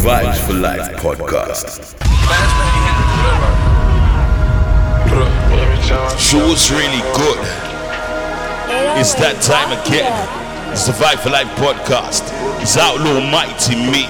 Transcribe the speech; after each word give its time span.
Vibes 0.00 0.38
for 0.46 0.54
Life 0.54 0.96
podcast. 0.96 1.84
So 6.18 6.38
what's 6.48 6.70
really 6.70 7.04
good? 7.12 7.40
It's 8.96 9.12
that 9.20 9.36
time 9.44 9.76
again. 9.76 10.08
It's 10.72 10.86
the 10.86 10.92
Vibe 10.96 11.20
for 11.20 11.28
Life 11.28 11.52
podcast. 11.60 12.24
It's 12.62 12.78
Outlaw 12.78 13.20
Mighty 13.28 13.76
Me. 13.76 14.08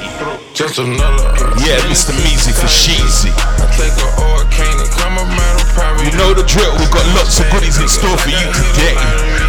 Just 0.55 0.79
another. 0.79 1.27
Yeah, 1.59 1.83
Mr. 1.91 2.15
Measy 2.23 2.55
for 2.55 2.71
Sheezy. 2.71 3.35
I 3.35 3.67
take 3.75 3.91
a 3.99 4.09
oil 4.23 4.47
cane 4.55 4.79
and 4.79 4.91
come 4.95 5.19
a 5.19 5.27
metal 5.27 5.67
private. 5.75 6.07
You 6.07 6.15
know 6.15 6.35
the 6.35 6.47
drill, 6.47 6.71
we've 6.79 6.91
got 6.95 7.07
lots 7.19 7.41
of 7.41 7.51
goodies 7.51 7.83
in 7.83 7.89
store 7.89 8.17
for 8.19 8.31
you 8.31 8.47
today. 8.53 9.40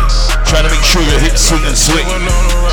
Trying 0.52 0.68
to 0.68 0.76
make 0.76 0.84
sure 0.84 1.00
you 1.00 1.16
hit 1.24 1.40
swing 1.40 1.64
and 1.64 1.80
swing. 1.80 2.04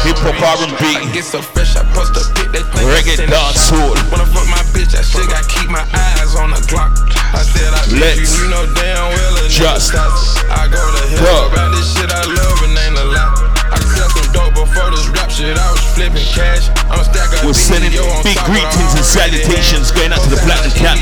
Hip 0.02 0.18
hop 0.18 0.34
R&B, 0.34 0.82
get 1.14 1.23
so 1.23 1.38
fresh, 1.38 1.78
I 1.78 1.86
post 1.95 2.10
a 2.19 2.27
pic 2.34 2.50
that 2.50 2.66
think 2.74 2.91
reggae 2.91 3.14
dancehall. 3.23 3.95
When 4.10 4.19
I 4.19 4.27
fuck 4.34 4.50
my 4.50 4.59
bitch, 4.74 4.98
I 4.98 5.02
still 5.06 5.30
got 5.30 5.46
keep 5.46 5.70
my 5.70 5.86
eyes 5.95 6.34
on 6.34 6.50
the 6.50 6.59
clock. 6.66 6.91
I 7.30 7.46
said 7.46 7.70
I 7.70 7.78
Let's 7.95 8.34
you, 8.34 8.50
you 8.50 8.50
know 8.50 8.66
damn 8.74 9.14
well 9.14 9.34
a 9.38 9.46
just. 9.46 9.95
I 9.95 10.66
go 10.66 10.83
to 10.83 11.02
hell 11.22 11.55
about 11.55 11.70
this 11.70 11.86
shit 11.95 12.10
I 12.10 12.27
love 12.27 12.59
and 12.66 12.74
ain't 12.83 12.98
a 12.98 13.14
lot. 13.14 13.46
I 13.70 13.78
sell 13.95 14.10
some 14.10 14.27
dope 14.34 14.58
before 14.58 14.91
this 14.91 15.06
rap 15.14 15.30
shit. 15.30 15.55
I 15.55 15.70
was 15.70 15.86
flipping 15.95 16.27
cash. 16.34 16.74
I'm 16.91 16.98
stack 17.06 17.30
of 17.30 17.47
We're 17.47 17.55
sending 17.55 17.95
big 18.27 18.42
greetings 18.42 18.92
and 18.98 19.06
salutations 19.06 19.95
going 19.95 20.10
out 20.10 20.27
to 20.27 20.30
the 20.34 20.42
Platinum 20.42 20.74
Camp. 20.74 20.98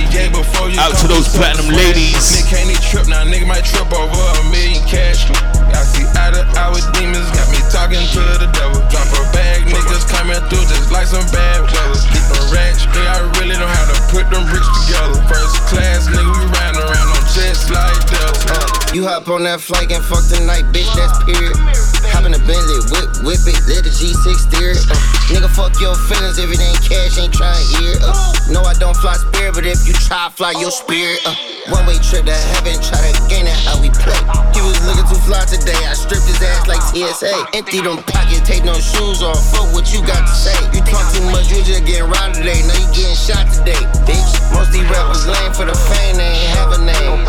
Out 0.76 0.92
to 1.00 1.08
those 1.08 1.24
Platinum 1.32 1.72
ladies. 1.72 2.36
Nigga 2.36 2.52
can't 2.52 2.84
trip 2.84 3.08
now, 3.08 3.24
nigga 3.24 3.48
might 3.48 3.64
trip 3.64 3.88
over 3.96 4.12
a 4.12 4.44
million 4.52 4.84
cash. 4.84 5.24
I 5.72 5.82
see 5.82 6.06
eye 6.14 6.30
to 6.34 6.42
eye 6.58 6.70
with 6.70 6.86
demons, 6.94 7.26
got 7.34 7.48
me 7.50 7.60
talking 7.72 8.02
to 8.02 8.22
the 8.38 8.48
devil. 8.54 8.78
Drop 8.92 9.08
a 9.10 9.22
bag, 9.34 9.66
niggas 9.66 10.06
coming 10.06 10.38
through 10.46 10.66
just 10.70 10.92
like 10.92 11.06
some 11.08 11.26
bad 11.34 11.66
weather. 11.66 12.00
Keep 12.12 12.26
them 12.30 12.46
racks, 12.52 12.86
nigga, 12.86 13.10
I 13.10 13.18
really 13.40 13.56
know 13.58 13.68
how 13.68 13.86
to 13.90 13.96
put 14.12 14.28
them 14.30 14.44
bricks 14.46 14.68
together. 14.84 15.18
First 15.26 15.56
class, 15.66 16.06
nigga, 16.06 16.30
we 16.30 16.44
riding 16.54 16.82
around 16.82 17.08
on 17.14 17.22
jets 17.34 17.70
like 17.70 17.96
Delta. 18.06 18.94
You 18.94 19.04
hop 19.06 19.28
on 19.28 19.44
that 19.44 19.60
flight 19.60 19.90
and 19.90 20.04
fuck 20.04 20.24
the 20.28 20.40
night, 20.44 20.64
bitch, 20.70 20.88
that's 20.94 21.18
period. 21.24 21.95
Hop 22.14 22.24
in 22.24 22.32
the 22.32 22.42
Bentley, 22.44 22.78
whip, 22.92 23.08
whip 23.26 23.42
it, 23.48 23.58
let 23.66 23.82
the 23.82 23.92
G6 23.92 24.26
steer 24.46 24.76
it. 24.76 24.82
Uh, 24.86 24.94
nigga, 25.32 25.50
fuck 25.50 25.74
your 25.80 25.94
feelings 26.06 26.38
if 26.38 26.50
it 26.50 26.60
ain't 26.60 26.82
cash, 26.82 27.18
ain't 27.18 27.34
trying 27.34 27.56
to 27.56 27.66
hear 27.78 27.96
it. 27.96 28.02
Uh, 28.02 28.14
no, 28.50 28.62
I 28.62 28.74
don't 28.78 28.96
fly 28.96 29.14
spirit, 29.18 29.54
but 29.54 29.66
if 29.66 29.86
you 29.86 29.94
try, 29.94 30.30
fly 30.30 30.54
your 30.58 30.70
spirit. 30.70 31.18
Uh, 31.26 31.34
one 31.72 31.86
way 31.86 31.98
trip 31.98 32.26
to 32.26 32.36
heaven, 32.54 32.78
try 32.78 33.00
to 33.02 33.12
gain 33.26 33.46
it 33.50 33.58
how 33.66 33.74
we 33.82 33.90
play. 33.90 34.18
He 34.54 34.62
was 34.62 34.78
looking 34.86 35.06
too 35.10 35.18
fly 35.26 35.42
today, 35.50 35.76
I 35.82 35.98
stripped 35.98 36.30
his 36.30 36.38
ass 36.38 36.70
like 36.70 36.82
TSA. 36.94 37.58
Empty 37.58 37.82
them 37.82 37.98
pockets, 38.06 38.46
take 38.46 38.62
no 38.62 38.74
shoes 38.78 39.22
off, 39.22 39.38
fuck 39.50 39.72
what 39.74 39.90
you 39.90 40.00
got 40.06 40.22
to 40.22 40.34
say. 40.34 40.54
You 40.70 40.82
talk 40.86 41.02
too 41.10 41.26
much, 41.34 41.50
you 41.50 41.62
just 41.66 41.82
getting 41.82 42.06
robbed 42.06 42.38
today, 42.38 42.62
now 42.62 42.78
you 42.78 42.88
getting 42.94 43.18
shot 43.18 43.50
today, 43.50 43.82
bitch. 44.06 44.30
Most 44.54 44.70
these 44.70 44.86
rappers 44.86 45.26
lame 45.26 45.52
for 45.54 45.66
the 45.66 45.74
fame, 45.74 46.16
they 46.16 46.30
ain't 46.30 46.54
have 46.54 46.70
a 46.70 46.80
name. 46.80 47.26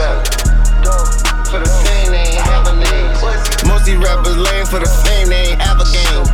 For 1.48 1.64
the 1.64 1.70
fame, 1.84 1.97
Most 3.78 3.86
these 3.86 3.98
rappers 3.98 4.36
lame 4.36 4.66
for 4.66 4.80
the 4.80 4.90
fame, 5.06 5.30
they 5.30 5.54
ain't 5.54 5.62
have 5.62 5.78
a 5.78 5.86
game. 5.94 6.26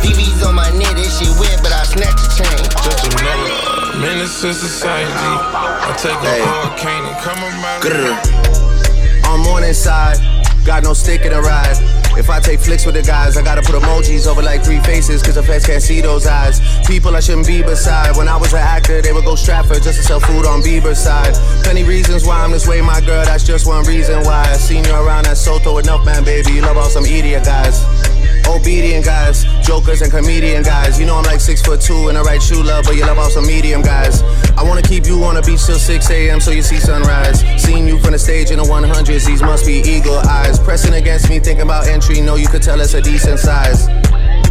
VV's 0.00 0.42
on 0.42 0.54
my 0.54 0.70
neck, 0.70 0.96
this 0.96 1.20
shit 1.20 1.28
weird, 1.36 1.60
but 1.60 1.70
I 1.70 1.84
snatch 1.84 2.16
the 2.16 2.40
chain. 2.40 2.56
Just 2.72 3.12
another 3.12 4.00
menace 4.00 4.40
to 4.40 4.54
society. 4.54 5.12
I 5.12 5.92
take 6.00 6.16
a 6.16 6.24
Hey. 6.24 6.40
hurricane 6.40 7.04
and 7.04 7.16
come 7.20 7.44
around. 7.44 7.82
Grr. 7.84 9.28
On 9.28 9.40
morning 9.40 9.74
side, 9.74 10.16
got 10.64 10.84
no 10.84 10.94
stick 10.94 11.26
in 11.26 11.32
the 11.32 11.42
ride. 11.42 11.76
If 12.16 12.30
I 12.30 12.40
take 12.40 12.60
flicks 12.60 12.86
with 12.86 12.94
the 12.94 13.02
guys, 13.02 13.36
I 13.36 13.42
gotta 13.42 13.62
put 13.62 13.74
emojis 13.74 14.26
over 14.26 14.42
like 14.42 14.64
three 14.64 14.80
faces, 14.80 15.22
cause 15.22 15.34
the 15.34 15.42
feds 15.42 15.66
can't 15.66 15.82
see 15.82 16.00
those 16.00 16.26
eyes. 16.26 16.60
People 16.86 17.14
I 17.14 17.20
shouldn't 17.20 17.46
be 17.46 17.62
beside. 17.62 18.16
When 18.16 18.26
I 18.26 18.36
was 18.36 18.52
an 18.52 18.60
actor, 18.60 19.02
they 19.02 19.12
would 19.12 19.24
go 19.24 19.34
Stratford 19.36 19.82
just 19.82 19.98
to 19.98 20.04
sell 20.04 20.20
food 20.20 20.46
on 20.46 20.62
Bieber's 20.62 20.98
side. 20.98 21.34
Plenty 21.62 21.84
reasons 21.84 22.24
why 22.24 22.42
I'm 22.42 22.52
this 22.52 22.66
way, 22.66 22.80
my 22.80 23.00
girl, 23.00 23.24
that's 23.24 23.44
just 23.44 23.66
one 23.66 23.84
reason 23.84 24.22
why. 24.24 24.42
I 24.48 24.56
seen 24.56 24.84
you 24.84 24.94
around 24.94 25.26
at 25.26 25.36
Soto 25.36 25.78
enough, 25.78 26.04
man, 26.04 26.24
baby. 26.24 26.52
You 26.52 26.62
love 26.62 26.76
all 26.76 26.88
some 26.88 27.04
idiot 27.04 27.44
guys. 27.44 28.05
Obedient 28.48 29.04
guys, 29.04 29.44
jokers 29.62 30.02
and 30.02 30.10
comedian 30.10 30.62
guys. 30.62 30.98
You 30.98 31.06
know 31.06 31.16
I'm 31.16 31.24
like 31.24 31.40
six 31.40 31.62
foot 31.62 31.80
two 31.80 32.08
and 32.08 32.16
I 32.16 32.22
write 32.22 32.42
shoe 32.42 32.62
love, 32.62 32.84
but 32.84 32.96
you 32.96 33.02
love 33.02 33.18
all 33.18 33.30
some 33.30 33.46
medium 33.46 33.82
guys. 33.82 34.22
I 34.56 34.62
wanna 34.62 34.82
keep 34.82 35.06
you 35.06 35.22
on 35.24 35.34
the 35.34 35.42
beach 35.42 35.64
till 35.66 35.78
6 35.78 36.10
a.m. 36.10 36.40
so 36.40 36.50
you 36.50 36.62
see 36.62 36.78
sunrise. 36.78 37.40
Seeing 37.62 37.86
you 37.86 37.98
from 37.98 38.12
the 38.12 38.18
stage 38.18 38.50
in 38.50 38.58
the 38.58 38.64
100s, 38.64 39.26
these 39.26 39.42
must 39.42 39.66
be 39.66 39.82
eagle 39.84 40.18
eyes. 40.18 40.58
Pressing 40.58 40.94
against 40.94 41.28
me, 41.28 41.38
thinking 41.40 41.62
about 41.62 41.86
entry, 41.86 42.20
know 42.20 42.36
you 42.36 42.48
could 42.48 42.62
tell 42.62 42.80
it's 42.80 42.94
a 42.94 43.02
decent 43.02 43.38
size. 43.38 43.88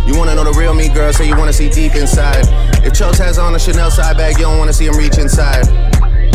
You 0.06 0.16
wanna 0.16 0.36
know 0.36 0.44
the 0.44 0.54
real 0.58 0.76
me, 0.76 0.90
girl, 0.90 1.12
so 1.12 1.24
you 1.24 1.36
wanna 1.36 1.54
see 1.54 1.70
deep 1.70 1.96
inside. 1.96 2.46
If 2.86 2.94
Chels 2.94 3.18
has 3.18 3.40
on 3.40 3.56
a 3.56 3.60
Chanel 3.60 3.90
side 3.90 4.18
bag, 4.18 4.38
you 4.38 4.44
don't 4.44 4.60
wanna 4.60 4.74
see 4.74 4.86
him 4.86 4.96
reach 4.96 5.18
inside. 5.18 5.66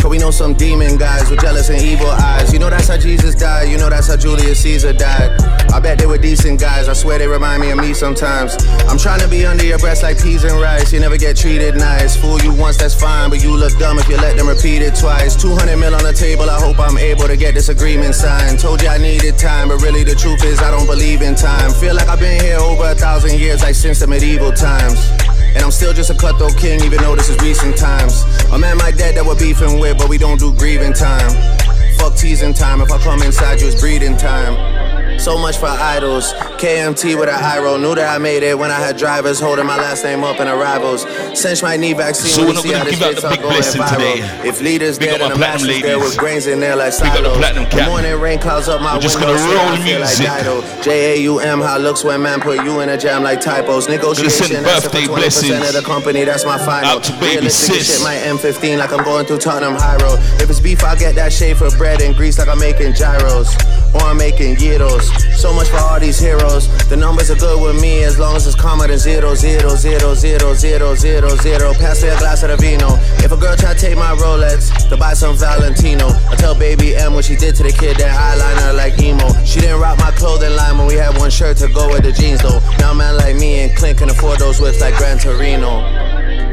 Cause 0.01 0.09
we 0.09 0.17
know 0.17 0.31
some 0.31 0.55
demon 0.55 0.97
guys 0.97 1.29
with 1.29 1.41
jealous 1.41 1.69
and 1.69 1.79
evil 1.79 2.09
eyes. 2.09 2.51
You 2.51 2.57
know 2.57 2.71
that's 2.71 2.87
how 2.87 2.97
Jesus 2.97 3.35
died, 3.35 3.69
you 3.69 3.77
know 3.77 3.87
that's 3.87 4.07
how 4.07 4.17
Julius 4.17 4.61
Caesar 4.61 4.93
died. 4.93 5.29
I 5.71 5.79
bet 5.79 5.99
they 5.99 6.07
were 6.07 6.17
decent 6.17 6.59
guys, 6.59 6.89
I 6.89 6.93
swear 6.93 7.19
they 7.19 7.27
remind 7.27 7.61
me 7.61 7.69
of 7.69 7.77
me 7.77 7.93
sometimes. 7.93 8.57
I'm 8.89 8.97
trying 8.97 9.19
to 9.19 9.27
be 9.27 9.45
under 9.45 9.63
your 9.63 9.77
breast 9.77 10.01
like 10.01 10.19
peas 10.19 10.43
and 10.43 10.59
rice, 10.59 10.91
you 10.91 10.99
never 10.99 11.17
get 11.17 11.37
treated 11.37 11.75
nice. 11.75 12.15
Fool 12.15 12.41
you 12.41 12.51
once, 12.51 12.77
that's 12.77 12.99
fine, 12.99 13.29
but 13.29 13.43
you 13.43 13.55
look 13.55 13.77
dumb 13.77 13.99
if 13.99 14.09
you 14.09 14.17
let 14.17 14.35
them 14.37 14.47
repeat 14.47 14.81
it 14.81 14.95
twice. 14.95 15.39
200 15.39 15.77
mil 15.77 15.93
on 15.93 16.03
the 16.03 16.13
table, 16.13 16.49
I 16.49 16.59
hope 16.59 16.79
I'm 16.79 16.97
able 16.97 17.27
to 17.27 17.37
get 17.37 17.53
this 17.53 17.69
agreement 17.69 18.15
signed. 18.15 18.59
Told 18.59 18.81
you 18.81 18.87
I 18.87 18.97
needed 18.97 19.37
time, 19.37 19.67
but 19.67 19.83
really 19.83 20.03
the 20.03 20.15
truth 20.15 20.43
is 20.43 20.59
I 20.61 20.71
don't 20.71 20.87
believe 20.87 21.21
in 21.21 21.35
time. 21.35 21.69
Feel 21.73 21.93
like 21.93 22.07
I've 22.07 22.19
been 22.19 22.41
here 22.41 22.57
over 22.57 22.89
a 22.89 22.95
thousand 22.95 23.37
years, 23.37 23.61
like 23.61 23.75
since 23.75 23.99
the 23.99 24.07
medieval 24.07 24.51
times. 24.51 25.30
And 25.55 25.63
I'm 25.63 25.71
still 25.71 25.93
just 25.93 26.09
a 26.09 26.15
cutthroat 26.15 26.57
king, 26.57 26.81
even 26.81 26.99
though 26.99 27.15
this 27.15 27.29
is 27.29 27.37
recent 27.41 27.77
times. 27.77 28.23
A 28.51 28.57
man 28.57 28.77
my 28.77 28.91
dad 28.91 29.15
that 29.15 29.25
we're 29.25 29.39
beefing 29.39 29.79
with, 29.79 29.97
but 29.97 30.09
we 30.09 30.17
don't 30.17 30.39
do 30.39 30.53
grieving 30.53 30.93
time. 30.93 31.60
Fuck 32.01 32.15
teasing 32.17 32.53
time, 32.53 32.81
if 32.81 32.91
I 32.91 32.97
come 32.99 33.21
inside 33.21 33.61
you, 33.61 33.67
it's 33.67 33.79
breeding 33.79 34.17
time. 34.17 34.57
So 35.19 35.37
much 35.37 35.57
for 35.57 35.67
idols. 35.67 36.33
KMT 36.57 37.19
with 37.19 37.29
a 37.29 37.37
high 37.37 37.59
roll. 37.59 37.77
Knew 37.77 37.93
that 37.93 38.09
I 38.09 38.17
made 38.17 38.41
it 38.41 38.57
when 38.57 38.71
I 38.71 38.79
had 38.79 38.97
drivers 38.97 39.39
holding 39.39 39.67
my 39.67 39.77
last 39.77 40.03
name 40.03 40.23
up 40.23 40.39
in 40.39 40.47
arrivals. 40.47 41.05
Cinch 41.39 41.61
my 41.61 41.77
knee 41.77 41.93
vaccine. 41.93 42.31
So 42.31 42.41
we're 42.47 42.53
not 42.53 42.65
how 42.65 42.83
this 42.85 42.97
give 42.97 43.03
out 43.03 43.21
the 43.21 43.29
big 43.29 43.41
blessing 43.41 43.83
today. 43.85 44.17
If 44.47 44.61
leaders 44.61 44.97
Big 44.97 45.09
dead 45.09 45.21
up 45.21 45.29
my 45.29 45.33
the 45.33 45.35
platinum 45.37 45.67
masters 45.67 45.81
there 45.83 45.97
ladies. 45.97 46.09
with 46.09 46.17
grains 46.17 46.47
in 46.47 46.59
there 46.59 46.75
like 46.75 46.93
Big 46.97 47.05
up 47.05 47.17
the 47.17 47.23
silos. 47.23 47.37
platinum 47.37 47.63
The 47.65 47.69
cap. 47.69 47.89
morning 47.89 48.19
rain 48.19 48.39
clouds 48.39 48.67
up 48.67 48.81
my 48.81 48.95
We're 48.95 49.01
just 49.01 49.19
window, 49.19 49.35
gonna 49.37 49.53
roll 49.53 49.77
music. 49.83 50.25
Like. 50.25 50.83
J-A-U-M, 50.83 51.61
how 51.61 51.75
it 51.77 51.81
looks 51.81 52.03
when 52.03 52.21
man 52.23 52.39
put 52.41 52.63
you 52.65 52.79
in 52.79 52.89
a 52.89 52.97
jam 52.97 53.21
like 53.21 53.41
typos. 53.41 53.87
Negotiation, 53.89 54.63
that's 54.63 54.85
birthday 54.85 55.05
for 55.05 55.19
20% 55.21 55.67
of 55.69 55.73
the 55.75 55.83
company, 55.85 56.23
that's 56.23 56.45
my 56.45 56.57
final. 56.57 56.97
Out 56.97 57.03
to 57.03 57.11
baby 57.19 57.45
Realistic 57.45 57.75
sis. 57.75 57.93
shit, 57.93 58.01
my 58.03 58.15
M15 58.15 58.79
like 58.79 58.91
I'm 58.91 59.03
going 59.03 59.27
through 59.27 59.37
Tottenham 59.39 59.75
High 59.75 59.97
Road. 59.97 60.17
If 60.41 60.49
it's 60.49 60.59
beef, 60.59 60.83
I 60.83 60.95
get 60.95 61.13
that 61.15 61.31
shade 61.31 61.57
for 61.57 61.69
bread 61.77 61.90
and 61.99 62.15
grease 62.15 62.39
like 62.39 62.47
I'm 62.47 62.59
making 62.59 62.93
gyros. 62.93 63.51
Or 63.93 64.01
I'm 64.07 64.17
making 64.17 64.55
gyros. 64.55 65.11
So 65.35 65.51
much 65.51 65.67
for 65.67 65.77
all 65.77 65.99
these 65.99 66.19
heroes. 66.19 66.69
The 66.87 66.95
numbers 66.95 67.29
are 67.29 67.35
good 67.35 67.59
with 67.61 67.81
me 67.81 68.03
as 68.03 68.17
long 68.17 68.35
as 68.35 68.47
it's 68.47 68.55
calmer 68.55 68.87
than 68.87 68.99
zero, 68.99 69.35
zero, 69.35 69.75
zero, 69.75 70.13
zero, 70.13 70.53
zero, 70.53 70.95
zero, 70.95 71.35
zero. 71.35 71.73
Pass 71.73 72.03
me 72.03 72.09
a 72.09 72.17
glass 72.17 72.43
of 72.43 72.49
the 72.49 72.57
vino. 72.57 72.95
If 73.25 73.31
a 73.31 73.37
girl 73.37 73.57
try 73.57 73.73
to 73.73 73.79
take 73.79 73.97
my 73.97 74.15
Rolex 74.15 74.87
to 74.89 74.95
buy 74.95 75.13
some 75.13 75.35
Valentino, 75.35 76.07
I 76.29 76.35
tell 76.37 76.55
baby 76.55 76.95
M 76.95 77.13
what 77.13 77.25
she 77.25 77.35
did 77.35 77.55
to 77.55 77.63
the 77.63 77.71
kid 77.71 77.97
that 77.97 78.13
eyeliner 78.15 78.77
like 78.77 78.99
emo. 79.01 79.27
She 79.43 79.59
didn't 79.59 79.81
rock 79.81 79.97
my 79.97 80.11
clothing 80.11 80.55
line 80.55 80.77
when 80.77 80.87
we 80.87 80.93
had 80.93 81.17
one 81.17 81.31
shirt 81.31 81.57
to 81.57 81.67
go 81.67 81.89
with 81.89 82.03
the 82.03 82.11
jeans 82.11 82.41
though. 82.41 82.61
Now 82.79 82.93
man 82.93 83.17
like 83.17 83.35
me 83.35 83.61
and 83.61 83.75
Clint 83.75 83.97
can 83.97 84.09
afford 84.09 84.39
those 84.39 84.61
whips 84.61 84.79
like 84.79 84.95
Gran 84.95 85.17
Torino. 85.17 85.81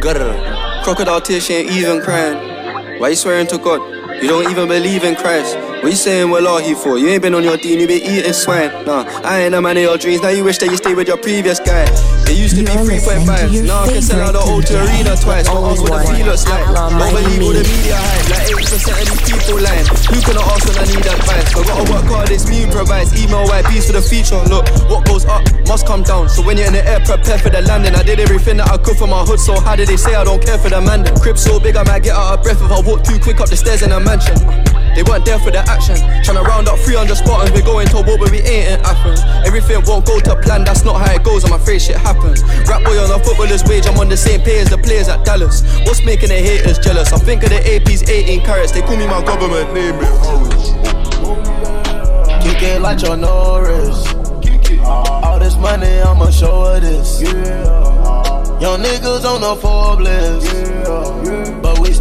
Grr. 0.00 0.82
Crocodile 0.84 1.20
tears, 1.20 1.44
she 1.44 1.54
ain't 1.54 1.72
even 1.72 2.00
crying. 2.00 3.00
Why 3.00 3.10
you 3.10 3.16
swearing 3.16 3.46
to 3.48 3.58
God? 3.58 3.97
You 4.20 4.26
don't 4.26 4.50
even 4.50 4.66
believe 4.66 5.04
in 5.04 5.14
Christ. 5.14 5.56
What 5.56 5.84
you 5.84 5.92
saying, 5.92 6.28
well, 6.30 6.46
are 6.48 6.60
he 6.60 6.74
for? 6.74 6.98
You 6.98 7.06
ain't 7.08 7.22
been 7.22 7.34
on 7.34 7.44
your 7.44 7.56
dean, 7.56 7.78
you 7.78 7.86
been 7.86 8.02
eating 8.02 8.32
swine. 8.32 8.70
Nah, 8.84 9.04
I 9.22 9.42
ain't 9.42 9.54
a 9.54 9.60
man 9.62 9.76
of 9.76 9.82
your 9.84 9.96
dreams. 9.96 10.22
Now 10.22 10.30
you 10.30 10.42
wish 10.42 10.58
that 10.58 10.70
you 10.70 10.76
stayed 10.76 10.96
with 10.96 11.06
your 11.06 11.18
previous 11.18 11.60
guy. 11.60 11.86
It 12.28 12.36
used 12.36 12.60
to 12.60 12.62
You're 12.62 12.76
be 12.76 13.00
listening 13.00 13.24
to 13.24 13.24
3.5. 13.24 13.52
your 13.56 13.64
Now 13.64 13.84
I 13.84 13.92
can 13.92 14.02
sell 14.04 14.20
out 14.20 14.36
the 14.36 14.44
favorite 14.44 14.68
O2 14.68 14.76
DJ, 14.76 14.84
arena 14.84 15.16
twice. 15.16 15.48
Only 15.48 15.72
ask 15.72 15.80
what 15.80 15.96
the 15.96 16.12
fee 16.12 16.24
looks 16.28 16.44
like. 16.44 16.64
Don't 16.68 16.92
believe 17.00 17.40
all 17.40 17.56
the 17.56 17.64
media 17.64 17.96
hype. 17.96 18.28
Like 18.28 18.44
80% 18.52 19.00
of 19.00 19.06
these 19.08 19.22
people 19.24 19.56
lying. 19.64 19.88
Who 20.12 20.18
can 20.20 20.36
I 20.36 20.44
ask 20.44 20.62
when 20.68 20.76
I 20.76 20.84
need 20.92 21.06
advice? 21.08 21.48
I 21.56 21.60
gotta 21.64 21.84
work 21.88 22.06
hard, 22.12 22.28
it's 22.28 22.44
me 22.44 22.62
who 22.62 22.68
provides. 22.68 23.16
Email 23.16 23.48
YBs 23.48 23.88
for 23.88 23.96
the 23.96 24.04
feature. 24.04 24.36
Look, 24.44 24.68
what 24.92 25.08
goes 25.08 25.24
up 25.24 25.40
must 25.64 25.88
come 25.88 26.04
down. 26.04 26.28
So 26.28 26.44
when 26.44 26.60
you're 26.60 26.68
in 26.68 26.76
the 26.76 26.84
air, 26.84 27.00
prepare 27.00 27.40
for 27.40 27.48
the 27.48 27.64
landing. 27.64 27.96
I 27.96 28.04
did 28.04 28.20
everything 28.20 28.60
that 28.60 28.68
I 28.68 28.76
could 28.76 29.00
for 29.00 29.08
my 29.08 29.24
hood. 29.24 29.40
So 29.40 29.56
how 29.56 29.72
did 29.72 29.88
they 29.88 29.96
say 29.96 30.12
I 30.12 30.24
don't 30.24 30.44
care 30.44 30.60
for 30.60 30.68
the 30.68 30.84
man? 30.84 31.08
The 31.08 31.16
crib 31.16 31.40
so 31.40 31.56
big, 31.56 31.80
I 31.80 31.82
might 31.88 32.04
get 32.04 32.12
out 32.12 32.36
of 32.36 32.44
breath 32.44 32.60
if 32.60 32.68
I 32.68 32.80
walk 32.84 33.08
too 33.08 33.16
quick 33.18 33.40
up 33.40 33.48
the 33.48 33.56
stairs 33.56 33.80
in 33.80 33.92
a 33.92 34.00
mansion. 34.00 34.36
They 34.94 35.02
weren't 35.02 35.24
there 35.24 35.38
for 35.38 35.50
the 35.50 35.60
action. 35.68 35.96
Tryna 36.24 36.44
round 36.44 36.68
up 36.68 36.78
300 36.80 37.16
Spartans, 37.16 37.52
we're 37.52 37.64
going 37.64 37.88
to 37.88 38.02
war, 38.02 38.18
but 38.18 38.30
we 38.30 38.38
ain't 38.38 38.78
in 38.78 38.80
Athens. 38.84 39.20
Everything 39.46 39.82
won't 39.86 40.06
go 40.06 40.20
to 40.20 40.36
plan, 40.42 40.64
that's 40.64 40.84
not 40.84 41.00
how 41.00 41.12
it 41.12 41.22
goes, 41.24 41.44
I'm 41.44 41.52
afraid 41.52 41.80
shit 41.80 41.96
happens. 41.96 42.42
Rap 42.68 42.84
boy 42.84 42.98
on 42.98 43.10
a 43.10 43.22
footballer's 43.22 43.64
wage, 43.64 43.86
I'm 43.86 43.98
on 43.98 44.08
the 44.08 44.16
same 44.16 44.40
pay 44.40 44.60
as 44.60 44.70
the 44.70 44.78
players 44.78 45.08
at 45.08 45.24
Dallas. 45.24 45.62
What's 45.86 46.04
making 46.04 46.28
the 46.28 46.40
haters 46.40 46.78
jealous? 46.78 47.12
I 47.12 47.18
think 47.18 47.42
of 47.44 47.50
the 47.50 47.60
AP's 47.60 48.08
18 48.08 48.44
carats, 48.44 48.72
they 48.72 48.82
call 48.82 48.96
me 48.96 49.06
my 49.06 49.24
government 49.24 49.72
name, 49.74 49.94
it 49.94 50.08
Horace. 50.24 50.72
Kick 52.44 52.62
it 52.62 52.80
like 52.80 53.02
your 53.02 53.16
Norris. 53.16 54.14
All 54.82 55.38
this 55.38 55.56
money, 55.56 56.00
I'ma 56.00 56.30
show 56.30 56.64
her 56.64 56.80
this. 56.80 57.20
Young 58.60 58.80
niggas 58.82 59.24
on 59.24 59.40
the 59.40 59.54
Forbes 59.60 59.88
but 60.84 61.14
we 61.22 61.47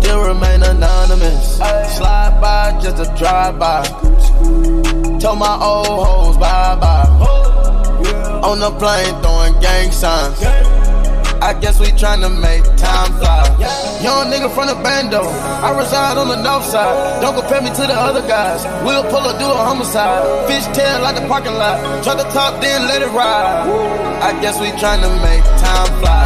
still 0.07 0.24
remain 0.24 0.63
anonymous. 0.63 1.57
Slide 1.98 2.39
by 2.39 2.80
just 2.81 2.98
a 3.00 3.07
drive 3.19 3.59
by. 3.59 3.83
Told 5.19 5.39
my 5.39 5.59
old 5.62 6.07
hoes 6.07 6.38
bye 6.38 6.77
bye. 6.80 7.09
On 8.48 8.57
the 8.57 8.71
plane 8.80 9.13
throwing 9.21 9.59
gang 9.59 9.92
signs. 9.92 10.39
I 11.42 11.51
guess 11.59 11.77
we 11.81 11.88
tryna 11.88 12.31
make 12.39 12.63
time 12.77 13.12
fly. 13.19 13.44
Young 14.01 14.31
nigga 14.31 14.50
from 14.56 14.68
the 14.68 14.75
bando. 14.75 15.24
I 15.68 15.77
reside 15.77 16.18
on 16.18 16.30
the 16.30 16.42
north 16.42 16.63
side. 16.63 17.21
Don't 17.21 17.36
compare 17.36 17.62
me 17.62 17.69
to 17.69 17.83
the 17.92 17.98
other 18.07 18.25
guys. 18.25 18.63
We'll 18.86 19.03
pull 19.12 19.27
up, 19.27 19.38
do 19.38 19.45
a 19.45 19.60
homicide. 19.69 20.24
Fish 20.48 20.65
tail 20.74 21.01
like 21.01 21.15
the 21.19 21.27
parking 21.27 21.53
lot. 21.53 21.83
Try 22.06 22.15
the 22.15 22.30
top, 22.31 22.62
then 22.62 22.88
let 22.88 23.01
it 23.01 23.12
ride. 23.12 23.68
I 24.24 24.39
guess 24.42 24.57
we 24.62 24.68
tryna 24.80 25.12
make 25.27 25.44
time 25.60 25.92
fly. 26.00 26.24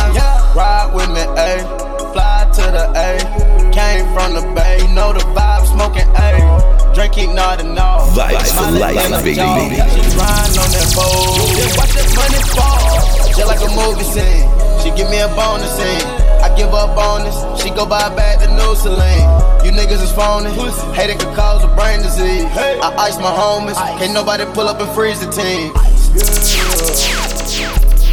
Ride 0.56 0.94
with 0.94 1.10
me, 1.10 1.24
ayy. 1.34 1.66
Fly 2.14 2.52
to 2.54 2.62
the 2.78 2.86
A. 2.96 3.51
Came 3.72 4.06
from 4.14 4.34
the 4.36 4.42
bay. 4.54 4.84
You 4.84 4.90
know 4.94 5.14
the 5.14 5.24
vibe, 5.32 5.66
smoking 5.66 6.08
A. 6.20 6.94
Drink 6.94 7.14
keep 7.14 7.30
nodding 7.32 7.78
off. 7.78 8.12
Vibes 8.12 8.52
for 8.52 8.72
life, 8.78 9.24
baby. 9.24 9.36
She 9.36 9.42
riding 10.20 10.60
on 10.60 10.70
that 10.76 10.92
boat. 10.92 11.40
Just 11.56 11.78
watch 11.80 11.94
that 11.96 12.10
money 12.12 12.42
fall. 12.52 13.00
Just 13.32 13.48
like 13.48 13.64
a 13.64 13.72
movie 13.72 14.04
scene. 14.04 14.44
She 14.84 14.92
give 14.92 15.10
me 15.10 15.20
a 15.24 15.28
bonus 15.40 15.72
scene. 15.72 16.04
I 16.44 16.52
give 16.58 16.68
her 16.68 16.84
a 16.84 16.96
bonus. 16.96 17.38
She 17.64 17.70
go 17.70 17.86
buy 17.86 18.14
back 18.14 18.40
the 18.44 18.52
new 18.52 18.76
Celine. 18.76 19.30
You 19.64 19.72
niggas 19.72 20.04
is 20.04 20.12
phony. 20.12 20.52
Hate 20.92 21.10
it 21.12 21.20
could 21.20 21.34
cause 21.34 21.64
a 21.64 21.72
brain 21.76 22.02
disease. 22.02 22.44
I 22.52 22.92
ice 22.98 23.18
my 23.18 23.32
homies. 23.32 23.80
Can't 24.00 24.14
nobody 24.14 24.44
pull 24.52 24.68
up 24.68 24.82
and 24.82 24.92
freeze 24.92 25.20
the 25.24 25.32
team. 25.32 25.72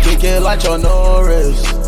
Kick 0.05 0.23
it 0.23 0.41
like 0.41 0.63
your 0.63 0.79
Norris. 0.79 1.88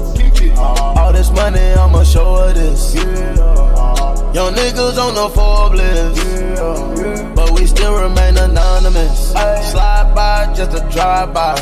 All 0.58 1.12
this 1.12 1.30
money, 1.30 1.60
I'ma 1.60 2.02
show 2.04 2.36
her 2.36 2.52
this. 2.52 2.94
Young 2.94 4.54
niggas 4.54 4.96
on 4.96 5.14
the 5.14 5.28
Forbes 5.34 5.76
list, 5.76 7.34
but 7.34 7.50
we 7.50 7.66
still 7.66 8.00
remain 8.00 8.36
anonymous. 8.38 9.32
Slide 9.32 10.12
by 10.14 10.52
just 10.54 10.72
a 10.72 10.80
drive 10.90 11.34
by. 11.34 11.56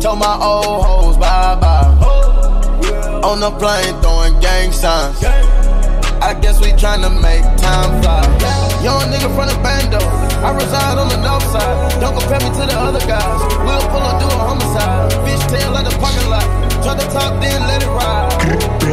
Told 0.00 0.18
my 0.18 0.38
old 0.40 0.84
hoes 0.84 1.16
bye 1.16 1.56
bye. 1.60 1.98
Oh, 2.00 3.20
on 3.22 3.40
the 3.40 3.50
plane 3.50 4.00
throwing 4.02 4.38
gang 4.40 4.72
signs. 4.72 5.22
I 6.22 6.34
guess 6.40 6.60
we 6.60 6.72
tryna 6.72 7.12
make 7.20 7.44
time 7.60 8.02
fly. 8.02 8.22
Young 8.82 9.02
nigga 9.12 9.28
from 9.34 9.46
the 9.48 9.58
bando. 9.62 9.98
I 10.42 10.52
reside 10.54 10.98
on 10.98 11.08
the 11.08 11.20
north 11.22 11.44
side. 11.52 12.00
Don't 12.00 12.18
compare 12.18 12.40
me 12.40 12.48
to 12.56 12.66
the 12.66 12.78
other 12.78 13.00
guys. 13.06 13.40
We'll 13.60 13.80
pull 13.92 14.00
up, 14.00 14.20
do 14.20 14.26
a 14.26 14.38
homicide. 14.38 15.12
Fish 15.26 15.46
tail 15.52 15.72
like 15.72 15.84
the 15.88 15.96
parking 15.98 16.30
lot. 16.30 16.65
Try 16.86 16.94
the 16.94 17.02
top, 17.06 17.42
then 17.42 17.62
let 17.66 17.82
it 17.82 17.88
ride. 17.88 18.30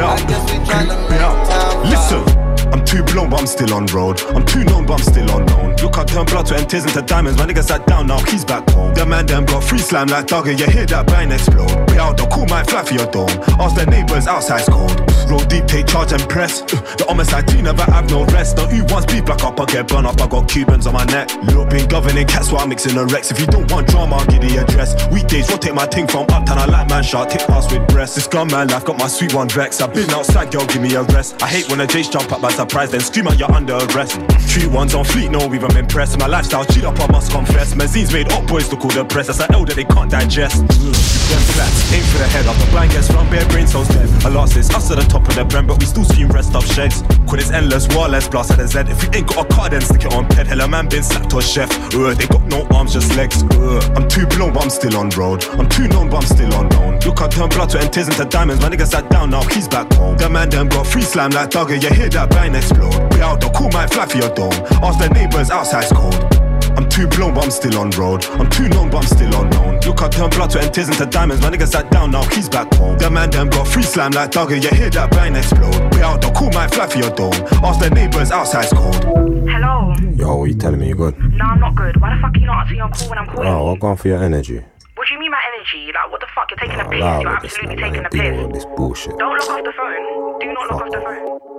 I 0.02 0.26
guess 0.26 0.52
we 0.52 0.58
tryna 0.66 0.98
make 1.12 1.20
time. 1.20 1.90
Listen. 1.92 2.33
I'm 2.74 2.84
too 2.84 3.04
blown, 3.04 3.30
but 3.30 3.40
I'm 3.40 3.46
still 3.46 3.72
on 3.76 3.86
road. 3.86 4.20
I'm 4.34 4.44
too 4.44 4.64
known, 4.64 4.88
but 4.88 4.94
I'm 4.94 5.04
still 5.04 5.30
unknown. 5.38 5.76
Look, 5.76 5.96
I 6.00 6.04
turn 6.06 6.26
blood 6.26 6.48
to 6.48 6.56
and 6.56 6.68
tears 6.68 6.86
into 6.86 7.04
diamonds. 7.04 7.38
My 7.38 7.46
nigga 7.46 7.64
sat 7.64 7.86
down, 7.86 8.08
now 8.08 8.18
he's 8.26 8.44
back 8.44 8.68
home. 8.72 8.96
The 8.96 9.06
man 9.06 9.28
them 9.28 9.46
got 9.46 9.64
free 9.64 9.78
slam 9.78 10.08
like 10.08 10.26
dogger. 10.26 10.54
You 10.54 10.66
hear 10.66 10.88
that 10.88 11.06
bang 11.06 11.32
explode. 11.32 11.86
Be 11.86 12.00
out, 12.00 12.18
the 12.18 12.26
cool 12.34 12.48
might 12.48 12.68
fly 12.68 12.84
for 12.84 12.96
your 12.96 13.06
dome. 13.12 13.30
Ask 13.62 13.76
the 13.76 13.86
neighbors 13.86 14.26
outside's 14.26 14.68
cold. 14.68 14.98
Roll 15.30 15.46
deep, 15.46 15.68
take 15.68 15.86
charge 15.86 16.14
and 16.14 16.28
press. 16.28 16.62
Uh, 16.64 16.82
the 16.98 17.06
homicide 17.08 17.48
team 17.48 17.66
never 17.66 17.84
have 17.84 18.10
no 18.10 18.26
rest. 18.26 18.58
Now 18.58 18.66
who 18.66 18.84
wants 18.86 19.06
beef 19.06 19.24
black 19.24 19.44
up, 19.44 19.60
I 19.60 19.66
get 19.66 19.88
burned 19.88 20.08
up. 20.08 20.20
I 20.20 20.28
got 20.28 20.50
Cubans 20.50 20.88
on 20.88 20.94
my 20.94 21.06
neck. 21.06 21.30
Look, 21.54 21.70
been 21.70 21.88
governing 21.88 22.26
cats 22.26 22.52
while 22.52 22.64
I'm 22.64 22.70
mixing 22.70 22.96
the 22.96 23.06
Rex. 23.06 23.30
If 23.30 23.40
you 23.40 23.46
don't 23.46 23.72
want 23.72 23.88
drama, 23.88 24.16
I'll 24.16 24.26
give 24.26 24.42
the 24.42 24.58
address. 24.58 24.96
Weekdays, 25.12 25.48
rotate 25.52 25.76
my 25.76 25.86
thing 25.86 26.08
from 26.08 26.26
uptown. 26.30 26.58
I 26.58 26.66
like 26.66 26.90
man 26.90 27.04
shot, 27.04 27.30
tip 27.30 27.46
pass 27.46 27.72
with 27.72 27.88
breasts. 27.88 28.16
This 28.16 28.28
gun 28.28 28.48
man 28.48 28.70
life 28.70 28.84
got 28.84 28.98
my 28.98 29.08
sweet 29.08 29.34
one 29.36 29.50
vex. 29.50 29.80
I've 29.80 29.94
been 29.94 30.10
outside, 30.10 30.52
girl, 30.52 30.66
give 30.66 30.82
me 30.82 30.96
a 30.96 31.04
rest. 31.04 31.42
I 31.44 31.48
hate 31.48 31.70
when 31.70 31.78
the 31.78 31.88
J's 31.88 32.10
jump 32.10 32.32
up 32.32 32.42
by 32.42 32.52
surprise, 32.64 32.92
then 32.92 33.02
scream 33.02 33.28
out 33.28 33.38
you're 33.38 33.52
under 33.52 33.76
arrest. 33.76 34.20
Three 34.52 34.68
ones 34.68 34.96
on 34.96 35.04
fleet, 35.04 35.30
no, 35.32 35.40
even 35.54 35.70
I'm 35.72 35.78
impressed. 35.78 36.18
My 36.20 36.28
lifestyle 36.28 36.66
cheat 36.66 36.84
up, 36.84 37.00
I 37.00 37.08
must 37.08 37.32
confess. 37.32 37.74
Mazines 37.74 38.14
made 38.14 38.32
up 38.32 38.48
boys 38.48 38.72
look 38.72 38.86
all 38.86 38.92
the 38.92 39.04
press. 39.04 39.28
That's 39.28 39.40
an 39.42 39.54
L 39.54 39.66
that 39.66 39.76
they 39.76 39.84
can't 39.84 40.10
digest. 40.10 40.60
Them 40.68 41.44
flats, 41.54 41.92
aim 41.94 42.04
for 42.12 42.20
the 42.20 42.28
head 42.28 42.46
up. 42.48 42.56
The 42.58 42.68
blind 42.72 42.92
gets 42.92 43.08
from 43.12 43.30
bare 43.30 43.46
brain 43.50 43.68
cells 43.68 43.88
dead. 43.90 44.08
I 44.24 44.30
lost 44.30 44.54
this, 44.54 44.70
us 44.74 44.88
to 44.88 44.96
the 44.96 45.04
top 45.04 45.28
of 45.28 45.36
the 45.36 45.46
brand, 45.46 45.68
but 45.68 45.80
we 45.80 45.86
still 45.86 46.06
scream 46.06 46.30
rest 46.30 46.56
up 46.56 46.64
sheds. 46.64 47.04
Quit 47.28 47.42
this 47.42 47.52
endless, 47.52 47.88
wireless 47.90 48.28
blast 48.30 48.52
at 48.52 48.58
the 48.58 48.68
Z. 48.68 48.80
If 48.88 49.04
you 49.04 49.10
ain't 49.14 49.28
got 49.28 49.46
a 49.46 49.54
car, 49.54 49.70
then 49.70 49.82
stick 49.82 50.06
it 50.06 50.14
on 50.14 50.28
ped. 50.30 50.48
Hella 50.48 50.68
man 50.68 50.88
been 50.88 51.04
slapped 51.04 51.34
or 51.34 51.42
chef. 51.42 51.70
Uh, 51.94 52.14
they 52.14 52.28
got 52.28 52.44
no 52.48 52.66
arms, 52.72 52.94
just 52.94 53.16
legs. 53.18 53.44
Uh, 53.44 53.82
I'm 53.96 54.08
too 54.08 54.26
blown, 54.28 54.54
but 54.54 54.64
I'm 54.64 54.70
still 54.70 54.96
on 54.98 55.10
road. 55.12 55.44
I'm 55.60 55.68
too 55.68 55.88
known, 55.90 56.10
but 56.10 56.24
I'm 56.24 56.30
still 56.30 56.54
unknown. 56.54 57.00
Look, 57.02 57.22
I 57.22 57.28
turn 57.28 57.50
blood 57.50 57.70
to 57.72 57.80
and 57.80 57.92
tears 57.92 58.08
into 58.08 58.26
diamonds. 58.26 58.62
My 58.62 58.70
nigga 58.70 58.88
sat 58.88 59.10
down, 59.10 59.32
now 59.32 59.44
he's 59.44 59.68
back 59.68 59.92
home. 59.94 60.16
The 60.18 60.30
man 60.30 60.50
them 60.50 60.70
got 60.70 60.88
free 60.88 61.02
slam 61.02 61.32
like 61.32 61.50
dogger. 61.50 61.76
You 61.76 61.90
hear 61.90 62.10
that 62.10 62.30
bang 62.30 62.53
explode. 62.56 62.96
We 63.14 63.22
out, 63.22 63.42
the 63.42 63.50
cool 63.50 63.70
might 63.72 63.92
fly 63.94 64.06
for 64.06 64.18
your 64.18 64.34
dome. 64.34 64.54
Ask 64.84 65.00
the 65.00 65.10
neighbors 65.10 65.50
outside's 65.52 65.92
cold. 65.92 66.16
I'm 66.76 66.90
too 66.90 67.08
blown, 67.08 67.36
but 67.36 67.44
I'm 67.46 67.52
still 67.52 67.78
on 67.78 67.92
road. 67.92 68.26
I'm 68.42 68.50
too 68.50 68.68
known, 68.70 68.90
but 68.90 68.98
I'm 68.98 69.04
still 69.04 69.34
unknown. 69.42 69.80
Look, 69.82 70.02
I 70.02 70.10
turn 70.10 70.30
blood 70.32 70.50
to 70.52 70.60
and 70.60 70.74
tears 70.74 70.90
into 70.90 71.06
diamonds. 71.06 71.44
My 71.44 71.52
nigga 71.52 71.68
sat 71.68 71.92
down, 71.92 72.10
now 72.12 72.24
he's 72.24 72.50
back 72.50 72.74
home. 72.74 72.98
The 72.98 73.12
man 73.12 73.30
them 73.30 73.50
got 73.50 73.68
free 73.68 73.84
slam 73.84 74.12
like 74.14 74.32
dogger. 74.32 74.56
You 74.56 74.70
hear 74.70 74.90
that 74.90 75.12
bang 75.12 75.36
explode. 75.36 75.94
We 75.94 76.02
out, 76.02 76.22
the 76.22 76.32
cool 76.32 76.50
might 76.52 76.74
fly 76.74 76.88
for 76.88 76.98
your 76.98 77.12
dome. 77.12 77.34
Ask 77.64 77.80
the 77.80 77.92
neighbors 77.92 78.32
outside's 78.32 78.74
cold. 78.74 78.96
Hello. 79.48 79.94
Yo, 80.16 80.36
what 80.38 80.46
you 80.50 80.56
telling 80.56 80.80
me? 80.80 80.88
You 80.88 80.96
good? 80.96 81.16
No, 81.34 81.46
I'm 81.46 81.60
not 81.60 81.76
good. 81.76 82.02
Why 82.02 82.16
the 82.16 82.22
fuck 82.22 82.36
are 82.36 82.40
you 82.40 82.46
not 82.48 82.62
answering 82.62 82.78
your 82.80 82.90
call 82.90 83.10
when 83.10 83.18
I'm 83.20 83.28
calling? 83.28 83.48
Oh, 83.48 83.68
I'm 83.70 83.80
going 83.80 83.98
for 83.98 84.08
your 84.08 84.24
energy. 84.24 84.64
What 84.96 85.08
do 85.08 85.14
you 85.14 85.20
mean 85.20 85.32
my 85.32 85.42
energy? 85.54 85.92
Like, 85.94 86.12
what 86.12 86.22
the 86.22 86.28
fuck? 86.34 86.50
You're 86.50 86.58
taking 86.58 86.80
a 86.80 86.90
piss. 86.90 86.98
Allow 87.02 87.22
You're 87.22 87.32
with 87.34 87.42
this, 87.44 87.54
absolutely 87.54 87.82
man. 87.84 87.92
taking 87.92 88.00
I 88.00 88.10
a 88.26 88.30
ain't 88.30 88.36
dealing 88.36 88.52
piss. 88.54 88.64
this 88.66 88.76
bullshit. 88.76 89.18
Don't 89.20 89.34
look 89.38 89.50
off 89.50 89.64
the 89.64 89.74
phone. 89.78 90.40
Do 90.40 90.54
not 90.54 90.72
look 90.72 90.82
off 90.82 90.92
the 90.92 91.02
phone. 91.02 91.53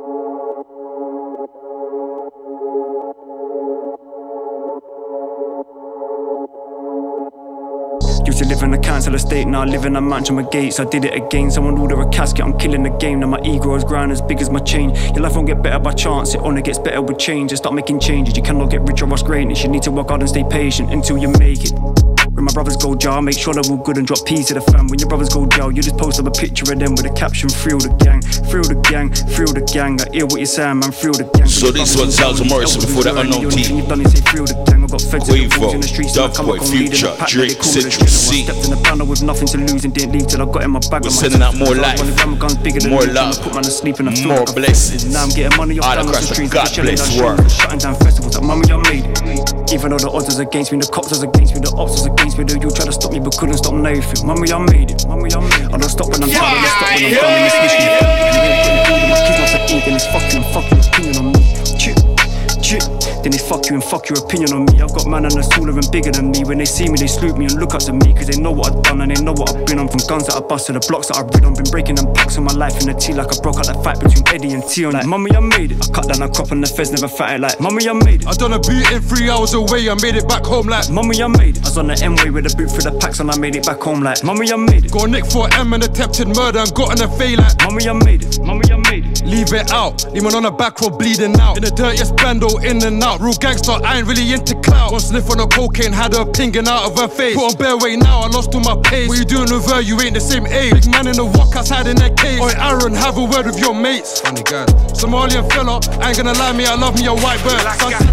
Used 8.26 8.38
to 8.38 8.47
live 8.47 8.62
in 8.62 8.73
a 8.73 8.79
council 8.79 9.15
estate, 9.15 9.47
now 9.47 9.61
I 9.61 9.65
live 9.67 9.85
in 9.85 9.97
a 9.97 10.00
mansion 10.00 10.37
with 10.37 10.50
gates. 10.50 10.81
I 10.81 10.85
did 10.85 11.05
it 11.05 11.15
again, 11.15 11.50
someone 11.50 11.76
order 11.76 12.00
a 12.00 12.09
casket, 12.09 12.43
I'm 12.43 12.59
killing 12.59 12.82
the 12.82 12.88
game. 12.88 13.21
Now 13.21 13.26
my 13.26 13.41
ego 13.44 13.75
has 13.75 13.85
grown 13.85 14.11
as 14.11 14.23
big 14.23 14.41
as 14.41 14.49
my 14.49 14.61
chain. 14.61 14.94
Your 15.12 15.21
life 15.21 15.35
won't 15.35 15.47
get 15.47 15.62
better 15.62 15.79
by 15.79 15.93
chance, 15.93 16.35
it 16.35 16.41
only 16.41 16.62
gets 16.62 16.79
better 16.79 17.03
with 17.03 17.19
change. 17.19 17.50
Just 17.50 17.62
start 17.62 17.75
making 17.75 18.00
changes, 18.00 18.35
you 18.35 18.43
cannot 18.43 18.71
get 18.71 18.81
rich 18.88 19.03
or 19.03 19.06
rush 19.06 19.23
greatness. 19.23 19.62
You 19.62 19.69
need 19.69 19.82
to 19.82 19.91
work 19.91 20.09
hard 20.09 20.23
and 20.23 20.31
stay 20.31 20.44
patient 20.49 20.91
until 20.91 21.19
you 21.19 21.29
make 21.38 21.65
it. 21.65 22.24
When 22.34 22.44
my 22.46 22.52
brothers 22.52 22.76
go 22.76 22.96
jar, 22.96 23.22
make 23.22 23.38
sure 23.38 23.54
they're 23.54 23.62
all 23.70 23.78
good 23.78 23.96
and 23.96 24.04
drop 24.04 24.26
peas 24.26 24.46
to 24.48 24.54
the 24.54 24.60
fam. 24.60 24.88
When 24.88 24.98
your 24.98 25.08
brothers 25.08 25.28
go 25.28 25.46
jail, 25.46 25.70
you 25.70 25.82
just 25.82 25.96
post 25.96 26.18
up 26.18 26.26
a 26.26 26.32
picture 26.32 26.66
of 26.66 26.80
them 26.80 26.99
with 26.99 27.06
a 27.06 27.14
caption, 27.14 27.49
Thrill 27.49 27.78
the 27.78 27.94
gang, 28.02 28.23
thrill 28.50 28.66
the 28.66 28.75
gang, 28.90 29.14
thrill 29.30 29.54
the 29.54 29.62
gang. 29.70 30.02
I 30.02 30.11
hear 30.11 30.26
what 30.26 30.42
you're 30.42 30.50
saying, 30.50 30.82
man, 30.82 30.90
thrill 30.90 31.14
the 31.14 31.30
gang. 31.30 31.47
So 31.47 31.70
this 31.70 31.94
one's 31.94 32.18
to 32.18 32.44
Morrison 32.44 32.82
before 32.82 33.04
that 33.04 33.14
Unknown 33.14 33.50
T. 33.54 33.70
You've 33.70 33.87
done 33.87 34.02
it, 34.02 34.11
say 34.11 34.18
thrill 34.26 34.50
the 34.50 34.59
gang. 34.66 34.82
I 34.82 34.87
got 34.90 34.99
feds 34.99 35.30
Quavo, 35.30 35.78
in 35.78 35.80
the 35.80 35.87
streets, 35.87 36.18
and 36.18 36.26
I 36.26 36.35
come 36.35 36.50
Dove 36.50 36.59
Boy, 36.59 36.59
back 36.59 36.66
on 36.66 36.75
leading 36.75 36.90
Future, 36.90 37.14
Drake, 37.30 37.54
they 37.54 37.62
call 37.62 37.70
me 37.70 37.80
the 37.87 37.90
Citrus. 37.94 38.11
C. 38.11 38.42
Stepped 38.42 38.64
in 38.66 38.70
the 38.75 38.80
banner 38.82 39.06
with 39.06 39.23
nothing 39.23 39.47
to 39.54 39.59
lose 39.62 39.87
and 39.87 39.94
didn't 39.94 40.12
leave 40.18 40.26
till 40.26 40.42
I 40.42 40.47
got 40.50 40.66
in 40.66 40.75
my 40.75 40.82
bag. 40.90 41.06
We're 41.06 41.14
sending 41.14 41.38
out 41.38 41.54
more 41.54 41.78
life, 41.78 42.02
when 42.02 42.11
the 42.11 42.18
gun 42.18 42.35
guns 42.35 42.59
bigger 42.59 42.82
than 42.82 42.90
more 42.90 43.06
love, 43.06 43.38
Put 43.38 43.54
man 43.54 43.62
to 43.62 43.70
sleep 43.70 44.02
and 44.02 44.11
more 44.26 44.42
blessings. 44.59 45.06
Now 45.06 45.23
I'm 45.23 45.30
getting 45.30 45.54
money 45.54 45.78
off 45.78 45.94
the 45.94 46.18
streams. 46.18 46.50
God 46.50 46.66
I'm 46.66 46.82
bless 46.82 46.99
streets, 46.99 47.54
Shutting 47.54 47.78
down 47.78 47.94
festivals, 48.02 48.35
like 48.35 48.42
mommy, 48.42 48.66
I 48.75 48.82
made 48.90 49.06
it. 49.06 49.70
Even 49.70 49.94
though 49.94 50.02
the 50.02 50.11
odds 50.11 50.26
was 50.26 50.42
against 50.42 50.75
me, 50.75 50.82
the 50.82 50.90
cops 50.90 51.14
was 51.14 51.23
against 51.23 51.54
me, 51.54 51.62
the 51.62 51.70
ops 51.78 51.94
was 51.97 52.04
against 52.04 52.20
me, 52.20 52.24
the 52.33 52.59
you 52.62 52.71
tried 52.71 52.87
to 52.87 52.93
stop 52.93 53.12
me 53.12 53.21
but 53.21 53.37
couldn't 53.37 53.59
stop 53.59 53.75
nothing. 53.75 54.26
Mommy, 54.26 54.49
I 54.52 54.59
made 54.73 54.90
it. 54.90 55.07
Mommy, 55.07 55.28
I 55.35 55.40
made 55.40 55.69
it. 55.69 55.75
I 55.75 55.76
don't 55.76 55.93
stop 55.93 56.09
when 56.09 56.23
I'm 56.23 56.31
down, 56.31 56.45
I 56.45 56.54
don't 56.57 56.73
stop 56.73 56.88
when 56.88 57.04
I'm 57.04 57.12
down 57.12 57.33
in 57.37 57.43
this 57.45 57.57
mission. 57.61 57.85
You 57.85 58.40
ain't 58.40 58.61
getting 58.64 58.83
food, 58.88 59.04
my 59.04 59.19
kids 59.21 59.38
not 59.40 59.50
to 59.52 59.75
eat, 59.76 59.85
then 59.85 59.95
it's 59.95 60.07
fuck 60.09 60.25
you 60.33 60.40
and 60.40 60.49
fuck 60.49 60.64
your 60.73 60.81
opinion 60.81 61.16
on 61.21 61.26
me. 61.33 62.24
Chip. 62.64 62.80
Then 63.21 63.37
they 63.37 63.38
fuck 63.38 63.68
you 63.68 63.76
and 63.76 63.85
fuck 63.85 64.09
your 64.09 64.18
opinion 64.18 64.56
on 64.56 64.64
me. 64.64 64.80
I've 64.80 64.97
got 64.97 65.04
man 65.06 65.28
and 65.28 65.37
that's 65.37 65.49
taller 65.52 65.76
and 65.76 65.88
bigger 65.92 66.11
than 66.11 66.33
me. 66.33 66.44
When 66.49 66.59
they 66.59 66.64
see 66.64 66.88
me, 66.88 66.97
they 66.97 67.06
salute 67.06 67.37
me 67.37 67.44
and 67.44 67.61
look 67.61 67.76
up 67.76 67.85
to 67.85 67.92
me. 67.92 68.16
Cause 68.16 68.26
they 68.26 68.40
know 68.40 68.50
what 68.50 68.73
I've 68.73 68.83
done 68.83 69.00
and 69.04 69.12
they 69.12 69.21
know 69.21 69.37
what 69.37 69.52
I've 69.52 69.66
been 69.66 69.78
on. 69.78 69.88
From 69.88 70.00
guns 70.09 70.26
that 70.33 70.37
I 70.37 70.40
bust 70.40 70.66
to 70.66 70.73
the 70.73 70.85
blocks 70.88 71.09
that 71.12 71.21
I've 71.21 71.28
rid 71.28 71.44
on. 71.44 71.52
Been 71.54 71.68
breaking 71.68 71.97
them 72.00 72.09
packs 72.14 72.40
in 72.40 72.44
my 72.44 72.56
life 72.56 72.80
in 72.80 72.88
the 72.88 72.94
tea 72.94 73.12
like 73.12 73.28
I 73.28 73.37
broke 73.44 73.61
out 73.61 73.68
that 73.68 73.85
fight 73.85 74.00
between 74.00 74.25
Eddie 74.33 74.56
and 74.56 74.64
Tion. 74.64 74.97
Like, 74.97 75.06
mummy, 75.06 75.30
I 75.37 75.40
made 75.40 75.76
it. 75.76 75.78
I 75.85 75.87
cut 75.92 76.09
down 76.09 76.25
a 76.25 76.28
crop 76.33 76.50
and 76.50 76.64
the 76.64 76.66
feds 76.66 76.90
never 76.90 77.09
fat 77.09 77.37
it. 77.37 77.40
Like, 77.40 77.61
mummy, 77.61 77.88
I 77.88 77.92
made 77.92 78.23
it. 78.23 78.26
I 78.26 78.33
done 78.33 78.54
a 78.54 78.59
boot 78.59 78.90
in 78.90 79.02
three 79.02 79.28
hours 79.28 79.52
away, 79.54 79.88
I 79.88 79.94
made 80.00 80.16
it 80.16 80.28
back 80.28 80.44
home 80.44 80.66
like 80.66 80.90
Mummy, 80.90 81.23
I 81.23 81.28
made 81.28 81.56
it. 81.56 81.64
I 81.64 81.68
was 81.68 81.78
on 81.78 81.88
the 81.88 81.99
M-way 82.02 82.30
with 82.30 82.47
a 82.47 82.56
boot 82.56 82.71
through 82.71 82.90
the 82.90 82.97
packs 82.99 83.21
and 83.21 83.30
I 83.30 83.37
made 83.37 83.56
it 83.56 83.66
back 83.66 83.80
home 83.80 84.00
like, 84.00 84.23
mummy, 84.25 84.52
I 84.52 84.56
made 84.56 84.87
it. 84.87 84.92
Got 84.92 85.11
Nick 85.11 85.26
for 85.26 85.52
M 85.54 85.73
and 85.73 85.83
attempted 85.83 86.28
murder 86.28 86.61
and 86.61 86.75
got 86.75 86.94
in 86.94 87.04
a 87.04 87.09
fay 87.18 87.37
like 87.37 87.54
Mummy, 87.62 87.88
I 87.88 87.92
made 87.92 88.23
it. 88.23 88.40
Mummy, 88.40 88.64
I 88.71 88.76
made 88.90 89.06
it. 89.06 89.23
Leave 89.26 89.52
it 89.52 89.73
out, 89.73 90.06
leave 90.12 90.23
man 90.23 90.35
on 90.35 90.42
the 90.44 90.50
back 90.50 90.80
row 90.80 90.90
bleeding 90.90 91.35
out 91.40 91.56
In 91.56 91.64
the 91.64 91.71
dirtiest 91.71 92.16
bando, 92.16 92.49
little 92.54 92.70
in 92.70 92.82
and 92.84 93.02
out. 93.02 93.20
Real 93.20 93.32
gangster, 93.34 93.73
I 93.73 93.99
ain't 93.99 94.06
really 94.06 94.32
into 94.32 94.54
clout. 94.61 94.92
One 94.92 95.00
sniff 95.00 95.30
on 95.30 95.40
a 95.40 95.46
cocaine, 95.46 95.92
had 95.92 96.14
her 96.14 96.25
pinging 96.25 96.68
out 96.68 96.90
of 96.90 96.99
her 96.99 97.08
face. 97.08 97.34
Put 97.34 97.52
on 97.52 97.56
bare 97.56 97.76
weight 97.76 97.99
now, 97.99 98.20
I 98.20 98.28
lost 98.28 98.54
all 98.54 98.61
my 98.61 98.76
pace. 98.82 99.08
What 99.08 99.18
you 99.18 99.25
doing 99.25 99.50
with 99.50 99.70
her? 99.70 99.80
You 99.80 100.00
ain't 100.00 100.14
the 100.14 100.20
same 100.20 100.46
age. 100.46 100.73
Big 100.73 100.90
man 100.90 101.06
in 101.06 101.16
the 101.16 101.25
walk 101.25 101.56
outside 101.56 101.87
in 101.87 101.96
that 101.96 102.16
cage. 102.16 102.40
Oi, 102.40 102.52
Aaron, 102.56 102.94
have 102.94 103.18
a 103.18 103.25
word 103.25 103.46
with 103.46 103.58
your 103.58 103.75
mates. 103.75 104.20
Funny 104.20 104.42
guy. 104.42 104.66
Somalian 104.94 105.50
fella, 105.52 105.80
I 106.00 106.08
ain't 106.11 106.18
gonna 106.18 106.32
lie, 106.34 106.52
me, 106.52 106.66
I 106.66 106.75
love 106.75 106.94
me 106.99 107.06
a 107.06 107.14
white 107.14 107.42
bird. 107.42 107.64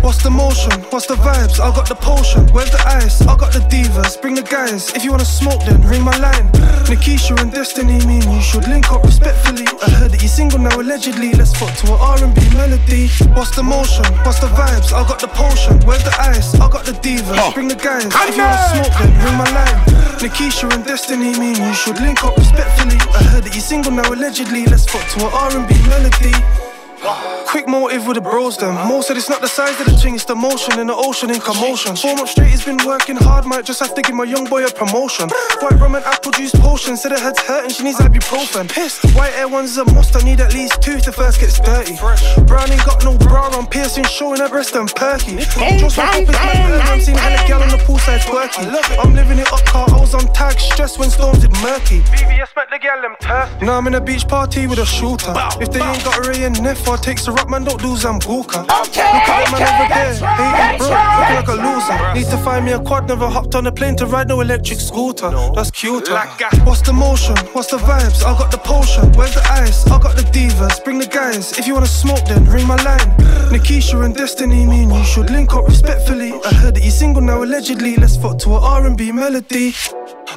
What's 0.04 0.24
the 0.24 0.30
motion? 0.30 0.82
What's 0.90 1.08
the 1.08 1.16
vibes? 1.16 1.60
I 1.60 1.74
got 1.76 1.88
the 1.88 1.96
potion. 1.96 2.48
Where's 2.54 2.72
the 2.72 2.82
ice? 2.88 3.22
I 3.22 3.38
got 3.38 3.54
the 3.54 3.60
divas. 3.60 4.22
Bring 4.22 4.36
the 4.36 4.44
guys. 4.44 4.94
If 4.94 5.04
you 5.04 5.12
wanna 5.12 5.26
smoke, 5.26 5.62
then 5.66 5.82
ring 5.88 6.04
my 6.04 6.18
line. 6.18 6.50
Nikisha 6.90 7.40
and 7.42 7.52
Destiny 7.52 8.04
mean 8.06 8.24
you 8.30 8.42
should 8.42 8.68
link 8.68 8.92
up 8.92 9.04
respectfully. 9.04 9.66
I 9.84 9.90
heard 9.92 10.12
that 10.12 10.22
you're 10.22 10.30
single 10.30 10.60
now, 10.60 10.80
allegedly. 10.80 11.34
Let's 11.34 11.54
fuck 11.56 11.76
to 11.78 11.94
an 11.94 12.00
R&B 12.00 12.42
melody. 12.56 13.08
What's 13.36 13.56
the 13.56 13.64
motion? 13.64 14.06
What's 14.24 14.31
the 14.40 14.48
vibes? 14.48 14.94
I 14.94 15.08
got 15.08 15.20
the 15.20 15.28
potion. 15.28 15.80
Where's 15.86 16.04
the 16.04 16.16
ice? 16.22 16.54
I 16.56 16.70
got 16.70 16.86
the 16.86 16.94
divas. 16.94 17.54
Bring 17.54 17.68
the 17.68 17.76
guys. 17.76 18.06
If 18.06 18.38
you 18.38 18.44
wanna 18.44 18.70
smoke, 18.72 18.94
then 19.00 19.12
ring 19.26 19.38
my 19.38 19.50
line. 19.52 19.80
Nikisha 20.22 20.72
and 20.74 20.86
Destiny 20.86 21.38
mean 21.38 21.56
you 21.56 21.74
should 21.74 22.00
link 22.00 22.24
up 22.24 22.38
respectfully. 22.38 22.98
I 23.14 23.24
heard 23.24 23.44
that 23.44 23.54
you're 23.54 23.62
single 23.62 23.92
now, 23.92 24.08
allegedly. 24.12 24.66
Let's 24.66 24.86
fuck 24.86 25.06
to 25.14 25.26
an 25.26 25.34
R&B 25.34 25.74
melody. 25.90 26.71
Quick 27.02 27.68
motive 27.68 28.06
with 28.06 28.16
the 28.16 28.22
bros 28.22 28.58
them. 28.58 28.76
Mo 28.88 29.02
said 29.02 29.18
it's 29.18 29.30
not 29.30 29.42
the 29.42 29.48
size 29.48 29.80
of 29.80 29.88
the 29.88 29.98
thing, 29.98 30.16
it's 30.16 30.26
the 30.26 30.36
motion 30.36 30.80
in 30.80 30.88
the 30.88 30.96
ocean 30.96 31.32
in 31.32 31.42
commotion. 31.42 31.96
Four 31.96 32.16
months 32.16 32.32
straight, 32.32 32.52
he's 32.52 32.64
been 32.64 32.78
working 32.86 33.16
hard, 33.16 33.46
might 33.46 33.66
just 33.66 33.80
have 33.80 33.96
to 33.96 34.02
give 34.02 34.14
my 34.14 34.24
young 34.24 34.46
boy 34.46 34.64
a 34.66 34.72
promotion. 34.72 35.28
White 35.60 35.80
rum 35.82 35.96
and 35.96 36.06
apple 36.06 36.32
juice 36.32 36.54
potion, 36.56 36.96
said 36.96 37.12
her 37.12 37.20
head's 37.20 37.40
hurting, 37.42 37.72
she 37.72 37.84
needs 37.84 37.98
ibuprofen. 37.98 38.70
Pissed. 38.70 39.04
White 39.16 39.34
air 39.34 39.48
ones 39.48 39.78
a 39.78 39.86
must, 39.94 40.16
I 40.16 40.24
need 40.24 40.40
at 40.40 40.54
least 40.54 40.82
two 40.82 41.00
to 41.00 41.12
first 41.12 41.40
gets 41.40 41.60
dirty. 41.60 41.98
Brown 42.46 42.70
ain't 42.72 42.86
got 42.86 43.04
no 43.04 43.18
bra 43.18 43.50
on, 43.50 43.66
piercing, 43.66 44.06
showing 44.06 44.40
her 44.40 44.50
breast 44.50 44.76
and 44.76 44.94
perky. 44.94 45.38
Just 45.38 45.58
my 45.58 45.66
up 45.66 45.82
is 45.82 45.98
my 45.98 46.24
bird, 46.24 46.82
I'm 46.86 47.02
seeing 47.02 47.18
hella 47.18 47.48
gal 47.48 47.64
on 47.64 47.70
the 47.70 47.82
poolside 47.84 48.22
twerky. 48.22 48.64
I'm 49.02 49.16
living 49.16 49.40
it 49.40 49.52
up, 49.52 49.66
car 49.66 49.90
hoes 49.90 50.14
on 50.14 50.32
tag, 50.34 50.60
stress 50.60 51.00
when 51.00 51.10
storms 51.10 51.44
it 51.44 51.52
murky. 51.62 52.02
VVS 52.14 52.56
met 52.56 52.70
the 52.70 52.78
gal 52.80 53.02
them 53.02 53.16
thirsty. 53.20 53.66
Now 53.66 53.78
I'm 53.78 53.88
in 53.88 53.96
a 53.96 54.02
beach 54.02 54.28
party 54.28 54.68
with 54.68 54.80
a 54.80 54.86
shooter. 54.86 55.34
If 55.60 55.72
they 55.72 55.82
ain't 55.82 56.04
got 56.04 56.26
Ray 56.28 56.44
and 56.44 56.62
Neff, 56.62 56.91
I 56.92 56.98
take 56.98 57.26
a 57.26 57.32
rap 57.32 57.48
man, 57.48 57.64
don't 57.64 57.80
do 57.80 57.96
Sambuca. 57.96 58.68
Okay, 58.68 59.08
Look 59.14 59.24
at 59.24 59.40
that 59.40 59.48
man 59.52 59.64
over 59.64 59.88
there, 59.96 60.14
hating 60.60 60.78
bro, 60.78 60.92
looking 61.20 61.36
like 61.40 61.48
a 61.48 61.58
loser. 61.64 62.14
Need 62.14 62.30
to 62.30 62.38
find 62.44 62.66
me 62.66 62.74
a 62.74 62.80
quad, 62.80 63.08
never 63.08 63.30
hopped 63.30 63.56
on 63.56 63.66
a 63.66 63.72
plane 63.72 63.96
to 63.96 64.06
ride 64.06 64.28
no 64.28 64.42
electric 64.42 64.80
scooter. 64.80 65.30
That's 65.56 65.72
cuter. 65.72 66.18
What's 66.66 66.82
the 66.82 66.92
motion? 66.92 67.38
What's 67.54 67.72
the 67.72 67.78
vibes? 67.78 68.24
I 68.24 68.38
got 68.38 68.52
the 68.52 68.58
potion. 68.58 69.10
Where's 69.14 69.34
the 69.34 69.44
ice? 69.52 69.88
I 69.88 70.00
got 70.00 70.18
the 70.18 70.24
divas. 70.24 70.84
Bring 70.84 71.00
the 71.00 71.08
guys. 71.08 71.58
If 71.58 71.66
you 71.66 71.76
wanna 71.76 71.86
smoke, 71.86 72.26
then 72.26 72.44
ring 72.46 72.68
my 72.68 72.76
line. 72.84 73.10
Nikisha 73.52 74.04
and 74.04 74.14
Destiny 74.14 74.66
mean 74.66 74.90
you 74.92 75.06
should 75.06 75.30
link 75.30 75.54
up 75.54 75.66
respectfully. 75.68 76.34
I 76.44 76.54
heard 76.54 76.76
that 76.76 76.84
you're 76.84 76.92
single 76.92 77.22
now, 77.22 77.42
allegedly. 77.42 77.96
Let's 77.96 78.18
fuck 78.18 78.38
to 78.40 78.58
an 78.58 78.64
R&B 78.64 79.14
melody. 79.14 79.74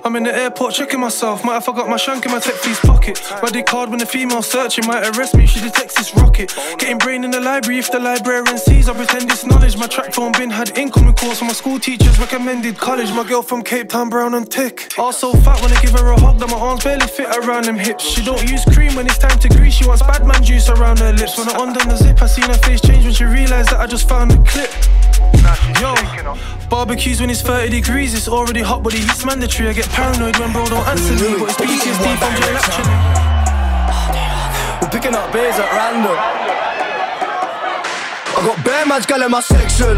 I'm 0.02 0.16
in 0.16 0.24
the 0.24 0.34
airport 0.34 0.74
checking 0.74 1.00
myself. 1.00 1.44
Might 1.44 1.54
have 1.54 1.64
forgot 1.64 1.88
my 1.88 1.96
shank 1.96 2.26
in 2.26 2.32
my 2.32 2.40
tech 2.40 2.54
fees 2.54 2.80
pocket. 2.80 3.20
My 3.42 3.62
card 3.62 3.90
when 3.90 3.98
the 3.98 4.06
female 4.06 4.42
searching 4.42 4.86
might 4.86 5.16
arrest 5.16 5.36
me. 5.36 5.46
She 5.46 5.60
detects 5.60 5.94
this 5.94 6.14
rocket. 6.16 6.54
Getting 6.78 6.98
brain 6.98 7.24
in 7.24 7.30
the 7.30 7.40
library 7.40 7.78
if 7.78 7.92
the 7.92 8.00
librarian 8.00 8.58
sees. 8.58 8.88
I 8.88 8.94
pretend 8.94 9.30
it's 9.30 9.44
knowledge. 9.44 9.76
My 9.76 9.86
track 9.86 10.12
phone 10.12 10.32
bin 10.32 10.50
had 10.50 10.76
incoming 10.76 11.14
calls 11.14 11.38
from 11.38 11.48
my 11.48 11.54
school 11.54 11.78
teachers. 11.78 12.18
Recommended 12.18 12.78
college. 12.78 13.10
My 13.12 13.24
girl 13.24 13.42
from 13.42 13.62
Cape 13.62 13.88
Town, 13.90 14.08
brown 14.08 14.34
and 14.34 14.50
tick. 14.50 14.92
Also 14.98 15.32
fat 15.32 15.60
when 15.62 15.72
I 15.72 15.80
give 15.80 15.92
her 15.92 16.12
a 16.12 16.20
hug. 16.20 16.38
That 16.38 16.50
my 16.50 16.58
arms 16.58 16.82
barely 16.82 17.06
fit 17.06 17.28
around 17.36 17.64
them 17.64 17.78
hips. 17.78 18.04
She 18.04 18.24
don't 18.24 18.42
use 18.50 18.64
cream 18.64 18.94
when 18.96 19.06
it's 19.06 19.18
time 19.18 19.38
to 19.38 19.48
grease. 19.48 19.74
She 19.74 19.86
wants 19.86 20.02
bad 20.02 20.26
man 20.26 20.42
juice 20.42 20.68
around 20.68 20.98
her 20.98 21.12
lips. 21.12 21.38
When 21.38 21.48
I 21.48 21.62
undone 21.62 21.88
the 21.88 21.96
zip, 21.96 22.20
I 22.22 22.26
seen 22.26 22.44
her 22.46 22.58
face 22.58 22.80
change 22.80 23.04
when 23.04 23.14
she 23.14 23.24
realized 23.24 23.70
that 23.70 23.80
I 23.80 23.86
just 23.86 24.08
found 24.08 24.30
the 24.30 24.38
clip. 24.48 24.70
Yo, 25.80 25.94
barbecues 26.68 27.20
when 27.20 27.30
it's 27.30 27.42
30 27.42 27.68
degrees, 27.68 28.14
it's 28.14 28.28
already 28.28 28.62
hot, 28.62 28.82
but 28.82 28.92
the 28.92 28.98
heat's 28.98 29.24
mandatory. 29.24 29.68
I 29.68 29.72
get 29.72 29.83
paranoid 29.88 30.36
when 30.38 30.52
bro 30.52 30.64
don't 30.66 30.86
answer 30.88 31.14
me, 31.14 31.38
but 31.38 31.50
it's 31.50 31.58
PTSD 31.60 32.06
from 32.18 32.32
jail 32.40 32.56
actually. 32.56 32.96
We're 34.80 34.90
picking 34.90 35.14
up 35.14 35.32
beers 35.32 35.56
at 35.58 35.70
random. 35.72 36.16
I 38.36 38.40
got 38.44 38.64
bare 38.64 38.86
man's 38.86 39.06
girl 39.06 39.22
in 39.22 39.30
my 39.30 39.40
section. 39.40 39.96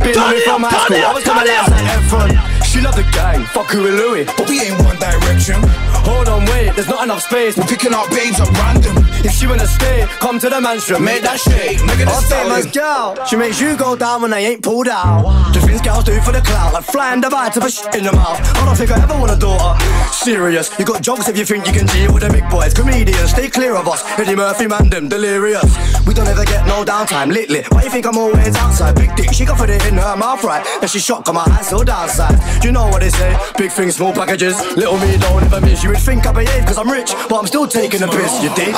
Been 0.00 0.16
on 0.16 0.32
me 0.32 0.40
from 0.44 0.62
high 0.62 0.84
school. 0.84 0.96
I 0.96 1.12
was 1.12 1.24
coming 1.24 1.48
out 1.48 1.68
like 1.70 1.84
Efron. 1.98 2.30
She 2.64 2.80
love 2.80 2.96
the 2.96 3.04
gang, 3.12 3.44
fuck 3.46 3.70
her 3.72 3.82
with 3.82 3.94
Louis. 3.94 4.24
But 4.36 4.48
we 4.48 4.60
ain't 4.60 4.80
one 4.82 4.96
direction. 4.96 5.60
Hold 6.04 6.28
on, 6.28 6.44
wait, 6.46 6.74
there's 6.74 6.88
not 6.88 7.04
enough 7.04 7.22
space. 7.22 7.56
We're 7.56 7.64
picking 7.64 7.94
up 7.94 8.08
babes 8.10 8.40
at 8.40 8.48
random. 8.58 9.04
If 9.24 9.32
she 9.32 9.46
wanna 9.46 9.66
stay, 9.66 10.06
come 10.20 10.38
to 10.38 10.48
the 10.48 10.60
mansion. 10.60 11.02
Make 11.04 11.22
that 11.22 11.38
shake, 11.38 11.78
nigga, 11.78 12.06
that's 12.06 12.26
stay 12.26 12.48
man's 12.48 12.66
girl. 12.72 13.16
She 13.26 13.36
makes 13.36 13.60
you 13.60 13.76
go 13.76 13.96
down 13.96 14.22
when 14.22 14.32
I 14.32 14.40
ain't 14.40 14.62
pulled 14.62 14.88
out. 14.88 15.52
The 15.52 15.60
things 15.60 15.80
girls 15.80 16.04
do 16.04 16.20
for 16.20 16.32
the 16.32 16.40
clout, 16.40 16.72
like 16.72 16.84
flying 16.84 17.20
the 17.20 17.28
bite 17.28 17.52
to 17.54 17.60
put 17.60 17.72
shit 17.72 17.94
in 17.94 18.04
the 18.04 18.12
mouth. 18.12 18.40
I 18.56 18.64
don't 18.64 18.76
think 18.76 18.90
I 18.90 19.02
ever 19.02 19.18
want 19.18 19.32
a 19.32 19.36
daughter. 19.36 19.78
Serious, 20.12 20.70
you 20.78 20.84
got 20.84 21.02
jokes 21.02 21.28
if 21.28 21.36
you 21.36 21.44
think 21.44 21.66
you 21.66 21.72
can 21.72 21.86
deal 21.86 22.12
with 22.12 22.22
the 22.22 22.30
big 22.30 22.48
boys. 22.50 22.74
Comedians, 22.74 23.30
stay 23.30 23.48
clear 23.48 23.76
of 23.76 23.86
us. 23.88 24.02
Eddie 24.18 24.36
Murphy, 24.36 24.66
man, 24.66 24.88
them 24.88 25.08
delirious. 25.08 25.68
We 26.06 26.14
don't 26.14 26.28
ever 26.28 26.44
get 26.44 26.66
no 26.66 26.84
downtime, 26.84 27.32
lit 27.32 27.50
lit. 27.50 27.70
Why 27.72 27.82
you 27.84 27.90
think 27.90 28.06
I'm 28.06 28.16
always 28.16 28.56
outside? 28.56 28.94
Big 28.96 29.14
dick, 29.16 29.32
she 29.32 29.44
got 29.44 29.60
it 29.68 29.84
in 29.86 29.94
her 29.94 30.16
mouth 30.16 30.42
right. 30.44 30.66
And 30.80 30.90
she 30.90 30.98
shocked, 30.98 31.26
got 31.26 31.34
my 31.34 31.44
eyes 31.56 31.66
still 31.66 31.84
downside. 31.84 32.64
You 32.64 32.72
know 32.72 32.88
what 32.88 33.00
they 33.00 33.10
say, 33.10 33.36
big 33.58 33.70
things, 33.70 33.96
small 33.96 34.12
packages. 34.12 34.56
Little 34.76 34.98
me 34.98 35.16
don't 35.18 35.42
ever 35.44 35.60
miss. 35.60 35.84
You 35.84 35.89
would 35.90 35.98
think 35.98 36.26
I 36.26 36.32
behave 36.32 36.64
cause 36.66 36.78
I'm 36.78 36.88
rich, 36.88 37.10
but 37.28 37.36
I'm 37.38 37.46
still 37.46 37.66
taking 37.66 38.02
a 38.02 38.08
piss, 38.08 38.42
you 38.42 38.50
dig? 38.54 38.74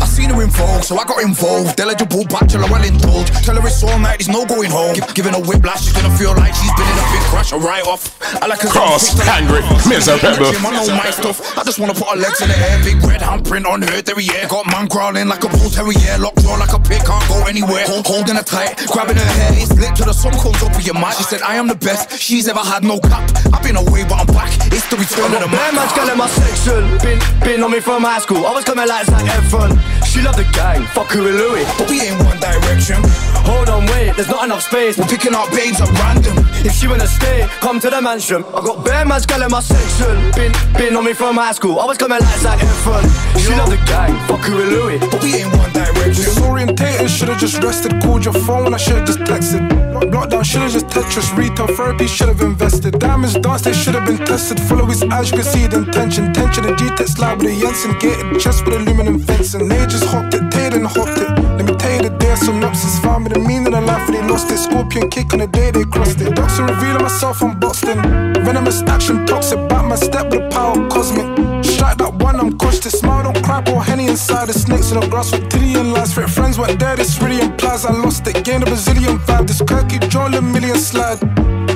I 0.00 0.06
seen 0.08 0.30
her 0.30 0.40
in 0.42 0.48
Vogue, 0.48 0.82
so 0.82 0.96
I 0.96 1.04
got 1.04 1.20
involved. 1.20 1.78
Eligible 1.78 2.24
bachelor, 2.24 2.64
well 2.72 2.84
indulged. 2.84 3.32
Tell 3.44 3.56
her 3.60 3.66
it's 3.66 3.82
all 3.84 3.98
night, 3.98 4.18
there's 4.24 4.32
no 4.32 4.46
going 4.46 4.70
home. 4.70 4.94
Give, 4.94 5.04
giving 5.14 5.34
a 5.34 5.40
whiplash, 5.40 5.84
she's 5.84 5.92
gonna 5.92 6.14
feel 6.16 6.32
like 6.32 6.54
she's 6.56 6.72
been 6.72 6.88
in 6.88 6.96
a 6.96 7.06
big 7.12 7.24
crash. 7.28 7.52
A 7.52 7.58
write 7.58 7.86
off. 7.86 8.16
I 8.40 8.46
like 8.46 8.64
a 8.64 8.68
Cross, 8.68 9.12
angry, 9.28 9.60
miserable. 9.84 10.24
I 10.64 10.72
know 10.72 10.88
my 10.96 11.10
stuff. 11.12 11.36
I 11.58 11.62
just 11.64 11.78
wanna 11.78 11.94
put 11.94 12.08
her 12.08 12.16
legs 12.16 12.40
in 12.40 12.48
the 12.48 12.56
air. 12.56 12.80
Big 12.82 12.98
red 13.04 13.20
handprint 13.20 13.66
on 13.66 13.82
her 13.82 14.00
derriere. 14.00 14.48
Got 14.48 14.66
man 14.66 14.88
crawling 14.88 15.28
like 15.28 15.44
a 15.44 15.48
bull 15.48 15.68
terrier. 15.68 16.16
Locked 16.18 16.40
jaw 16.40 16.56
like 16.56 16.72
a 16.72 16.80
pig, 16.80 17.04
can't 17.04 17.28
go 17.28 17.44
anywhere. 17.44 17.84
Hold, 17.86 18.06
holding 18.06 18.36
her 18.36 18.46
tight, 18.46 18.80
grabbing 18.88 19.16
her 19.16 19.30
hair. 19.36 19.52
It's 19.60 19.72
lit 19.76 19.94
till 19.96 20.06
the 20.06 20.16
sun 20.16 20.32
comes 20.40 20.62
up 20.62 20.72
with 20.76 20.86
your 20.86 20.96
mind. 20.96 21.16
She 21.16 21.24
said, 21.24 21.42
I 21.42 21.56
am 21.56 21.68
the 21.68 21.76
best. 21.76 22.18
She's 22.18 22.48
ever 22.48 22.64
had 22.64 22.84
no 22.84 22.98
cap. 23.00 23.28
I've 23.52 23.62
been 23.62 23.76
away, 23.76 24.04
but 24.08 24.24
I'm 24.24 24.30
back. 24.32 24.48
It's 24.72 24.88
the 24.88 24.96
return 24.96 25.34
of 25.34 25.44
the 25.44 25.50
Bare 25.52 25.72
man. 25.72 25.74
man's 25.76 25.92
girl 25.92 26.08
in 26.08 26.18
my 26.54 26.60
section. 26.60 26.98
Been, 26.98 27.18
been 27.40 27.62
on 27.62 27.70
me 27.70 27.80
from 27.80 28.02
high 28.02 28.20
school. 28.20 28.46
I 28.46 28.52
was 28.52 28.64
coming 28.64 28.86
like 28.86 29.06
Zac 29.06 29.24
Efron. 29.24 29.78
She 30.06 30.22
love 30.22 30.36
the 30.36 30.44
gang, 30.52 30.82
fuck 30.94 31.10
her 31.12 31.22
with 31.22 31.34
Louis. 31.34 31.64
But 31.78 31.90
we 31.90 32.00
ain't 32.00 32.22
one 32.22 32.38
direction. 32.38 32.96
Hold 33.44 33.68
on, 33.68 33.86
wait, 33.86 34.14
there's 34.16 34.28
not 34.28 34.44
enough 34.44 34.62
space. 34.62 34.96
We're 34.98 35.06
picking 35.06 35.34
up 35.34 35.50
babes 35.50 35.80
at 35.80 35.90
random. 35.98 36.44
If 36.64 36.72
she 36.72 36.86
wanna 36.88 37.06
stay, 37.06 37.46
come 37.60 37.80
to 37.80 37.90
the 37.90 38.00
mansion. 38.00 38.44
I 38.54 38.60
got 38.62 38.84
bare 38.84 39.04
man's 39.04 39.26
girl 39.26 39.42
in 39.42 39.50
my 39.50 39.60
section. 39.60 40.14
Been, 40.32 40.52
been 40.74 40.96
on 40.96 41.04
me 41.04 41.12
from 41.14 41.36
high 41.36 41.52
school. 41.52 41.78
I 41.80 41.86
was 41.86 41.98
coming 41.98 42.20
like 42.20 42.38
Zac 42.38 42.58
Efron. 42.58 43.04
She 43.38 43.50
love 43.54 43.70
the 43.70 43.80
gang, 43.86 44.14
fuck 44.26 44.40
her 44.46 44.56
with 44.56 44.68
Louis. 44.68 44.98
But 44.98 45.22
we 45.22 45.34
ain't 45.34 45.54
one 45.56 45.72
direction. 45.72 45.93
Disorientated, 46.34 47.08
should've 47.08 47.38
just 47.38 47.62
rested. 47.62 48.02
Called 48.02 48.24
your 48.24 48.34
phone, 48.34 48.74
I 48.74 48.76
should've 48.76 49.06
just 49.06 49.20
texted. 49.20 49.68
Lockdown, 50.10 50.44
should've 50.44 50.72
just 50.72 50.86
Tetris. 50.86 51.36
Retail 51.36 51.68
therapy, 51.68 52.08
should've 52.08 52.40
invested. 52.40 52.98
Diamonds 52.98 53.34
dance, 53.34 53.62
they 53.62 53.72
should've 53.72 54.04
been 54.04 54.18
tested. 54.18 54.60
Follow 54.60 54.84
his 54.86 55.02
eyes, 55.04 55.30
you 55.30 55.36
can 55.36 55.44
see 55.44 55.66
the 55.68 55.78
intention. 55.78 56.32
Tension, 56.32 56.64
the 56.66 56.74
G-Tech 56.74 57.06
slide 57.06 57.38
with 57.38 57.52
a 57.52 57.60
Jensen. 57.60 57.98
Gated 58.00 58.40
chest 58.40 58.64
with 58.66 58.74
aluminum 58.74 59.20
fencing. 59.20 59.68
They 59.68 59.86
just 59.86 60.06
hopped 60.06 60.34
it, 60.34 60.50
they 60.50 60.70
hopped 60.80 61.18
it. 61.18 61.30
Let 61.56 61.66
me 61.66 61.74
tell 61.76 61.92
you 61.94 62.08
the 62.08 62.16
day 62.18 62.34
synopsis. 62.34 62.98
Found 63.00 63.24
me 63.24 63.30
the 63.30 63.38
meaning 63.38 63.72
of 63.72 63.84
life, 63.84 64.08
and 64.08 64.16
they 64.16 64.26
lost 64.26 64.50
it. 64.50 64.58
Scorpion 64.58 65.10
kick 65.10 65.32
on 65.34 65.38
the 65.38 65.46
day 65.46 65.70
they 65.70 65.84
crossed 65.84 66.20
it. 66.20 66.34
Docs 66.34 66.58
are 66.58 66.66
revealing 66.66 67.02
myself, 67.02 67.42
I'm 67.42 67.60
Boston. 67.60 68.02
Venomous 68.44 68.82
action, 68.82 69.24
toxic. 69.26 69.68
Back 69.68 69.84
my 69.86 69.94
step 69.94 70.30
with 70.30 70.42
the 70.42 70.48
power 70.50 70.88
cosmic. 70.88 71.63
Strike 71.84 71.98
that 71.98 72.14
one, 72.24 72.40
I'm 72.40 72.56
cautious. 72.56 72.98
Smile, 72.98 73.24
don't 73.24 73.44
cry, 73.44 73.60
pour 73.60 73.84
Henny 73.84 74.06
inside 74.06 74.48
the 74.48 74.54
snakes 74.54 74.90
in 74.90 75.00
the 75.00 75.06
grass 75.08 75.30
with 75.32 75.50
Tidian 75.50 75.92
lies. 75.92 76.14
Fit 76.14 76.30
friends 76.30 76.58
weren't 76.58 76.80
there, 76.80 76.96
this 76.96 77.20
really 77.20 77.42
implies 77.42 77.84
I 77.84 77.92
lost 77.92 78.26
it. 78.26 78.42
Gained 78.42 78.62
a 78.62 78.66
Brazilian 78.66 79.18
vibe, 79.18 79.46
this 79.46 79.60
Kirky 79.60 80.00
Joel 80.08 80.34
a 80.34 80.40
million 80.40 80.78
slide. 80.78 81.20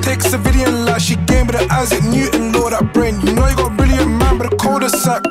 Take 0.01 0.23
civilian 0.23 0.85
life, 0.85 1.03
she 1.03 1.15
gave 1.29 1.45
me 1.45 1.51
the 1.51 1.67
Isaac 1.69 2.03
Newton, 2.05 2.53
Lord, 2.53 2.73
that 2.73 2.91
brain. 2.91 3.21
You 3.21 3.35
know 3.35 3.47
you 3.47 3.55
got 3.55 3.71
a 3.71 3.75
brilliant 3.75 4.09
man, 4.09 4.39
but 4.39 4.49
the 4.49 4.57
coldest 4.57 5.03
sack. 5.03 5.21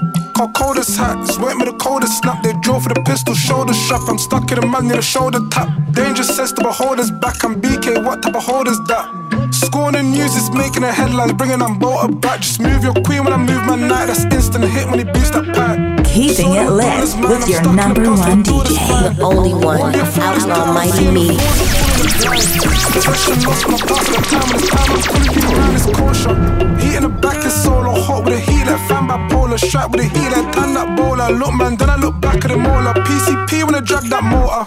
Coldest 0.55 0.97
hats, 0.97 1.39
went 1.39 1.59
me 1.59 1.65
the 1.65 1.77
coldest 1.79 2.19
snap. 2.23 2.43
They 2.43 2.53
draw 2.63 2.79
for 2.79 2.89
the 2.89 3.03
pistol, 3.03 3.35
shoulder 3.35 3.75
strap. 3.75 4.03
I'm 4.09 4.19
stuck 4.19 4.51
in 4.53 4.59
a 4.59 4.67
man 4.67 4.87
near 4.87 4.97
the 4.97 5.03
shoulder 5.03 5.41
tap. 5.51 5.69
Danger 5.93 6.23
sense 6.23 6.53
the 6.53 6.63
beholder's 6.63 7.11
back. 7.11 7.43
I'm 7.45 7.61
BK, 7.61 8.05
what 8.05 8.23
type 8.23 8.37
of 8.37 8.45
holder's 8.45 8.79
that? 8.87 9.38
Scoring 9.69 9.93
the 9.93 10.03
news 10.03 10.35
is 10.35 10.51
making 10.51 10.81
the 10.81 10.91
headlines, 10.91 11.35
bringing 11.35 11.61
on 11.61 11.79
Bolter 11.79 12.11
back. 12.11 12.41
Just 12.41 12.59
move 12.59 12.83
your 12.83 12.95
queen 13.05 13.23
when 13.23 13.35
I 13.35 13.37
move 13.37 13.67
my 13.67 13.77
night. 13.77 14.07
That's 14.07 14.25
instant 14.25 14.65
hit 14.65 14.89
when 14.89 14.99
he 14.99 15.05
boosts 15.05 15.33
that 15.33 15.45
pack. 15.55 16.07
Keeping 16.07 16.55
it 16.55 16.71
lit 16.71 17.05
with 17.29 17.47
your 17.51 17.75
number 17.75 18.09
one 18.09 18.43
DJ. 18.43 19.15
The 19.15 19.23
only 19.23 19.53
one, 19.53 19.95
Outlaw 19.95 20.73
Mighty 20.73 21.11
Me. 21.11 21.88
Depression 21.99 23.43
lost 23.43 23.69
my 23.69 23.79
past, 23.79 24.07
the 24.13 24.21
time 24.31 24.55
is 24.55 24.69
time. 24.69 24.91
I'm 24.93 25.03
calling 25.03 25.33
you 25.35 25.43
around 25.51 25.75
this 25.75 25.87
caution. 25.87 26.79
Heat 26.79 26.97
in 26.97 27.03
the 27.03 27.09
back 27.09 27.45
is 27.45 27.55
solo 27.63 28.01
hot 28.01 28.25
with 28.25 28.35
a 28.35 28.41
heat 28.41 28.67
like 28.67 28.81
fan 28.89 29.09
bipolar. 29.09 29.59
Strap 29.59 29.91
with 29.91 30.03
a 30.03 30.05
heat 30.05 30.31
like 30.31 30.53
tan 30.53 30.75
that 30.75 30.97
bowler. 30.97 31.31
Look 31.31 31.55
man, 31.55 31.77
then 31.77 31.91
I 31.91 31.97
look 31.97 32.21
back 32.21 32.45
at 32.45 32.51
the 32.51 32.57
molar. 32.57 32.95
PCP 32.95 33.65
when 33.65 33.75
I 33.75 33.81
drag 33.81 34.05
that 34.05 34.23
motor. 34.23 34.65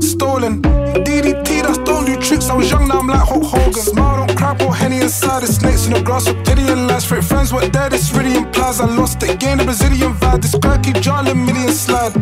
Stolen. 0.00 0.62
DDT, 1.04 1.62
that's 1.62 1.78
all 1.90 2.02
new 2.02 2.16
tricks, 2.16 2.48
I 2.48 2.54
was 2.54 2.70
young, 2.70 2.88
now 2.88 3.00
I'm 3.00 3.08
like 3.08 3.28
Hulk 3.28 3.44
Hogan. 3.44 3.72
Smile, 3.74 4.26
don't 4.26 4.36
cry, 4.36 4.56
pour 4.56 4.74
Henny 4.74 5.00
inside. 5.00 5.42
The 5.42 5.48
snakes 5.48 5.86
in 5.86 5.92
the 5.92 6.02
grass 6.02 6.26
and 6.28 6.86
lies. 6.86 7.04
Fake 7.04 7.24
friends 7.24 7.52
were 7.52 7.68
dead, 7.68 7.92
this 7.92 8.12
really 8.12 8.36
implies 8.36 8.80
I 8.80 8.86
lost 8.86 9.22
it. 9.22 9.38
Gained 9.38 9.60
a 9.60 9.64
Brazilian 9.64 10.14
vibe. 10.14 10.40
This 10.40 10.54
girl 10.54 10.78
keep 10.78 10.96
jarring 11.00 11.44
million 11.44 11.72
slide. 11.72 12.14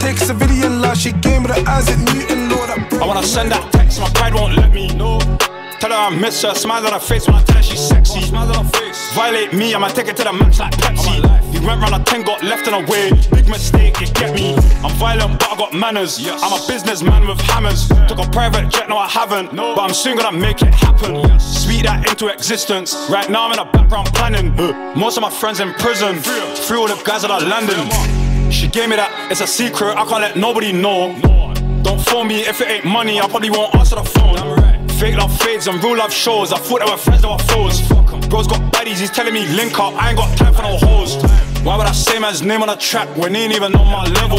Take 0.00 0.16
a 0.16 0.24
civilian 0.24 0.80
life, 0.80 0.96
she 0.96 1.12
gave 1.12 1.42
me 1.42 1.48
the 1.48 1.62
eyes 1.68 1.88
at 1.90 1.98
Newton, 1.98 2.48
Lord. 2.48 2.70
I 2.70 3.06
wanna 3.06 3.22
send 3.22 3.52
that 3.52 3.81
text, 3.92 4.00
my 4.00 4.20
pride 4.20 4.34
won't 4.34 4.54
let 4.54 4.72
me 4.72 4.88
know. 4.94 5.18
Tell 5.80 5.90
her 5.90 5.96
I 5.96 6.10
miss 6.10 6.42
her, 6.42 6.54
smile 6.54 6.86
on 6.86 6.92
her 6.92 7.00
face 7.00 7.26
when 7.26 7.36
I 7.36 7.42
tell 7.42 7.56
her 7.56 7.62
she's 7.62 7.80
sexy. 7.80 8.20
Smile 8.20 8.48
on 8.56 8.64
her 8.64 8.70
face. 8.70 9.12
Violate 9.14 9.52
me, 9.52 9.74
I'ma 9.74 9.88
take 9.88 10.08
it 10.08 10.16
to 10.18 10.24
the 10.24 10.32
max 10.32 10.60
like 10.60 10.72
Pepsi. 10.74 11.18
You 11.52 11.66
went 11.66 11.80
round 11.80 11.94
a 11.94 12.04
10, 12.04 12.22
got 12.22 12.42
left 12.42 12.68
in 12.68 12.74
a 12.74 12.80
way. 12.86 13.10
Big 13.32 13.48
mistake, 13.48 14.00
it 14.00 14.14
get 14.14 14.34
me. 14.34 14.54
I'm 14.84 14.94
violent, 14.96 15.40
but 15.40 15.50
I 15.50 15.56
got 15.56 15.74
manners. 15.74 16.24
I'm 16.26 16.52
a 16.52 16.66
businessman 16.68 17.26
with 17.26 17.40
hammers. 17.40 17.88
Took 18.08 18.18
a 18.18 18.30
private 18.30 18.70
jet, 18.70 18.88
no, 18.88 18.96
I 18.96 19.08
haven't. 19.08 19.52
No. 19.52 19.74
But 19.74 19.82
I'm 19.82 19.94
soon 19.94 20.16
gonna 20.16 20.36
make 20.36 20.62
it 20.62 20.72
happen. 20.72 21.38
Speed 21.40 21.86
that 21.86 22.08
into 22.08 22.28
existence. 22.28 22.94
Right 23.10 23.28
now, 23.28 23.46
I'm 23.46 23.52
in 23.52 23.58
the 23.58 23.70
background 23.72 24.08
planning. 24.14 24.54
Most 24.96 25.16
of 25.16 25.22
my 25.22 25.30
friends 25.30 25.60
in 25.60 25.72
prison. 25.74 26.20
Free 26.20 26.78
all 26.78 26.86
the 26.86 27.00
guys 27.04 27.22
that 27.22 27.30
are 27.30 27.40
landing. 27.40 27.90
She 28.52 28.68
gave 28.68 28.88
me 28.88 28.96
that, 28.96 29.30
it's 29.30 29.40
a 29.40 29.46
secret, 29.46 29.96
I 29.96 30.04
can't 30.04 30.20
let 30.20 30.36
nobody 30.36 30.72
know. 30.72 31.51
Don't 31.82 32.00
phone 32.00 32.28
me 32.28 32.40
if 32.40 32.60
it 32.60 32.68
ain't 32.68 32.84
money, 32.84 33.20
I 33.20 33.28
probably 33.28 33.50
won't 33.50 33.74
answer 33.74 33.96
the 33.96 34.04
phone. 34.04 34.36
Fake 35.00 35.16
love 35.16 35.36
fades 35.40 35.66
and 35.66 35.82
real 35.82 35.96
love 35.96 36.12
shows. 36.12 36.52
I 36.52 36.58
thought 36.58 36.80
they 36.84 36.90
were 36.90 36.96
friends, 36.96 37.22
they 37.22 37.28
were 37.28 37.38
foes. 37.38 37.82
Bro's 38.28 38.46
got 38.46 38.72
buddies, 38.72 39.00
he's 39.00 39.10
telling 39.10 39.34
me 39.34 39.46
link 39.48 39.78
up. 39.78 39.94
I 39.94 40.10
ain't 40.10 40.18
got 40.18 40.36
time 40.38 40.54
for 40.54 40.62
no 40.62 40.76
hoes. 40.76 41.16
Why 41.64 41.76
would 41.76 41.86
I 41.86 41.92
say 41.92 42.18
man's 42.18 42.42
name 42.42 42.62
on 42.62 42.68
a 42.68 42.76
track 42.76 43.08
when 43.16 43.34
he 43.34 43.42
ain't 43.42 43.54
even 43.54 43.74
on 43.74 43.86
my 43.86 44.04
level? 44.20 44.38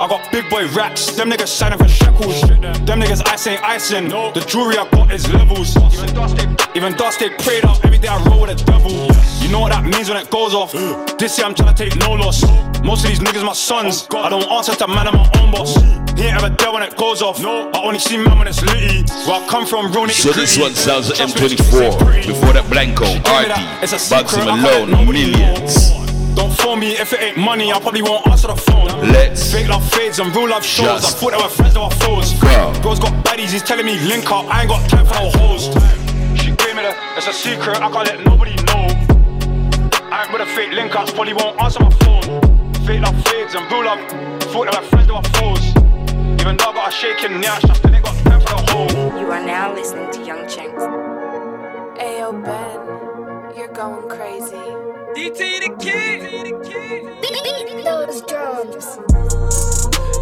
I 0.00 0.08
got 0.08 0.32
big 0.32 0.50
boy 0.50 0.66
racks, 0.74 1.12
them 1.12 1.30
niggas 1.30 1.46
signing 1.46 1.78
for 1.78 1.86
shekels. 1.86 2.40
Them 2.40 3.00
niggas 3.00 3.22
ice 3.28 3.46
ain't 3.46 3.62
icing. 3.62 4.08
The 4.08 4.44
jewelry 4.48 4.76
I 4.76 4.88
got 4.90 5.12
is 5.12 5.32
levels. 5.32 5.76
Even 6.74 6.94
dust 6.94 7.20
they 7.20 7.30
prayed 7.30 7.64
up, 7.64 7.84
every 7.84 7.98
day 7.98 8.08
I 8.08 8.20
roll 8.24 8.40
with 8.40 8.58
the 8.58 8.64
devil. 8.64 8.90
You 9.40 9.52
know 9.52 9.60
what 9.60 9.70
that 9.70 9.84
means 9.84 10.08
when 10.08 10.18
it 10.18 10.30
goes 10.30 10.52
off. 10.52 10.72
This 11.16 11.38
year 11.38 11.46
I'm 11.46 11.54
trying 11.54 11.72
to 11.72 11.84
take 11.84 11.96
no 11.96 12.12
loss. 12.12 12.42
Most 12.84 13.04
of 13.04 13.10
these 13.10 13.20
niggas 13.20 13.44
my 13.44 13.54
sons. 13.54 14.06
Oh, 14.12 14.18
I 14.18 14.28
don't 14.28 14.44
answer 14.44 14.74
to 14.74 14.86
man, 14.86 15.08
I'm 15.08 15.16
my 15.16 15.30
own 15.40 15.50
boss. 15.50 15.74
He 16.16 16.24
ain't 16.28 16.36
ever 16.36 16.50
there 16.50 16.70
when 16.70 16.82
it 16.82 16.94
goes 16.98 17.22
off. 17.22 17.40
No, 17.40 17.70
I 17.72 17.78
only 17.82 17.98
see 17.98 18.18
man 18.18 18.38
when 18.38 18.46
it's 18.46 18.60
litty. 18.62 19.10
Where 19.24 19.40
I 19.40 19.46
come 19.48 19.66
from, 19.66 19.90
real 19.90 20.06
So 20.08 20.32
this 20.32 20.58
one 20.58 20.74
sounds 20.74 21.08
like 21.08 21.18
M24. 21.18 22.26
Before 22.26 22.52
that 22.52 22.68
Blanco, 22.68 23.06
ArrDee, 23.24 23.80
Bugzy 23.80 24.44
Malone, 24.44 24.90
M1llionz. 24.90 26.36
Don't 26.36 26.52
phone 26.52 26.80
me 26.80 26.92
if 26.92 27.12
it 27.14 27.22
ain't 27.22 27.38
money, 27.38 27.72
I 27.72 27.80
probably 27.80 28.02
won't 28.02 28.26
answer 28.28 28.48
the 28.48 28.56
phone. 28.56 28.86
Let's 29.10 29.50
fake 29.50 29.68
love 29.68 29.88
fades 29.90 30.18
and 30.18 30.34
real 30.36 30.50
love 30.50 30.64
shows. 30.64 31.04
I 31.04 31.08
thought 31.08 31.30
they 31.30 31.42
were 31.42 31.48
friends, 31.48 31.74
they 31.74 31.80
were 31.80 31.90
foes. 32.04 32.34
go. 32.34 32.80
Bro's 32.82 33.00
got 33.00 33.12
baddies, 33.24 33.50
he's 33.50 33.62
telling 33.62 33.86
me 33.86 33.98
link 34.00 34.30
up. 34.30 34.44
I 34.46 34.60
ain't 34.60 34.68
got 34.68 34.88
time 34.90 35.06
for 35.06 35.14
no 35.14 35.30
hoes. 35.40 35.72
She 36.38 36.50
gave 36.52 36.76
me 36.76 36.82
the, 36.82 36.94
it's 37.16 37.28
a 37.28 37.32
secret, 37.32 37.80
I 37.80 37.90
can't 37.90 38.06
let 38.06 38.26
nobody 38.26 38.54
know. 38.68 38.92
I 40.12 40.24
ain't 40.24 40.32
with 40.32 40.42
a 40.42 40.46
fake 40.46 40.72
link 40.72 40.94
ups, 40.94 41.12
probably 41.12 41.32
won't 41.32 41.58
answer 41.62 41.80
my 41.80 41.90
phone. 41.90 42.63
Fake 42.86 43.00
love 43.00 43.24
fades 43.24 43.54
and 43.54 43.70
real 43.72 43.82
love, 43.82 43.98
thought 44.52 44.70
they 44.70 44.78
were 44.78 44.86
friends, 44.88 45.06
they 45.06 45.14
were 45.14 45.22
foes. 45.38 45.64
Even 46.38 46.56
though 46.58 46.68
I 46.68 46.74
got 46.74 46.88
a 46.88 46.92
shaking 46.92 47.42
yeah, 47.42 47.54
I 47.54 47.58
still 47.72 47.94
ain't 47.94 48.04
got 48.04 48.14
time 48.24 48.40
for 48.40 48.48
the 48.48 48.72
hoe. 48.72 49.18
You 49.18 49.26
are 49.32 49.42
now 49.42 49.72
listening 49.74 50.10
to 50.12 50.22
Young 50.22 50.46
Chinks. 50.46 50.82
Ayo, 51.98 52.44
Ben, 52.44 53.56
you're 53.56 53.68
going 53.68 54.06
crazy. 54.10 54.56
DT 55.16 55.60
the 55.60 55.76
kid. 55.80 57.22
Beat 57.22 57.84
Those 57.84 58.20
drums. 58.20 59.73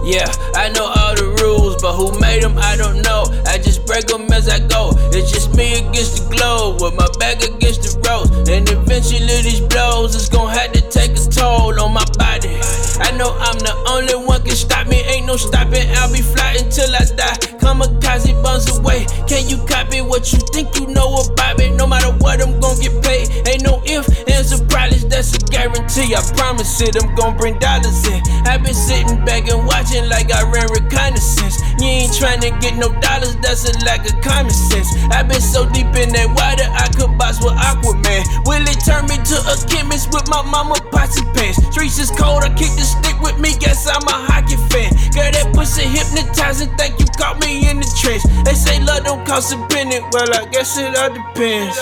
Yeah, 0.04 0.26
I 0.54 0.68
know 0.70 0.84
all 0.84 1.14
the 1.14 1.30
rules, 1.42 1.80
but 1.80 1.94
who 1.94 2.18
made 2.18 2.42
them, 2.42 2.58
I 2.58 2.76
don't 2.76 3.02
know. 3.02 3.22
I 3.46 3.58
just 3.58 3.86
break 3.86 4.06
them 4.06 4.32
as 4.32 4.48
I 4.48 4.58
go. 4.66 4.90
It's 5.14 5.30
just 5.30 5.54
me 5.54 5.78
against 5.78 6.28
the 6.28 6.34
globe, 6.34 6.82
with 6.82 6.94
my 6.94 7.06
back 7.20 7.44
against 7.44 7.82
the 7.82 7.94
ropes. 8.02 8.50
And 8.50 8.68
eventually, 8.68 9.42
these 9.42 9.60
blows 9.60 10.16
is 10.16 10.28
gonna 10.28 10.58
have 10.58 10.72
to 10.72 10.80
take 10.90 11.12
its 11.12 11.28
toll 11.28 11.78
on 11.80 11.94
my 11.94 12.04
body. 12.18 12.58
I 13.00 13.10
know 13.16 13.32
I'm 13.38 13.58
the 13.58 13.74
only 13.88 14.14
one 14.26 14.42
can 14.42 14.56
stop 14.56 14.86
me, 14.86 15.00
ain't 15.02 15.26
no 15.26 15.36
stopping. 15.36 15.88
I'll 15.96 16.12
be 16.12 16.22
flying 16.22 16.68
till 16.68 16.94
I 16.94 17.04
die. 17.04 17.38
Kamikaze 17.62 18.34
buns 18.42 18.68
away. 18.76 19.06
Can 19.26 19.48
you 19.48 19.64
copy 19.66 20.02
what 20.02 20.32
you 20.32 20.38
think 20.52 20.78
you 20.78 20.86
know 20.88 21.08
about 21.14 21.58
me? 21.58 21.70
No 21.70 21.86
matter 21.86 22.10
what, 22.18 22.42
I'm 22.42 22.60
gonna 22.60 22.80
get 22.80 23.02
paid. 23.02 23.30
Ain't 23.48 23.62
no 23.62 23.80
if, 23.84 24.04
ands, 24.28 24.52
or 24.52 24.64
problems, 24.66 25.06
that's 25.06 25.34
a 25.34 25.38
guarantee. 25.46 26.14
I 26.14 26.20
promise 26.34 26.80
it, 26.80 26.96
I'm 27.00 27.14
gonna 27.14 27.38
bring 27.38 27.58
dollars 27.58 28.06
in. 28.06 28.20
I've 28.46 28.62
been 28.62 28.74
sitting 28.74 29.24
back 29.24 29.48
and 29.48 29.66
watching 29.66 30.08
like 30.08 30.32
I 30.32 30.42
ran 30.42 30.66
reconnaissance. 30.70 31.62
You 31.80 31.88
ain't 31.88 32.14
trying 32.14 32.40
to 32.42 32.50
get 32.60 32.76
no 32.76 32.92
dollars, 33.00 33.36
that's 33.42 33.64
a 33.68 33.72
lack 33.84 34.04
of 34.04 34.20
common 34.20 34.52
sense. 34.52 34.88
I've 35.10 35.28
been 35.28 35.40
so 35.40 35.68
deep 35.70 35.90
in 35.96 36.10
that 36.14 36.28
water, 36.28 36.66
I 36.68 36.86
could 36.94 37.16
box 37.18 37.42
with 37.42 37.54
Aquaman. 37.54 38.22
Will 38.46 38.66
it 38.66 38.78
turn 38.84 39.06
me 39.06 39.16
to 39.16 39.36
a 39.48 39.54
chemist 39.66 40.12
with 40.12 40.28
my 40.28 40.42
mama 40.42 40.76
posse 40.90 41.24
pants? 41.34 41.62
Streets 41.72 41.98
is 41.98 42.10
cold, 42.10 42.42
I 42.44 42.50
kick 42.54 42.74
the 42.74 42.81
stick 42.82 43.20
with 43.20 43.38
me, 43.38 43.54
guess 43.58 43.86
I'm 43.86 44.02
a 44.06 44.16
hockey 44.26 44.56
fan. 44.70 44.92
Girl, 45.12 45.30
that 45.30 45.50
pussy 45.54 45.82
hypnotizing, 45.82 46.74
think 46.76 46.98
you 46.98 47.06
caught 47.18 47.40
me 47.40 47.68
in 47.68 47.80
the 47.80 47.88
trench. 47.98 48.22
They 48.44 48.54
say 48.54 48.82
love 48.82 49.04
don't 49.04 49.26
cost 49.26 49.52
a 49.52 49.58
penny, 49.68 50.00
well, 50.12 50.28
I 50.34 50.46
guess 50.50 50.78
it 50.78 50.96
all 50.96 51.12
depends. 51.12 51.78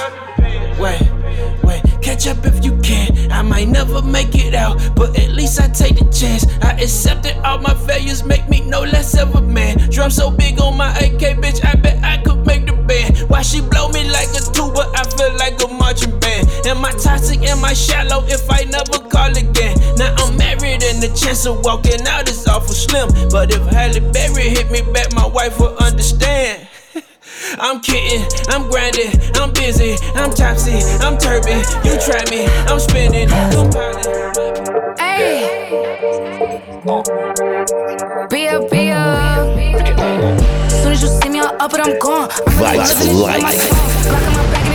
Wait, 0.78 1.00
wait, 1.62 1.82
catch 2.02 2.26
up 2.26 2.44
if 2.44 2.64
you 2.64 2.76
can. 2.82 3.30
I 3.30 3.42
might 3.42 3.68
never 3.68 4.02
make 4.02 4.34
it 4.34 4.54
out, 4.54 4.78
but 4.94 5.18
at 5.18 5.30
least 5.30 5.60
I 5.60 5.68
take 5.68 5.96
the 5.98 6.04
chance. 6.10 6.46
I 6.62 6.72
accept 6.72 7.22
that 7.24 7.38
all 7.44 7.58
my 7.58 7.74
failures 7.86 8.24
make 8.24 8.48
me 8.48 8.60
no 8.60 8.80
less 8.80 9.16
of 9.18 9.34
a 9.34 9.40
man. 9.40 9.78
Drum 9.90 10.10
so 10.10 10.30
big 10.30 10.60
on 10.60 10.76
my 10.76 10.90
AK, 10.98 11.38
bitch, 11.42 11.64
I 11.64 11.74
bet 11.74 12.02
I 12.04 12.22
could 12.22 12.46
make 12.46 12.66
the 12.66 12.72
band. 12.72 13.18
Why 13.28 13.42
she 13.42 13.60
blow 13.60 13.88
me 13.90 14.08
like 14.10 14.28
a 14.30 14.42
tuba? 14.52 14.90
I 14.94 15.04
feel 15.16 15.32
like 15.36 15.62
a 15.62 15.68
marching 15.68 16.18
band. 16.18 16.48
Am 16.66 16.84
I 16.84 16.92
toxic? 16.92 17.42
Am 17.42 17.64
I 17.64 17.72
shallow? 17.72 18.24
If 18.26 18.50
I 18.50 18.64
never 18.64 18.98
call 19.08 19.30
again. 19.36 19.76
Now 19.96 20.14
I'm 20.18 20.36
married 20.36 20.82
and 20.82 21.02
the 21.02 21.12
chance 21.14 21.46
of 21.46 21.64
walking 21.64 22.06
out 22.06 22.28
is 22.28 22.46
awful 22.46 22.74
slim. 22.74 23.08
But 23.30 23.54
if 23.54 23.62
Halle 23.72 24.00
Berry 24.12 24.48
hit 24.48 24.70
me 24.70 24.82
back, 24.92 25.14
my 25.14 25.26
wife 25.26 25.58
will 25.58 25.76
understand. 25.78 26.69
I'm 27.58 27.80
kidding, 27.80 28.26
I'm 28.48 28.70
grinding, 28.70 29.12
I'm 29.34 29.52
busy, 29.52 29.96
I'm 30.14 30.30
topsy, 30.30 30.78
I'm 31.00 31.16
turbid. 31.18 31.64
You 31.84 31.98
try 32.00 32.22
me, 32.30 32.46
I'm 32.68 32.78
spinning, 32.78 33.28
compounding. 33.50 34.04
Hey. 34.98 35.68
Be 38.30 38.48
up, 38.48 38.70
be 38.70 38.90
up. 38.90 39.58
Soon 40.70 40.92
as 40.92 41.02
you 41.02 41.08
see 41.08 41.28
me, 41.28 41.40
I'll 41.40 41.56
up 41.60 41.72
it, 41.74 41.80
I'm 41.80 41.98
gone. 41.98 42.30
I'm 42.46 42.58
really 42.58 42.78
Vibes 42.78 42.98
living 43.00 43.16
it 43.16 43.20
life. 43.20 44.66
on 44.66 44.69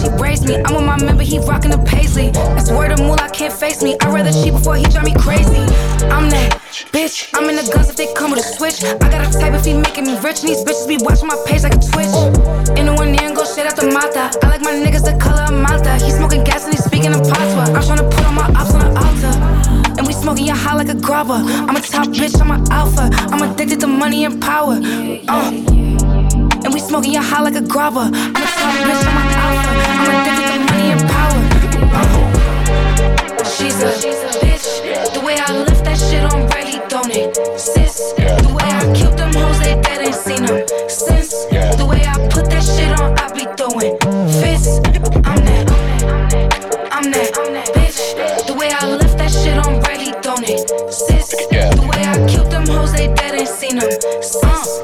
She 0.00 0.08
raised 0.22 0.46
me. 0.46 0.56
I'm 0.64 0.74
with 0.74 0.84
my 0.84 1.02
member, 1.02 1.22
he 1.22 1.38
rockin' 1.38 1.70
the 1.70 1.78
paisley. 1.78 2.30
That's 2.30 2.70
word 2.70 2.92
of 2.92 3.00
moolah, 3.00 3.30
can't 3.32 3.52
face 3.52 3.82
me. 3.82 3.96
I'd 4.00 4.12
rather 4.12 4.32
she 4.32 4.50
before 4.50 4.76
he 4.76 4.84
drive 4.84 5.04
me 5.04 5.14
crazy. 5.14 5.64
I'm 6.12 6.28
that 6.30 6.60
bitch. 6.92 7.30
I'm 7.34 7.48
in 7.48 7.56
the 7.56 7.66
guns 7.72 7.90
if 7.90 7.96
they 7.96 8.12
come 8.14 8.30
with 8.30 8.40
a 8.40 8.48
switch. 8.56 8.84
I 8.84 9.08
got 9.08 9.24
a 9.26 9.38
type 9.38 9.54
if 9.54 9.64
he 9.64 9.74
making 9.74 10.04
me 10.04 10.18
rich. 10.20 10.40
And 10.44 10.50
these 10.50 10.62
bitches 10.64 10.86
be 10.86 10.98
watching 11.00 11.28
my 11.28 11.38
page 11.46 11.62
like 11.62 11.74
a 11.74 11.80
twitch. 11.80 12.12
In 12.76 12.86
the 12.86 12.94
one 12.94 13.14
ear 13.14 13.26
and 13.28 13.36
go 13.36 13.44
straight 13.44 13.66
out 13.66 13.76
the 13.76 13.88
mata. 13.88 14.30
I 14.42 14.48
like 14.48 14.60
my 14.60 14.72
niggas 14.72 15.04
the 15.04 15.16
color 15.16 15.48
of 15.48 15.54
Malta. 15.56 15.96
He 16.04 16.10
smoking 16.10 16.44
gas 16.44 16.64
and 16.64 16.74
he 16.74 16.80
speaking 16.80 17.12
in 17.12 17.20
patois. 17.20 17.72
I'm 17.72 17.82
trying 17.82 17.98
to 18.04 18.08
put 18.08 18.24
all 18.24 18.32
my 18.32 18.48
ops 18.52 18.74
on 18.74 18.80
the 18.84 18.90
altar. 19.00 19.32
And 19.98 20.06
we 20.06 20.12
smoking 20.12 20.46
your 20.46 20.56
high 20.56 20.74
like 20.74 20.90
a 20.90 20.94
grubber. 20.94 21.40
I'm 21.40 21.76
a 21.76 21.80
top 21.80 22.08
bitch, 22.08 22.40
I'm 22.40 22.50
an 22.50 22.70
alpha. 22.70 23.08
I'm 23.32 23.40
addicted 23.42 23.80
to 23.80 23.86
money 23.86 24.24
and 24.24 24.40
power. 24.40 24.78
Uh. 25.28 26.15
And 26.64 26.72
we 26.72 26.80
smoking 26.80 27.12
your 27.12 27.22
high 27.22 27.42
like 27.42 27.54
a 27.54 27.60
grubber. 27.60 28.00
I'm 28.00 28.10
a 28.10 28.12
top 28.12 28.74
bitch, 28.86 29.04
I'm 29.06 29.16
an 29.20 29.28
alpha. 29.44 29.70
I'm 30.00 30.08
addicted 30.14 30.46
to 30.52 30.58
money 30.66 30.88
and 30.92 31.02
power. 31.10 31.40
She's 33.44 33.78
a 33.82 33.90
bitch. 34.02 35.14
The 35.14 35.20
way 35.20 35.36
I 35.38 35.52
lift 35.52 35.84
that 35.84 35.98
shit 35.98 36.24
on 36.32 36.46
Riley, 36.48 36.80
don't 36.88 37.10
it? 37.10 37.36
Sis. 37.58 38.12
The 38.16 38.52
way 38.52 38.64
I 38.64 38.92
killed 38.94 39.18
them 39.18 39.32
hoes, 39.34 39.58
they 39.60 39.80
dead 39.80 40.00
ain't 40.06 40.14
seen 40.14 40.44
them 40.44 40.66
since. 40.88 41.46
The 41.76 41.86
way 41.88 42.02
I 42.04 42.14
put 42.28 42.50
that 42.50 42.62
shit 42.62 42.92
on, 43.00 43.16
I 43.18 43.32
be 43.32 43.46
throwing 43.56 43.98
fists. 44.40 44.78
I'm 45.24 45.40
that. 45.44 45.70
I'm 46.92 47.10
that 47.12 47.68
bitch. 47.74 48.46
The 48.46 48.54
way 48.54 48.70
I 48.70 48.86
lift 48.88 49.16
that 49.18 49.30
shit 49.30 49.58
on 49.58 49.80
Riley, 49.80 50.12
don't 50.22 50.44
it? 50.48 50.68
Sis. 50.92 51.30
The 51.50 51.86
way 51.90 52.02
I 52.04 52.14
killed 52.28 52.50
them 52.50 52.66
hoes, 52.66 52.92
they 52.92 53.08
dead 53.14 53.34
ain't 53.34 53.48
seen 53.48 53.78
them 53.78 53.90
since. 54.22 54.80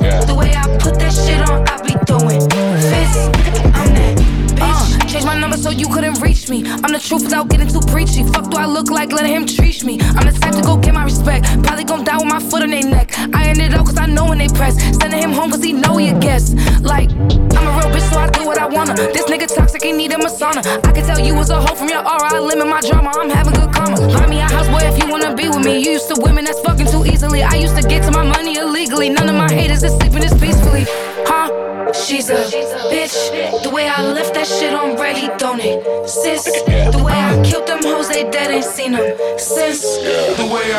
Me. 6.52 6.68
I'm 6.84 6.92
the 6.92 7.00
truth 7.00 7.24
without 7.24 7.48
getting 7.48 7.68
too 7.68 7.80
preachy. 7.88 8.22
Fuck 8.24 8.50
do 8.50 8.58
I 8.58 8.66
look 8.66 8.90
like 8.90 9.10
letting 9.10 9.32
him 9.32 9.46
treat 9.46 9.82
me? 9.84 9.94
I'm 10.16 10.26
the 10.28 10.36
type 10.38 10.54
to 10.54 10.62
go 10.62 10.76
get 10.76 10.92
my 10.92 11.04
respect. 11.04 11.46
Probably 11.64 11.84
gon' 11.84 12.04
die 12.04 12.18
with 12.18 12.28
my 12.28 12.40
foot 12.40 12.62
on 12.62 12.70
their 12.70 12.84
neck. 12.84 13.08
I 13.32 13.48
ended 13.48 13.72
up 13.72 13.86
cause 13.86 13.96
I 13.96 14.06
know 14.06 14.26
when 14.28 14.38
they 14.38 14.48
press. 14.48 14.76
Sending 15.00 15.20
him 15.24 15.32
home 15.32 15.50
cause 15.50 15.64
he 15.64 15.72
know 15.72 15.96
he 15.96 16.08
a 16.08 16.18
guest. 16.18 16.54
Like, 16.82 17.08
I'm 17.56 17.64
a 17.68 17.72
real 17.78 17.88
bitch, 17.94 18.04
so 18.12 18.18
I 18.20 18.28
do 18.28 18.44
what 18.44 18.58
I 18.58 18.66
wanna. 18.66 18.94
This 19.16 19.24
nigga 19.32 19.48
toxic, 19.48 19.82
he 19.82 19.92
need 19.92 20.12
a 20.12 20.16
masana. 20.16 20.60
I 20.86 20.92
can 20.92 21.04
tell 21.08 21.18
you 21.18 21.34
was 21.34 21.48
a 21.48 21.56
hoe 21.56 21.74
from 21.74 21.88
your 21.88 22.04
aura. 22.04 22.28
I 22.36 22.38
limit 22.38 22.68
my 22.68 22.82
drama, 22.82 23.10
I'm 23.16 23.30
having 23.30 23.54
good 23.54 23.72
karma. 23.72 23.96
Buy 24.12 24.26
me 24.26 24.40
a 24.40 24.44
house, 24.44 24.68
boy, 24.68 24.84
if 24.84 24.98
you 25.02 25.08
wanna 25.10 25.34
be 25.34 25.48
with 25.48 25.64
me. 25.64 25.80
You 25.80 25.92
used 25.92 26.08
to 26.14 26.20
women 26.20 26.44
that's 26.44 26.60
fucking 26.60 26.88
too 26.88 27.06
easily. 27.06 27.42
I 27.42 27.54
used 27.54 27.76
to 27.80 27.82
get 27.88 28.04
to 28.04 28.10
my 28.10 28.24
money 28.24 28.58
illegally. 28.58 29.08
None 29.08 29.28
of 29.28 29.36
my 29.36 29.50
haters 29.50 29.82
is 29.82 29.94
sleeping 29.96 30.20
this 30.20 30.34
peacefully. 30.38 30.84
Huh? 31.94 32.04
She's 32.04 32.30
a 32.30 32.36
bitch. 32.90 33.62
The 33.62 33.70
way 33.70 33.86
I 33.86 34.02
left 34.02 34.32
that 34.34 34.46
shit 34.46 34.72
on 34.72 34.96
ready, 34.96 35.28
don't 35.36 35.60
it? 35.60 36.08
Sis. 36.08 36.44
The 36.44 37.02
way 37.04 37.12
I 37.12 37.42
killed 37.44 37.66
them 37.66 37.82
hoes, 37.82 38.08
they 38.08 38.24
dead 38.30 38.50
ain't 38.50 38.64
seen 38.64 38.92
them 38.92 39.38
since. 39.38 39.82
The 39.82 40.48
way 40.52 40.72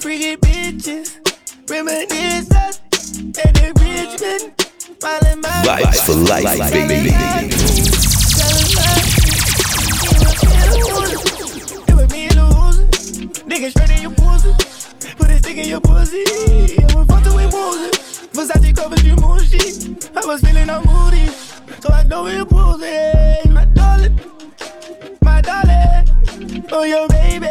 Freaky 0.00 0.36
bitches, 0.36 1.14
reminiscence, 1.70 2.80
and 3.38 3.58
enrichment. 3.58 4.56
Vibes 4.98 6.00
for 6.04 6.14
life, 6.14 6.72
baby. 6.72 7.12
Nigga 13.46 13.70
straight 13.70 13.90
in 13.90 14.02
your 14.02 14.10
pussy. 14.12 14.71
A 15.52 15.60
in 15.60 15.68
your 15.68 15.80
pussy. 15.80 16.24
I'm 16.94 17.06
fucked 17.06 17.26
with 17.26 17.52
Woozy. 17.52 17.90
Versace 18.32 18.74
covers 18.74 19.04
you 19.04 19.16
moody. 19.16 19.98
I 20.16 20.26
was 20.26 20.40
feeling 20.40 20.70
all 20.70 20.82
moody. 20.84 21.26
So 21.80 21.90
I 21.92 22.04
know 22.04 22.26
you 22.26 22.46
pussy. 22.46 23.48
My 23.50 23.64
darling. 23.66 24.18
My 25.22 25.40
darling. 25.40 26.64
Oh, 26.72 26.84
your 26.84 27.06
baby. 27.08 27.48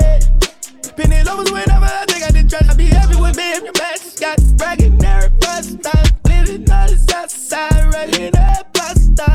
Penny 0.95 1.23
lovers 1.23 1.51
whenever 1.51 1.85
I 1.85 2.05
think 2.07 2.23
I 2.23 2.31
did 2.31 2.49
try 2.49 2.61
to 2.61 2.75
be 2.75 2.85
happy 2.85 3.17
with 3.21 3.37
me. 3.37 3.51
If 3.53 3.63
your 3.63 3.73
match 3.77 4.19
got 4.19 4.39
bragging 4.57 4.97
there, 4.97 5.29
pasta. 5.39 6.13
Living 6.25 6.71
on 6.71 6.87
the 6.87 6.95
south 6.95 7.29
side, 7.29 7.93
rocking 7.93 8.31
that 8.31 8.73
pasta. 8.73 9.29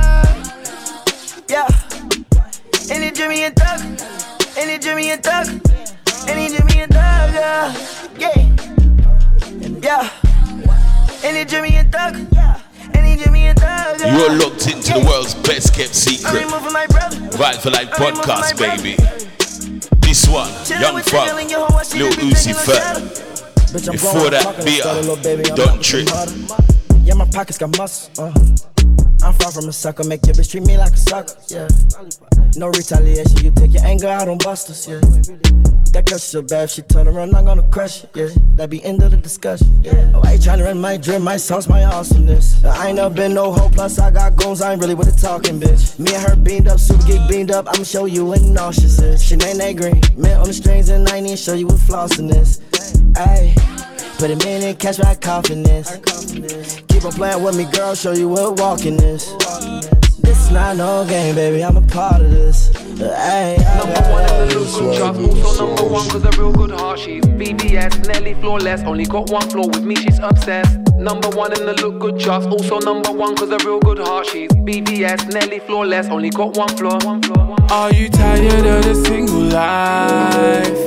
Yeah. 1.49 1.69
Any 2.91 3.11
Jimmy 3.13 3.45
and 3.45 3.55
Doug. 3.55 3.81
Any 4.57 4.79
Jimmy 4.79 5.11
and 6.29 6.29
Doug. 6.29 6.31
Any 6.31 6.49
Jimmy 6.49 6.81
and 6.83 6.93
Doug. 6.93 7.35
Yeah. 7.35 7.75
Yeah. 8.19 8.57
Yeah. 9.83 10.11
Any 11.23 11.45
Jimmy 11.45 11.77
and 11.77 11.91
Doug. 11.91 12.17
Any 12.95 13.17
Jimmy 13.17 13.47
and 13.47 13.59
Doug. 13.59 14.01
yeah. 14.01 14.19
You're 14.19 14.39
locked 14.39 14.67
into 14.67 14.95
the 14.95 15.07
world's 15.07 15.35
best 15.35 15.75
kept 15.75 15.95
secret. 15.95 16.35
I'm 16.35 16.47
removing 16.47 16.73
my 16.73 16.87
brother. 16.87 17.19
Right 17.39 17.57
for 17.57 17.71
Life 17.71 17.91
podcast, 17.91 18.59
baby. 18.59 18.97
This 20.01 20.29
one, 20.29 20.51
Young 20.81 21.03
Funk, 21.03 21.33
Lil 21.95 22.13
Uzi 22.13 22.55
Vert. 22.65 23.23
Before 23.93 24.31
that, 24.31 24.65
BIA, 24.65 25.55
don't 25.55 25.83
trip. 25.83 26.09
Yeah, 27.05 27.15
my 27.15 27.27
pockets 27.27 27.59
got 27.59 27.77
muscle. 27.77 28.11
Uh. 28.19 28.76
I'm 29.23 29.33
far 29.35 29.51
from 29.51 29.69
a 29.69 29.73
sucker, 29.73 30.05
make 30.05 30.25
your 30.27 30.35
bitch 30.35 30.51
treat 30.51 30.67
me 30.67 30.77
like 30.77 30.93
a 30.93 30.97
sucker. 30.97 31.35
Yeah. 31.49 31.69
No 32.57 32.69
retaliation, 32.69 33.45
you 33.45 33.51
take 33.51 33.73
your 33.73 33.85
anger 33.85 34.09
out 34.09 34.29
on 34.29 34.39
busters. 34.39 34.87
Yeah. 34.87 35.01
That 35.93 36.05
girl 36.07 36.19
so 36.19 36.43
bad, 36.43 36.71
she 36.71 36.83
turn 36.83 37.09
around, 37.09 37.35
I'm 37.35 37.45
gonna 37.45 37.67
crush 37.71 38.05
it. 38.05 38.11
Yeah. 38.15 38.29
That 38.57 38.71
be 38.71 38.85
end 38.85 39.03
of 39.03 39.11
the 39.11 39.17
discussion. 39.17 39.81
Yeah. 39.83 40.13
Oh, 40.15 40.21
I 40.25 40.33
ain't 40.33 40.43
tryna 40.43 40.65
run 40.65 40.81
my 40.81 40.97
dream, 40.97 41.23
my 41.23 41.37
sauce, 41.37 41.69
my 41.69 41.85
awesomeness. 41.85 42.65
I 42.65 42.89
ain't 42.89 42.97
never 42.97 43.15
been 43.15 43.35
no 43.35 43.53
hoe, 43.53 43.71
plus 43.71 43.99
I 43.99 44.11
got 44.11 44.37
goons, 44.37 44.61
I 44.61 44.73
ain't 44.73 44.81
really 44.81 44.95
with 44.95 45.15
the 45.15 45.21
talking, 45.21 45.59
bitch. 45.59 45.99
Me 45.99 46.15
and 46.15 46.29
her 46.29 46.37
beamed 46.37 46.69
up, 46.69 46.79
super 46.79 47.07
geek 47.07 47.29
beamed 47.29 47.51
up, 47.51 47.67
I'ma 47.69 47.85
show 47.85 48.05
you 48.05 48.27
what 48.27 48.43
nauseous 48.43 49.01
is. 49.01 49.25
She 49.25 49.35
ain't 49.35 49.59
that 49.59 49.77
green, 49.77 50.03
man 50.17 50.41
on 50.41 50.47
the 50.47 50.55
strings, 50.55 50.89
and 50.91 51.09
I 51.09 51.17
ain't 51.17 51.27
even 51.27 51.37
show 51.37 51.55
you 51.55 51.67
what 51.67 51.79
flossing 51.79 52.35
is. 52.37 52.61
Ayy. 53.15 53.55
Put 54.19 54.31
a 54.31 54.37
minute, 54.37 54.79
catch 54.79 54.99
my 54.99 55.15
confidence. 55.15 55.91
Keep 56.89 57.05
on 57.05 57.13
playing 57.13 57.43
with 57.43 57.57
me, 57.57 57.65
girl, 57.71 57.95
show 57.95 58.13
you 58.13 58.29
what 58.29 58.59
walking 58.59 58.95
is. 58.95 59.31
This 60.23 60.51
not 60.51 60.77
no 60.79 61.05
game, 61.07 61.35
baby, 61.35 61.63
I'm 61.63 61.77
a 61.77 61.83
part 61.83 62.23
of 62.23 62.31
this. 62.31 62.75
Ay, 63.03 63.57
Number 63.77 64.01
one 64.11 64.25
in 64.25 64.49
the 64.49 64.55
look 64.55 64.73
good 64.75 64.97
charts, 64.99 65.19
also 65.19 65.67
number 65.67 65.83
one 65.85 66.09
cause 66.09 66.25
a 66.25 66.31
real 66.41 66.53
good 66.53 66.71
heart. 66.71 66.99
She's 66.99 67.23
VVS, 67.25 68.09
Nelly 68.09 68.35
flawless, 68.35 68.81
only 68.83 69.05
got 69.05 69.29
one 69.31 69.49
flaw 69.51 69.67
with 69.67 69.85
me, 69.85 69.97
she's 69.97 70.19
obsessed. 70.19 70.79
Number 70.97 71.29
one 71.29 71.53
in 71.53 71.67
the 71.67 71.75
look 71.75 71.99
good 72.01 72.19
charts, 72.19 72.47
also 72.47 72.79
number 72.79 73.13
one 73.13 73.37
cause 73.37 73.51
a 73.51 73.59
real 73.67 73.81
good 73.81 73.99
heart. 73.99 74.27
She's 74.29 74.51
VVS, 74.51 75.31
Nelly 75.33 75.59
flawless, 75.59 76.09
only 76.09 76.31
got 76.31 76.57
one 76.57 76.69
flaw. 76.77 76.99
Are 77.71 77.93
you 77.93 78.09
tired 78.09 78.65
of 78.67 78.83
the 78.85 78.95
single 79.07 79.41
life? 79.41 80.87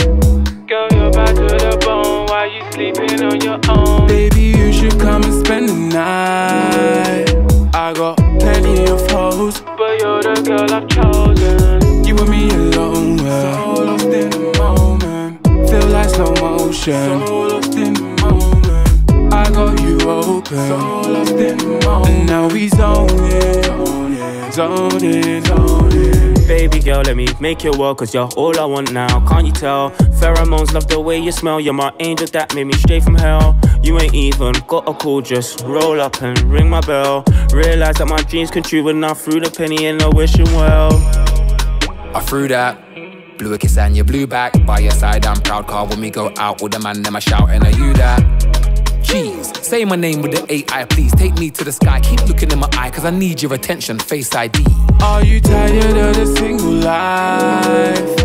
Girl, 0.68 0.88
back 1.20 1.36
to 1.36 1.48
the 1.66 1.78
bone. 1.86 2.26
Why 2.28 2.46
you 2.46 2.64
sleeping 2.72 3.22
on 3.24 3.42
your 3.42 3.60
own? 3.68 4.08
Baby, 4.08 4.44
you 4.58 4.72
should 4.72 4.98
come 5.00 5.24
and 5.24 5.36
spend 5.46 5.68
the 5.70 5.80
night. 6.00 7.30
I 7.76 7.94
got 7.94 8.16
plenty 8.40 8.86
of 8.94 9.02
hoes, 9.12 9.62
but 9.80 10.00
you're 10.00 10.24
the 10.24 10.36
girl 10.48 10.70
I've 10.78 10.88
chosen. 10.88 12.06
You 12.06 12.16
and 12.22 12.30
me 12.30 12.50
alone, 12.50 13.18
well. 13.18 13.76
So 13.76 13.84
lost 13.90 14.06
in 14.22 14.30
the 14.30 14.44
moment, 14.62 15.70
feel 15.70 15.88
like 15.96 16.10
slow 16.10 16.34
motion. 16.44 17.20
So 17.28 17.42
lost 17.52 17.76
in 17.76 17.94
the 17.94 18.10
moment, 18.24 19.34
I 19.34 19.46
got 19.58 19.74
you 19.82 19.96
open. 20.10 20.68
So 20.70 20.78
lost 21.16 21.32
in 21.32 21.58
the 21.58 21.70
moment, 21.86 22.10
and 22.10 22.28
now 22.28 22.48
we 22.48 22.70
zone 22.70 23.10
in, 23.44 24.52
zone 24.52 25.04
in, 25.04 25.44
zone 25.46 25.92
in. 25.92 26.29
Baby 26.50 26.80
girl, 26.80 27.04
let 27.04 27.16
me 27.16 27.28
make 27.40 27.64
your 27.64 27.78
world, 27.78 28.00
cause 28.00 28.12
you're 28.12 28.28
all 28.36 28.60
I 28.60 28.66
want 28.66 28.92
now. 28.92 29.24
Can't 29.28 29.46
you 29.46 29.54
tell? 29.54 29.92
Pheromones 30.20 30.74
love 30.74 30.88
the 30.88 31.00
way 31.00 31.20
you 31.20 31.32
smell. 31.32 31.60
You're 31.60 31.76
my 31.76 31.94
angel 32.00 32.26
that 32.26 32.56
made 32.56 32.64
me 32.64 32.74
straight 32.74 33.04
from 33.04 33.14
hell. 33.14 33.56
You 33.84 34.00
ain't 34.00 34.16
even 34.16 34.54
got 34.68 34.90
a 34.90 34.94
call, 34.96 35.22
just 35.22 35.62
roll 35.62 36.02
up 36.02 36.24
and 36.24 36.42
ring 36.42 36.68
my 36.68 36.82
bell. 36.82 37.24
Realize 37.54 37.98
that 37.98 38.08
my 38.08 38.18
dreams 38.24 38.50
come 38.50 38.64
true 38.64 38.82
when 38.82 39.04
I 39.04 39.14
threw 39.14 39.40
the 39.40 39.52
penny 39.52 39.86
in 39.86 40.00
the 40.00 40.10
wishing 40.10 40.52
well. 40.54 40.92
I 42.16 42.20
threw 42.22 42.48
that. 42.48 42.84
Blew 43.38 43.54
a 43.54 43.58
kiss 43.60 43.78
and 43.78 43.96
you 43.96 44.04
blew 44.04 44.26
back. 44.26 44.66
By 44.66 44.80
your 44.80 44.92
side, 44.94 45.28
I'm 45.28 45.40
proud 45.42 45.68
car 45.68 45.86
when 45.86 46.02
we 46.02 46.10
go 46.10 46.34
out 46.40 46.64
with 46.64 46.72
the 46.72 46.80
man, 46.80 47.04
them 47.04 47.16
I 47.16 47.20
shouting, 47.20 47.62
are 47.62 47.70
you 47.70 47.94
that? 47.94 48.59
Jeez, 49.02 49.56
say 49.64 49.86
my 49.86 49.96
name 49.96 50.22
with 50.22 50.32
the 50.32 50.46
AI, 50.54 50.86
please. 50.86 51.14
Take 51.16 51.38
me 51.40 51.50
to 51.52 51.64
the 51.64 51.72
sky, 51.72 52.00
keep 52.00 52.22
looking 52.28 52.52
in 52.52 52.60
my 52.60 52.70
eye, 52.74 52.90
cause 52.92 53.06
I 53.06 53.10
need 53.12 53.42
your 53.42 53.54
attention. 53.54 54.00
Face 54.00 54.34
ID. 54.36 54.66
Are 55.02 55.24
you 55.24 55.40
tired 55.42 55.98
of 55.98 56.16
the 56.16 56.26
single 56.38 56.72
life? 56.72 58.16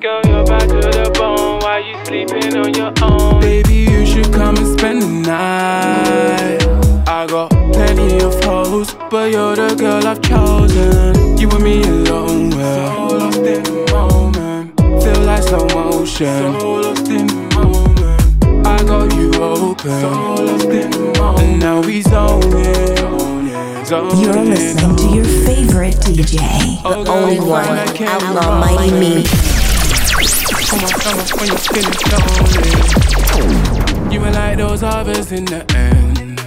Girl, 0.00 0.20
you're 0.26 0.44
back 0.44 0.68
to 0.68 0.80
the 0.80 1.10
bone. 1.18 1.60
Why 1.60 1.78
you 1.78 2.04
sleeping 2.04 2.56
on 2.56 2.74
your 2.74 2.92
own? 3.02 3.40
Baby, 3.40 3.74
you 3.90 4.06
should 4.06 4.32
come 4.32 4.56
and 4.56 4.78
spend 4.78 5.02
the 5.02 5.08
night. 5.08 6.62
I 7.08 7.26
got 7.26 7.50
plenty 7.72 8.22
of 8.22 8.42
hoes, 8.44 8.94
but 9.10 9.30
you're 9.30 9.56
the 9.56 9.74
girl 9.74 10.06
I've 10.06 10.22
chosen. 10.22 11.38
You 11.38 11.50
and 11.50 11.64
me 11.64 11.82
alone, 11.82 12.50
well. 12.50 13.08
So 13.10 13.16
lost 13.16 13.38
in 13.38 13.62
the 13.62 13.88
moment, 13.92 14.80
feel 15.02 15.20
like 15.22 15.42
slow 15.42 15.66
motion. 15.68 16.60
So 16.60 16.83
open. 19.40 19.90
So 20.00 20.08
lost 20.44 20.64
in 20.66 20.90
the 20.90 20.98
moment, 21.18 21.40
and 21.40 21.60
now 21.60 21.80
we 21.80 22.02
zone 22.02 22.42
in, 22.42 23.84
zone 23.84 24.18
You're 24.20 24.36
in. 24.36 24.50
listening 24.50 24.96
to 24.96 25.08
your 25.14 25.24
favorite 25.46 25.94
DJ, 25.96 26.38
The 26.82 27.10
only 27.10 27.38
oh, 27.38 27.46
one, 27.46 27.78
Outlaw 28.08 28.60
Mighty 28.60 28.92
Me. 28.92 29.24
Come 30.68 30.80
on, 30.80 30.90
come 30.90 31.18
on, 31.18 31.26
when 31.38 31.48
you're 31.48 31.58
feeling 31.72 31.98
lonely. 32.12 32.74
You 34.12 34.24
ain't 34.24 34.34
like 34.34 34.56
those 34.58 34.82
others 34.82 35.32
in 35.32 35.44
the 35.44 35.64
end. 35.74 36.40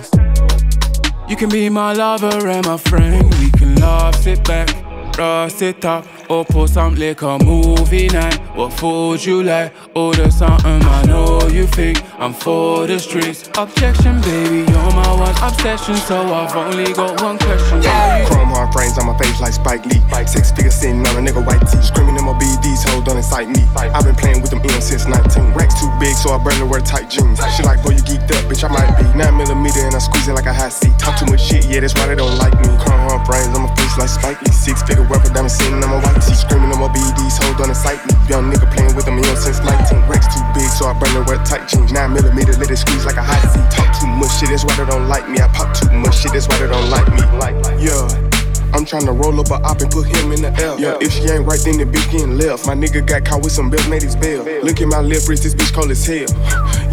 You 1.29 1.35
can 1.35 1.49
be 1.49 1.69
my 1.69 1.93
lover 1.93 2.47
and 2.47 2.65
my 2.65 2.77
friend. 2.77 3.33
We 3.39 3.51
can 3.51 3.75
laugh, 3.75 4.15
sit 4.15 4.43
back, 4.45 4.69
rust 5.17 5.61
it 5.61 5.83
up, 5.83 6.05
or 6.29 6.45
pull 6.45 6.67
some 6.67 6.95
liquor 6.95 7.37
movie 7.43 8.07
night. 8.07 8.37
What 8.55 8.73
food 8.73 9.23
you 9.23 9.43
like? 9.43 9.73
Order 9.95 10.29
something 10.31 10.81
I 10.83 11.03
know 11.05 11.47
you 11.47 11.65
think 11.67 12.03
I'm 12.19 12.33
for 12.33 12.87
the 12.87 12.99
streets. 12.99 13.49
Objection, 13.57 14.21
baby, 14.21 14.69
you're 14.71 14.91
my 14.93 15.13
one 15.13 15.35
obsession, 15.41 15.95
so 15.95 16.17
I've 16.17 16.55
only 16.55 16.93
got 16.93 17.21
one 17.21 17.37
question. 17.37 17.81
You 17.81 18.27
Chrome 18.27 18.49
Hearts 18.49 18.73
frames 18.75 18.97
on 18.97 19.07
my 19.07 19.17
face 19.17 19.39
like 19.39 19.53
Spike 19.53 19.85
Lee. 19.85 20.01
Six 20.27 20.51
figures 20.51 20.75
sitting 20.75 21.05
on 21.07 21.15
a 21.15 21.21
nigga 21.21 21.45
white 21.45 21.61
tee. 21.67 21.81
Screaming 21.81 22.17
in 22.17 22.25
my 22.25 22.33
BDs, 22.33 22.83
hold 22.89 23.05
don't 23.05 23.17
incite 23.17 23.47
me. 23.47 23.63
I've 23.77 24.03
been 24.03 24.15
playing 24.15 24.41
with 24.41 24.51
them 24.51 24.59
M's 24.59 24.83
since 24.83 25.05
19. 25.07 25.53
Racks 25.53 25.79
too 25.79 25.89
big, 25.99 26.15
so 26.15 26.31
I 26.31 26.43
barely 26.43 26.67
wear 26.67 26.81
tight 26.81 27.09
jeans. 27.09 27.39
She 27.55 27.63
like, 27.63 27.81
boy, 27.83 27.91
you 27.95 28.03
geeked 28.03 28.27
up, 28.35 28.43
bitch, 28.51 28.63
I 28.65 28.69
might 28.73 28.91
be. 28.97 29.05
9 29.17 29.37
millimeter 29.37 29.85
and 29.85 29.95
I 29.95 29.99
squeeze 29.99 30.27
it 30.27 30.33
like 30.33 30.47
a 30.47 30.53
high 30.53 30.69
seat. 30.69 30.97
Talk 30.99 31.17
too 31.17 31.25
much 31.27 31.41
shit, 31.41 31.65
yeah, 31.65 31.79
that's 31.79 31.93
why 31.93 32.07
they 32.07 32.15
don't 32.15 32.37
like 32.37 32.53
me. 32.59 32.67
Chrome 32.83 33.07
Hearts 33.07 33.23
frames 33.29 33.55
on 33.55 33.63
my 33.63 33.73
face 33.75 33.97
like 33.97 34.09
Spike 34.09 34.41
Lee. 34.41 34.51
Six 34.51 34.83
figure 34.83 35.03
rapper, 35.03 35.29
diamond 35.31 35.51
sitting 35.51 35.79
on 35.79 35.89
my 35.89 36.01
white 36.03 36.16
tee. 36.19 36.35
Screaming 36.35 36.71
in 36.71 36.79
my 36.79 36.89
BDs, 36.89 37.37
hold 37.41 37.57
don't 37.57 37.69
incite 37.69 38.01
me. 38.05 38.13
Young 38.29 38.51
nigga 38.51 38.67
playing 38.73 38.95
with 38.95 39.05
them 39.05 39.17
M's 39.17 39.43
since 39.43 39.59
19. 39.59 40.09
Racks 40.09 40.27
too 40.29 40.43
big, 40.53 40.69
so 40.69 40.87
I 40.87 40.93
burn 40.97 41.15
and 41.15 41.25
with 41.27 41.43
tight 41.45 41.67
jeans. 41.67 41.91
Nine 41.91 42.13
millimeter, 42.13 42.53
let 42.57 42.71
it 42.71 42.77
squeeze 42.77 43.05
like 43.05 43.17
a 43.17 43.23
hot 43.23 43.41
seat. 43.53 43.67
Talk 43.71 43.89
too 43.99 44.07
much 44.07 44.33
shit, 44.39 44.49
that's 44.49 44.65
why 44.65 44.75
they 44.75 44.85
don't 44.85 45.07
like 45.07 45.29
me. 45.29 45.39
I 45.39 45.47
pop 45.49 45.75
too 45.75 45.91
much 45.91 46.17
shit, 46.19 46.33
that's 46.33 46.47
why 46.47 46.57
they 46.59 46.67
don't 46.67 46.89
like 46.89 47.07
me. 47.13 47.23
Yeah. 47.81 48.27
I'm 48.73 48.83
tryna 48.83 49.15
roll 49.15 49.39
up 49.39 49.49
a 49.49 49.63
op 49.63 49.79
and 49.79 49.89
put 49.89 50.07
him 50.07 50.31
in 50.33 50.41
the 50.41 50.51
L. 50.61 50.79
Yeah, 50.79 50.97
if 50.99 51.13
she 51.13 51.23
ain't 51.31 51.47
right, 51.47 51.59
then 51.59 51.77
the 51.77 51.85
bitch 51.85 52.11
getting 52.11 52.37
left. 52.37 52.67
My 52.67 52.75
nigga 52.75 53.05
got 53.05 53.23
caught 53.23 53.41
with 53.41 53.53
some 53.53 53.69
belt, 53.69 53.87
made 53.87 54.03
his 54.03 54.15
bail. 54.15 54.43
Look 54.61 54.81
at 54.81 54.87
my 54.87 54.99
left 54.99 55.27
wrist, 55.29 55.43
this 55.43 55.55
bitch 55.55 55.73
cold 55.73 55.89
as 55.89 56.05
hell. 56.05 56.27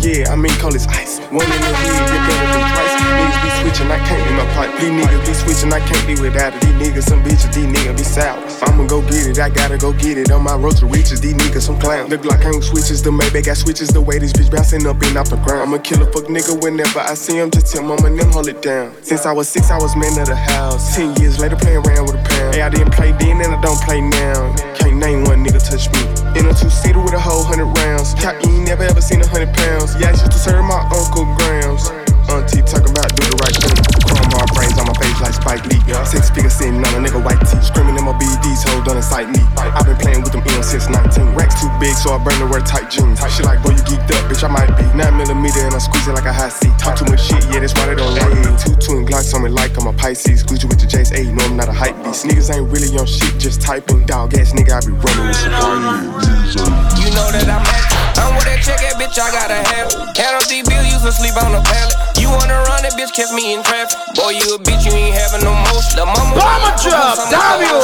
Yeah, 0.05 0.29
I 0.29 0.37
mean 0.37 0.53
call 0.61 0.75
as 0.77 0.87
ice. 0.87 1.17
One 1.33 1.49
in 1.49 1.49
the 1.49 1.73
head, 1.81 2.13
get 2.13 2.21
better 2.29 2.49
than 2.53 2.65
twice. 2.77 2.93
Niggas 3.09 3.41
be 3.41 3.51
switching, 3.65 3.89
I 3.89 3.97
can't 4.05 4.21
be 4.21 4.37
my 4.37 4.45
pipe. 4.53 4.69
These 4.77 4.93
niggas 4.93 5.25
be 5.25 5.33
switching, 5.33 5.73
I 5.73 5.81
can't 5.81 6.05
be 6.07 6.15
without 6.21 6.53
it. 6.53 6.61
These 6.61 6.77
niggas 6.77 7.09
some 7.09 7.25
bitches, 7.25 7.49
these 7.57 7.65
niggas 7.65 7.97
be 7.97 8.05
sour. 8.05 8.37
I'ma 8.69 8.85
go 8.85 9.01
get 9.01 9.33
it, 9.33 9.39
I 9.41 9.49
gotta 9.49 9.79
go 9.79 9.95
get 9.95 10.19
it. 10.19 10.31
On 10.31 10.45
my 10.45 10.57
road 10.57 10.77
to 10.85 10.87
riches, 10.87 11.23
these 11.23 11.33
niggas 11.33 11.63
some 11.63 11.81
clowns. 11.81 12.13
Like 12.13 12.45
I 12.45 12.53
ain't 12.53 12.63
switches, 12.63 13.03
the 13.03 13.11
maybe 13.11 13.41
got 13.41 13.57
switches. 13.57 13.89
The 13.89 14.01
way 14.03 14.19
this 14.19 14.35
bitch 14.35 14.53
bouncing 14.53 14.87
up 14.87 15.01
and 15.01 15.17
off 15.17 15.31
the 15.31 15.41
ground. 15.41 15.73
I'ma 15.73 15.79
kill 15.79 16.03
a 16.03 16.07
fuck 16.13 16.29
nigga 16.29 16.53
whenever 16.63 17.01
I 17.01 17.15
see 17.15 17.41
him. 17.41 17.51
Just 17.51 17.73
tell 17.73 17.83
mama 17.83 18.13
them 18.13 18.31
hold 18.31 18.49
it 18.49 18.61
down. 18.61 18.93
Since 19.01 19.25
I 19.25 19.33
was 19.33 19.49
six, 19.49 19.71
I 19.71 19.79
was 19.79 19.97
man 19.97 20.13
of 20.21 20.29
the 20.29 20.37
house. 20.37 20.95
Ten 20.95 21.17
years 21.17 21.41
later, 21.41 21.57
playing 21.57 21.81
around 21.81 22.13
with 22.13 22.21
a 22.21 22.25
pound. 22.29 22.55
Hey, 22.55 22.61
I 22.61 22.69
didn't 22.69 22.93
play 22.93 23.13
then 23.17 23.41
and 23.41 23.57
I 23.57 23.61
don't 23.63 23.81
play 23.81 24.03
now. 24.03 24.53
Can't 24.77 25.01
name 25.01 25.25
one 25.25 25.41
nigga 25.41 25.65
touch 25.65 25.89
me. 25.97 26.05
In 26.37 26.45
a 26.45 26.53
two 26.53 26.69
seater 26.69 27.01
with 27.01 27.15
a 27.15 27.21
whole 27.21 27.43
hundred 27.43 27.73
rounds. 27.81 28.13
Cap, 28.21 28.37
you 28.45 28.53
ain't 28.53 28.69
never 28.69 28.85
ever 28.85 29.01
seen 29.01 29.23
a 29.23 29.27
hundred 29.27 29.55
pounds. 29.55 29.94
Yeah, 29.99 30.09
I 30.09 30.11
used 30.11 30.27
to 30.27 30.39
serve 30.39 30.65
my 30.65 30.83
uncle 30.91 31.23
grams. 31.39 31.87
Auntie 32.27 32.67
talking 32.67 32.91
about 32.91 33.15
do 33.15 33.31
the 33.31 33.39
right 33.47 33.55
thing. 33.55 33.79
Chrome 34.03 34.33
all 34.35 34.49
brains 34.51 34.75
on 34.75 34.91
my 34.91 34.97
face 34.99 35.21
like 35.23 35.34
Spike 35.45 35.69
Lee. 35.69 35.85
Six 36.09 36.33
figures 36.33 36.57
sitting 36.57 36.81
on 36.81 36.97
a 36.97 37.01
nigga 37.05 37.21
white 37.21 37.37
tee. 37.45 37.61
Screaming 37.61 38.01
in 38.01 38.05
my 38.09 38.17
BDs, 38.17 38.65
hold 38.65 38.89
on 38.89 38.97
incite 38.97 39.29
me. 39.29 39.45
I've 39.61 39.85
been 39.85 40.01
playing 40.01 40.25
with 40.25 40.33
them 40.33 40.41
M's 40.41 40.73
since 40.73 40.89
19. 40.89 41.37
Racks 41.37 41.61
too 41.61 41.69
big, 41.77 41.93
so 42.01 42.17
I 42.17 42.19
burn 42.25 42.41
to 42.41 42.49
wear 42.49 42.65
tight 42.65 42.89
jeans. 42.89 43.21
She 43.29 43.45
like, 43.45 43.61
boy, 43.61 43.77
you 43.77 43.85
geeked 43.85 44.09
up, 44.17 44.25
bitch, 44.25 44.41
I 44.41 44.49
might 44.49 44.73
be. 44.73 44.89
Nine 44.97 45.21
millimeter 45.21 45.61
and 45.61 45.77
I 45.77 45.79
squeeze 45.85 46.09
it 46.09 46.17
like 46.17 46.25
a 46.25 46.33
hot 46.33 46.49
seat. 46.49 46.73
Talk 46.81 46.97
too 46.97 47.05
much 47.13 47.21
shit, 47.21 47.45
yeah, 47.53 47.61
that's 47.61 47.77
why 47.77 47.93
they 47.93 47.95
don't 47.95 48.17
like 48.17 48.33
me. 48.41 48.57
Two 48.57 48.73
twin 48.81 49.05
Glocks 49.05 49.35
on 49.37 49.45
me 49.45 49.51
like 49.51 49.77
I'm 49.77 49.87
a 49.87 49.93
Pisces. 49.93 50.43
Gucci 50.43 50.65
with 50.65 50.81
the 50.81 50.89
Jace 50.89 51.13
A, 51.13 51.29
know 51.29 51.45
I'm 51.45 51.61
not 51.61 51.69
a 51.69 51.77
hype 51.77 51.97
beast. 52.05 52.25
Niggas 52.25 52.49
ain't 52.49 52.73
really 52.73 52.89
on 52.97 53.05
shit, 53.05 53.37
just 53.37 53.61
typing. 53.61 54.07
Dog 54.07 54.33
ass 54.41 54.57
nigga, 54.57 54.73
I 54.73 54.81
be 54.81 54.97
running 54.97 55.29
with 55.29 55.37
some 55.37 56.73
You 57.05 57.13
know 57.13 57.29
that 57.37 57.45
I'm 57.53 57.61
active. 57.61 58.05
I'm 58.17 58.33
with 58.33 58.49
that 58.49 58.65
check, 58.65 58.81
that 58.81 58.97
bitch, 58.97 59.21
I 59.21 59.29
gotta 59.29 59.61
have 59.61 59.93
it. 59.93 60.17
Count 60.17 60.41
up 60.41 60.49
these 60.49 60.65
bills, 60.65 61.05
to 61.05 61.13
sleep 61.13 61.37
on 61.37 61.53
the 61.53 61.61
pallet. 61.61 61.93
You 62.17 62.33
wanna 62.33 62.57
run 62.65 62.81
that 62.81 62.97
bitch, 62.97 63.13
catch 63.13 63.29
me 63.37 63.53
in 63.53 63.61
traffic. 63.61 63.93
Boy, 64.17 64.41
you 64.41 64.57
a 64.57 64.59
bitch, 64.59 64.89
you 64.89 64.93
ain't 64.97 65.13
having 65.35 65.45
no 65.45 65.55
motion. 65.55 66.07
Mama 66.07 66.35
Bomber 66.35 66.75
drop, 66.83 67.19
damn 67.31 67.61
you. 67.63 67.79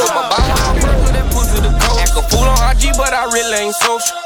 Act 1.98 2.16
a 2.16 2.22
fool 2.30 2.46
on 2.46 2.76
IG, 2.76 2.96
but 2.96 3.12
I 3.12 3.24
really 3.32 3.66
ain't 3.66 3.74
social. 3.74 4.16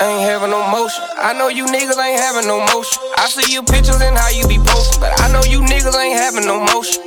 Ain't 0.00 0.20
having 0.28 0.50
no 0.50 0.68
motion. 0.70 1.02
I 1.16 1.32
know 1.32 1.48
you 1.48 1.66
niggas 1.66 1.98
ain't 1.98 2.20
having 2.20 2.46
no 2.46 2.60
motion. 2.60 3.02
I 3.16 3.28
see 3.28 3.52
you 3.52 3.62
pictures 3.62 4.00
and 4.00 4.16
how 4.16 4.28
you 4.28 4.46
be 4.46 4.58
posting, 4.58 5.00
but 5.00 5.18
I 5.20 5.32
know 5.32 5.42
you 5.44 5.60
niggas 5.60 5.96
ain't 5.96 6.18
having 6.18 6.44
no 6.46 6.60
motion. 6.60 7.02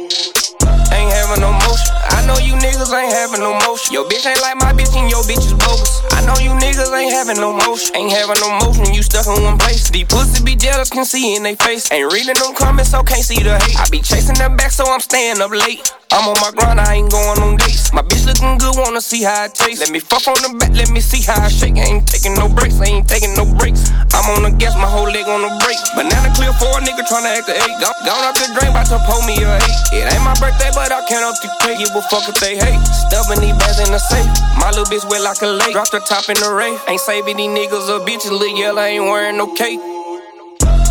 Ain't 0.92 1.12
having 1.14 1.42
no 1.42 1.54
motion. 1.54 1.90
I 2.10 2.26
know 2.26 2.38
you 2.42 2.54
niggas 2.58 2.92
ain't 2.92 3.14
having 3.14 3.42
no 3.42 3.54
motion. 3.66 3.94
Your 3.94 4.06
bitch 4.06 4.26
ain't 4.26 4.42
like 4.42 4.58
my 4.58 4.74
bitch 4.74 4.96
and 4.98 5.10
your 5.10 5.24
bitch 5.24 5.46
is 5.46 5.54
bogus. 5.54 6.02
I 6.12 6.26
know 6.26 6.36
you 6.42 6.52
niggas 6.58 6.92
ain't 6.92 7.14
having 7.14 7.38
no 7.38 7.54
motion. 7.54 7.96
Ain't 7.96 8.12
having 8.12 8.40
no 8.42 8.50
motion, 8.60 8.94
you 8.94 9.04
stuck 9.04 9.28
in 9.28 9.44
one 9.44 9.58
place. 9.58 9.90
These 9.90 10.08
pussy 10.08 10.44
be 10.44 10.56
jealous, 10.56 10.90
can 10.90 11.06
see 11.06 11.36
in 11.36 11.44
they 11.44 11.56
face. 11.56 11.92
Ain't 11.92 12.12
reading 12.12 12.36
them 12.36 12.54
comments, 12.56 12.92
so 12.92 13.04
can't 13.04 13.24
see 13.24 13.42
the 13.42 13.58
hate. 13.60 13.80
I 13.80 13.88
be 13.90 14.02
chasing 14.02 14.36
them 14.36 14.58
back, 14.58 14.72
so 14.72 14.84
I'm 14.86 15.00
staying 15.00 15.42
up 15.42 15.52
late. 15.52 15.94
I'm 16.12 16.26
on 16.26 16.42
my 16.42 16.50
grind, 16.58 16.82
I 16.82 16.98
ain't 16.98 17.12
going 17.12 17.38
on 17.38 17.56
dates. 17.58 17.94
My 17.94 18.02
bitch 18.02 18.26
looking 18.26 18.58
good, 18.58 18.74
wanna 18.82 19.00
see 19.00 19.22
how 19.22 19.46
it 19.46 19.54
tastes. 19.54 19.80
Let 19.80 19.94
me 19.94 20.00
fuck 20.02 20.26
on 20.26 20.42
the 20.42 20.58
back, 20.58 20.74
let 20.74 20.90
me 20.90 21.00
see 21.00 21.22
how 21.22 21.38
I 21.38 21.50
shake. 21.54 21.78
I 21.78 21.86
ain't 21.86 22.10
taking 22.10 22.34
no 22.34 22.50
breaks, 22.50 22.82
I 22.82 22.90
ain't 22.90 23.08
taking 23.08 23.38
no 23.38 23.46
breaks. 23.46 23.94
I'm 24.18 24.26
on 24.34 24.42
the 24.42 24.52
gas, 24.58 24.74
my 24.74 24.90
whole 24.90 25.06
leg 25.06 25.30
on 25.30 25.46
the 25.46 25.54
brake. 25.62 25.78
Banana 25.94 26.34
clear 26.34 26.50
for 26.58 26.66
a 26.74 26.82
nigga 26.82 27.06
tryna 27.06 27.38
act 27.38 27.46
the 27.46 27.54
eight. 27.54 27.76
Gone, 27.78 27.94
gone 28.10 28.26
up 28.26 28.34
the 28.34 28.50
drain, 28.58 28.74
bout 28.74 28.90
to 28.90 28.98
pull 29.06 29.22
me 29.30 29.38
a 29.46 29.54
eight. 29.62 30.02
It 30.02 30.10
ain't 30.10 30.26
my 30.26 30.34
birthday, 30.42 30.74
but 30.80 30.94
I 30.94 31.04
can't 31.04 31.26
up 31.28 31.36
the 31.44 31.52
cake. 31.60 31.78
Give 31.80 31.92
a 31.92 32.02
fuck 32.08 32.24
if 32.32 32.40
they 32.40 32.56
hate. 32.56 32.80
Stuffing 32.88 33.44
these 33.44 33.58
bags 33.60 33.84
in 33.84 33.92
the 33.92 34.00
safe. 34.00 34.32
My 34.56 34.72
little 34.72 34.88
bitch 34.88 35.04
wet 35.12 35.22
like 35.22 35.42
a 35.42 35.52
lake. 35.52 35.74
Drop 35.76 35.92
the 35.92 36.00
top 36.00 36.30
in 36.32 36.40
the 36.40 36.56
rain. 36.56 36.80
Ain't 36.88 37.02
saving 37.02 37.36
these 37.36 37.52
niggas 37.52 37.92
or 37.92 38.00
bitches. 38.00 38.32
Lil' 38.32 38.56
yellow 38.56 38.82
ain't 38.82 39.04
wearing 39.04 39.36
no 39.36 39.52
cape. 39.54 39.99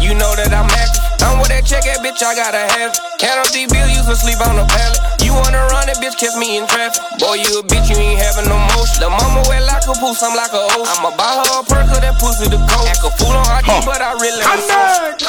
You 0.09 0.17
know 0.17 0.33
that 0.41 0.49
I'm 0.57 0.65
active. 0.73 1.05
I'm 1.21 1.37
with 1.37 1.53
that 1.53 1.69
check, 1.69 1.85
that 1.85 2.01
bitch, 2.01 2.25
I 2.25 2.33
gotta 2.33 2.65
have 2.65 2.97
it. 2.97 3.21
Count 3.21 3.45
up 3.45 3.53
these 3.53 3.69
bills, 3.69 3.93
used 3.93 4.09
to 4.09 4.17
sleep 4.17 4.41
on 4.41 4.57
the 4.57 4.65
pallet. 4.65 4.97
You 5.21 5.37
wanna 5.37 5.69
run 5.69 5.85
that 5.85 6.01
bitch, 6.01 6.17
catch 6.17 6.33
me 6.41 6.57
in 6.57 6.65
traffic. 6.65 6.97
Boy, 7.21 7.45
you 7.45 7.61
a 7.61 7.63
bitch, 7.69 7.93
you 7.93 8.01
ain't 8.01 8.17
having 8.17 8.49
no 8.49 8.57
motion. 8.73 9.05
The 9.05 9.13
mama 9.13 9.45
wet 9.53 9.69
like 9.69 9.85
a 9.85 9.93
poos, 10.01 10.25
I'm 10.25 10.33
like 10.33 10.57
a 10.57 10.65
ocean. 10.65 10.89
I'ma 10.97 11.13
buy 11.13 11.29
her 11.29 11.61
a 11.61 11.65
perk 11.69 11.93
of 11.93 12.01
that 12.01 12.17
pussy 12.17 12.49
to 12.49 12.57
go. 12.57 12.79
Act 12.89 13.05
a 13.05 13.13
fool 13.21 13.37
on 13.37 13.53
IG, 13.61 13.69
huh. 13.69 13.85
but 13.85 14.01
I 14.01 14.17
really 14.17 14.41
ain't 14.41 14.65
social. 14.65 15.29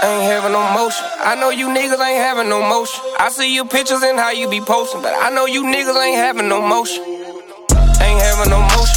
Ain't 0.00 0.24
having 0.24 0.56
no 0.56 0.64
motion. 0.72 1.04
I 1.20 1.36
know 1.36 1.52
you 1.52 1.68
niggas 1.68 2.00
ain't 2.00 2.24
having 2.24 2.48
no 2.48 2.64
motion. 2.64 3.04
I 3.20 3.28
see 3.28 3.52
your 3.52 3.68
pictures 3.68 4.00
and 4.00 4.16
how 4.16 4.32
you 4.32 4.48
be 4.48 4.64
posting, 4.64 5.04
but 5.04 5.12
I 5.12 5.28
know 5.28 5.44
you 5.44 5.68
niggas 5.68 6.00
ain't 6.00 6.16
having 6.16 6.48
no 6.48 6.64
motion. 6.64 7.04
Ain't 8.00 8.24
having 8.24 8.48
no 8.48 8.64
motion. 8.72 8.87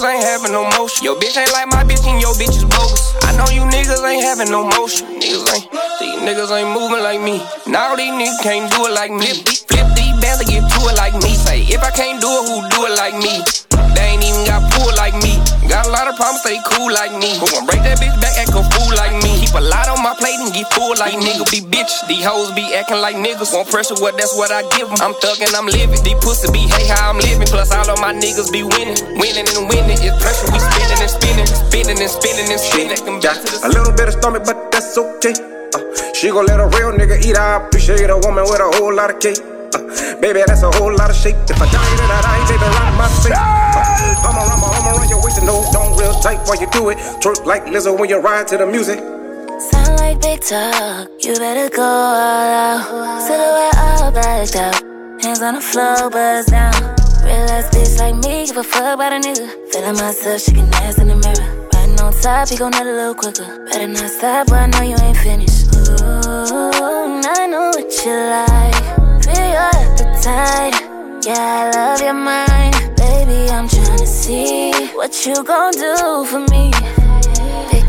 Niggas 0.00 0.16
ain't 0.16 0.24
having 0.24 0.52
no 0.52 0.64
motion. 0.80 1.04
Your 1.04 1.16
bitch 1.20 1.36
ain't 1.36 1.52
like 1.52 1.68
my 1.68 1.84
bitch 1.84 2.00
and 2.08 2.16
your 2.24 2.32
bitch 2.40 2.56
is 2.56 2.64
bogus. 2.64 3.12
I 3.20 3.36
know 3.36 3.44
you 3.52 3.68
niggas 3.68 4.00
ain't 4.00 4.24
having 4.24 4.48
no 4.48 4.64
motion. 4.64 5.20
Niggas 5.20 5.44
ain't, 5.52 5.68
these 6.00 6.16
niggas 6.24 6.48
ain't 6.56 6.72
moving 6.72 7.04
like 7.04 7.20
me. 7.20 7.36
Now 7.68 7.92
these 7.92 8.08
niggas 8.08 8.40
can't 8.40 8.72
do 8.72 8.88
it 8.88 8.96
like 8.96 9.12
me. 9.12 9.28
Flip, 9.44 9.92
these 9.92 10.16
bands 10.24 10.40
and 10.40 10.48
get 10.48 10.64
to 10.64 10.80
it 10.88 10.96
like 10.96 11.12
me. 11.20 11.36
Say, 11.36 11.68
if 11.68 11.84
I 11.84 11.92
can't 11.92 12.16
do 12.16 12.32
it, 12.32 12.48
who 12.48 12.64
do 12.72 12.88
it 12.88 12.96
like 12.96 13.12
me? 13.12 13.44
They 13.92 14.16
ain't 14.16 14.24
even 14.24 14.48
got 14.48 14.64
pull 14.72 14.88
like 14.96 15.12
me. 15.20 15.36
Got 15.68 15.84
a 15.84 15.92
lot 15.92 16.08
of 16.08 16.16
problems, 16.16 16.48
stay 16.48 16.56
cool 16.64 16.88
like 16.88 17.12
me. 17.12 17.36
Who 17.36 17.44
gon' 17.52 17.68
break 17.68 17.84
that 17.84 18.00
bitch 18.00 18.16
back, 18.24 18.40
act 18.40 18.56
a 18.56 18.64
fool 18.72 18.96
like 18.96 19.12
me. 19.20 19.29
Keep 19.50 19.66
a 19.66 19.66
lot 19.66 19.90
on 19.90 19.98
my 19.98 20.14
plate 20.14 20.38
and 20.38 20.54
get 20.54 20.70
full 20.78 20.94
like 20.94 21.18
nigga. 21.18 21.42
Be 21.50 21.58
bitch, 21.58 21.90
these 22.06 22.22
hoes 22.22 22.54
be 22.54 22.70
acting 22.70 23.02
like 23.02 23.18
niggas. 23.18 23.50
Want 23.50 23.66
pressure, 23.66 23.98
what 23.98 24.14
that's 24.14 24.30
what 24.38 24.54
I 24.54 24.62
give 24.78 24.86
'em. 24.86 24.94
I'm 25.02 25.10
thuggin', 25.18 25.50
I'm 25.58 25.66
living. 25.66 25.98
These 26.06 26.22
pussy 26.22 26.46
be 26.54 26.70
hey 26.70 26.86
how 26.86 27.10
I'm 27.10 27.18
living. 27.18 27.50
Plus 27.50 27.74
all 27.74 27.90
of 27.90 27.98
my 27.98 28.14
niggas 28.14 28.54
be 28.54 28.62
winning, 28.62 28.94
winning 29.18 29.50
and 29.50 29.66
winning. 29.66 29.98
It's 29.98 30.14
pressure, 30.22 30.46
we 30.54 30.62
spinning 30.62 31.02
and 31.02 31.10
spinning, 31.10 31.50
spinning 31.50 31.98
and 31.98 32.06
spinning 32.06 32.46
and 32.46 32.62
spinning. 32.62 33.02
A 33.66 33.68
little 33.74 33.90
bit 33.90 34.06
of 34.06 34.14
stomach, 34.22 34.46
but 34.46 34.70
that's 34.70 34.94
okay. 34.94 35.34
Uh, 35.74 35.82
she 36.14 36.30
gon' 36.30 36.46
let 36.46 36.62
a 36.62 36.70
real 36.78 36.94
nigga 36.94 37.18
eat. 37.18 37.34
I 37.34 37.58
appreciate 37.58 38.06
a 38.06 38.18
woman 38.22 38.46
with 38.46 38.62
a 38.62 38.70
whole 38.78 38.94
lot 38.94 39.10
of 39.10 39.18
cake. 39.18 39.42
Uh, 39.74 39.82
baby, 40.22 40.46
that's 40.46 40.62
a 40.62 40.70
whole 40.78 40.94
lot 40.94 41.10
of 41.10 41.18
shake. 41.18 41.34
If 41.50 41.58
I 41.58 41.66
die, 41.74 41.90
then 41.98 42.06
I 42.06 42.22
die, 42.22 42.42
baby, 42.46 42.70
rock 42.70 42.94
my 42.94 43.08
face. 43.18 43.34
Uh, 43.34 44.30
I'ma 44.30 44.46
run 44.46 44.60
my 44.62 44.70
arm 44.78 44.94
around 44.94 45.10
your 45.10 45.18
waist 45.26 45.42
and 45.42 45.46
no, 45.50 45.66
don't 45.74 45.98
real 45.98 46.14
tight 46.22 46.38
while 46.46 46.54
you 46.62 46.70
do 46.70 46.90
it. 46.90 46.98
Twerk 47.18 47.42
like 47.44 47.66
Lizzo 47.66 47.98
when 47.98 48.08
you 48.08 48.22
ride 48.22 48.46
to 48.46 48.56
the 48.56 48.66
music. 48.66 49.02
Sound 49.60 50.00
like 50.00 50.20
big 50.22 50.40
talk, 50.40 51.10
you 51.20 51.34
better 51.34 51.68
go 51.68 51.82
all 51.82 52.50
out. 52.64 53.20
Silhouette 53.20 53.76
all 53.76 54.10
blacked 54.10 54.56
out, 54.56 54.82
hands 55.22 55.42
on 55.42 55.54
the 55.56 55.60
floor, 55.60 56.08
buzz 56.08 56.46
down. 56.46 56.72
Real 57.22 57.44
ass 57.52 57.68
bitch 57.68 57.98
like 57.98 58.14
me, 58.24 58.46
give 58.46 58.56
a 58.56 58.64
fuck 58.64 58.94
about 58.94 59.12
a 59.12 59.16
nigga. 59.20 59.46
Feeling 59.70 59.96
myself, 59.96 60.40
shaking 60.40 60.72
ass 60.80 60.98
in 60.98 61.08
the 61.08 61.16
mirror. 61.16 61.68
Riding 61.74 62.00
on 62.00 62.12
top, 62.22 62.48
he 62.48 62.56
gon' 62.56 62.70
nut 62.70 62.86
a 62.86 62.90
little 62.90 63.14
quicker. 63.14 63.66
Better 63.66 63.86
not 63.86 64.08
stop, 64.08 64.46
but 64.46 64.56
I 64.56 64.66
know 64.66 64.80
you 64.80 64.96
ain't 65.04 65.18
finished. 65.18 65.74
Ooh, 65.74 67.20
I 67.22 67.46
know 67.46 67.68
what 67.68 67.92
you 68.00 68.16
like. 68.32 68.80
Feel 69.24 69.44
your 69.44 69.68
appetite. 69.76 70.74
Yeah, 71.26 71.36
I 71.36 71.76
love 71.76 72.00
your 72.00 72.14
mind. 72.14 72.96
Baby, 72.96 73.50
I'm 73.50 73.68
tryna 73.68 74.06
see 74.06 74.72
what 74.96 75.12
you 75.26 75.44
gon' 75.44 75.72
do 75.72 76.24
for 76.24 76.40
me. 76.48 76.72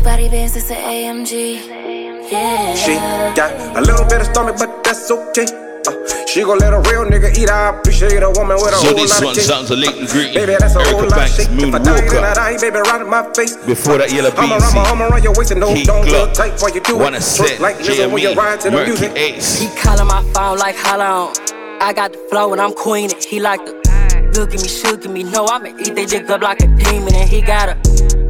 Big 0.02 0.10
body 0.10 0.28
bands, 0.28 0.56
it's 0.56 0.68
an 0.68 0.76
AMG. 0.78 2.28
Yeah. 2.28 2.74
She 2.74 2.94
got 3.36 3.54
a 3.76 3.80
little 3.80 4.04
bit 4.04 4.20
of 4.20 4.26
stomach, 4.26 4.56
but 4.58 4.82
that's 4.82 5.08
okay. 5.08 5.46
Uh, 5.86 6.26
she 6.26 6.42
gon' 6.42 6.58
let 6.58 6.72
a 6.72 6.80
real 6.90 7.04
nigga 7.06 7.30
eat. 7.38 7.48
I 7.48 7.70
appreciate 7.78 8.20
a 8.20 8.30
woman 8.30 8.56
with 8.56 8.74
a 8.74 8.78
So 8.82 8.86
whole 8.88 8.94
this 8.96 9.10
lot 9.14 9.22
one 9.22 9.30
of 9.30 9.36
cake. 9.36 9.44
sounds 9.44 9.70
a 9.70 9.76
Leighton 9.76 10.06
Green, 10.06 10.34
Baby, 10.34 10.56
that's 10.58 10.74
a 10.74 10.82
whole 10.82 10.98
Erica 10.98 11.02
lot 11.02 11.12
of 11.12 11.14
Banks, 11.14 11.36
shake. 11.36 11.50
Moon 11.52 11.68
If 11.68 11.74
I 11.74 11.78
die, 11.78 12.00
then 12.00 12.18
I 12.18 12.18
Walker. 12.18 12.34
die, 12.34 12.56
baby, 12.58 12.78
right 12.78 13.00
in 13.00 13.10
my 13.10 13.22
face. 13.32 13.56
Before 13.64 13.98
that, 13.98 14.10
Yellow 14.12 14.30
I'ma 14.36 14.56
run 14.56 14.74
my 14.74 14.82
arm 14.90 14.98
BZ, 14.98 15.10
around 15.10 15.22
your 15.22 15.34
waist 15.38 15.50
and 15.52 15.60
no, 15.60 15.72
Heat 15.72 15.86
don't 15.86 16.04
real 16.04 16.26
Glock, 16.26 16.34
tight 16.34 16.60
while 16.60 16.74
you 16.74 16.80
do 16.80 16.98
Wanna 16.98 17.16
it. 17.18 17.22
Set, 17.22 17.46
Twerk 17.46 17.60
like 17.60 17.76
Lizzo 17.78 18.10
when 18.10 18.22
you 18.22 18.34
ride 18.34 18.60
to 18.60 18.70
the 18.70 18.76
Murky 18.76 18.90
music. 18.90 19.12
Ace. 19.14 19.60
He 19.60 19.68
calling 19.78 20.06
my 20.08 20.22
phone 20.34 20.58
like 20.58 20.74
how 20.74 20.98
on. 20.98 21.34
I 21.80 21.92
got 21.92 22.12
the 22.12 22.18
flow 22.30 22.52
and 22.52 22.60
I'm 22.60 22.74
queening. 22.74 23.16
He 23.22 23.38
like 23.38 23.64
to 23.66 23.81
look 24.34 24.54
at 24.54 24.60
me, 24.60 24.68
shook 24.68 25.04
at 25.04 25.10
me. 25.10 25.22
No, 25.22 25.46
I'ma 25.46 25.68
eat 25.78 25.94
that 25.94 26.08
dick 26.08 26.28
up 26.30 26.42
like 26.42 26.60
a 26.62 26.66
demon. 26.66 27.14
And 27.14 27.28
he 27.28 27.40
got 27.40 27.68
a 27.68 27.74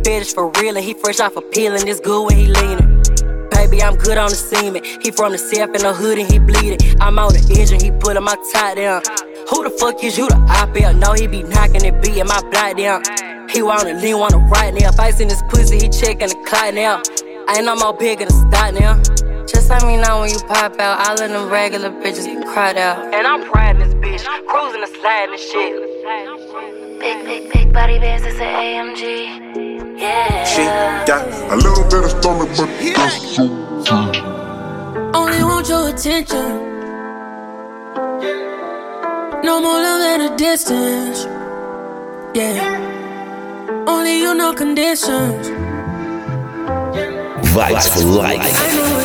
fetish 0.04 0.34
for 0.34 0.50
real 0.60 0.76
and 0.76 0.84
he 0.84 0.94
fresh 0.94 1.20
off 1.20 1.36
a 1.36 1.42
peel 1.42 1.74
and 1.74 1.88
it's 1.88 2.00
good 2.00 2.26
when 2.26 2.36
he 2.36 2.46
leaning. 2.46 3.02
Baby, 3.50 3.82
I'm 3.82 3.96
good 3.96 4.18
on 4.18 4.30
the 4.30 4.36
semen. 4.36 4.82
He 4.84 5.10
from 5.10 5.32
the 5.32 5.38
south 5.38 5.74
in 5.74 5.82
the 5.82 5.94
hood 5.94 6.18
and 6.18 6.30
he 6.30 6.38
bleeding. 6.38 7.00
I'm 7.00 7.18
on 7.18 7.32
the 7.32 7.42
edge 7.58 7.70
and 7.70 7.80
he 7.80 7.90
pulling 7.90 8.24
my 8.24 8.36
tie 8.52 8.74
down. 8.74 9.02
Who 9.50 9.64
the 9.64 9.70
fuck 9.70 10.02
is 10.02 10.18
you 10.18 10.28
the 10.28 10.36
op 10.36 10.76
out? 10.82 10.96
No, 10.96 11.12
he 11.12 11.26
be 11.26 11.42
knocking 11.42 11.84
and 11.84 12.02
beating 12.02 12.26
my 12.26 12.40
block 12.50 12.76
down. 12.76 13.02
He 13.48 13.62
wanna 13.62 13.94
lean, 13.94 14.18
wanna 14.18 14.38
right 14.38 14.72
now. 14.72 14.88
If 14.88 14.98
I 14.98 15.10
seen 15.10 15.28
his 15.28 15.42
pussy, 15.48 15.78
he 15.78 15.88
checking 15.88 16.28
the 16.28 16.38
clock 16.46 16.74
now. 16.74 17.02
Ain't 17.48 17.66
no 17.66 17.76
more 17.76 17.94
bigger 17.94 18.24
to 18.24 18.32
stop 18.32 18.74
now. 18.74 19.31
Just 19.46 19.70
let 19.70 19.82
me 19.84 19.96
know 19.96 20.20
when 20.20 20.30
you 20.30 20.38
pop 20.40 20.78
out. 20.78 21.06
All 21.06 21.22
of 21.22 21.30
them 21.30 21.50
regular 21.50 21.90
bitches 21.90 22.26
get 22.26 22.46
cried 22.46 22.76
out. 22.76 23.12
And 23.12 23.26
I'm 23.26 23.50
riding 23.50 23.80
this 23.80 23.94
bitch, 23.94 24.24
cruising 24.46 24.82
and 24.82 24.92
sliding 25.00 25.34
and 25.34 25.40
shit. 25.40 27.00
Big, 27.00 27.24
big, 27.24 27.52
big 27.52 27.72
body 27.72 27.98
bands, 27.98 28.24
it's 28.24 28.38
an 28.38 28.46
AMG. 28.46 29.98
Yeah. 29.98 30.44
She 30.44 30.62
got 31.06 31.26
a 31.52 31.56
little 31.56 31.84
bit 31.84 32.04
of 32.04 32.10
stomach, 32.10 32.48
but 32.56 32.68
that's 32.94 33.36
so 33.36 33.44
Only 35.14 35.42
want 35.42 35.68
your 35.68 35.88
attention. 35.88 36.72
No 39.42 39.60
more 39.60 39.80
love 39.80 40.20
at 40.20 40.32
a 40.32 40.36
distance. 40.36 41.24
Yeah. 42.34 43.84
Only 43.88 44.18
you 44.20 44.34
know 44.34 44.52
conditions. 44.54 45.48
Vibes 47.52 47.88
for 47.92 48.04
life. 48.04 49.01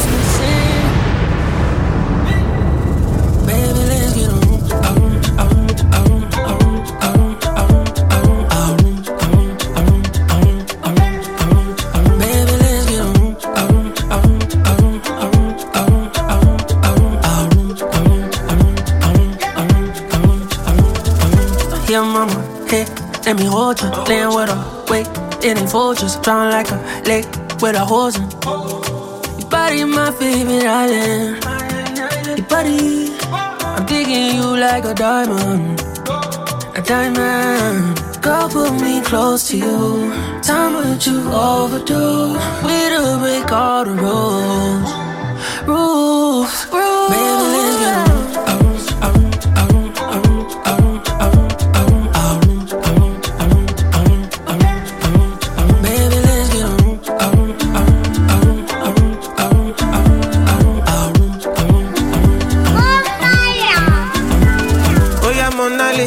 Let 23.28 23.36
me 23.36 23.46
hold 23.46 23.82
you. 23.82 23.90
Laying 24.08 24.34
with 24.34 24.50
her, 24.50 24.86
weight, 24.90 25.08
it 25.44 25.58
ain't 25.58 25.70
Folgers. 25.70 26.16
Drowning 26.24 26.54
like 26.54 26.72
a 26.72 26.80
lake 27.10 27.28
with 27.62 27.76
a 27.76 27.84
hose 27.84 28.16
in. 28.16 28.24
Your 29.40 29.50
body, 29.50 29.84
my 29.84 30.12
favorite 30.12 30.66
island. 30.66 31.44
Your 32.38 32.48
body, 32.48 33.12
I'm 33.76 33.86
digging 33.86 34.38
you 34.38 34.56
like 34.56 34.86
a 34.86 34.94
diamond, 34.94 35.82
a 36.78 36.82
diamond. 36.82 38.00
Girl, 38.22 38.48
put 38.50 38.72
me 38.82 39.02
close 39.02 39.50
to 39.50 39.58
you. 39.58 40.12
Time 40.42 40.74
what 40.76 41.06
you 41.06 41.18
overdo. 41.30 42.34
We 42.66 42.78
to 42.94 43.18
break 43.20 43.52
all 43.52 43.84
the 43.84 43.92
rules, 43.92 44.90
rules, 45.68 46.66
rules. 46.72 47.10
Baby, 47.12 48.07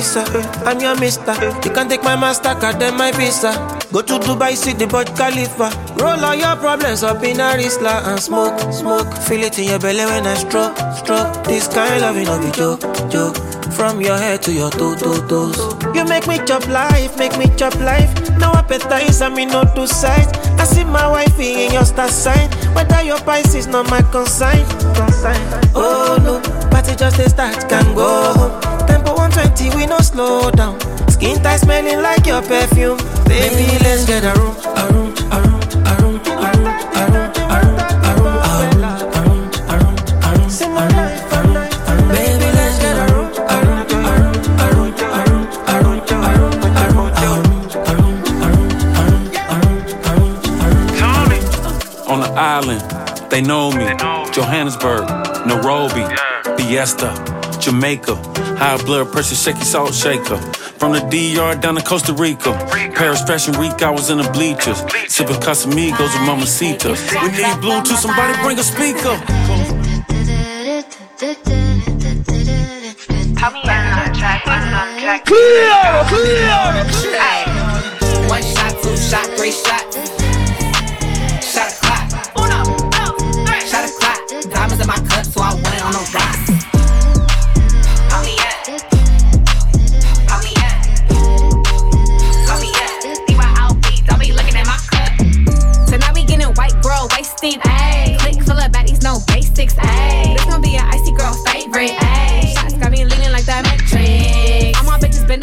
Lisa, 0.01 0.25
eh, 0.33 0.63
I'm 0.65 0.81
your 0.81 0.99
mister. 0.99 1.33
Eh. 1.33 1.53
You 1.63 1.71
can 1.73 1.87
take 1.91 2.03
my 2.03 2.17
Mastercard, 2.17 2.79
then 2.79 2.97
my 2.97 3.13
Visa. 3.13 3.53
Go 3.93 4.01
to 4.01 4.15
Dubai, 4.19 4.57
see 4.57 4.73
the 4.73 4.87
Burj 4.87 5.09
Khalifa. 5.15 5.69
Roll 6.01 6.25
all 6.25 6.35
your 6.35 6.57
problems 6.57 7.03
up 7.03 7.23
in 7.23 7.39
a 7.39 7.53
Rizla 7.53 8.09
and 8.09 8.19
smoke, 8.19 8.59
smoke. 8.73 9.13
Feel 9.29 9.43
it 9.45 9.59
in 9.59 9.69
your 9.69 9.79
belly 9.79 10.07
when 10.07 10.27
I 10.27 10.37
stroke, 10.41 10.75
stroke. 10.97 11.45
This 11.45 11.69
kind 11.69 12.03
of 12.03 12.17
love, 12.17 12.41
be 12.41 12.51
joke, 12.57 12.81
joke. 13.11 13.37
From 13.77 14.01
your 14.01 14.17
head 14.17 14.41
to 14.45 14.53
your 14.55 14.71
toe, 14.71 14.95
toe, 14.97 15.21
toes. 15.29 15.59
You 15.95 16.07
make 16.07 16.27
me 16.27 16.39
chop 16.47 16.67
life, 16.69 17.19
make 17.19 17.37
me 17.37 17.53
chop 17.59 17.75
life. 17.81 18.09
No 18.39 18.53
appetizer, 18.53 19.29
me 19.29 19.45
no 19.45 19.65
two 19.75 19.87
sides. 19.87 20.33
I 20.59 20.65
see 20.65 20.85
my 20.85 21.09
wifey 21.13 21.67
in 21.67 21.73
your 21.75 21.85
star 21.85 22.09
sign. 22.09 22.49
Whether 22.73 23.03
your 23.03 23.21
Pisces, 23.21 23.67
not 23.67 23.91
my 23.91 24.01
consign. 24.11 24.65
consign. 24.97 25.45
Oh 25.77 26.17
no, 26.25 26.41
party 26.71 26.97
just 26.97 27.19
a 27.19 27.29
start, 27.29 27.69
can 27.69 27.95
go 27.95 28.33
home. 28.33 28.70
20, 29.41 29.77
we 29.77 29.87
no 29.87 29.99
slow 30.01 30.51
down. 30.51 30.79
Skin 31.09 31.43
tight 31.43 31.61
smelling 31.61 32.03
like 32.03 32.27
your 32.27 32.43
perfume. 32.43 32.99
Baby, 33.25 33.79
let's 33.85 34.05
get 34.07 34.25
a 34.25 34.39
room, 34.39 34.57
a 34.77 34.93
room, 34.93 35.15
a 35.33 35.41
room, 35.41 35.61
a 35.87 35.97
room, 36.03 36.21
a 36.27 36.53
room. 36.53 36.71
Island, 52.37 52.81
they 53.31 53.43
know 53.43 53.71
me. 53.71 53.85
Johannesburg, 54.33 55.07
Nairobi, 55.47 56.07
Fiesta. 56.57 57.30
Jamaica. 57.61 58.15
High 58.57 58.83
blood 58.85 59.13
pressure, 59.13 59.35
shaky 59.35 59.63
salt 59.63 59.95
shaker. 59.95 60.37
From 60.79 60.93
the 60.93 61.01
DR 61.01 61.61
down 61.61 61.75
to 61.77 61.83
Costa 61.83 62.13
Rica. 62.15 62.53
Paris 62.95 63.23
Fashion 63.23 63.59
Week, 63.59 63.83
I 63.83 63.91
was 63.91 64.09
in 64.11 64.19
the 64.19 64.31
bleachers. 64.31 64.79
Sipping 65.09 65.37
Casamigos 65.37 65.99
with 65.99 66.25
Mamacitas. 66.29 67.01
We 67.23 67.29
need 67.33 67.57
Bluetooth, 67.61 67.97
somebody 67.97 68.33
bring 68.43 68.59
a 68.59 68.63
speaker. 68.63 69.17
Clear, 75.27 76.05
clear. 76.09 76.57
Ay. 77.21 77.45
One 78.29 78.43
shot, 78.43 78.83
two 78.83 78.97
shot, 78.97 79.27
three 79.37 79.53
shot. 79.53 79.90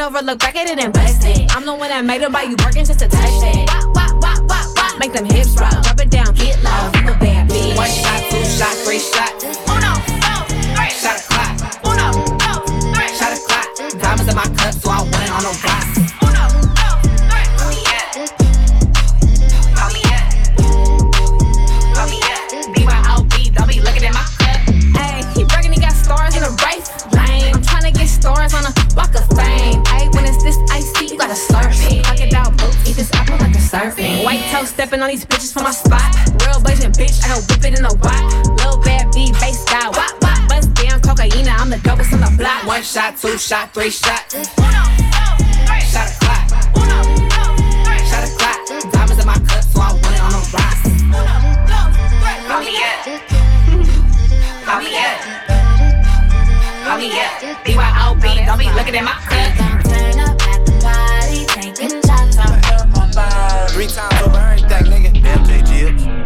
Over, 0.08 0.22
look 0.22 0.40
back 0.40 0.56
at 0.56 0.70
it 0.70 0.80
and 0.80 0.94
bust 0.94 1.26
it. 1.26 1.54
I'm 1.56 1.66
the 1.66 1.76
one 1.76 1.90
that 1.90 2.06
made 2.06 2.22
them 2.22 2.32
buy 2.32 2.44
you 2.44 2.56
working 2.64 2.86
just 2.86 3.00
to 3.00 3.08
touch 3.08 3.44
it. 3.44 5.00
Make 5.00 5.12
them 5.12 5.26
hips 5.26 5.60
rock, 5.60 5.84
drop 5.84 6.00
it 6.00 6.10
down, 6.10 6.34
get 6.34 6.64
low. 6.64 6.92
You 6.96 7.12
a 7.12 7.18
bad 7.20 7.50
bitch. 7.50 7.76
One 7.76 7.90
shot, 7.90 8.24
two 8.32 8.44
shot, 8.46 8.74
three 8.86 9.00
shot. 9.00 9.44
Uno, 9.68 10.17
White 34.88 35.00
toe 35.00 35.04
on 35.04 35.10
these 35.10 35.26
bitches 35.26 35.52
from 35.52 35.64
my 35.64 35.72
spot. 35.72 36.16
Real 36.48 36.62
blazing 36.62 36.92
bitch, 36.92 37.20
I 37.24 37.36
go 37.36 37.42
whip 37.52 37.66
it 37.66 37.78
in 37.78 37.84
a 37.84 37.94
wop. 38.00 38.24
Lil 38.58 38.80
bad 38.84 39.12
B, 39.12 39.32
bass 39.34 39.60
style, 39.60 39.92
wop 39.92 40.16
wop. 40.22 40.48
Bust 40.48 40.74
down 40.76 41.02
cocaine, 41.02 41.48
I'm 41.50 41.70
the 41.70 41.78
dopest 41.78 42.14
on 42.14 42.22
the 42.22 42.32
block. 42.38 42.66
One 42.66 42.84
shot, 42.84 43.18
two 43.18 43.38
shot, 43.38 43.74
three 43.74 43.90
shot. 43.90 44.34
Uno, 44.34 44.48
dos, 44.48 45.44
three. 45.68 45.84
Shot 45.92 46.08
a 46.08 46.16
clock. 46.24 46.48
Uno, 46.78 47.04
dos, 47.28 47.60
three. 47.84 48.00
Shot 48.08 48.24
a 48.24 48.32
clock. 48.38 48.64
Diamonds 48.94 49.20
in 49.20 49.28
my 49.28 49.36
cup, 49.44 49.64
so 49.64 49.82
I 49.82 49.92
went 49.92 50.24
on 50.24 50.32
a 50.32 50.42
rock. 50.56 50.78
Uno, 50.88 51.36
dos, 51.68 51.92
three. 52.24 52.40
Call 52.48 52.64
me 52.64 52.80
up. 52.80 53.04
Call 54.64 54.80
me 54.80 54.96
up. 54.96 55.20
Call 56.88 56.98
me 56.98 57.12
up. 57.12 57.44
BYOB, 57.68 58.24
don't 58.46 58.60
be 58.60 58.72
looking 58.72 58.96
at 58.96 59.04
my 59.04 59.12
cup. 59.12 59.36
Three 63.70 63.86
times 63.86 64.22
over 64.24 64.47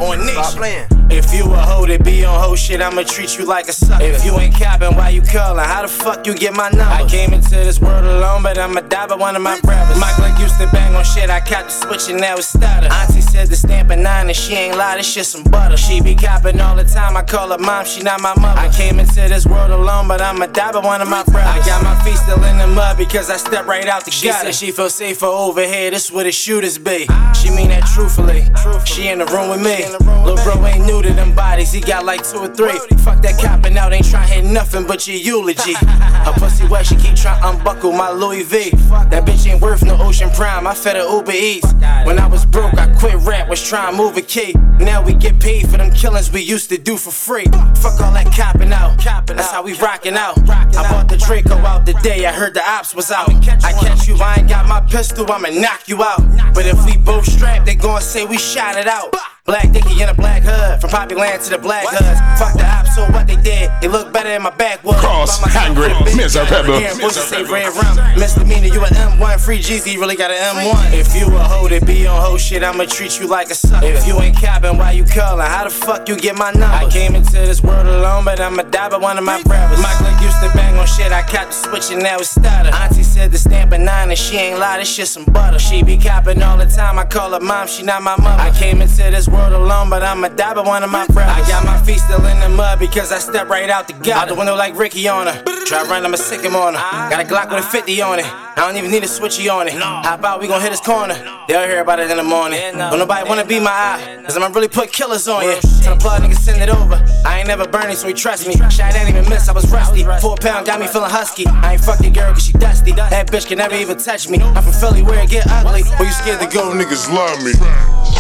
On 0.02 0.18
Nick. 0.18 0.34
Stop 0.34 0.56
playing. 0.56 1.01
If 1.12 1.34
you 1.34 1.44
a 1.52 1.58
hoe 1.58 1.86
that 1.86 2.04
be 2.04 2.24
on 2.24 2.40
hoe 2.40 2.56
shit, 2.56 2.82
I'ma 2.82 3.04
treat 3.04 3.38
you 3.38 3.46
like 3.46 3.68
a 3.68 3.74
sucker. 3.74 4.04
If 4.04 4.24
you 4.24 4.38
ain't 4.40 4.56
capping, 4.56 4.96
why 4.96 5.10
you 5.10 5.22
calling? 5.22 5.64
How 5.64 5.82
the 5.82 5.88
fuck 5.88 6.26
you 6.26 6.34
get 6.34 6.54
my 6.54 6.70
number? 6.70 6.84
I 6.84 7.06
came 7.08 7.34
into 7.34 7.50
this 7.50 7.82
world 7.82 8.06
alone, 8.06 8.44
but 8.44 8.58
I'ma 8.58 8.82
die 8.82 9.08
by 9.08 9.16
one 9.16 9.36
of 9.36 9.42
my 9.42 9.60
brothers. 9.60 10.00
My 10.00 10.12
Glock 10.16 10.40
used 10.40 10.58
to 10.60 10.68
bang 10.72 10.96
on 10.96 11.04
shit, 11.04 11.30
I 11.30 11.42
caught 11.42 11.66
the 11.66 11.72
switch 11.72 12.10
and 12.10 12.22
now 12.22 12.36
it's 12.36 12.48
stutter. 12.48 12.88
Auntie 12.88 13.22
said 13.22 13.50
the 13.50 13.56
stamp 13.56 13.90
a 13.90 13.96
nine 13.96 14.28
and 14.28 14.36
she 14.36 14.54
ain't 14.54 14.78
lie, 14.78 14.98
this 14.98 15.12
shit 15.12 15.26
some 15.26 15.44
butter. 15.44 15.76
She 15.76 16.02
be 16.02 16.16
capping 16.16 16.60
all 16.62 16.76
the 16.76 16.86
time, 16.86 17.18
I 17.18 17.24
call 17.24 17.50
her 17.50 17.58
mom, 17.58 17.86
she 17.86 18.02
not 18.02 18.22
my 18.22 18.34
mother. 18.40 18.60
I 18.60 18.70
came 18.70 19.00
into 19.00 19.22
this 19.28 19.46
world 19.46 19.72
alone, 19.72 20.08
but 20.08 20.22
I'ma 20.22 20.46
die 20.48 20.72
by 20.72 20.80
one 20.80 21.02
of 21.02 21.10
my 21.10 21.24
brothers. 21.26 21.64
I 21.64 21.66
got 21.66 21.84
my 21.84 21.96
feet 22.04 22.18
still 22.18 22.42
in 22.44 22.58
the 22.58 22.68
mud 22.68 22.98
because 22.98 23.30
I 23.30 23.36
stepped 23.36 23.68
right 23.68 23.88
out 23.88 24.06
the 24.06 24.12
gutter. 24.12 24.52
She 24.52 24.54
said 24.54 24.56
she 24.56 24.72
feel 24.72 24.90
safer 24.90 25.26
over 25.26 25.66
here, 25.66 25.92
this 25.92 26.10
where 26.12 26.24
the 26.24 26.32
shooters 26.32 26.78
be. 26.78 27.06
Ah. 27.10 27.34
She 27.34 27.50
mean 27.50 27.70
that 27.70 27.84
truthfully. 27.94 28.48
She 28.86 29.10
in 29.10 29.20
the 29.20 29.26
room 29.26 29.50
with 29.50 29.62
me. 29.62 29.86
Lil' 30.24 30.38
bro 30.44 30.66
ain't 30.66 30.86
new 30.86 31.01
to 31.02 31.14
them 31.14 31.34
bodies, 31.34 31.72
he 31.72 31.82
got 31.82 32.06
like 32.06 32.28
two 32.28 32.38
or 32.38 32.48
three. 32.48 32.78
Fuck 33.00 33.22
that 33.22 33.40
copping 33.40 33.78
out, 33.78 33.94
ain't 33.94 34.06
tryna 34.06 34.26
hear 34.26 34.44
nothing 34.44 34.86
but 34.86 35.08
your 35.08 35.18
eulogy. 35.18 35.74
Her 36.26 36.34
pussy 36.34 36.68
wet, 36.68 36.86
she 36.86 36.96
keep 36.96 37.16
tryna 37.16 37.54
unbuckle 37.54 37.92
my 37.92 38.10
Louis 38.12 38.44
V. 38.44 38.72
That 39.10 39.26
bitch 39.26 39.50
ain't 39.50 39.62
worth 39.62 39.84
no 39.84 39.98
Ocean 40.02 40.30
Prime, 40.32 40.68
I 40.68 40.74
fed 40.74 40.96
her 40.96 41.08
Uber 41.10 41.32
Eats. 41.32 41.74
When 42.06 42.20
I 42.20 42.28
was 42.28 42.46
broke, 42.46 42.78
I 42.78 42.94
quit 43.00 43.16
rap, 43.28 43.50
was 43.50 43.62
trying 43.62 43.92
to 43.92 43.98
move 43.98 44.18
a 44.18 44.22
key. 44.22 44.54
Now 44.80 45.04
we 45.04 45.14
get 45.14 45.40
paid 45.40 45.70
for 45.70 45.78
them 45.78 45.92
killings 45.92 46.32
we 46.32 46.42
used 46.42 46.70
to 46.70 46.78
do 46.78 46.98
for 46.98 47.12
free. 47.12 47.46
Fuck 47.76 48.00
all 48.02 48.14
that 48.14 48.32
copping 48.36 48.74
out, 48.74 48.98
that's 49.28 49.52
how 49.52 49.64
we 49.64 49.74
rockin' 49.78 50.16
out. 50.16 50.38
I 50.50 50.90
bought 50.90 51.10
the 51.10 51.18
Draco 51.18 51.56
out 51.56 51.86
the 51.86 51.94
day 52.04 52.26
I 52.26 52.32
heard 52.32 52.54
the 52.54 52.68
ops 52.68 52.94
was 52.94 53.12
out. 53.12 53.30
I 53.30 53.74
catch 53.74 54.08
you, 54.08 54.16
I 54.16 54.36
ain't 54.40 54.50
got 54.50 54.68
my 54.68 54.82
pistol, 54.82 55.30
I'ma 55.32 55.50
knock 55.50 55.88
you 55.88 56.04
out. 56.04 56.22
But 56.54 56.66
if 56.66 56.86
we 56.86 56.98
both 56.98 57.26
strapped, 57.26 57.66
they 57.66 57.76
gon' 57.76 58.02
say 58.02 58.26
we 58.26 58.38
shot 58.38 58.78
it 58.78 58.88
out. 58.88 59.16
Black 59.46 59.72
Dickie 59.72 60.00
in 60.00 60.08
a 60.08 60.14
black 60.14 60.44
hood, 60.46 60.80
from 60.80 60.92
Poppy 60.92 61.16
Land 61.16 61.42
to 61.42 61.50
the 61.50 61.58
black 61.58 61.84
hoods. 61.90 62.22
Fuck 62.38 62.54
the 62.54 62.64
ops, 62.64 62.94
so 62.94 63.02
what 63.10 63.26
they 63.26 63.38
did, 63.38 63.72
they 63.82 63.88
look 63.88 64.14
better 64.14 64.30
in 64.30 64.44
my 64.44 64.52
backwoods. 64.52 65.00
Cross, 65.00 65.42
hungry, 65.42 65.90
miserable. 66.16 66.78
say 67.10 67.42
red 67.50 67.74
rum. 67.74 67.98
Misdemeanor, 68.20 68.68
you 68.68 68.86
an 68.86 68.94
M1, 68.94 69.44
free 69.44 69.58
Jeezy, 69.58 69.98
really 69.98 70.16
got 70.16 70.30
an 70.30 70.38
M1. 70.38 70.94
If 70.94 71.16
you 71.16 71.26
a 71.36 71.42
hoe 71.42 71.68
that 71.70 71.88
be 71.88 72.06
on 72.06 72.22
hoe 72.22 72.38
shit, 72.38 72.62
I'ma 72.62 72.86
treat 72.86 73.20
you 73.20 73.26
like 73.26 73.50
a 73.50 73.56
sucker. 73.56 73.88
If 73.88 74.06
you 74.06 74.22
ain't 74.22 74.38
capping, 74.38 74.78
why 74.78 74.92
you 74.92 75.06
callin'? 75.06 75.48
How 75.48 75.64
the 75.64 75.72
fuck 75.72 76.08
you 76.08 76.18
get 76.18 76.38
my 76.38 76.52
number? 76.52 76.68
I 76.68 76.88
came 76.92 77.16
into 77.16 77.32
this 77.32 77.64
world 77.64 77.88
alone, 77.88 78.26
but 78.26 78.40
I'ma 78.40 78.62
die 78.70 78.90
by 78.90 78.98
one 78.98 79.18
of 79.18 79.24
my 79.24 79.42
brothers. 79.42 79.82
My 79.82 79.94
clique 79.98 80.22
used 80.22 80.38
to 80.44 80.52
bang 80.54 80.78
on 80.78 80.86
shit, 80.86 81.12
I 81.12 81.24
caught 81.24 81.48
the 81.48 81.54
switch 81.54 81.90
and 81.90 82.04
now 82.04 82.18
it's 82.18 82.30
stutter. 82.30 82.70
Auntie 82.76 83.02
said 83.02 83.32
the 83.32 83.40
stamp 83.40 83.72
of 83.72 83.80
nine 83.80 84.10
and 84.10 84.20
she 84.20 84.38
ain't 84.38 84.60
lie, 84.60 84.78
this 84.78 84.94
shit 84.94 85.08
some 85.08 85.26
butter. 85.26 85.58
She 85.58 85.82
be 85.82 85.98
capping 85.98 86.44
all 86.44 86.58
the 86.58 86.68
time, 86.68 87.00
I 87.00 87.06
call 87.06 87.32
her 87.32 87.40
mom, 87.40 87.68
she 87.68 87.82
not 87.82 88.04
my 88.04 88.16
mother. 88.18 88.40
I 88.40 88.52
came 88.56 88.82
into 88.84 89.10
this 89.10 89.31
world 89.32 89.54
alone, 89.54 89.90
but 89.90 90.04
I'ma 90.04 90.30
die 90.30 90.54
by 90.54 90.62
one 90.62 90.84
of 90.84 90.92
my 90.92 91.06
brothers. 91.08 91.46
I 91.46 91.48
got 91.48 91.66
my 91.66 91.82
feet 91.84 92.00
still 92.00 92.26
in 92.26 92.40
the 92.40 92.50
mud 92.50 92.80
because 92.80 93.12
I 93.12 93.20
stepped 93.20 93.50
right 93.50 93.70
out 93.70 93.88
the 93.88 93.94
gut. 93.94 94.10
Out 94.10 94.28
the 94.28 94.36
window 94.36 94.56
like 94.56 94.78
Ricky 94.78 95.08
on 95.08 95.28
her. 95.28 95.44
Try 95.66 95.84
run, 95.84 96.06
I'ma 96.06 96.18
sick 96.18 96.42
him 96.42 96.56
on 96.56 96.74
her. 96.74 96.80
Got 97.10 97.20
a 97.22 97.24
Glock 97.24 97.50
with 97.50 97.64
a 97.64 97.68
50 97.68 98.02
on 98.02 98.20
it. 98.20 98.26
I 98.26 98.68
don't 98.68 98.76
even 98.76 98.92
need 98.92 99.04
a 99.04 99.08
switchy 99.08 99.52
on 99.52 99.68
it. 99.68 99.74
How 99.74 100.16
about 100.16 100.42
we 100.42 100.48
gon' 100.48 100.62
hit 100.62 100.72
this 100.72 100.82
corner? 100.82 101.16
They'll 101.48 101.66
hear 101.68 101.82
about 101.82 102.00
it 102.00 102.12
in 102.12 102.18
the 102.18 102.24
morning. 102.24 102.60
Don't 102.78 103.00
nobody 103.00 103.28
wanna 103.28 103.46
be 103.46 103.60
my 103.60 103.72
eye, 103.72 104.22
cause 104.26 104.36
I'ma 104.36 104.48
really 104.48 104.68
put 104.68 104.92
killers 104.92 105.28
on 105.28 105.44
you. 105.44 105.56
Tell 105.82 105.96
the 105.96 106.02
plug 106.02 106.22
nigga 106.22 106.36
send 106.36 106.62
it 106.62 106.70
over. 106.70 106.96
I 107.26 107.40
ain't 107.40 107.48
never 107.48 107.68
burning, 107.68 107.96
so 107.96 108.08
he 108.08 108.14
trust 108.14 108.48
me. 108.48 108.56
Shot 108.70 108.94
didn't 108.94 109.10
even 109.10 109.30
miss, 109.30 109.48
I 109.48 109.54
was 109.54 109.72
rusty. 109.72 110.04
Four 110.22 110.36
pound 110.38 110.66
got 110.66 110.80
me 110.80 110.88
feeling 110.88 111.10
husky. 111.10 111.46
I 111.48 111.74
ain't 111.74 111.82
fuck 111.82 112.02
your 112.02 112.12
girl 112.12 112.34
cause 112.34 112.46
she 112.46 112.54
dusty. 112.54 112.92
That 112.92 113.28
bitch 113.32 113.48
can 113.48 113.58
never 113.58 113.76
even 113.76 113.98
touch 113.98 114.28
me. 114.30 114.40
I'm 114.42 114.64
from 114.64 114.74
Philly 114.74 115.02
where 115.02 115.24
it 115.24 115.30
get 115.30 115.48
ugly. 115.48 115.84
Where 115.84 116.08
you 116.08 116.14
scared 116.14 116.42
to 116.42 116.48
go? 116.48 116.72
Niggas 116.72 117.12
love 117.14 117.42
me. 117.44 117.54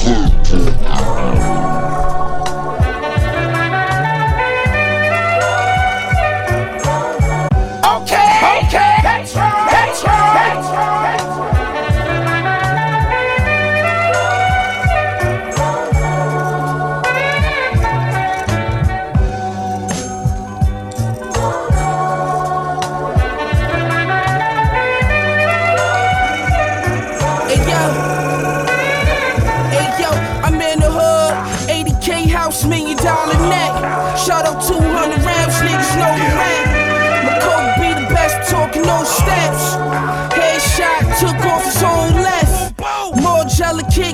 Yeah. 0.04 1.81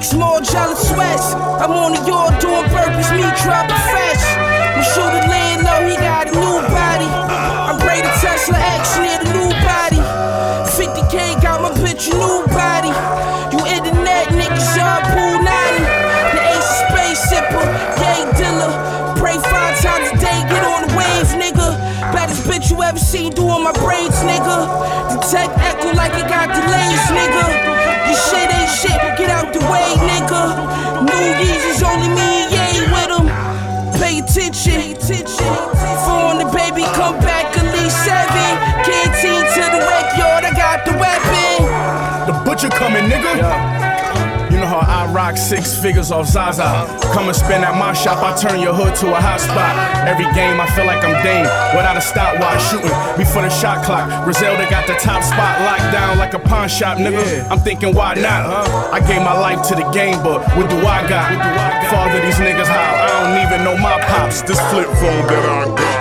Kicks, 0.08 0.14
more 0.14 0.41
jelly 0.41 0.76
sweats. 0.76 1.34
I'm 1.34 1.72
on 1.72 1.93
the 1.93 2.08
yard 2.08 2.39
doing 2.39 2.66
burpees, 2.66 3.12
me 3.16 3.24
dropping 3.43 3.76
fresh. 3.89 4.16
Nigga. 43.10 43.88
You 44.51 44.64
know 44.64 44.66
how 44.66 44.82
I 44.82 45.12
rock 45.12 45.38
six 45.38 45.78
figures 45.78 46.10
off 46.10 46.26
Zaza. 46.26 46.66
Come 47.14 47.28
and 47.28 47.36
spend 47.36 47.64
at 47.64 47.76
my 47.78 47.93
shop, 47.93 48.24
I 48.24 48.34
turn 48.34 48.60
your 48.60 48.74
hood 48.74 48.95
to 49.03 49.14
a 49.14 49.20
hot 49.22 49.39
spot. 49.39 49.76
Every 50.08 50.26
game, 50.34 50.58
I 50.60 50.66
feel 50.74 50.86
like 50.86 51.03
I'm 51.03 51.14
Dame 51.22 51.45
without 51.78 51.97
a 51.97 52.01
stopwatch. 52.01 52.58
Shooting 52.72 52.95
before 53.18 53.43
the 53.43 53.51
shot 53.51 53.86
clock. 53.86 54.10
Griselda 54.26 54.66
got 54.70 54.88
the 54.88 54.95
top 54.97 55.22
spot 55.22 55.62
locked 55.62 55.91
down 55.93 56.18
like 56.18 56.34
a 56.34 56.39
pawn 56.39 56.70
shop, 56.70 56.97
nigga. 56.97 57.45
I'm 57.51 57.60
thinking, 57.60 57.93
why 57.93 58.16
not? 58.16 58.49
I 58.89 58.99
gave 59.05 59.22
my 59.22 59.38
life 59.38 59.68
to 59.70 59.76
the 59.76 59.86
game, 59.91 60.24
but 60.24 60.41
what 60.58 60.70
do 60.70 60.78
I 60.82 61.05
got? 61.08 61.30
Father, 61.91 62.20
these 62.26 62.41
niggas 62.41 62.66
how? 62.66 62.97
I 62.97 63.08
don't 63.14 63.38
even 63.45 63.62
know 63.64 63.78
my 63.78 64.01
pops. 64.10 64.41
This 64.41 64.60
flip 64.72 64.88
phone 64.97 65.22
that 65.30 65.43
I 65.45 65.70
got, 65.76 65.97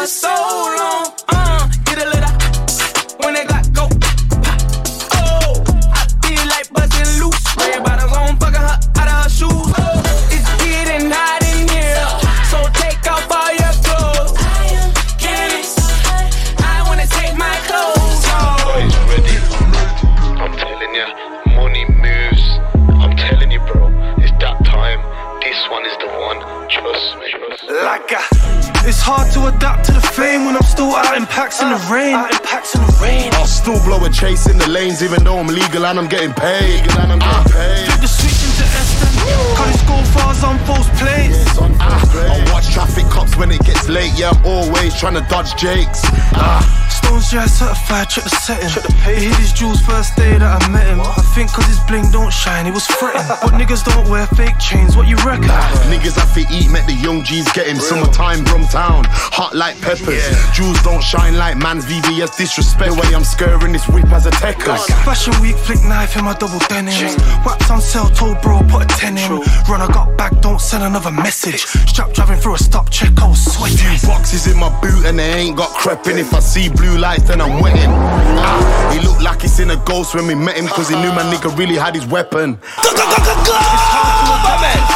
for 0.00 0.06
so 0.06 0.34
long. 0.34 0.79
Chasing 34.20 34.58
the 34.58 34.68
lanes, 34.68 35.02
even 35.02 35.24
though 35.24 35.38
I'm 35.38 35.46
legal 35.46 35.86
and 35.86 35.98
I'm 35.98 36.06
getting 36.06 36.34
paid. 36.34 36.80
And 37.00 37.12
I'm 37.12 37.18
getting 37.18 37.52
paid. 37.52 37.86
Flip 37.88 38.00
the 38.00 38.06
switch 38.06 38.40
into 38.44 38.64
Eston. 38.68 39.08
It's 39.72 39.82
go 39.88 39.96
fars 40.12 40.44
on 40.44 40.58
false 40.68 40.88
plates. 41.00 41.56
I 41.80 42.44
watch 42.52 42.68
traffic 42.68 43.06
cops 43.06 43.34
when 43.38 43.50
it 43.50 43.64
gets 43.64 43.88
late. 43.88 44.12
Yeah, 44.14 44.30
I'm 44.30 44.44
always 44.44 44.94
trying 44.94 45.14
to 45.14 45.26
dodge 45.30 45.56
Jakes. 45.56 46.02
Ah. 46.36 46.89
Stones 47.00 47.30
Jazz 47.30 47.58
certified, 47.58 48.08
check 48.08 48.24
the 48.24 48.30
setting. 48.30 48.68
Check 48.68 48.84
the 48.84 48.94
pay. 49.00 49.16
Hit 49.16 49.36
his 49.36 49.52
jewels 49.52 49.80
first 49.80 50.16
day 50.16 50.36
that 50.36 50.62
I 50.62 50.68
met 50.68 50.86
him. 50.86 51.00
I 51.00 51.22
think 51.34 51.52
cause 51.52 51.64
his 51.66 51.80
bling 51.88 52.10
don't 52.12 52.32
shine, 52.32 52.66
he 52.66 52.70
was 52.70 52.86
fretting. 52.86 53.24
but 53.42 53.56
niggas 53.56 53.84
don't 53.84 54.08
wear 54.08 54.26
fake 54.36 54.58
chains, 54.58 54.96
what 54.96 55.08
you 55.08 55.16
reckon? 55.24 55.48
Niggas 55.88 56.16
have 56.20 56.32
to 56.36 56.44
eat, 56.52 56.68
make 56.70 56.86
the 56.86 56.96
young 57.00 57.24
G's 57.24 57.50
get 57.52 57.66
him. 57.66 57.80
Summertime, 57.80 58.44
Brumtown, 58.44 59.08
hot 59.08 59.54
like 59.56 59.80
peppers. 59.80 60.22
Jewels 60.52 60.80
don't 60.82 61.02
shine 61.02 61.36
like 61.36 61.56
man's 61.56 61.84
VVS 61.84 62.36
disrespect. 62.36 62.92
The 62.92 63.00
way 63.00 63.14
I'm 63.14 63.24
skirting 63.24 63.72
this 63.72 63.88
whip 63.88 64.10
as 64.12 64.26
a 64.26 64.30
techers. 64.30 64.86
Fashion 65.04 65.34
week, 65.40 65.56
flick 65.56 65.82
knife 65.84 66.16
in 66.16 66.24
my 66.24 66.34
double 66.34 66.60
denims. 66.68 67.16
Wax 67.44 67.70
on 67.70 67.80
sale, 67.80 68.10
told 68.10 68.40
bro, 68.42 68.60
put 68.68 68.84
a 68.84 68.88
10 69.00 69.16
in. 69.16 69.30
Run, 69.68 69.80
I 69.80 69.88
got 69.88 70.16
back, 70.16 70.38
don't 70.40 70.60
send 70.60 70.84
another 70.84 71.10
message. 71.10 71.64
Strap 71.88 72.12
driving 72.12 72.38
through 72.38 72.54
a 72.54 72.58
stop 72.58 72.90
check, 72.90 73.12
I 73.18 73.28
was 73.28 73.40
sweating. 73.40 73.78
Few 73.78 74.08
boxes 74.08 74.46
in 74.46 74.58
my 74.58 74.68
boot 74.80 75.06
and 75.06 75.18
they 75.18 75.32
ain't 75.32 75.56
got 75.56 75.70
crep 75.70 76.06
in. 76.06 76.18
If 76.18 76.34
I 76.34 76.40
see 76.40 76.68
blue 76.68 76.89
lights, 76.98 77.24
then 77.24 77.40
I'm 77.40 77.60
wetting. 77.60 77.90
Ah, 77.90 78.90
he 78.92 79.06
looked 79.06 79.22
like 79.22 79.42
he's 79.42 79.58
in 79.60 79.70
a 79.70 79.76
ghost 79.84 80.14
when 80.14 80.26
we 80.26 80.34
met 80.34 80.56
him, 80.56 80.66
cause 80.66 80.88
he 80.88 80.96
knew 80.96 81.12
my 81.12 81.22
nigga 81.22 81.56
really 81.56 81.76
had 81.76 81.94
his 81.94 82.06
weapon. 82.06 82.58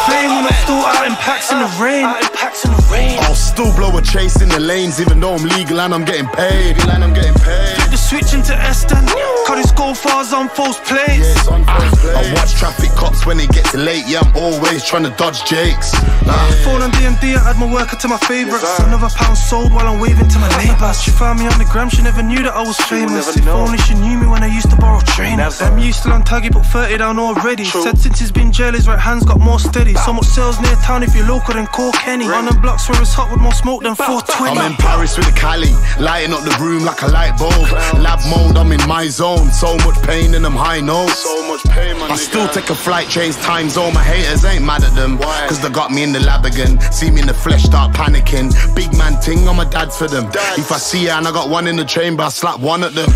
Flame 0.06 0.30
when 0.34 0.44
I'm 0.44 0.54
out 0.84 1.06
in 1.06 1.14
packs 1.16 1.50
in 1.50 1.58
the 1.58 1.70
rain. 1.82 2.04
Packs 2.34 2.64
in 2.64 2.70
the 2.70 2.88
rain. 2.92 3.18
I'll 3.20 3.34
still 3.34 3.74
blow 3.76 3.96
a 3.96 4.02
chase 4.02 4.40
in 4.42 4.48
the 4.48 4.60
lanes, 4.60 5.00
even 5.00 5.20
though 5.20 5.34
I'm 5.34 5.44
legal 5.44 5.80
and 5.80 5.94
I'm 5.94 6.04
getting 6.04 6.26
paid. 6.26 6.76
Legal 6.76 6.90
And 6.90 7.04
I'm 7.04 7.14
getting 7.14 7.34
paid. 7.34 7.83
Flip 8.14 8.22
the 8.22 8.28
switch 8.28 8.34
into 8.38 8.54
Eston. 8.54 9.06
Cause 9.46 9.58
it's 9.60 9.72
go 9.72 9.92
fars 9.92 10.32
on 10.32 10.48
false 10.48 10.78
plates. 10.80 11.34
I 11.48 12.32
watch 12.34 12.54
traffic 12.54 12.90
cops 12.92 13.26
when 13.26 13.40
it 13.40 13.50
gets 13.50 13.74
late. 13.74 14.04
Yeah, 14.06 14.20
I'm 14.20 14.36
always 14.36 14.84
trying 14.84 15.02
to 15.04 15.10
dodge 15.10 15.44
Jakes. 15.44 15.92
Nah. 16.24 16.32
Phone 16.64 16.80
on 16.80 16.90
DMD, 16.92 17.36
I 17.36 17.50
add 17.50 17.58
my 17.58 17.70
worker 17.70 17.96
to 17.96 18.08
my 18.08 18.16
favourites. 18.18 18.78
Another 18.80 19.08
pound 19.14 19.36
sold 19.36 19.72
while 19.72 19.86
I'm 19.86 20.00
waving 20.00 20.28
to 20.28 20.38
my 20.38 20.48
neighbours. 20.62 21.02
She 21.02 21.10
found 21.10 21.40
me 21.40 21.46
on 21.46 21.58
the 21.58 21.66
gram, 21.66 21.90
she 21.90 22.02
never 22.02 22.22
knew 22.22 22.42
that 22.42 22.54
I 22.54 22.62
was 22.62 22.78
famous. 22.88 23.36
If 23.36 23.46
only 23.48 23.78
she 23.78 23.94
knew 23.94 24.18
me 24.18 24.26
when 24.26 24.42
I 24.42 24.46
used 24.46 24.70
to 24.70 24.76
borrow 24.76 25.00
trainers. 25.00 25.58
Them 25.58 25.78
used 25.78 26.00
still 26.00 26.12
on 26.12 26.24
tag, 26.24 26.44
but 26.52 26.62
put 26.62 26.88
30 26.88 26.98
down 26.98 27.18
already. 27.18 27.64
Said 27.64 27.98
since 27.98 28.18
he's 28.18 28.32
been 28.32 28.50
jail, 28.50 28.72
his 28.72 28.88
right 28.88 28.98
hand's 28.98 29.24
got 29.26 29.40
more 29.40 29.60
steady. 29.60 29.94
So 29.94 30.12
much 30.12 30.26
sales 30.26 30.60
near 30.60 30.76
town 30.76 31.02
if 31.02 31.14
you're 31.14 31.26
local, 31.26 31.54
then 31.54 31.66
call 31.66 31.92
Kenny. 31.92 32.26
On 32.26 32.46
the 32.46 32.54
blocks 32.54 32.88
where 32.88 33.00
it's 33.00 33.12
hot 33.12 33.30
with 33.30 33.40
more 33.40 33.52
smoke 33.52 33.82
than 33.82 33.94
420. 34.08 34.58
I'm 34.58 34.72
in 34.72 34.76
Paris 34.78 35.18
with 35.18 35.28
a 35.28 35.32
Cali, 35.32 35.72
lighting 36.00 36.32
up 36.32 36.44
the 36.44 36.56
room 36.62 36.84
like 36.84 37.02
a 37.02 37.08
light 37.08 37.36
bulb. 37.36 37.68
Lab 38.04 38.20
mode, 38.28 38.58
I'm 38.58 38.70
in 38.70 38.86
my 38.86 39.08
zone. 39.08 39.50
So 39.50 39.78
much 39.78 39.96
pain 40.02 40.34
in 40.34 40.42
them 40.42 40.52
high 40.52 40.80
notes. 40.80 41.20
So 41.20 41.48
much 41.48 41.64
pain, 41.64 41.96
man. 41.96 42.10
I 42.10 42.16
still 42.16 42.46
take 42.48 42.68
a 42.68 42.74
flight, 42.74 43.08
change 43.08 43.34
time 43.36 43.70
zone. 43.70 43.94
My 43.94 44.02
haters 44.04 44.44
ain't 44.44 44.62
mad 44.62 44.84
at 44.84 44.94
them. 44.94 45.16
Why? 45.16 45.46
Cause 45.48 45.62
they 45.62 45.70
got 45.70 45.90
me 45.90 46.02
in 46.02 46.12
the 46.12 46.20
lab 46.20 46.44
again. 46.44 46.78
See 46.92 47.10
me 47.10 47.22
in 47.22 47.26
the 47.26 47.32
flesh, 47.32 47.62
start 47.62 47.96
panicking. 47.96 48.52
Big 48.76 48.94
man 48.98 49.18
ting, 49.22 49.48
I'm 49.48 49.58
a 49.58 49.64
dad 49.64 49.90
for 49.90 50.06
them. 50.06 50.26
If 50.58 50.70
I 50.70 50.76
see 50.76 51.06
ya 51.06 51.16
and 51.16 51.26
I 51.26 51.32
got 51.32 51.48
one 51.48 51.66
in 51.66 51.76
the 51.76 51.84
chamber, 51.84 52.24
I 52.24 52.28
slap 52.28 52.60
one 52.60 52.84
at 52.84 52.92
them. 52.92 53.08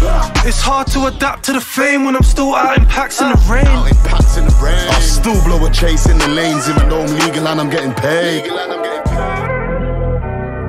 It's 0.49 0.63
hard 0.63 0.87
to 0.89 1.05
adapt 1.05 1.45
to 1.45 1.53
the 1.53 1.61
fame 1.61 2.07
when 2.07 2.17
I'm 2.17 2.23
still 2.23 2.55
out 2.55 2.79
in 2.79 2.87
packs 2.87 3.21
in 3.21 3.29
the 3.29 3.37
rain. 3.47 3.67
Out 3.67 3.91
in 3.91 3.97
packs 4.09 4.39
in 4.39 4.47
the 4.47 4.57
rain. 4.63 4.89
I 4.89 5.01
still 5.01 5.39
blow 5.45 5.67
a 5.67 5.71
chase 5.71 6.07
in 6.07 6.17
the 6.17 6.29
lanes, 6.29 6.67
even 6.67 6.89
though 6.89 7.03
I'm 7.03 7.13
legal 7.19 7.47
and 7.47 7.61
I'm 7.61 7.69
getting 7.69 7.93
paid. 7.93 8.49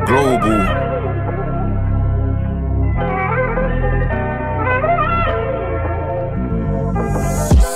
Global. 0.06 0.89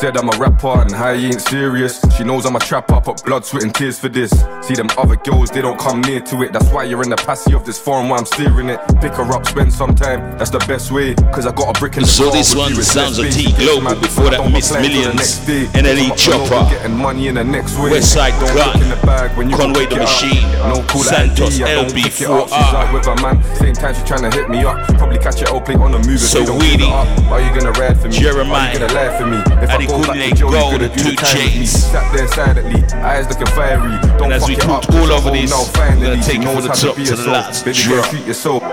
Said 0.04 0.18
I'm 0.18 0.28
a 0.28 0.38
rapper 0.38 0.82
and 0.82 0.91
how 0.91 1.14
he 1.14 1.28
ain't 1.28 1.39
serious. 1.39 2.01
She 2.18 2.26
knows 2.26 2.45
I'm 2.45 2.58
a 2.58 2.60
trapper, 2.60 2.99
put 2.99 3.24
blood, 3.24 3.45
sweat, 3.45 3.64
and 3.64 3.74
tears 3.74 3.97
for 3.97 4.10
this. 4.10 4.32
See 4.62 4.74
them 4.74 4.89
other 4.97 5.16
girls, 5.16 5.49
they 5.49 5.62
don't 5.62 5.80
come 5.80 6.01
near 6.01 6.20
to 6.20 6.41
it. 6.43 6.51
That's 6.51 6.70
why 6.72 6.84
you're 6.84 7.04
in 7.04 7.10
the 7.10 7.16
passy 7.16 7.54
of 7.54 7.66
this 7.66 7.80
forum 7.80 8.10
while 8.10 8.20
I'm 8.20 8.26
steering 8.26 8.68
it. 8.68 8.82
Pick 8.99 9.14
her 9.14 9.24
up, 9.32 9.47
spend 9.47 9.72
some 9.72 9.95
time, 9.95 10.38
that's 10.38 10.49
the 10.49 10.60
best 10.68 10.91
way. 10.91 11.16
Cause 11.32 11.47
I 11.47 11.54
got 11.54 11.74
a 11.74 11.80
brick 11.80 11.95
in 11.95 12.01
the 12.01 12.10
So 12.10 12.26
car 12.26 12.34
this 12.34 12.54
one 12.54 12.76
sounds 12.84 13.18
of 13.18 13.32
T. 13.32 13.54
Global 13.54 13.95
before 13.95 14.30
that 14.30 14.43
Miss 14.51 14.68
plan 14.68 14.84
for 14.84 14.89
the 14.89 14.93
Millions. 14.93 15.39
NLE 15.72 16.18
Chopper. 16.18 16.70
Getting 16.70 16.97
money 16.97 17.30
in 17.30 17.36
the 17.36 17.43
next 17.45 17.80
way. 17.80 17.91
Westside 17.91 18.38
Don't 18.41 18.58
Gun, 18.58 18.82
in 18.84 18.89
the 18.89 18.99
bag 19.08 19.38
when 19.38 19.49
you 19.49 19.56
Conway 19.56 19.86
the. 19.86 20.04
Machine, 20.04 20.43
No 20.68 20.84
cool 20.89 21.04
Santos 21.04 21.62
ID, 21.62 21.64
I 21.64 21.76
don't 21.76 21.93
pick 21.93 22.20
it 22.20 22.28
up. 22.28 22.49
LB4R. 22.49 22.51
She's 22.51 22.74
out 22.76 22.93
with 22.93 23.08
a 23.08 23.16
man, 23.24 23.56
same 23.56 23.74
time 23.74 23.95
she 23.95 24.04
trying 24.04 24.30
to 24.30 24.36
hit 24.36 24.49
me 24.49 24.66
up. 24.66 24.84
Probably 24.99 25.18
catch 25.18 25.41
it 25.41 25.47
all 25.47 25.62
play 25.62 25.76
on 25.76 25.93
the 25.93 25.99
move 25.99 26.20
So 26.20 26.43
weedy. 26.60 26.91
Are 26.91 27.39
you 27.39 27.56
gonna 27.56 27.72
ride 27.80 27.97
for 27.97 28.10
me? 28.10 28.20
Jeremiah. 28.20 28.68
Are 28.68 28.74
you 28.74 28.80
gonna 28.80 28.93
lie 28.93 29.18
for 29.18 29.28
me? 29.28 29.39
If 29.64 29.70
I 29.70 29.93
he 29.98 30.06
go 30.06 30.14
back 30.14 30.18
couldn't 30.18 30.36
to 30.38 30.46
let 30.48 30.52
jail, 30.52 30.52
go 30.52 30.72
you 30.72 30.78
the 30.80 30.88
gonna 30.89 30.96
do 30.96 31.04
two 31.04 31.10
the 31.12 31.16
time 31.16 31.38
with 31.44 31.46
me. 31.46 31.52
chains. 31.52 31.72
Sat 31.72 32.16
there 32.16 32.28
silently, 32.28 32.84
eyes 33.00 33.28
looking 33.30 33.48
fiery. 33.48 34.00
Don't 34.18 34.24
And 34.24 34.34
as 34.34 34.48
we 34.48 34.56
talked 34.56 34.89
all 34.91 35.12
over 35.12 35.32
this, 35.32 35.52
now 35.52 35.60
we're 35.64 35.66
finally. 35.72 36.08
gonna 36.08 36.24
take 36.24 36.41
it 36.41 36.62
the 36.62 36.70
top 36.70 36.96
be 36.96 37.06
to 37.06 37.16
the 37.16 37.30
last. 37.30 37.66
Baby, 37.66 37.78
Drop. 37.80 38.10
treat 38.10 38.26
yourself. 38.26 38.64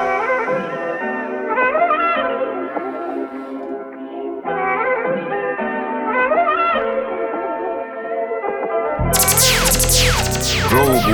Global. 10.69 11.10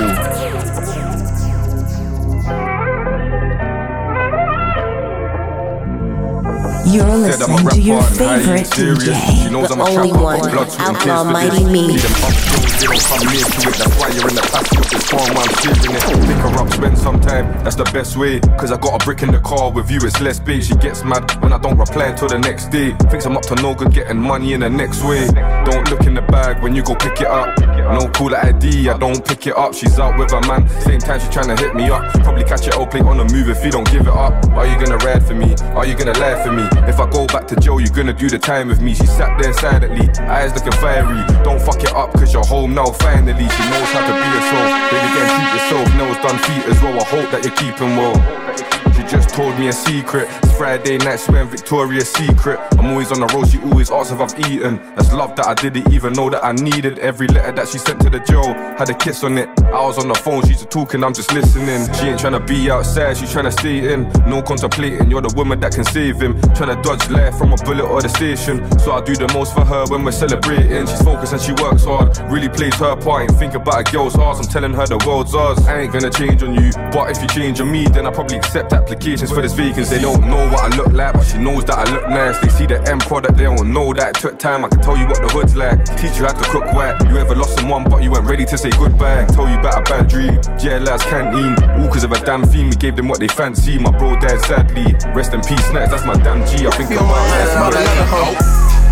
You're 6.87 7.05
a 7.05 7.17
listening 7.17 7.67
to 7.67 7.81
your 7.81 7.99
rapper 7.99 8.23
and 8.23 8.45
how 8.45 8.55
favorite 8.55 8.67
serious. 8.67 9.03
She 9.03 9.11
DJ, 9.11 9.51
knows 9.51 9.67
the 9.67 9.75
I'm 9.75 9.81
a 9.81 9.89
only 9.91 10.11
one, 10.13 10.39
but 10.39 10.51
blood, 10.51 10.71
sweat, 10.71 10.87
and 10.87 10.97
Outlaw 10.97 11.23
Mighty. 11.25 11.65
Me. 11.65 11.97
See 11.97 12.07
them 12.07 12.15
up 12.23 12.31
close, 12.47 12.79
they 12.79 12.87
don't 12.87 13.03
come 13.03 13.27
near 13.27 13.43
to 13.43 13.59
it. 13.67 13.75
That's 13.75 13.95
why 13.99 14.07
you're 14.15 14.29
in 14.31 14.35
the 14.39 14.47
passy 14.47 14.77
of 14.79 14.87
this 14.87 15.03
form 15.03 15.27
while 15.35 15.43
I'm 15.43 15.55
steering 15.59 15.99
it. 15.99 16.03
Pick 16.31 16.39
her 16.47 16.55
up, 16.55 16.71
spend 16.71 16.97
some 16.97 17.19
time. 17.19 17.51
That's 17.65 17.75
the 17.75 17.83
best 17.91 18.15
way. 18.15 18.39
Cause 18.55 18.71
I 18.71 18.77
got 18.77 19.01
a 19.01 19.03
brick 19.03 19.21
in 19.21 19.31
the 19.31 19.39
car 19.39 19.69
with 19.69 19.91
you, 19.91 19.99
it's 19.99 20.21
less 20.21 20.39
bait. 20.39 20.63
She 20.63 20.75
gets 20.75 21.03
mad 21.03 21.27
when 21.43 21.51
I 21.51 21.57
don't 21.57 21.77
reply 21.77 22.07
until 22.07 22.29
the 22.29 22.39
next 22.39 22.71
day. 22.71 22.95
Thinks 23.11 23.25
I'm 23.25 23.35
up 23.35 23.43
to 23.51 23.55
no 23.55 23.75
good, 23.75 23.91
getting 23.91 24.21
money 24.21 24.53
in 24.53 24.61
the 24.61 24.69
next 24.69 25.03
way. 25.03 25.27
Don't 25.67 25.91
look 25.91 26.07
in 26.07 26.13
the 26.13 26.23
bag 26.31 26.63
when 26.63 26.73
you 26.73 26.83
go 26.83 26.95
pick 26.95 27.19
it 27.19 27.27
up. 27.27 27.51
No 27.99 28.07
call 28.15 28.33
ID, 28.33 28.87
I 28.87 28.97
don't 28.97 29.19
pick 29.27 29.45
it 29.45 29.57
up. 29.57 29.73
She's 29.73 29.99
out 29.99 30.17
with 30.17 30.31
a 30.31 30.39
man, 30.47 30.69
same 30.87 30.99
time 30.99 31.19
she 31.19 31.27
trying 31.29 31.51
to 31.51 31.61
hit 31.61 31.75
me 31.75 31.89
up. 31.89 32.13
Probably 32.23 32.45
catch 32.45 32.65
it 32.65 32.75
all 32.75 32.87
play 32.87 33.01
on 33.01 33.17
the 33.17 33.25
move 33.25 33.49
if 33.49 33.63
you 33.65 33.71
don't 33.71 33.89
give 33.91 34.07
it 34.07 34.15
up. 34.15 34.33
Are 34.51 34.65
you 34.65 34.79
gonna 34.79 34.97
ride 35.03 35.25
for 35.25 35.35
me? 35.35 35.53
Are 35.75 35.85
you 35.85 35.95
gonna 35.95 36.17
lie 36.17 36.41
for 36.43 36.53
me? 36.53 36.76
If 36.85 36.99
I 36.99 37.09
go 37.09 37.25
back 37.27 37.47
to 37.47 37.55
jail, 37.55 37.79
you're 37.79 37.95
gonna 37.95 38.13
do 38.13 38.29
the 38.29 38.39
time 38.39 38.67
with 38.67 38.81
me. 38.81 38.93
She 38.93 39.05
sat 39.05 39.39
there 39.41 39.53
silently, 39.53 40.09
eyes 40.25 40.53
looking 40.53 40.71
fiery. 40.73 41.21
Don't 41.43 41.61
fuck 41.61 41.81
it 41.83 41.93
up, 41.93 42.13
cause 42.13 42.33
you're 42.33 42.45
home 42.45 42.73
now 42.75 42.91
finally. 42.91 43.47
She 43.47 43.63
knows 43.71 43.89
how 43.95 44.05
to 44.05 44.13
be 44.13 44.27
herself. 44.37 44.69
Baby, 44.91 45.09
get 45.15 45.27
treat 45.33 45.51
yourself. 45.57 45.87
Nails 45.97 46.17
done 46.23 46.37
feet 46.45 46.65
as 46.71 46.81
well. 46.81 46.99
I 46.99 47.03
hope 47.03 47.31
that 47.31 47.43
you're 47.43 47.55
keeping 47.55 47.97
well. 47.97 48.76
Just 49.09 49.29
told 49.29 49.57
me 49.57 49.69
a 49.69 49.71
secret. 49.71 50.27
It's 50.43 50.57
Friday 50.57 50.97
night, 50.97 51.19
swearing 51.19 51.47
Victoria's 51.47 52.11
Secret. 52.11 52.59
I'm 52.73 52.87
always 52.87 53.09
on 53.11 53.21
the 53.21 53.27
road, 53.27 53.47
she 53.47 53.59
always 53.59 53.89
asks 53.89 54.11
if 54.11 54.19
I've 54.19 54.37
eaten. 54.51 54.77
That's 54.95 55.13
love 55.13 55.35
that 55.37 55.47
I 55.47 55.53
didn't 55.53 55.93
even 55.93 56.11
know 56.11 56.29
that 56.29 56.43
I 56.43 56.51
needed. 56.51 56.99
Every 56.99 57.27
letter 57.27 57.53
that 57.53 57.69
she 57.69 57.77
sent 57.77 58.01
to 58.01 58.09
the 58.09 58.19
jail 58.19 58.53
had 58.77 58.89
a 58.89 58.93
kiss 58.93 59.23
on 59.23 59.37
it. 59.37 59.47
I 59.67 59.81
was 59.81 59.97
on 59.97 60.09
the 60.09 60.15
phone, 60.15 60.45
she's 60.45 60.65
talking, 60.65 61.03
I'm 61.05 61.13
just 61.13 61.31
listening. 61.33 61.87
She 61.95 62.07
ain't 62.07 62.19
trying 62.19 62.33
to 62.33 62.41
be 62.41 62.69
outside, 62.69 63.15
she's 63.15 63.33
tryna 63.33 63.53
stay 63.53 63.93
in. 63.93 64.09
No 64.27 64.41
contemplating, 64.41 65.09
you're 65.09 65.21
the 65.21 65.33
woman 65.37 65.59
that 65.61 65.73
can 65.73 65.85
save 65.85 66.19
him. 66.19 66.33
Tryna 66.57 66.83
dodge 66.83 67.09
life 67.09 67.37
from 67.37 67.53
a 67.53 67.57
bullet 67.57 67.85
or 67.85 68.01
the 68.01 68.09
station. 68.09 68.59
So 68.79 68.91
I 68.91 69.01
do 69.01 69.15
the 69.15 69.31
most 69.33 69.53
for 69.53 69.63
her 69.63 69.85
when 69.87 70.03
we're 70.03 70.11
celebrating. 70.11 70.85
She's 70.85 71.01
focused 71.01 71.31
and 71.31 71.41
she 71.41 71.53
works 71.63 71.85
hard, 71.85 72.17
really 72.29 72.49
plays 72.49 72.75
her 72.75 72.95
part. 72.97 73.23
Ain't 73.23 73.39
think 73.39 73.53
about 73.53 73.87
a 73.87 73.91
girl's 73.91 74.17
ass, 74.17 74.39
I'm 74.39 74.51
telling 74.51 74.73
her 74.73 74.85
the 74.85 74.97
world's 75.07 75.33
ours. 75.33 75.59
I 75.65 75.79
ain't 75.79 75.93
gonna 75.93 76.09
change 76.09 76.43
on 76.43 76.55
you, 76.55 76.71
but 76.91 77.09
if 77.09 77.21
you 77.21 77.27
change 77.29 77.61
on 77.61 77.71
me, 77.71 77.85
then 77.85 78.05
I 78.05 78.11
probably 78.11 78.37
accept 78.37 78.73
applications 78.97 79.31
for 79.31 79.41
this 79.41 79.53
vacancy. 79.53 79.95
They 79.95 80.01
don't 80.01 80.21
know 80.21 80.49
what 80.49 80.73
I 80.73 80.75
look 80.75 80.91
like, 80.91 81.13
but 81.13 81.23
she 81.23 81.37
knows 81.37 81.65
that 81.65 81.77
I 81.77 81.85
look 81.93 82.09
nice. 82.09 82.39
They 82.39 82.49
see 82.49 82.65
the 82.65 82.81
end 82.89 83.01
product, 83.01 83.37
they 83.37 83.43
don't 83.43 83.71
know 83.71 83.93
that 83.93 84.17
it 84.17 84.19
took 84.19 84.39
time. 84.39 84.65
I 84.65 84.69
can 84.69 84.81
tell 84.81 84.97
you 84.97 85.05
what 85.05 85.21
the 85.21 85.29
hood's 85.29 85.55
like, 85.55 85.85
teach 85.97 86.17
you 86.17 86.25
how 86.25 86.33
to 86.33 86.49
cook 86.49 86.65
white. 86.73 86.97
You 87.07 87.17
ever 87.17 87.35
lost 87.35 87.59
someone, 87.59 87.83
but 87.83 88.01
you 88.01 88.11
weren't 88.11 88.27
ready 88.27 88.45
to 88.45 88.57
say 88.57 88.71
goodbye. 88.71 89.25
Tell 89.25 89.47
you 89.47 89.59
about 89.59 89.77
a 89.79 89.83
bad 89.83 90.07
dream, 90.09 90.33
jailhouse 90.57 91.05
canteen. 91.09 91.53
All 91.79 91.87
cause 91.91 92.03
of 92.03 92.11
a 92.11 92.19
damn 92.25 92.43
theme, 92.45 92.69
we 92.69 92.75
gave 92.75 92.95
them 92.95 93.07
what 93.07 93.19
they 93.19 93.27
fancy. 93.27 93.77
My 93.77 93.91
bro 93.91 94.19
died 94.19 94.41
sadly. 94.41 94.95
Rest 95.13 95.33
in 95.33 95.41
peace, 95.41 95.69
next, 95.71 95.91
that's 95.91 96.05
my 96.05 96.17
damn 96.17 96.41
G. 96.47 96.65
I 96.65 96.71
think 96.71 96.89
I'm 96.97 97.05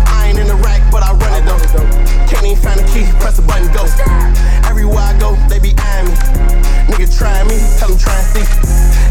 I 0.06 0.28
ain't 0.30 0.38
in 0.38 0.46
the 0.46 0.54
rack, 0.62 0.82
but 0.92 1.02
I 1.02 1.12
run 1.12 1.34
it 1.34 1.44
though. 1.44 1.58
Can't 2.30 2.46
even 2.46 2.62
find 2.62 2.78
the 2.78 2.86
key, 2.94 3.10
press 3.18 3.36
the 3.36 3.42
button, 3.42 3.66
go. 3.74 3.82
Everywhere 4.68 5.02
I 5.02 5.18
go, 5.18 5.34
they 5.48 5.58
be 5.58 5.74
eyeing 5.76 6.06
me. 6.06 6.75
Nigga 6.88 7.06
try 7.18 7.42
me, 7.44 7.58
tell 7.78 7.88
them 7.88 7.98
try 7.98 8.14
and 8.14 8.26
see. 8.32 8.46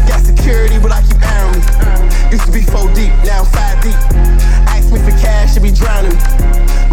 Got 0.08 0.24
security, 0.24 0.78
but 0.78 0.92
I 0.92 1.02
keep 1.02 1.20
airing 1.22 1.52
me. 1.54 2.32
Used 2.32 2.46
to 2.46 2.52
be 2.52 2.62
four 2.62 2.92
deep, 2.94 3.12
now 3.24 3.40
I'm 3.40 3.46
five 3.46 3.82
deep. 3.82 4.46
Ask 4.86 4.94
me 4.94 5.02
for 5.02 5.18
cash, 5.18 5.54
should 5.54 5.66
be 5.66 5.74
drowning. 5.74 6.14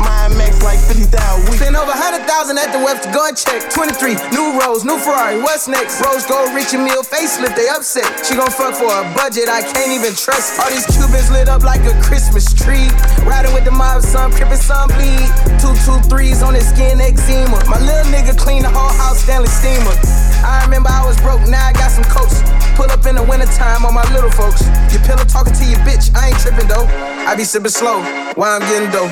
My 0.01 0.25
max 0.33 0.57
like 0.65 0.81
50,000 0.81 1.13
weeks. 1.45 1.61
Send 1.61 1.77
over 1.77 1.93
100,000 1.93 2.25
at 2.57 2.73
the 2.73 2.81
web 2.81 2.97
to 3.05 3.09
go 3.13 3.29
and 3.29 3.37
check. 3.37 3.69
23, 3.69 4.17
new 4.33 4.57
Rose, 4.57 4.81
new 4.81 4.97
Ferrari, 4.97 5.37
what's 5.37 5.69
next? 5.69 6.01
Rose 6.01 6.25
gold, 6.25 6.49
Richie 6.57 6.81
Mill, 6.81 7.05
facelift, 7.05 7.53
they 7.53 7.69
upset. 7.69 8.09
She 8.25 8.33
gon' 8.33 8.49
fuck 8.49 8.73
for 8.73 8.89
a 8.89 9.05
budget, 9.13 9.45
I 9.45 9.61
can't 9.61 9.93
even 9.93 10.17
trust. 10.17 10.57
All 10.57 10.73
these 10.73 10.89
Cubans 10.89 11.29
lit 11.29 11.45
up 11.45 11.61
like 11.61 11.85
a 11.85 11.93
Christmas 12.01 12.49
tree. 12.49 12.89
Riding 13.29 13.53
with 13.53 13.69
the 13.69 13.75
mob, 13.77 14.01
some 14.01 14.33
crippin', 14.33 14.57
some 14.57 14.89
bleed. 14.97 15.29
Two, 15.61 15.77
two, 15.85 16.01
threes 16.09 16.41
on 16.41 16.57
his 16.57 16.65
skin, 16.65 16.97
eczema. 16.97 17.61
My 17.69 17.77
little 17.77 18.09
nigga 18.09 18.33
clean 18.33 18.65
the 18.65 18.73
whole 18.73 18.89
house, 18.97 19.21
Stanley 19.21 19.53
Steamer. 19.53 19.93
I 20.41 20.65
remember 20.65 20.89
I 20.89 21.05
was 21.05 21.15
broke, 21.21 21.45
now 21.45 21.61
I 21.61 21.73
got 21.77 21.93
some 21.93 22.09
coats. 22.09 22.41
Pull 22.73 22.89
up 22.89 23.05
in 23.05 23.13
the 23.13 23.23
wintertime 23.23 23.85
on 23.85 23.93
my 23.93 24.03
little 24.11 24.33
folks. 24.33 24.65
Your 24.89 25.05
pillow 25.05 25.23
talking 25.29 25.53
to 25.53 25.65
your 25.69 25.79
bitch, 25.85 26.09
I 26.17 26.33
ain't 26.33 26.39
trippin' 26.41 26.67
though. 26.67 26.89
I 27.23 27.35
be 27.37 27.43
sippin' 27.43 27.69
slow 27.83 27.99
while 28.39 28.55
I'm 28.55 28.65
getting 28.71 28.89
dough. 28.95 29.11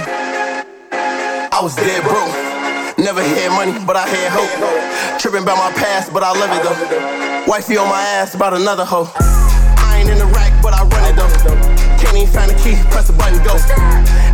I 1.51 1.59
was 1.61 1.75
dead 1.75 2.01
broke. 2.07 2.31
Never 2.97 3.21
had 3.21 3.51
money, 3.51 3.75
but 3.85 3.97
I 3.97 4.07
had 4.07 4.31
hope. 4.31 5.19
Tripping 5.19 5.43
about 5.43 5.57
my 5.57 5.71
past, 5.75 6.13
but 6.13 6.23
I 6.23 6.31
love 6.31 6.51
it 6.55 6.63
though. 6.63 7.51
Wifey 7.51 7.75
on 7.75 7.89
my 7.89 8.01
ass 8.01 8.33
about 8.33 8.53
another 8.53 8.85
hoe. 8.85 9.11
I 9.17 9.99
ain't 9.99 10.09
in 10.09 10.17
the 10.17 10.25
rack, 10.27 10.53
but 10.63 10.73
I 10.73 10.83
run 10.87 11.03
it 11.11 11.15
though. 11.19 11.33
Can't 11.99 12.15
even 12.15 12.31
find 12.31 12.49
the 12.49 12.55
key, 12.63 12.79
press 12.91 13.09
a 13.09 13.13
button, 13.13 13.43
go. 13.43 13.55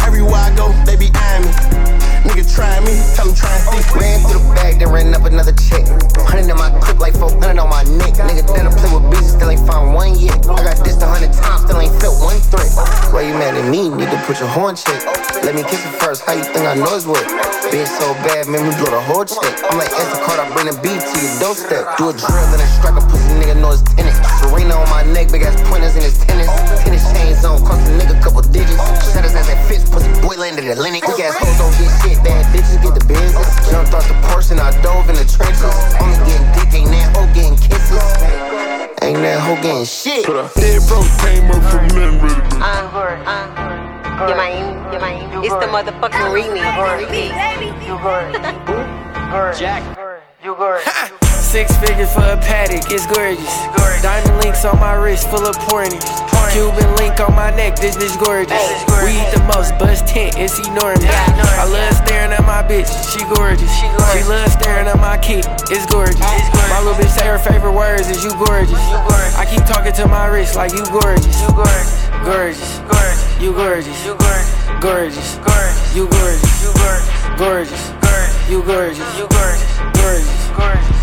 Everywhere 0.05 0.35
I 0.35 0.53
go, 0.55 0.69
they 0.85 0.95
be 0.95 1.09
eyeing 1.15 1.45
me. 1.45 1.96
Nigga 2.25 2.45
try 2.47 2.79
me, 2.81 2.93
tell 3.13 3.27
them 3.27 3.35
try 3.35 3.51
and 3.51 3.63
see. 3.69 3.99
Ran 3.99 4.17
through 4.25 4.41
the 4.41 4.53
bag, 4.55 4.79
then 4.79 4.89
ran 4.89 5.13
up 5.13 5.25
another 5.25 5.53
check. 5.53 5.85
Hundred 6.25 6.49
in 6.49 6.57
my 6.57 6.71
clip, 6.81 6.99
like 6.99 7.13
400 7.13 7.59
on 7.59 7.69
my 7.69 7.83
neck. 7.99 8.15
Nigga 8.17 8.45
done 8.47 8.71
play 8.73 8.89
with 8.89 9.05
bitches, 9.11 9.35
still 9.35 9.49
ain't 9.49 9.65
found 9.67 9.93
one 9.93 10.17
yet. 10.17 10.37
I 10.47 10.63
got 10.63 10.81
this 10.85 10.97
a 11.01 11.07
hundred 11.07 11.33
times, 11.33 11.67
still 11.67 11.79
ain't 11.79 11.93
felt 12.01 12.17
one 12.23 12.39
threat. 12.49 12.69
Why 13.13 13.27
you 13.27 13.33
mad 13.35 13.53
at 13.53 13.67
me? 13.69 13.89
To 14.07 14.17
put 14.23 14.39
your 14.39 14.47
horn 14.47 14.75
check. 14.75 15.03
Let 15.43 15.51
me 15.53 15.63
kiss 15.67 15.83
it 15.83 15.91
first, 15.99 16.23
how 16.23 16.31
you 16.31 16.43
think 16.47 16.63
I 16.63 16.79
know 16.79 16.95
it's 16.95 17.03
what? 17.05 17.19
Bitch 17.67 17.91
so 17.99 18.15
bad, 18.23 18.47
made 18.47 18.63
me 18.63 18.71
blow 18.79 18.87
the 18.87 19.03
whole 19.03 19.27
check. 19.27 19.51
I'm 19.67 19.75
like 19.75 19.91
Instacart, 19.91 20.39
I 20.39 20.47
bring 20.55 20.71
the 20.71 20.75
beat 20.79 21.03
to 21.03 21.15
your 21.19 21.35
doorstep. 21.43 21.83
Do 21.99 22.07
a 22.07 22.13
drill, 22.15 22.47
then 22.55 22.63
a 22.63 22.67
strike 22.79 22.95
a 22.95 23.03
pussy 23.03 23.35
nigga 23.35 23.59
know 23.59 23.75
it's 23.75 23.83
tennis. 23.83 24.15
Serena 24.39 24.79
on 24.79 24.87
my 24.87 25.03
neck, 25.11 25.27
big 25.27 25.43
ass 25.43 25.59
pointers 25.67 25.99
in 25.99 26.07
his 26.07 26.15
tennis. 26.23 26.47
Tennis 26.87 27.03
chains 27.11 27.43
on, 27.43 27.59
cost 27.67 27.83
a 27.83 27.91
nigga 27.99 28.15
couple 28.23 28.39
digits. 28.47 28.79
Shut 29.11 29.27
as 29.27 29.35
ass 29.35 29.51
at 29.51 29.59
fits, 29.67 29.83
pussy 29.91 30.07
boy 30.23 30.39
landed 30.39 30.63
at 30.63 30.79
Atlantic. 30.79 31.03
Weak 31.11 31.19
ass 31.27 31.35
hoes 31.35 31.59
don't 31.59 31.75
get 31.75 31.91
shit, 31.99 32.06
bad 32.23 32.45
bitches 32.55 32.79
get 32.81 32.93
the 32.95 33.03
business. 33.05 33.47
Jumped 33.69 33.93
off 33.93 34.07
the 34.07 34.15
Porsche 34.27 34.51
and 34.51 34.61
I 34.61 34.71
dove 34.81 35.09
in 35.09 35.15
the 35.15 35.25
trenches. 35.27 35.75
Only 35.99 36.15
getting 36.23 36.47
dick, 36.55 36.71
ain't 36.73 36.91
that 36.91 37.11
hoe 37.11 37.27
getting 37.33 37.57
kisses. 37.59 38.03
Ain't 39.03 39.19
that 39.19 39.39
hoe 39.43 39.59
getting 39.61 39.85
shit. 39.85 40.23
Dead 40.25 40.79
broke 40.87 41.09
came 41.19 41.51
up 41.51 41.63
from 41.67 41.87
nothing 41.91 42.21
really. 42.23 42.47
Angor, 42.63 43.19
Angor. 43.27 44.29
You 44.29 44.35
mind? 44.35 44.93
You 44.93 44.99
mind? 44.99 45.45
It's 45.45 45.53
the 45.53 45.67
motherfucking 45.67 46.31
remix. 46.31 46.65
Jack. 49.59 49.83
You 50.43 50.55
good. 50.55 51.26
Six 51.47 51.71
figures 51.77 52.11
for 52.11 52.27
a 52.27 52.35
paddock, 52.35 52.91
it's 52.91 53.07
gorgeous. 53.07 53.47
Diamond 54.03 54.43
links 54.43 54.65
on 54.65 54.75
my 54.83 54.99
wrist, 54.99 55.31
full 55.31 55.47
of 55.47 55.55
pointers. 55.63 56.03
Cuban 56.51 56.91
link 56.99 57.23
on 57.23 57.33
my 57.39 57.55
neck, 57.55 57.79
this 57.79 57.95
bitch 57.95 58.19
gorgeous. 58.19 58.51
We 58.99 59.15
eat 59.15 59.31
the 59.31 59.39
most, 59.47 59.71
bust 59.79 60.05
tent, 60.05 60.35
it's 60.35 60.59
enormous. 60.59 61.07
I 61.07 61.63
love 61.71 61.95
staring 62.03 62.35
at 62.35 62.43
my 62.43 62.67
bitch, 62.67 62.91
she 63.15 63.23
gorgeous. 63.31 63.71
She 64.11 64.21
loves 64.27 64.59
staring 64.59 64.91
at 64.91 64.99
my 64.99 65.17
kid, 65.23 65.47
it's 65.71 65.87
gorgeous. 65.87 66.19
My 66.19 66.83
little 66.83 66.99
bitch 66.99 67.15
say 67.15 67.25
her 67.31 67.39
favorite 67.39 67.71
words 67.71 68.11
is 68.11 68.27
you 68.27 68.35
gorgeous. 68.35 68.83
I 69.39 69.47
keep 69.47 69.63
talking 69.63 69.93
to 70.03 70.05
my 70.05 70.27
wrist 70.27 70.59
like 70.59 70.75
you 70.75 70.83
gorgeous. 70.91 71.31
You 71.41 71.55
gorgeous. 71.55 72.07
Gorgeous. 72.27 72.79
gorgeous. 72.91 73.23
You 73.39 73.51
gorgeous. 73.55 73.99
You 74.03 74.13
gorgeous. 74.19 74.51
Gorgeous. 74.83 75.29
gorgeous. 75.47 75.95
You 75.95 76.11
gorgeous. 76.11 76.59
You 76.59 76.71
gorgeous. 76.75 77.07
Gorgeous. 77.39 77.83
gorgeous. 78.03 78.49
You 78.51 78.59
gorgeous. 78.67 79.09
You 79.15 79.27
gorgeous. 79.31 79.63
Gorgeous. 79.95 80.36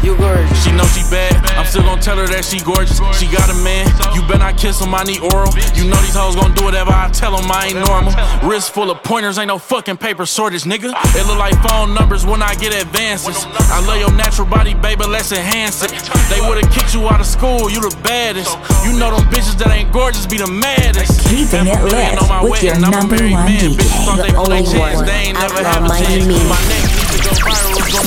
You 0.05 0.17
gorgeous. 0.19 0.65
She 0.65 0.71
know 0.73 0.85
she 0.93 1.01
bad, 1.09 1.33
I'm 1.57 1.65
still 1.65 1.83
gonna 1.83 2.01
tell 2.01 2.19
her 2.19 2.27
that 2.29 2.45
she 2.45 2.61
gorgeous. 2.61 3.01
She 3.17 3.25
got 3.33 3.49
a 3.49 3.57
man, 3.65 3.89
you 4.13 4.21
better 4.29 4.45
not 4.45 4.59
kiss 4.59 4.81
him, 4.81 4.93
I 4.95 5.05
need 5.05 5.25
oral. 5.25 5.49
You 5.73 5.89
know 5.89 5.97
these 6.05 6.13
hoes 6.13 6.37
gonna 6.37 6.53
do 6.53 6.65
whatever 6.65 6.93
I 6.93 7.09
tell 7.09 7.33
them, 7.33 7.49
I 7.49 7.73
ain't 7.73 7.81
normal. 7.81 8.13
Wrist 8.45 8.75
full 8.77 8.91
of 8.91 9.03
pointers, 9.03 9.39
ain't 9.39 9.49
no 9.49 9.57
fucking 9.57 9.97
paper 9.97 10.27
shortage, 10.27 10.65
nigga. 10.65 10.93
It 11.17 11.25
look 11.25 11.39
like 11.39 11.57
phone 11.65 11.95
numbers 11.95 12.27
when 12.27 12.43
I 12.43 12.55
get 12.57 12.77
advances. 12.77 13.47
I 13.73 13.81
love 13.81 13.99
your 13.99 14.13
natural 14.13 14.47
body, 14.47 14.75
baby, 14.75 15.07
let's 15.07 15.33
enhance 15.33 15.83
it. 15.83 15.91
They 16.29 16.41
would've 16.45 16.69
kicked 16.71 16.93
you 16.93 17.09
out 17.09 17.21
of 17.21 17.27
school, 17.27 17.71
you 17.71 17.81
the 17.81 17.97
baddest. 18.05 18.53
You 18.85 18.93
know 19.01 19.09
them 19.09 19.25
bitches 19.33 19.57
that 19.65 19.73
ain't 19.73 19.91
gorgeous 19.91 20.27
be 20.27 20.37
the 20.37 20.51
maddest. 20.51 21.25
Keeping 21.33 21.65
it 21.65 21.81
lit 21.81 22.21
with 22.45 22.63
your 22.63 22.77
number 22.79 23.17
one 23.17 23.49
DJ, 23.49 23.73
the 23.73 24.37
only 24.37 24.69
one, 24.77 25.01
Outlaw 25.41 25.81
Mighty 25.89 26.29
Me. 26.29 26.84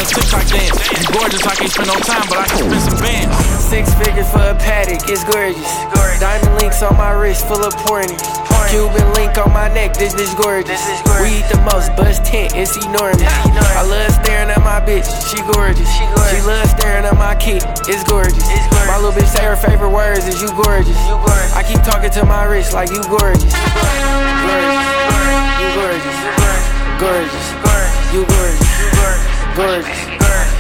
The 0.07 0.21
TikTok 0.21 0.45
dance. 0.47 0.77
You 0.91 1.07
gorgeous, 1.11 1.43
I 1.43 1.55
can't 1.55 1.71
spend 1.71 1.87
no 1.87 1.99
time, 1.99 2.25
but 2.29 2.37
I 2.39 2.45
can 2.47 2.63
spend 2.63 2.83
some 2.83 2.99
bands. 2.99 3.35
Six 3.59 3.93
figures 3.95 4.29
for 4.31 4.43
a 4.43 4.55
paddock, 4.55 5.03
it's 5.09 5.23
gorgeous. 5.23 5.67
Diamond 6.19 6.55
links 6.61 6.81
on 6.81 6.95
my 6.97 7.11
wrist, 7.11 7.47
full 7.47 7.63
of 7.63 7.73
pointers. 7.83 8.21
Cuban 8.69 9.13
link 9.13 9.37
on 9.37 9.53
my 9.53 9.71
neck, 9.71 9.95
this 9.95 10.13
bitch 10.13 10.33
gorgeous. 10.35 10.81
We 11.21 11.39
eat 11.39 11.47
the 11.51 11.59
most, 11.63 11.95
bust 11.95 12.25
tent, 12.25 12.55
it's 12.55 12.75
enormous. 12.75 13.23
I 13.23 13.83
love 13.83 14.11
staring 14.11 14.49
at 14.49 14.63
my 14.63 14.79
bitch, 14.79 15.07
she 15.29 15.39
gorgeous. 15.53 15.87
She 16.31 16.39
loves 16.43 16.71
staring 16.71 17.05
at 17.05 17.15
my 17.15 17.35
kid, 17.35 17.63
it's 17.87 18.03
gorgeous. 18.03 18.47
My 18.87 18.97
little 18.99 19.11
bitch 19.11 19.31
say 19.31 19.43
her 19.43 19.55
favorite 19.55 19.91
words 19.91 20.27
is 20.27 20.41
you 20.41 20.49
gorgeous. 20.51 20.97
I 21.55 21.63
keep 21.63 21.81
talking 21.83 22.11
to 22.11 22.25
my 22.25 22.43
wrist 22.45 22.73
like 22.73 22.89
you 22.89 23.03
gorgeous. 23.07 23.53
Gorgeous. 24.47 24.87
You 25.59 25.67
gorgeous. 25.75 26.17
Gorgeous. 26.99 27.47
You. 28.13 28.25
Gorgeous. 28.25 28.96
You 29.57 29.63
gorgeous. 29.63 30.13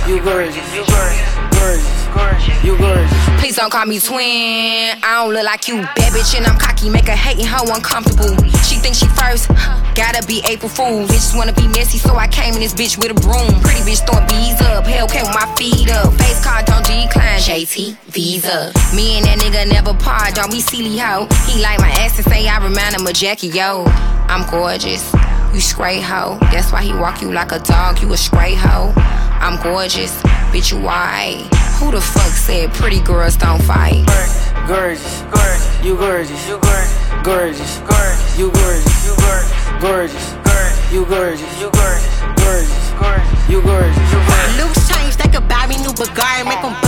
You 0.07 0.21
gorgeous. 0.23 0.73
Gorgeous. 1.53 2.07
gorgeous. 2.15 2.63
You 2.63 2.77
gorgeous. 2.79 3.13
Please 3.37 3.55
don't 3.55 3.69
call 3.69 3.85
me 3.85 3.99
twin. 3.99 4.97
I 5.03 5.21
don't 5.21 5.35
look 5.35 5.43
like 5.45 5.67
you, 5.67 5.83
bad 5.93 6.13
bitch, 6.13 6.35
and 6.35 6.47
I'm 6.47 6.57
cocky. 6.57 6.89
Make 6.89 7.05
her 7.05 7.15
hating 7.15 7.45
hoe 7.45 7.71
uncomfortable. 7.71 8.33
She 8.65 8.77
thinks 8.81 8.97
she 8.97 9.05
first, 9.09 9.49
gotta 9.93 10.25
be 10.25 10.41
April 10.49 10.67
Fool. 10.67 11.05
Bitches 11.05 11.37
wanna 11.37 11.53
be 11.53 11.67
messy, 11.67 11.99
so 11.99 12.15
I 12.15 12.27
came 12.27 12.55
in 12.55 12.59
this 12.59 12.73
bitch 12.73 12.97
with 12.97 13.11
a 13.11 13.21
broom. 13.21 13.61
Pretty 13.61 13.85
bitch 13.85 14.01
throwing 14.01 14.25
bees 14.25 14.59
up, 14.65 14.87
hell 14.87 15.07
came 15.07 15.29
with 15.29 15.35
my 15.35 15.45
feet 15.53 15.91
up. 15.91 16.11
Face 16.15 16.43
card 16.43 16.65
don't 16.65 16.81
decline, 16.81 17.37
JT 17.37 17.97
Visa. 18.07 18.73
Me 18.95 19.17
and 19.17 19.27
that 19.27 19.37
nigga 19.37 19.69
never 19.71 19.93
part, 19.93 20.33
don't 20.33 20.51
be 20.51 20.59
silly 20.59 20.97
hoe. 20.97 21.27
He 21.45 21.61
like 21.61 21.77
my 21.79 21.91
ass 22.01 22.17
and 22.17 22.25
say 22.25 22.47
I 22.47 22.57
remind 22.57 22.95
him 22.95 23.05
of 23.05 23.13
Jackie, 23.13 23.49
yo. 23.49 23.83
I'm 24.25 24.49
gorgeous. 24.49 25.05
You 25.53 25.61
straight 25.61 26.01
hoe, 26.01 26.37
that's 26.51 26.71
why 26.71 26.83
he 26.83 26.93
walk 26.93 27.21
you 27.21 27.31
like 27.31 27.51
a 27.51 27.59
dog. 27.59 28.01
You 28.01 28.13
a 28.13 28.17
straight 28.17 28.57
hoe. 28.57 28.93
I'm 29.41 29.61
gorgeous, 29.61 30.21
bitch. 30.51 30.71
You 30.71 30.79
white. 30.79 31.47
Who 31.79 31.91
the 31.91 32.01
fuck 32.01 32.31
said 32.31 32.73
pretty 32.73 33.01
girls 33.01 33.35
don't 33.35 33.61
fight? 33.63 34.05
Gorgeous. 34.67 35.23
Gorgeous. 35.31 35.85
You 35.85 35.95
gorgeous. 35.95 36.47
You 36.47 36.59
gorgeous. 36.59 36.93
Gorgeous. 37.23 37.77
Gorgeous. 37.79 38.39
You 38.39 38.51
gorgeous. 38.51 39.05
You 39.05 39.15
gorgeous. 39.15 39.57
Gorgeous. 39.79 40.33
Gorgeous, 40.43 40.91
you 40.91 41.05
gorgeous. 41.05 41.61
You 41.61 41.69
gorgeous, 41.69 42.19
gorgeous. 42.35 42.91
Gorgeous. 42.97 43.49
You 43.49 43.61
gorgeous. 43.61 44.57
Loose 44.57 44.89
change, 44.89 45.17
they 45.17 45.29
could 45.29 45.47
buy 45.47 45.67
me 45.67 45.77
new 45.77 45.93
Bugatti, 45.93 46.45
make 46.45 46.61
them 46.61 46.86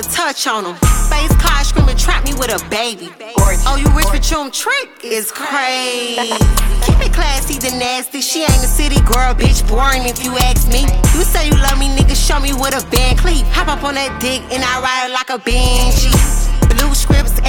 ain't 0.00 0.06
even 0.06 0.24
have 0.24 0.34
to 0.34 0.42
touch 0.42 0.46
on 0.46 0.64
them. 0.64 0.76
Face 1.08 1.34
car 1.36 1.64
screaming, 1.64 1.96
trap 1.96 2.24
me 2.24 2.34
with 2.34 2.50
a 2.50 2.68
baby. 2.68 3.08
Oh, 3.66 3.76
you 3.76 3.88
rich, 3.96 4.06
but 4.10 4.30
you 4.30 4.36
don't 4.36 4.52
trick? 4.52 4.88
It's 5.02 5.30
crazy. 5.30 6.32
Keep 6.86 7.06
it 7.06 7.12
classy, 7.12 7.58
the 7.58 7.76
nasty. 7.76 8.20
She 8.20 8.40
ain't 8.40 8.50
a 8.50 8.68
city 8.68 9.00
girl, 9.02 9.34
bitch. 9.34 9.66
Boring 9.68 10.04
if 10.06 10.24
you 10.24 10.36
ask 10.38 10.68
me. 10.68 10.82
You 11.16 11.24
say 11.24 11.46
you 11.46 11.54
love 11.54 11.78
me, 11.78 11.88
nigga. 11.88 12.16
Show 12.16 12.40
me 12.40 12.52
what 12.52 12.74
a 12.74 12.86
band 12.90 13.18
cleat. 13.18 13.44
Hop 13.52 13.68
up 13.68 13.84
on 13.84 13.94
that 13.94 14.20
dick 14.20 14.42
and 14.52 14.62
I 14.62 14.80
ride 14.80 15.12
like 15.12 15.30
a 15.30 15.38
Benji. 15.38 16.39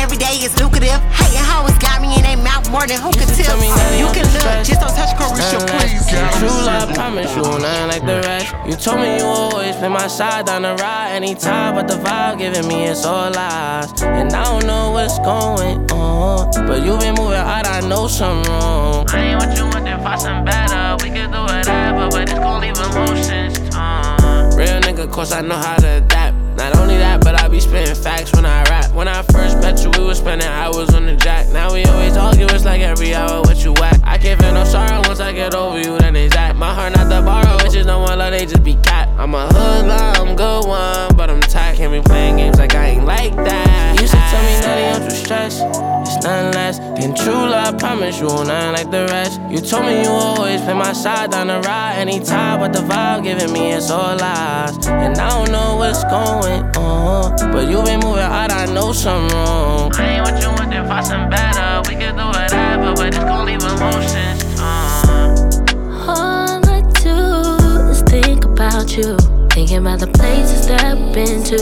Blue 0.01 0.17
scripts 0.17 0.17
every 0.17 0.17
day 0.17 0.45
is 0.45 0.57
lucrative. 0.59 0.99
Hey, 1.13 1.37
Hating 1.37 1.45
hoes 1.45 1.77
got 1.77 2.01
me 2.01 2.15
in 2.15 2.23
their 2.23 2.37
mouth 2.37 2.69
more 2.71 2.87
than 2.87 2.99
who 2.99 3.11
could 3.11 3.27
tell. 3.27 3.57
You 3.57 4.07
can 4.13 4.25
look, 4.33 4.65
just 4.65 4.81
don't 4.81 4.95
touch 4.95 5.15
Carisha, 5.17 5.59
please. 5.67 6.07
True 6.39 6.65
love, 6.65 6.93
promise 6.93 7.35
you, 7.35 7.43
nothing 7.43 7.87
like 7.87 8.05
the 8.05 8.21
rest. 8.27 8.53
You 8.65 8.75
told 8.75 8.99
me 8.99 9.17
you 9.17 9.25
always 9.25 9.75
been 9.77 9.91
my 9.91 10.07
side 10.07 10.45
down 10.45 10.63
the 10.63 10.75
ride 10.75 11.11
anytime, 11.11 11.75
but 11.75 11.87
the 11.87 11.95
vibe 11.95 12.39
giving 12.39 12.67
me 12.67 12.85
it's 12.85 13.05
all 13.05 13.31
lies. 13.31 14.01
And 14.01 14.33
I 14.33 14.43
don't 14.43 14.65
know 14.65 14.91
what's 14.91 15.19
going 15.19 15.79
on, 15.91 16.51
but 16.67 16.83
you 16.83 16.97
been 16.97 17.15
moving 17.15 17.37
out, 17.37 17.67
I 17.67 17.81
know 17.81 18.07
something 18.07 18.51
wrong. 18.51 19.07
I 19.09 19.19
ain't 19.21 19.39
what 19.39 19.55
you 19.57 19.63
want, 19.65 19.85
then 19.85 20.01
find 20.03 20.21
some 20.21 20.45
better. 20.45 20.97
We 21.03 21.09
can 21.09 21.31
do 21.31 21.41
whatever, 21.41 22.09
but 22.09 22.29
it's 22.29 22.39
gon' 22.39 22.61
leave 22.61 22.77
emotions 22.77 23.57
torn. 23.69 24.57
Real 24.57 24.79
nigga, 24.81 25.11
cause 25.11 25.31
I 25.31 25.41
know 25.41 25.55
how 25.55 25.75
to 25.77 25.97
adapt. 25.97 26.35
Not 26.57 26.75
only 26.77 26.97
that, 26.97 27.23
but 27.23 27.41
I 27.41 27.47
be 27.47 27.59
spitting 27.59 27.95
facts 27.95 28.33
when 28.33 28.45
I 28.45 28.63
rap. 28.63 28.70
When 29.01 29.07
I 29.07 29.23
first 29.23 29.57
met 29.57 29.83
you, 29.83 29.89
we 29.97 30.05
was 30.05 30.19
spending 30.19 30.47
hours 30.47 30.93
on 30.93 31.07
the 31.07 31.15
jack. 31.15 31.49
Now 31.49 31.73
we 31.73 31.83
always 31.85 32.15
argue, 32.15 32.45
it's 32.45 32.65
like 32.65 32.81
every 32.81 33.15
hour 33.15 33.41
what 33.41 33.63
you 33.63 33.73
whack. 33.73 33.99
I 34.03 34.19
can't 34.19 34.39
feel 34.39 34.53
no 34.53 34.63
sorrow 34.63 35.01
once 35.07 35.19
I 35.19 35.33
get 35.33 35.55
over 35.55 35.79
you, 35.79 35.97
then 35.97 36.15
it's 36.15 36.35
that. 36.35 36.55
My 36.55 36.71
heart 36.71 36.95
not 36.95 37.09
to 37.09 37.25
borrow, 37.25 37.57
bitches 37.57 37.87
don't 37.87 38.03
want 38.03 38.19
love, 38.19 38.31
they 38.31 38.45
just 38.45 38.63
be 38.63 38.75
cat. 38.75 39.09
I'm 39.17 39.33
a 39.33 39.47
hood 39.47 39.89
I'm 39.89 40.35
good 40.35 40.67
one, 40.67 41.15
but 41.17 41.31
I'm 41.31 41.41
tack. 41.41 41.77
can't 41.77 41.91
be 41.91 42.01
playing 42.01 42.37
games 42.37 42.59
like 42.59 42.75
I 42.75 42.89
ain't 42.89 43.05
like 43.05 43.35
that. 43.37 43.99
You 43.99 44.05
to 44.05 44.13
tell 44.13 44.43
me 44.43 44.53
nothing, 44.61 45.01
I'm 45.03 45.09
too 45.09 45.15
stressed. 45.15 45.61
It's 46.01 46.23
nothing 46.23 46.51
less 46.53 46.77
than 46.77 47.15
true 47.15 47.33
love. 47.33 47.79
Promise 47.79 48.19
you, 48.19 48.27
nothing 48.27 48.73
like 48.73 48.91
the 48.91 49.07
rest. 49.11 49.41
You 49.49 49.61
told 49.61 49.85
me 49.85 50.03
you 50.03 50.09
always 50.09 50.61
play 50.61 50.75
my 50.75 50.93
side 50.93 51.31
down 51.31 51.47
the 51.47 51.59
ride 51.61 51.95
anytime, 51.97 52.59
but 52.59 52.71
the 52.71 52.79
vibe 52.79 53.23
giving 53.23 53.51
me 53.51 53.71
is 53.71 53.89
all 53.89 54.15
lies. 54.15 54.87
And 54.87 55.17
I 55.17 55.29
don't 55.29 55.51
know 55.51 55.77
what's 55.77 56.03
going 56.03 56.63
on, 56.77 57.35
but 57.51 57.67
you 57.67 57.81
been 57.83 57.99
moving 57.99 58.21
out, 58.21 58.51
I 58.51 58.65
know 58.65 58.90
something 58.93 59.35
wrong. 59.37 59.91
I 59.95 60.15
ain't 60.17 60.23
what 60.25 60.41
you 60.41 60.49
want, 60.49 60.69
then 60.71 60.87
find 60.87 61.05
some 61.05 61.29
better. 61.29 61.81
We 61.89 61.95
can 61.95 62.15
do 62.15 62.25
whatever, 62.27 62.93
but 62.95 63.07
it's 63.07 63.17
gon' 63.19 63.45
leave 63.45 63.63
emotions. 63.63 64.43
Uh. 64.59 66.07
All 66.07 66.59
I 66.69 66.81
do 67.01 67.89
is 67.89 68.01
think 68.03 68.45
about 68.45 68.95
you. 68.97 69.17
Thinking 69.51 69.77
about 69.77 69.99
the 69.99 70.07
places 70.07 70.67
that 70.67 70.97
we've 70.97 71.13
been 71.13 71.43
to. 71.45 71.57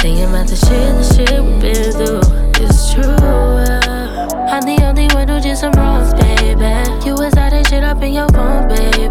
Thinking 0.00 0.24
about 0.24 0.46
the 0.48 0.56
shit, 0.56 0.70
the 0.70 1.04
shit 1.14 1.42
we've 1.42 1.60
been 1.60 1.92
through. 1.92 2.20
It's 2.64 2.92
true. 2.92 3.02
uh, 3.02 4.28
I'm 4.50 4.62
the 4.62 4.82
only 4.84 5.08
one 5.14 5.28
who 5.28 5.40
did 5.40 5.56
some 5.56 5.72
wrongs, 5.72 6.12
baby. 6.14 6.72
You 7.06 7.14
was 7.14 7.34
out 7.36 7.52
and 7.52 7.66
shit 7.66 7.82
up 7.84 8.02
in 8.02 8.12
your 8.14 8.28
phone, 8.28 8.68
baby. 8.68 9.08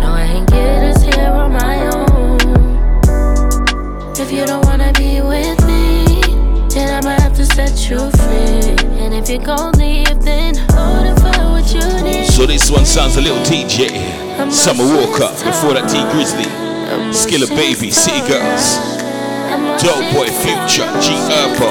No, 0.00 0.12
I 0.14 0.28
ain't 0.34 0.48
get 0.50 0.84
us 0.84 1.02
here 1.02 1.28
on 1.30 1.52
my 1.52 1.76
own. 1.92 2.38
If 4.20 4.32
you 4.32 4.44
don't 4.44 4.64
wanna 4.66 4.92
be 4.94 5.20
with 5.22 5.67
set 7.54 7.90
you 7.90 7.98
free. 8.22 8.76
And 9.02 9.14
if 9.14 9.28
you 9.28 9.38
gon' 9.38 9.72
leave, 9.72 10.20
then 10.22 10.54
hold 10.72 11.06
it 11.06 11.16
for 11.20 11.38
what 11.50 11.66
you 11.72 11.86
need. 12.02 12.26
So 12.26 12.46
this 12.46 12.70
one 12.70 12.84
sounds 12.84 13.16
a 13.16 13.20
little 13.20 13.42
DJ. 13.44 13.88
Summer 14.50 14.84
Walker, 14.84 15.28
before 15.44 15.74
that 15.74 15.88
Tee 15.88 16.04
Grizzley. 16.12 16.48
Skilla 17.12 17.48
Baby, 17.48 17.90
City 17.90 18.20
Girls. 18.28 18.78
Dope 19.82 20.12
Boy 20.14 20.28
Future, 20.42 20.88
G 21.00 21.14
Herbo. 21.28 21.68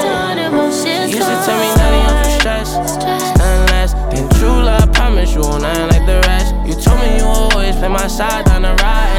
You 1.08 1.16
used 1.16 1.28
to 1.28 1.36
tell 1.44 1.58
me 1.60 1.68
nothing, 1.76 2.04
I'm 2.06 2.24
too 2.24 2.40
stressed. 2.40 2.76
It's 2.80 3.38
nothing 3.38 3.66
less 3.72 3.92
than 4.12 4.28
true 4.38 4.62
love. 4.62 4.92
Promise 4.92 5.34
you, 5.34 5.42
nothing 5.42 5.88
like 5.88 6.06
the 6.06 6.20
rest. 6.26 6.54
You 6.66 6.74
told 6.74 7.00
me 7.00 7.18
you 7.18 7.24
always 7.24 7.76
play 7.76 7.88
my 7.88 8.06
side 8.06 8.44
down 8.46 8.62
the 8.62 8.74
ride 8.82 9.17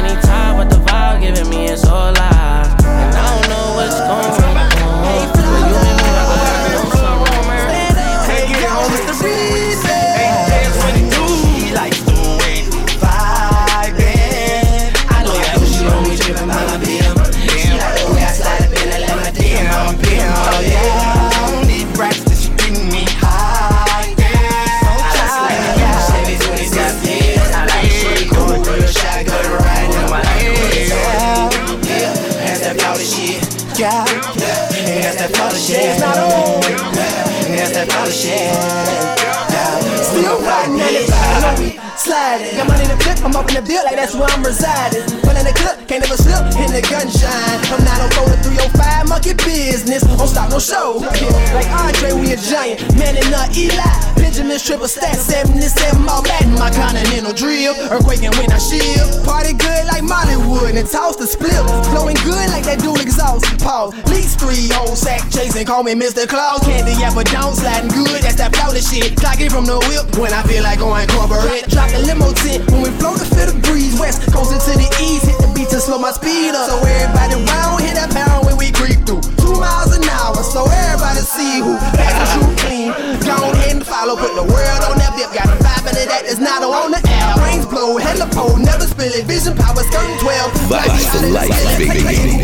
Benjamin's 54.80 54.94
triple 54.94 55.12
stack, 55.12 55.14
77 55.44 56.08
all 56.08 56.22
that 56.22 56.42
in 56.48 56.56
my 56.56 56.70
continental 56.72 57.32
drill. 57.32 57.74
Earthquaking 57.92 58.32
when 58.40 58.48
I 58.48 58.58
shield. 58.58 59.24
Party 59.24 59.52
good 59.52 59.84
like 59.86 60.02
Mollywood 60.02 60.72
and 60.76 60.88
toss 60.88 61.16
the 61.16 61.26
split. 61.26 61.52
Flowing 61.92 62.16
good 62.24 62.48
like 62.50 62.64
that 62.64 62.80
dual 62.80 63.00
exhaust. 63.00 63.44
Pause. 63.60 63.92
Leaks 64.08 64.36
three 64.36 64.72
old 64.80 64.96
sack 64.96 65.20
chasing, 65.30 65.66
call 65.66 65.82
me 65.82 65.92
Mr. 65.92 66.26
Claus. 66.26 66.64
Candy 66.64 66.96
apple 67.04 67.24
down, 67.24 67.54
sliding 67.54 67.92
good. 67.92 68.24
That's 68.24 68.36
that 68.36 68.56
flawless 68.56 68.88
shit. 68.88 69.16
Clock 69.16 69.40
it 69.40 69.52
from 69.52 69.66
the 69.66 69.76
whip 69.90 70.08
when 70.16 70.32
I 70.32 70.42
feel 70.48 70.62
like 70.62 70.78
going 70.80 71.08
corporate. 71.12 71.68
Drop 71.68 71.90
the 71.92 72.00
limo 72.00 72.32
tent 72.32 72.64
when 72.72 72.82
we 72.82 72.90
flow 72.96 73.16
to 73.16 73.26
feel 73.28 73.52
the 73.52 73.56
breeze. 73.60 73.98
West 74.00 74.24
coasting 74.32 74.60
to 74.64 74.72
the 74.80 74.88
east, 75.04 75.28
hit 75.28 75.36
the 75.44 75.50
beat 75.52 75.68
to 75.70 75.80
slow 75.80 75.98
my 75.98 76.12
speed 76.12 76.56
up. 76.56 76.68
So 76.72 76.80
everybody 76.80 77.36
round 77.36 77.84
hit 77.84 78.00
that 78.00 78.10
pound 78.16 78.49
creep 78.80 79.00
through. 79.04 79.20
Two 79.36 79.56
miles 79.60 79.92
an 79.92 80.04
hour, 80.08 80.40
so 80.40 80.64
everybody 80.64 81.20
see 81.20 81.60
who 81.60 81.76
pass 81.92 82.16
the 82.16 82.26
shoe 82.32 82.48
clean. 82.64 82.88
Go 83.28 83.36
and 83.68 83.84
follow, 83.84 84.16
put 84.16 84.32
the 84.32 84.46
world 84.48 84.82
on 84.88 84.96
that 84.96 85.12
dip. 85.16 85.28
Got 85.36 85.52
a 85.52 85.56
vibe 85.60 85.84
into 85.84 86.08
that 86.08 86.24
that's 86.24 86.40
not 86.40 86.64
on 86.64 86.90
the 86.96 87.00
air. 87.04 87.36
Brains 87.36 87.66
blow, 87.66 87.98
hella 87.98 88.26
pole, 88.32 88.56
never 88.56 88.88
spill 88.88 89.12
it. 89.12 89.24
Vision 89.28 89.54
power, 89.56 89.84
skirting 89.84 90.18
12. 90.18 90.72
Vibes 90.72 91.04
for 91.12 91.26
life, 91.28 91.52
baby. 91.76 92.40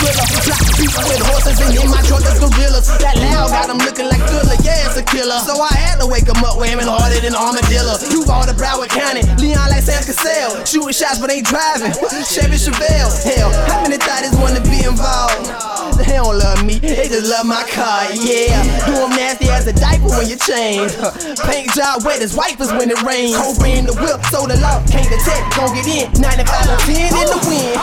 Thriller. 0.00 0.26
Drop 0.48 0.64
people 0.80 1.04
with 1.04 1.22
horses 1.28 1.60
and 1.60 1.76
in 1.76 1.88
my 1.92 2.00
truck, 2.08 2.24
that's 2.24 2.40
gorillas. 2.40 2.88
That 3.04 3.20
loud 3.20 3.52
got 3.52 3.68
him 3.68 3.78
looking 3.84 4.08
like 4.08 4.24
thriller. 4.24 4.56
Yeah, 4.64 4.88
it's 4.88 4.96
a 4.96 5.04
killer. 5.04 5.36
So 5.44 5.60
I 5.60 5.76
had 5.76 6.00
to 6.00 6.06
wake 6.08 6.24
him 6.24 6.40
up, 6.40 6.56
whamming 6.56 6.88
harder 6.88 7.20
than 7.20 7.36
armadillo. 7.36 8.00
You 8.08 8.24
all 8.32 8.48
the 8.48 8.56
Broward 8.56 8.88
County, 8.88 9.28
Leon 9.36 9.68
like 9.68 9.84
Sam 9.84 10.00
Cassell. 10.00 10.64
Shooting 10.64 10.96
shots, 10.96 11.20
but 11.20 11.28
ain't 11.30 11.46
driving. 11.46 11.92
Chevy 12.24 12.56
Chevelle. 12.56 13.12
Hell, 13.28 13.52
how 13.68 13.84
many 13.84 14.00
thotties 14.00 14.32
wanna 14.40 14.64
be 14.64 14.88
involved? 14.88 15.79
They 15.96 16.16
don't 16.16 16.38
love 16.38 16.64
me, 16.64 16.78
they 16.78 17.08
just 17.08 17.26
love 17.30 17.46
my 17.46 17.64
car, 17.70 18.06
yeah. 18.14 18.62
Do 18.86 18.92
'em 19.04 19.10
nasty 19.10 19.48
as 19.50 19.66
a 19.66 19.72
diaper 19.72 20.10
when 20.10 20.28
you 20.28 20.36
change. 20.36 20.92
Paint 21.46 21.72
job 21.74 22.04
wet 22.04 22.22
as 22.22 22.34
wipers 22.34 22.72
when 22.72 22.90
it 22.90 23.00
rains. 23.02 23.36
Cobra 23.36 23.68
in 23.68 23.86
the 23.86 23.94
whip, 24.00 24.20
so 24.30 24.46
the 24.46 24.56
law 24.60 24.82
can't 24.90 25.08
detect. 25.08 25.56
Gon' 25.56 25.74
get 25.74 25.86
in, 25.86 26.06
95 26.20 26.70
or 26.70 26.78
10 26.86 27.14
in 27.14 27.26
the 27.30 27.40
wind. 27.48 27.74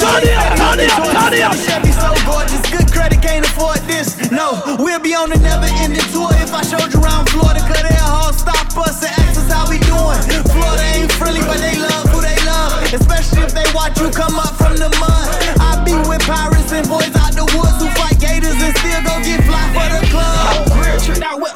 Turn 0.00 0.24
it 0.24 0.36
up, 0.36 0.56
turn 0.58 0.78
it 0.80 0.90
up, 0.90 1.04
turn 1.12 1.32
it 1.34 1.42
up. 1.42 1.54
Chevy 1.56 1.92
so 1.92 2.10
gorgeous, 2.26 2.62
good 2.70 2.88
credit 2.92 3.20
can't 3.22 3.46
afford 3.46 3.78
this. 3.86 4.16
No, 4.30 4.60
we'll 4.78 5.00
be 5.00 5.14
on 5.14 5.32
a 5.32 5.38
never 5.38 5.68
ending 5.80 6.04
tour 6.12 6.30
if 6.42 6.52
I 6.52 6.62
showed 6.62 6.92
you 6.92 7.00
around 7.00 7.28
Florida. 7.30 7.60
Cause 7.64 7.82
they'll 7.82 8.10
all 8.10 8.32
stop 8.32 8.66
us 8.76 9.02
and 9.02 9.12
ask 9.24 9.38
us 9.40 9.48
how 9.52 9.68
we 9.70 9.78
doing. 9.88 10.20
Florida 10.52 10.84
ain't 10.98 11.12
friendly, 11.12 11.40
but 11.46 11.58
they 11.58 11.78
love 11.78 12.06
who 12.10 12.20
they 12.20 12.36
love. 12.44 12.82
Especially 12.92 13.42
if 13.42 13.54
they 13.54 13.66
watch 13.74 13.98
you 14.00 14.10
come 14.10 14.36
up 14.38 14.54
from 14.58 14.76
the 14.76 14.90
mud. 14.98 15.28
I 15.62 15.80
be 15.86 15.94
with 16.08 16.22
pirates 16.26 16.72
and 16.72 16.86
boys 16.88 17.13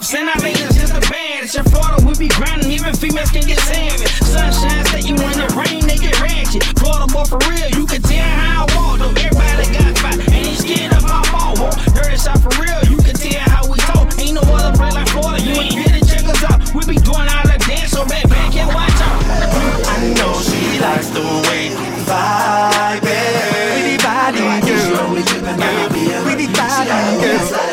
tricked 0.08 0.28
out 0.28 0.38
whips 0.38 0.38
our 0.38 0.40
ladies 0.42 0.74
just 0.74 0.94
a 0.94 1.00
band. 1.10 1.44
It's 1.44 1.54
your 1.54 1.64
Florida, 1.64 2.04
we 2.06 2.14
be 2.16 2.28
grinding, 2.28 2.70
even 2.72 2.94
females 2.94 3.30
can 3.30 3.44
get 3.44 3.58
savage. 3.60 4.08
Sunshine 4.24 4.84
state, 4.86 5.04
you 5.04 5.14
in 5.14 5.36
the 5.36 5.48
rain, 5.56 5.84
they 5.86 5.96
get 5.96 6.18
ratchet. 6.20 6.64
Florida 6.78 7.06
boy 7.12 7.24
for 7.24 7.38
real, 7.48 7.68
you 7.76 7.86
can 7.86 8.02
tell 8.02 8.24
how 8.24 8.64
I 8.64 8.76
walk. 8.76 8.98
Though 8.98 9.12
everybody 9.12 9.66
got 9.72 9.98
fight, 9.98 10.32
ain't 10.32 10.58
scared 10.58 10.92
of 10.92 11.04
our 11.04 11.24
ball. 11.32 11.56
Whoa. 11.56 11.70
Dirty 11.94 12.16
shot 12.16 12.40
for 12.40 12.52
real, 12.60 12.80
you 12.88 12.98
can 13.04 13.14
tell 13.14 13.44
how 13.52 13.68
we 13.68 13.76
talk. 13.84 14.08
Ain't 14.18 14.34
no 14.34 14.44
other 14.48 14.72
place 14.76 14.94
like 14.94 15.08
Florida, 15.08 15.42
you 15.44 15.54
ain't 15.60 15.76
here 15.76 15.92
to 15.92 16.02
check 16.04 16.24
us 16.24 16.42
out. 16.44 16.60
We 16.74 16.80
be 16.88 16.96
doing 17.00 17.28
all 17.28 17.46
the 17.48 17.58
dance, 17.68 17.92
so 17.92 18.04
back 18.06 18.28
back 18.28 18.54
and 18.56 18.68
watch 18.72 19.00
out. 19.04 19.20
I 19.92 20.14
know 20.16 20.32
she 20.40 20.80
likes 20.80 21.08
the 21.12 21.24
way 21.48 21.72
we 21.76 21.88
vibe. 22.08 23.04
We 23.04 23.80
the 23.92 23.96
body 24.00 24.40
girl. 24.40 25.12
We 25.12 25.22
the 25.22 26.48
body 26.52 27.20
girl. 27.20 27.68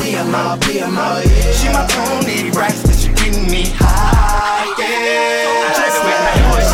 She 0.00 0.80
my 0.90 1.29
Toni 1.88 2.50
Braxton, 2.50 2.92
she 2.96 3.08
getting 3.14 3.50
me 3.50 3.64
high. 3.76 4.66
Yeah. 4.78 5.72
Just 5.76 5.98
with 6.04 6.20
my 6.26 6.36
voice, 6.50 6.70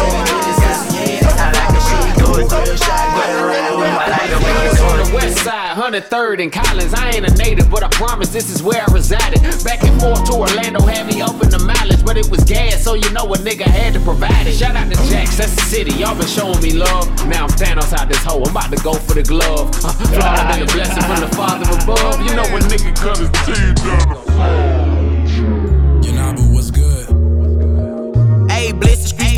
I 1.26 1.52
like 1.52 1.70
the 1.74 1.80
she 1.86 1.98
goes 2.22 2.46
through 2.50 2.66
the 2.66 2.76
shotgun 2.76 3.44
ride 3.44 3.74
with 3.76 3.92
my 3.94 4.07
light 4.09 4.30
on 4.32 4.98
the 5.04 5.14
west 5.14 5.38
side, 5.38 5.76
103rd 5.76 6.42
and 6.42 6.52
Collins. 6.52 6.94
I 6.94 7.11
ain't 7.11 7.26
a 7.28 7.34
native, 7.36 7.70
but 7.70 7.82
I 7.82 7.88
promise 7.88 8.30
this 8.30 8.50
is 8.50 8.62
where 8.62 8.82
I 8.82 8.92
resided. 8.92 9.42
Back 9.64 9.82
and 9.84 10.00
forth 10.00 10.24
to 10.26 10.32
Orlando, 10.32 10.80
had 10.80 11.07
me 11.07 11.20
up 11.20 11.40
in 11.42 11.50
the 11.50 11.59
mileage, 11.59 12.04
but 12.04 12.16
it 12.16 12.28
was 12.30 12.44
gas, 12.44 12.82
so 12.82 12.94
you 12.94 13.11
know 13.12 13.24
a 13.32 13.36
nigga 13.38 13.64
had 13.64 13.94
to 13.94 14.00
provide 14.00 14.46
it. 14.46 14.54
Shout 14.54 14.76
out 14.76 14.90
to 14.92 14.96
Jax, 15.09 15.36
that's 15.36 15.54
the 15.54 15.62
city. 15.62 15.92
Y'all 15.94 16.16
been 16.16 16.26
showing 16.26 16.61
me 16.62 16.72
love. 16.72 17.07
Now 17.28 17.44
I'm 17.44 17.50
Thanos 17.50 17.92
out 17.92 18.09
this 18.09 18.22
hole. 18.24 18.46
I'm 18.46 18.50
about 18.57 18.70
to 18.76 18.82
go 18.82 18.94
for 18.94 19.14
the 19.14 19.22
glove. 19.22 19.70
Uh, 19.84 19.92
Florida 20.11 20.46
been 20.50 20.62
a 20.62 20.72
blessing 20.72 21.02
from 21.02 21.20
the 21.20 21.30
Father 21.36 21.66
above. 21.82 22.20
You 22.22 22.34
know 22.34 22.46
when 22.52 22.62
nigga 22.62 22.94
cut 22.96 23.18
his 23.18 23.30
teeth 23.44 23.74
down. 23.84 24.16
Yanabu, 24.36 24.95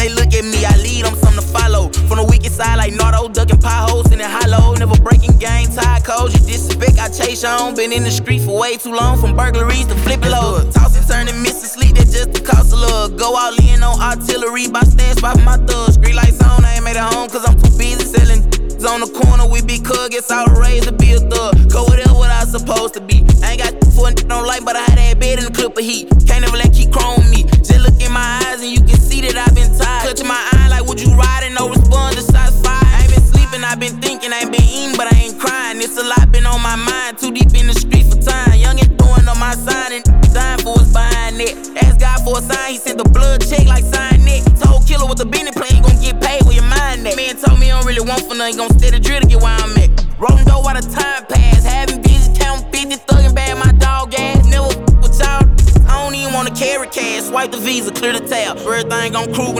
they 0.09 0.15
look 0.15 0.33
at 0.35 0.45
me, 0.45 0.65
I 0.65 0.77
lead 0.77 1.05
them 1.05 1.15
some 1.17 1.35
to 1.35 1.43
follow. 1.43 1.91
From 2.09 2.19
the 2.19 2.25
weakest 2.25 2.57
side, 2.57 2.77
like 2.77 2.95
Nardo, 2.95 3.29
ducking 3.29 3.61
potholes 3.61 4.11
in 4.13 4.19
the 4.19 4.29
hollow. 4.29 4.75
Never 4.75 4.97
breaking 5.03 5.37
game, 5.39 5.69
tie 5.69 6.01
codes, 6.01 6.35
you 6.35 6.41
disrespect, 6.47 6.99
I 6.99 7.09
chase 7.09 7.45
on. 7.45 7.75
Been 7.75 7.93
in 7.93 8.03
the 8.03 8.11
street 8.11 8.43
for 8.43 8.59
way 8.59 8.77
too 8.77 8.95
long, 8.95 9.21
from 9.21 9.37
burglaries 9.37 9.87
to 9.87 9.95
flipping 10.07 10.31
low. 10.31 10.65
Tossing, 10.71 11.05
turning, 11.05 11.41
missing 11.43 11.69
sleep, 11.69 11.97
that 11.97 12.09
just 12.09 12.33
the 12.33 12.41
cost 12.41 12.73
of 12.73 12.81
love. 12.81 13.17
Go 13.17 13.37
all 13.37 13.55
in 13.69 13.83
on 13.83 14.01
artillery, 14.01 14.69
by 14.69 14.83
stance, 14.83 15.21
by 15.21 15.35
my 15.45 15.57
thugs. 15.69 15.95
Street 15.95 16.15
lights 16.15 16.41
on, 16.43 16.65
I 16.65 16.77
ain't 16.77 16.85
made 16.85 16.97
it 16.97 17.09
home, 17.13 17.29
cause 17.29 17.45
I'm 17.45 17.57
too 17.61 17.73
busy 17.77 18.05
selling. 18.05 18.43
on 18.89 19.01
the 19.01 19.11
corner, 19.13 19.47
we 19.47 19.61
be 19.63 19.79
cool, 19.81 20.09
guess 20.09 20.31
I 20.31 20.45
was 20.45 20.59
raised 20.59 20.89
to 20.89 20.93
be 20.93 21.13
a 21.13 21.21
thug. 21.21 21.71
Go 21.71 21.85
whatever 21.85 22.15
what 22.15 22.31
I 22.31 22.45
supposed 22.45 22.95
to 22.95 23.01
be. 23.01 23.25
I 23.43 23.53
ain't 23.53 23.61
got 23.61 23.75
for 23.93 24.09
a 24.09 24.15
don't 24.15 24.47
like, 24.47 24.65
but 24.65 24.77
I 24.77 24.85
had 24.89 24.97
that 24.97 25.21
bed 25.21 25.39
in 25.39 25.45
the 25.45 25.53
clip 25.53 25.77
of 25.77 25.85
heat. 25.85 26.09
Can't 26.27 26.43
never 26.45 26.57
let 26.57 26.73
keep 26.73 26.93
chrome 26.93 27.29
me. 27.31 27.45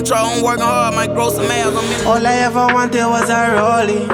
Control. 0.09 0.31
I'm 0.31 0.43
working 0.43 0.65
hard, 0.65 0.95
might 0.95 1.15
grow 1.15 1.31
some 1.31 1.47
ass. 1.47 2.01
I'm 2.01 2.07
All 2.07 2.27
I 2.27 2.33
ever 2.35 2.67
wanted 2.73 3.05
was 3.07 3.29
a 3.29 3.35
rollie. 3.57 4.09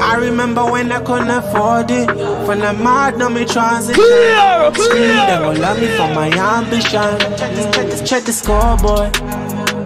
I 0.00 0.16
remember 0.16 0.64
when 0.64 0.92
I 0.92 1.02
couldn't 1.02 1.30
afford 1.30 1.90
it. 1.90 2.08
When 2.46 2.62
I'm 2.62 2.82
mad, 2.82 3.18
now 3.18 3.28
me 3.28 3.44
transition. 3.44 3.94
Clear, 3.94 4.70
clear. 4.74 5.26
They 5.26 5.38
gon' 5.38 5.60
love 5.60 5.80
me 5.80 5.88
for 5.96 6.08
my 6.14 6.28
ambition. 6.28 7.18
Check 7.38 7.90
the, 7.90 8.04
check 8.04 8.24
the 8.24 8.32
scoreboard. 8.32 9.16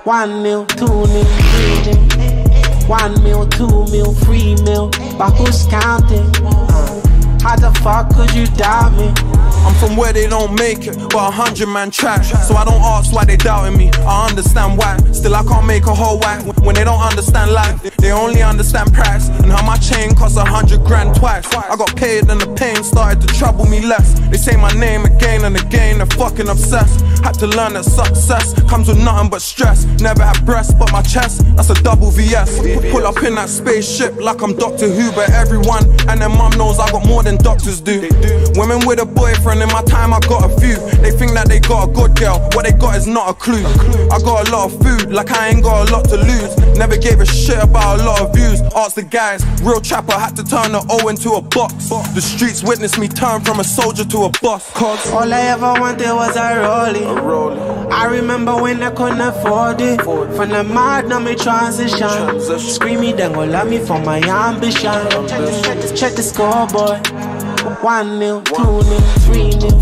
One 0.05 0.43
mil, 0.43 0.66
two 0.66 0.86
mil, 0.86 1.24
three 1.24 1.95
mil. 1.95 2.89
One 2.89 3.22
mil, 3.22 3.47
two 3.49 3.84
mil, 3.93 4.14
three 4.14 4.55
mil. 4.62 4.91
But 5.18 5.30
who's 5.32 5.66
counting? 5.66 6.30
Uh, 6.45 7.39
how 7.43 7.57
the 7.57 7.70
fuck 7.82 8.14
could 8.14 8.32
you 8.34 8.47
doubt 8.57 8.93
me? 8.97 9.28
I'm 9.67 9.75
from 9.75 9.97
where 9.97 10.13
they 10.13 10.27
don't 10.27 10.55
make 10.59 10.87
it, 10.87 10.97
but 11.11 11.29
a 11.29 11.31
hundred 11.31 11.69
man 11.69 11.91
track. 11.91 12.25
So 12.25 12.55
I 12.55 12.65
don't 12.65 12.81
ask 12.81 13.13
why 13.13 13.25
they 13.25 13.37
doubting 13.37 13.77
me. 13.77 13.91
I 14.07 14.29
understand 14.29 14.79
why. 14.79 14.97
Still 15.13 15.35
I 15.35 15.43
can't 15.43 15.67
make 15.67 15.87
a 15.87 15.95
whole 15.95 16.19
whack 16.19 16.45
when 16.65 16.75
they 16.75 16.85
don't 16.85 17.01
understand 17.01 17.53
life. 17.53 17.83
They 17.99 18.13
only 18.13 18.43
understand 18.43 18.93
price 18.93 19.29
and 19.29 19.51
how 19.51 19.65
my 19.67 19.77
chain 19.77 20.15
costs 20.15 20.37
a 20.37 20.45
hundred 20.45 20.85
grand 20.85 21.17
twice. 21.17 21.47
I 21.55 21.77
got 21.77 21.95
paid 21.97 22.29
and 22.31 22.41
the 22.41 22.53
pain 22.55 22.83
started 22.85 23.21
to 23.27 23.35
trouble 23.35 23.67
me 23.67 23.81
less. 23.81 24.19
They 24.31 24.39
say 24.39 24.57
my 24.57 24.73
name 24.73 25.05
again 25.05 25.45
and 25.45 25.57
again. 25.57 25.99
They're 25.99 26.07
fucking 26.07 26.49
obsessed. 26.49 27.01
Had 27.25 27.35
to 27.41 27.47
learn 27.47 27.73
that 27.75 27.85
success 27.85 28.55
comes 28.71 28.89
with 28.89 28.99
nothing 28.99 29.31
but 29.31 29.43
stress. 29.43 29.85
Never 30.01 30.23
had 30.23 30.45
breasts 30.47 30.75
but 30.75 30.93
my 30.93 31.03
chest. 31.03 31.43
That's 31.57 31.71
a 31.71 31.83
double 31.83 32.11
VS. 32.11 32.61
Pull 32.91 33.07
up 33.07 33.23
in 33.25 33.35
that 33.35 33.49
spaceship 33.49 34.17
like 34.21 34.41
I'm 34.43 34.55
Doctor 34.57 34.89
Who, 34.89 35.11
but 35.13 35.31
everyone 35.31 35.85
and 36.09 36.21
their 36.21 36.29
mum 36.29 36.53
knows 36.53 36.79
I 36.79 36.91
got 36.91 37.07
more 37.07 37.23
than 37.23 37.37
doctors 37.39 37.81
do. 37.81 38.09
Women 38.55 38.87
with 38.87 39.01
a 39.01 39.07
boyfriend 39.07 39.48
in 39.53 39.69
my 39.69 39.83
time, 39.83 40.13
I 40.13 40.21
got 40.21 40.45
a 40.45 40.61
few. 40.61 40.77
They 41.01 41.11
think 41.11 41.33
that 41.33 41.49
they 41.49 41.61
got 41.61 41.89
a 41.89 41.93
good 41.93 42.15
girl, 42.17 42.39
what 42.53 42.65
they 42.65 42.73
got 42.73 42.97
is 42.97 43.07
not 43.07 43.31
a 43.31 43.35
clue. 43.35 43.65
I 44.13 44.19
got 44.21 44.49
a 44.49 44.53
lot 44.53 44.73
of 44.73 44.81
food, 44.83 45.11
like 45.13 45.31
I 45.31 45.49
ain't 45.49 45.63
got 45.63 45.89
a 45.89 45.93
lot 45.93 46.05
to 46.11 46.17
lose. 46.17 46.57
Never 46.77 46.97
gave 46.97 47.21
a 47.21 47.27
shit 47.27 47.59
about 47.63 48.01
a 48.01 48.05
lot 48.05 48.21
of 48.21 48.35
views. 48.35 48.61
Ask 48.77 48.95
the 48.95 49.03
guys, 49.03 49.45
real 49.63 49.81
trapper 49.81 50.13
had 50.13 50.37
to 50.37 50.45
turn 50.45 50.73
the 50.73 50.85
O 50.91 51.09
into 51.09 51.33
a 51.33 51.43
box. 51.43 51.89
The 52.15 52.21
streets 52.21 52.63
witnessed 52.63 52.99
me 52.99 53.09
turn 53.09 53.41
from 53.41 53.61
a 53.61 53.65
soldier 53.65 54.05
to 54.05 54.25
a 54.25 54.31
boss. 54.43 54.71
Cause 54.73 55.11
all 55.11 55.33
I 55.33 55.41
ever 55.55 55.73
wanted 55.81 56.13
was 56.13 56.37
a 56.37 56.41
rollie. 56.63 57.91
I 57.91 58.07
remember 58.07 58.55
when 58.61 58.83
I 58.83 58.91
couldn't 58.91 59.21
afford 59.21 59.81
it. 59.81 60.03
From 60.03 60.51
the 60.51 60.63
mad, 60.65 61.09
now 61.09 61.19
me 61.19 61.35
transition. 61.35 62.41
Screaming, 62.59 63.17
then 63.17 63.33
go 63.33 63.45
love 63.45 63.69
me 63.69 63.79
for 63.79 63.99
my 64.01 64.21
ambition. 64.21 64.93
Check 65.29 65.81
the, 65.81 65.95
check 65.97 66.15
the 66.15 66.23
scoreboard. 66.23 67.38
One 67.83 68.18
mil, 68.18 68.43
two 68.43 68.83
mil, 68.83 69.01
three 69.20 69.51
mil. 69.57 69.79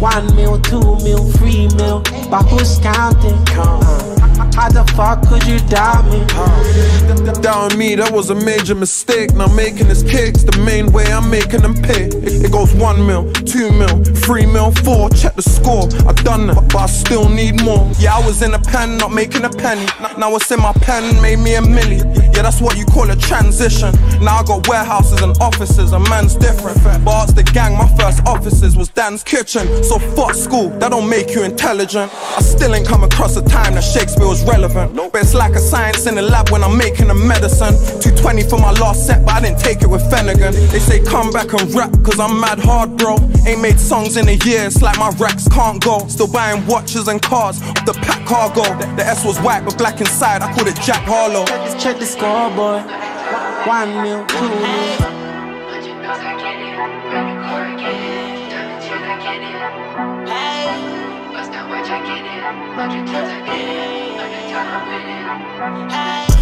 One 0.00 0.34
mil, 0.34 0.58
two 0.60 0.80
mil, 1.04 1.30
three 1.32 1.68
mil. 1.76 2.02
But 2.28 2.42
who's 2.48 2.78
counting? 2.78 4.23
How 4.54 4.68
the 4.68 4.84
fuck 4.96 5.26
could 5.28 5.46
you 5.46 5.58
doubt 5.68 6.04
me? 6.06 6.20
Down 7.42 7.76
me, 7.78 7.94
that 7.96 8.12
was 8.12 8.30
a 8.30 8.34
major 8.34 8.74
mistake. 8.74 9.34
Now 9.34 9.46
making 9.48 9.88
this 9.88 10.02
kicks 10.02 10.42
the 10.44 10.56
main 10.58 10.92
way 10.92 11.06
I'm 11.12 11.30
making 11.30 11.62
them 11.62 11.74
pay. 11.74 12.06
It, 12.06 12.46
it 12.46 12.52
goes 12.52 12.72
one 12.74 13.06
mil, 13.06 13.32
two 13.32 13.70
mil, 13.72 14.02
three 14.24 14.46
mil, 14.46 14.72
four. 14.86 15.10
Check 15.10 15.34
the 15.34 15.42
score. 15.42 15.88
I 16.08 16.12
done 16.22 16.46
that, 16.48 16.68
but 16.72 16.76
I 16.76 16.86
still 16.86 17.28
need 17.28 17.62
more. 17.62 17.90
Yeah, 17.98 18.16
I 18.16 18.26
was 18.26 18.42
in 18.42 18.54
a 18.54 18.58
pen, 18.58 18.96
not 18.96 19.12
making 19.12 19.44
a 19.44 19.50
penny. 19.50 19.86
Now 20.18 20.30
what's 20.30 20.50
in 20.50 20.60
my 20.60 20.72
pen 20.72 21.20
made 21.20 21.38
me 21.38 21.56
a 21.56 21.60
milli. 21.60 22.02
Yeah, 22.34 22.42
that's 22.42 22.60
what 22.60 22.76
you 22.76 22.84
call 22.86 23.10
a 23.10 23.16
transition. 23.16 23.92
Now 24.20 24.38
I 24.38 24.42
got 24.44 24.68
warehouses 24.68 25.20
and 25.20 25.36
offices, 25.40 25.92
and 25.92 26.08
man's 26.08 26.34
different. 26.34 26.78
Ask 27.06 27.34
the 27.34 27.42
gang, 27.42 27.76
my 27.76 27.88
first 27.96 28.26
offices 28.26 28.76
was 28.76 28.88
Dan's 28.88 29.22
kitchen. 29.22 29.66
So 29.84 29.98
fuck 29.98 30.34
school, 30.34 30.70
that 30.80 30.90
don't 30.90 31.08
make 31.08 31.34
you 31.34 31.42
intelligent. 31.42 32.12
I 32.36 32.40
still 32.40 32.74
ain't 32.74 32.86
come 32.86 33.04
across 33.04 33.36
a 33.36 33.42
time 33.42 33.74
that 33.74 33.84
Shakespeare 33.84 34.23
was 34.24 34.44
relevant. 34.44 34.94
But 34.96 35.22
it's 35.22 35.34
like 35.34 35.54
a 35.54 35.58
science 35.58 36.06
in 36.06 36.14
the 36.14 36.22
lab 36.22 36.50
when 36.50 36.62
I'm 36.62 36.76
making 36.76 37.10
a 37.10 37.14
medicine. 37.14 37.74
220 38.00 38.42
for 38.44 38.58
my 38.58 38.72
last 38.72 39.06
set, 39.06 39.24
but 39.24 39.34
I 39.34 39.40
didn't 39.40 39.60
take 39.60 39.82
it 39.82 39.88
with 39.88 40.08
Fennigan. 40.10 40.52
They 40.72 40.78
say 40.78 41.02
come 41.02 41.30
back 41.30 41.52
and 41.52 41.72
rap, 41.74 41.92
cause 42.02 42.18
I'm 42.18 42.40
mad 42.40 42.58
hard, 42.58 42.96
bro. 42.96 43.16
Ain't 43.46 43.60
made 43.60 43.78
songs 43.78 44.16
in 44.16 44.28
a 44.28 44.36
year, 44.46 44.66
it's 44.66 44.82
like 44.82 44.98
my 44.98 45.10
racks 45.18 45.48
can't 45.48 45.82
go. 45.82 46.06
Still 46.08 46.30
buying 46.30 46.66
watches 46.66 47.08
and 47.08 47.20
cars, 47.20 47.60
the 47.86 47.92
pack 48.02 48.26
cargo. 48.26 48.62
The 48.96 49.04
S 49.04 49.24
was 49.24 49.38
white 49.40 49.64
but 49.64 49.76
black 49.78 50.00
inside, 50.00 50.42
I 50.42 50.52
called 50.54 50.68
it 50.68 50.76
Jack 50.80 51.04
Harlow. 51.04 51.44
Check 51.78 51.98
the 51.98 52.06
scoreboard. 52.06 52.84
One 53.66 54.02
mil, 54.02 54.26
two 54.26 54.48
mil. 54.48 55.24
Hey, 63.46 64.03
how 64.54 66.33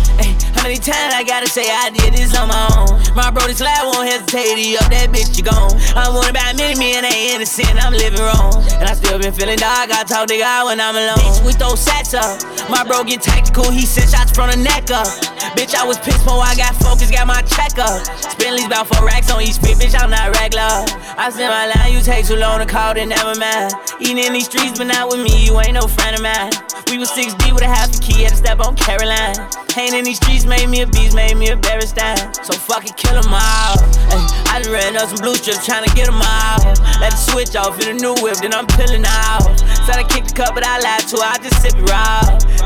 many 0.62 0.78
times 0.78 1.12
I 1.12 1.24
gotta 1.24 1.50
say 1.50 1.66
I 1.66 1.90
did 1.90 2.14
this 2.14 2.38
on 2.38 2.48
my 2.48 2.66
own? 2.78 3.02
My 3.14 3.30
bro, 3.30 3.46
this 3.46 3.60
lad 3.60 3.82
won't 3.84 4.08
hesitate 4.08 4.54
to 4.54 4.84
up 4.84 4.88
that 4.94 5.10
bitch, 5.10 5.36
you 5.36 5.44
gone. 5.44 5.74
I'm 5.98 6.14
want 6.14 6.30
about 6.30 6.56
many 6.56 6.78
men, 6.78 7.04
ain't 7.04 7.34
innocent, 7.34 7.74
I'm 7.82 7.92
living 7.92 8.22
wrong. 8.22 8.54
And 8.78 8.86
I 8.86 8.94
still 8.94 9.18
been 9.18 9.34
feeling 9.34 9.58
dark, 9.58 9.90
I 9.90 10.06
talk 10.06 10.30
to 10.30 10.38
God 10.38 10.70
when 10.70 10.80
I'm 10.80 10.94
alone. 10.94 11.18
Bitch, 11.18 11.44
we 11.44 11.52
throw 11.52 11.74
sets 11.74 12.14
up. 12.14 12.38
My 12.70 12.86
bro 12.86 13.02
get 13.02 13.20
tactical, 13.20 13.70
he 13.70 13.82
sent 13.82 14.14
shots 14.14 14.30
from 14.30 14.50
the 14.50 14.56
neck 14.56 14.88
up. 14.94 15.10
Bitch, 15.58 15.74
I 15.74 15.84
was 15.84 15.98
pissed 15.98 16.22
before 16.22 16.40
I 16.40 16.54
got 16.54 16.78
focused, 16.78 17.12
got 17.12 17.26
my 17.26 17.42
check 17.42 17.76
up. 17.82 18.06
Spend 18.16 18.54
least 18.56 18.70
four 18.70 19.02
racks 19.04 19.30
on 19.34 19.42
each 19.42 19.58
spit, 19.58 19.76
bitch, 19.76 19.98
I'm 19.98 20.10
not 20.10 20.30
regular. 20.38 20.86
I 21.18 21.28
send 21.34 21.50
my 21.50 21.66
line, 21.74 21.92
you 21.92 22.00
take 22.00 22.26
too 22.26 22.36
long 22.36 22.62
to 22.62 22.66
call, 22.66 22.94
then 22.94 23.10
never 23.10 23.34
mind. 23.34 23.74
Eating 24.00 24.18
in 24.18 24.32
these 24.32 24.46
streets, 24.46 24.78
but 24.78 24.86
not 24.86 25.10
with 25.10 25.20
me, 25.20 25.44
you 25.44 25.58
ain't 25.60 25.74
no 25.74 25.90
friend 25.90 26.14
of 26.16 26.22
mine. 26.22 26.54
We 26.88 26.98
was 26.98 27.10
6D 27.10 27.52
with 27.52 27.62
a 27.62 27.68
half 27.68 27.90
a 27.92 27.98
key, 28.00 28.22
had 28.22 28.30
to 28.30 28.36
step 28.36 28.60
on 28.60 28.76
Caroline. 28.76 29.36
Pain 29.68 29.94
in 29.94 30.04
these 30.04 30.16
streets 30.16 30.44
made 30.53 30.68
me 30.68 30.80
a 30.82 30.86
beast, 30.86 31.16
made 31.16 31.36
me 31.36 31.48
a 31.48 31.57
Berestain. 31.57 32.20
So 32.44 32.53
fuck 32.53 32.84
it, 32.84 32.96
kill 32.96 33.16
'em 33.16 33.32
all. 33.32 33.76
Ay, 34.12 34.20
I 34.53 34.55
just 34.61 34.70
ran 34.70 34.96
up 35.00 35.09
some 35.09 35.20
blue 35.24 35.36
strips 35.40 35.64
trying 35.64 35.84
to 35.88 35.92
get 35.96 36.09
'em 36.09 36.20
out. 36.20 36.64
Let 37.00 37.12
the 37.16 37.22
switch 37.30 37.57
off 37.57 37.80
in 37.80 37.88
a 37.94 37.96
new 38.05 38.14
whip, 38.22 38.36
then 38.42 38.53
I'm 38.53 38.66
peeling 38.76 39.07
out. 39.24 39.48
Said 39.86 39.96
I 40.03 40.05
kicked 40.12 40.28
the 40.28 40.36
cup, 40.40 40.53
but 40.55 40.64
I 40.72 40.78
lied 40.86 41.05
to 41.11 41.16
her, 41.22 41.30
I 41.34 41.38
just 41.44 41.59
sip 41.62 41.74
it 41.80 41.88
raw. 41.90 42.20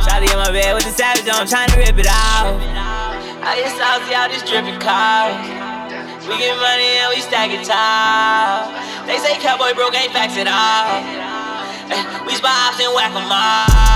Shotty 0.04 0.28
in 0.32 0.38
my 0.44 0.50
bed 0.50 0.74
with 0.74 0.86
the 0.88 0.94
savage 1.00 1.28
on, 1.34 1.46
trying 1.46 1.70
to 1.70 1.78
rip 1.78 1.98
it 1.98 2.10
out. 2.10 2.58
I 3.48 3.50
get 3.60 3.72
salty 3.78 4.12
out 4.18 4.28
this 4.32 4.42
dripping 4.42 4.80
car. 4.80 5.30
We 6.26 6.34
get 6.42 6.56
money 6.58 6.90
and 7.00 7.08
we 7.14 7.20
stack 7.22 7.50
it 7.56 7.62
tall. 7.70 8.66
They 9.06 9.18
say 9.18 9.38
cowboy 9.38 9.74
broke 9.78 9.94
ain't 9.94 10.12
facts 10.12 10.36
at 10.42 10.48
all. 10.50 10.90
We 12.26 12.34
spot 12.34 12.56
ops 12.66 12.80
and 12.82 12.92
whack 12.96 13.14
'em 13.14 13.30
all. 13.30 13.95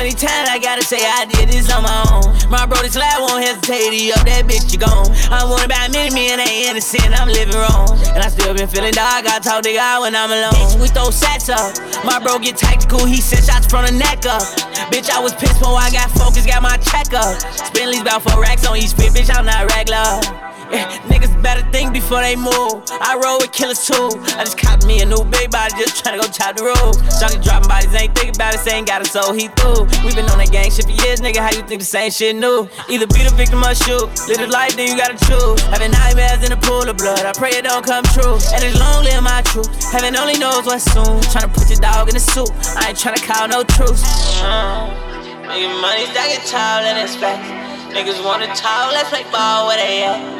Many 0.00 0.16
times 0.16 0.48
I 0.48 0.58
gotta 0.58 0.80
say 0.80 0.96
I 0.96 1.26
did 1.26 1.50
this 1.50 1.68
on 1.68 1.82
my 1.84 2.00
own? 2.08 2.24
My 2.48 2.64
bro, 2.64 2.80
this 2.80 2.96
lad 2.96 3.20
won't 3.20 3.44
hesitate 3.44 3.92
to 3.92 4.16
up 4.16 4.24
that 4.24 4.48
bitch, 4.48 4.72
you 4.72 4.80
gone. 4.80 5.12
I 5.28 5.44
want 5.44 5.68
about 5.68 5.92
many 5.92 6.08
men, 6.08 6.40
ain't 6.40 6.72
innocent, 6.72 7.12
I'm 7.20 7.28
living 7.28 7.52
wrong. 7.52 8.00
And 8.16 8.24
I 8.24 8.32
still 8.32 8.56
been 8.56 8.64
feeling 8.64 8.96
dark, 8.96 9.28
I 9.28 9.44
talk 9.44 9.60
to 9.60 9.72
God 9.74 10.00
when 10.00 10.16
I'm 10.16 10.32
alone. 10.32 10.56
Bitch, 10.56 10.80
We 10.80 10.88
throw 10.88 11.12
sets 11.12 11.52
up. 11.52 11.76
My 12.00 12.16
bro 12.16 12.38
get 12.38 12.56
tactical, 12.56 13.04
he 13.04 13.20
sent 13.20 13.44
shots 13.44 13.68
from 13.68 13.84
the 13.84 13.92
neck 13.92 14.24
up. 14.24 14.40
Bitch, 14.88 15.12
I 15.12 15.20
was 15.20 15.36
pissed 15.36 15.60
before 15.60 15.76
I 15.76 15.92
got 15.92 16.08
focused, 16.16 16.48
got 16.48 16.64
my 16.64 16.80
check 16.80 17.12
up. 17.12 17.36
Spend 17.68 17.92
least 17.92 18.00
about 18.00 18.24
four 18.24 18.40
racks 18.40 18.64
on 18.64 18.80
each 18.80 18.96
spit, 18.96 19.12
bitch, 19.12 19.28
I'm 19.28 19.44
not 19.44 19.68
regular. 19.68 20.49
Yeah, 20.70 20.86
niggas 21.10 21.34
better 21.42 21.66
think 21.72 21.92
before 21.92 22.20
they 22.22 22.36
move. 22.36 22.82
I 23.02 23.18
roll 23.18 23.38
with 23.42 23.50
killers 23.50 23.82
too. 23.84 24.14
I 24.38 24.46
just 24.46 24.56
copped 24.56 24.86
me 24.86 25.02
a 25.02 25.06
new 25.06 25.24
big 25.26 25.50
body, 25.50 25.74
just 25.74 25.98
tryna 25.98 26.22
go 26.22 26.28
chop 26.30 26.56
the 26.56 26.70
roof. 26.70 26.94
Junkie 27.18 27.42
dropping 27.42 27.68
bodies, 27.68 27.90
ain't 27.94 28.14
thinking 28.14 28.36
about 28.38 28.54
it, 28.54 28.62
saying 28.62 28.86
got 28.86 29.02
it, 29.02 29.10
so 29.10 29.32
he 29.34 29.48
through. 29.58 29.90
We 30.06 30.14
been 30.14 30.30
on 30.30 30.38
that 30.38 30.54
gang 30.54 30.70
shit 30.70 30.86
for 30.86 30.94
years, 30.94 31.20
nigga. 31.20 31.42
How 31.42 31.50
you 31.50 31.66
think 31.66 31.82
the 31.82 31.90
same 31.90 32.10
shit 32.10 32.36
new? 32.36 32.70
Either 32.86 33.06
be 33.10 33.26
the 33.26 33.34
victim 33.34 33.66
or 33.66 33.74
shoot. 33.74 34.06
Live 34.30 34.38
the 34.38 34.46
life, 34.46 34.78
then 34.78 34.86
you 34.86 34.96
gotta 34.96 35.18
choose. 35.26 35.58
Having 35.74 35.90
nightmares 35.90 36.46
in 36.46 36.54
a 36.54 36.60
pool 36.60 36.86
of 36.86 36.96
blood, 36.96 37.26
I 37.26 37.34
pray 37.34 37.50
it 37.50 37.66
don't 37.66 37.82
come 37.82 38.06
true. 38.14 38.38
And 38.54 38.62
it's 38.62 38.78
long 38.78 39.02
live 39.02 39.22
my 39.26 39.42
truth. 39.50 39.68
Heaven 39.90 40.14
only 40.14 40.38
knows 40.38 40.66
what's 40.66 40.86
soon. 40.94 41.18
Tryna 41.34 41.50
put 41.50 41.66
your 41.66 41.82
dog 41.82 42.06
in 42.06 42.14
the 42.14 42.22
suit. 42.22 42.50
I 42.78 42.94
ain't 42.94 42.98
tryna 42.98 43.18
call 43.26 43.50
no 43.50 43.66
truce. 43.66 44.06
Making 45.50 45.74
money, 45.82 46.06
stacking 46.14 46.46
child, 46.46 46.86
and 46.86 46.94
it's. 47.02 47.18
Niggas 47.90 48.24
wanna 48.24 48.46
talk, 48.54 48.92
let's 48.92 49.08
play 49.10 49.24
ball 49.32 49.66
where 49.66 49.76
they 49.76 50.04
at. 50.04 50.39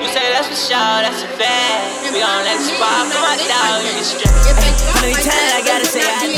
You 0.00 0.08
say 0.08 0.32
that's 0.32 0.48
for 0.48 0.56
sure, 0.56 0.98
that's 1.04 1.22
a 1.22 1.30
fact. 1.36 2.12
We 2.12 2.22
on 2.22 2.44
that 2.44 2.60
spot, 2.60 3.10
come 3.12 3.24
on, 3.24 3.38
dog, 3.44 3.84
you 3.84 3.92
get 3.96 4.06
stressed. 4.06 4.48
Many 5.02 5.14
times 5.20 5.52
I 5.52 5.62
gotta 5.64 5.84
say 5.84 6.00
I 6.00 6.35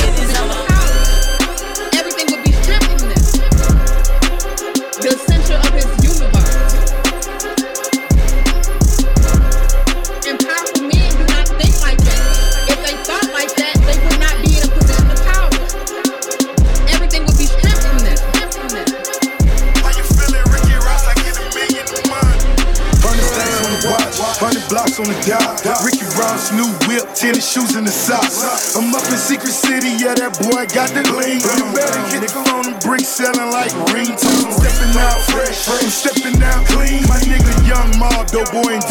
on 24.99 25.07
the 25.07 25.19
dot. 25.23 25.63
Ricky 25.87 26.03
Ross, 26.19 26.51
new 26.51 26.67
whip, 26.91 27.07
tennis 27.15 27.47
shoes 27.47 27.77
in 27.77 27.85
the 27.85 27.91
socks. 27.91 28.75
I'm 28.75 28.95
up 28.95 29.07
in 29.07 29.19
Secret 29.19 29.55
City, 29.55 29.95
yeah, 29.95 30.15
that 30.15 30.35
boy 30.43 30.67
got 30.75 30.91
the 30.91 31.07
lean. 31.15 31.39
You 31.39 31.65
better 31.71 32.03
hit 32.11 32.27
the 32.27 32.31
phone 32.35 32.75
and 32.75 32.79
brick 32.83 33.07
selling 33.07 33.51
like 33.55 33.71
ringtones. 33.95 34.59
Stepping 34.59 34.95
out 34.99 35.21
fresh, 35.31 35.69
I'm 35.71 35.91
stepping 35.91 36.43
out 36.43 36.67
clean. 36.67 37.03
My 37.07 37.19
nigga 37.23 37.55
Young 37.67 37.91
Maldo, 37.99 38.43
boy 38.51 38.75
in 38.75 38.83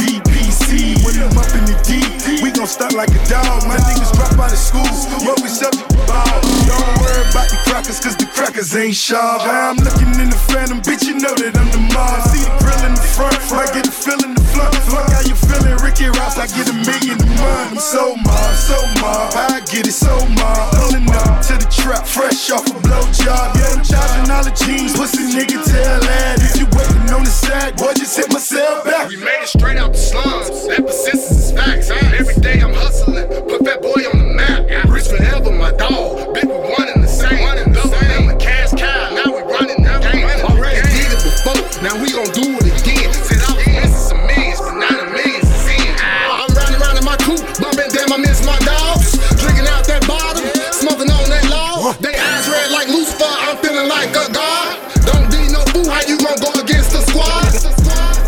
DPC. 0.67 1.03
When 1.03 1.15
I'm 1.23 1.37
up 1.37 1.47
in 1.55 1.63
the 1.65 1.75
D, 1.83 2.43
we 2.43 2.51
gon' 2.51 2.67
start 2.67 2.93
like 2.93 3.09
a 3.09 3.21
dog. 3.27 3.63
My 3.67 3.77
niggas 3.87 4.11
drop 4.13 4.35
out 4.39 4.51
of 4.51 4.59
school, 4.59 4.83
but 4.83 5.39
we 5.41 5.47
to 5.47 5.71
ball. 6.07 6.41
Don't 6.67 6.99
worry 6.99 7.23
about 7.31 7.47
the 7.49 7.59
crackers, 7.63 7.99
cause 7.99 8.15
the 8.15 8.27
crackers 8.27 8.75
ain't 8.75 8.95
sharp. 8.95 9.41
I'm 9.43 9.77
looking 9.77 10.11
in 10.19 10.29
the 10.29 10.41
phantom, 10.51 10.81
bitch, 10.81 11.07
you 11.07 11.15
know 11.19 11.33
that 11.35 11.55
I'm 11.55 11.71
the 11.71 11.81
mob. 11.95 12.19
See 12.31 12.43
the 12.43 12.51
grill 12.59 12.83
in 12.83 12.93
the 12.95 13.05
front, 13.15 13.35
I 13.51 13.65
get 13.71 13.85
the 13.85 13.91
feeling 13.91 14.35
the 14.35 14.43
front. 14.51 14.75
Fuck 14.91 15.07
how 15.11 15.23
you 15.23 15.35
feeling, 15.35 15.77
Ricky 15.79 16.11
Ross, 16.11 16.37
I 16.37 16.47
get 16.47 16.67
a 16.67 16.75
million 16.75 17.15
a 17.15 17.27
month. 17.39 17.71
I'm 17.71 17.79
so 17.79 18.15
mob, 18.19 18.51
so 18.55 18.77
mob, 18.99 19.31
I 19.35 19.63
get 19.71 19.87
it 19.87 19.95
so 19.95 20.13
mob. 20.35 20.75
Pulling 20.75 21.07
up 21.15 21.41
to 21.47 21.55
the 21.55 21.67
trap, 21.71 22.05
fresh 22.05 22.51
off 22.51 22.67
a 22.67 22.75
blowjob. 22.83 23.55
Yeah, 23.55 23.71
I'm 23.71 23.83
charging 23.83 24.27
all 24.31 24.43
the 24.43 24.51
jeans, 24.51 24.95
pussy 24.95 25.31
nigga 25.31 25.63
tell 25.63 25.99
that. 26.03 26.43
If 26.43 26.59
you 26.59 26.67
waiting 26.75 27.07
on 27.15 27.23
the 27.23 27.31
sack, 27.31 27.77
boy, 27.77 27.93
just 27.95 28.17
hit 28.17 28.31
myself 28.31 28.83
back. 28.83 29.07
We 29.07 29.15
made 29.17 29.41
it 29.43 29.49
straight 29.49 29.77
out 29.77 29.93
the 29.93 29.99
slums. 29.99 30.56
That 30.65 30.85
persistence 30.85 31.37
is 31.37 31.51
facts. 31.51 31.91
Every 31.91 32.33
day 32.41 32.59
I'm 32.59 32.73
hustling. 32.73 33.27
Put 33.45 33.63
that 33.69 33.81
boy 33.81 34.01
on 34.09 34.17
the 34.17 34.29
map. 34.33 34.65
Rich 34.89 35.07
forever, 35.13 35.51
my 35.53 35.71
dog. 35.71 36.33
Big 36.33 36.49
with 36.49 36.65
one 36.73 36.89
and 36.89 37.03
the 37.03 37.07
same. 37.07 37.39
One 37.45 37.57
and 37.61 37.75
the 37.75 37.85
same. 37.85 38.25
I'm 38.25 38.33
a 38.33 38.37
cash 38.39 38.73
cow. 38.73 39.13
Now 39.13 39.29
we 39.29 39.45
running 39.45 39.85
the 39.85 39.93
game. 40.01 40.25
Already 40.49 40.81
did 40.89 41.13
it 41.13 41.21
before. 41.21 41.61
Now 41.85 41.93
we 42.01 42.09
gon' 42.09 42.31
do 42.33 42.57
it 42.57 42.67
again. 42.73 43.13
Said 43.13 43.39
I 43.45 43.53
was 43.53 43.67
missing 43.69 43.93
some 43.93 44.21
millions, 44.25 44.59
but 44.59 44.75
now 44.81 44.91
the 44.97 45.07
millions 45.13 45.45
is 45.45 45.67
in. 45.77 45.93
Ah. 46.01 46.43
I'm 46.43 46.51
riding 46.57 46.81
around 46.81 46.97
in 46.97 47.05
my 47.05 47.17
coupe, 47.21 47.45
bumping 47.61 47.91
damn, 47.93 48.11
I 48.11 48.17
miss 48.17 48.41
my 48.41 48.57
dogs. 48.65 49.13
Drinking 49.37 49.69
out 49.69 49.85
that 49.87 50.03
bottle, 50.09 50.43
smoking 50.73 51.07
on 51.13 51.29
that 51.29 51.45
law. 51.53 51.93
They 52.01 52.17
eyes 52.17 52.49
red 52.49 52.73
like 52.73 52.89
Lucifer. 52.89 53.29
I'm 53.29 53.55
feeling 53.61 53.87
like 53.87 54.11
a 54.17 54.25
god. 54.33 54.75
Don't 55.05 55.29
be 55.29 55.47
no 55.53 55.61
fool. 55.71 55.87
How 55.87 56.03
you 56.03 56.17
gon' 56.17 56.41
go 56.41 56.51
against 56.59 56.91
the 56.91 57.05
squad? 57.07 57.55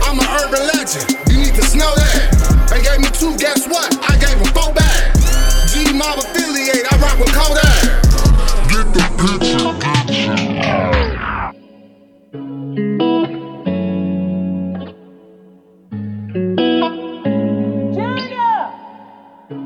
I'm 0.07 0.21
an 0.21 0.29
urban 0.39 0.63
legend. 0.71 1.28
Guess 3.39 3.67
what? 3.67 3.95
I 4.09 4.17
gave 4.19 4.37
them 4.43 4.53
four 4.53 4.73
back. 4.73 5.15
G 5.71 5.93
Mob 5.93 6.19
affiliate, 6.19 6.85
I 6.91 6.97
rock 6.99 7.17
with 7.19 7.33
Kodak. 7.33 7.81
Get 8.69 8.87
the 8.93 9.03
picture. 9.17 9.69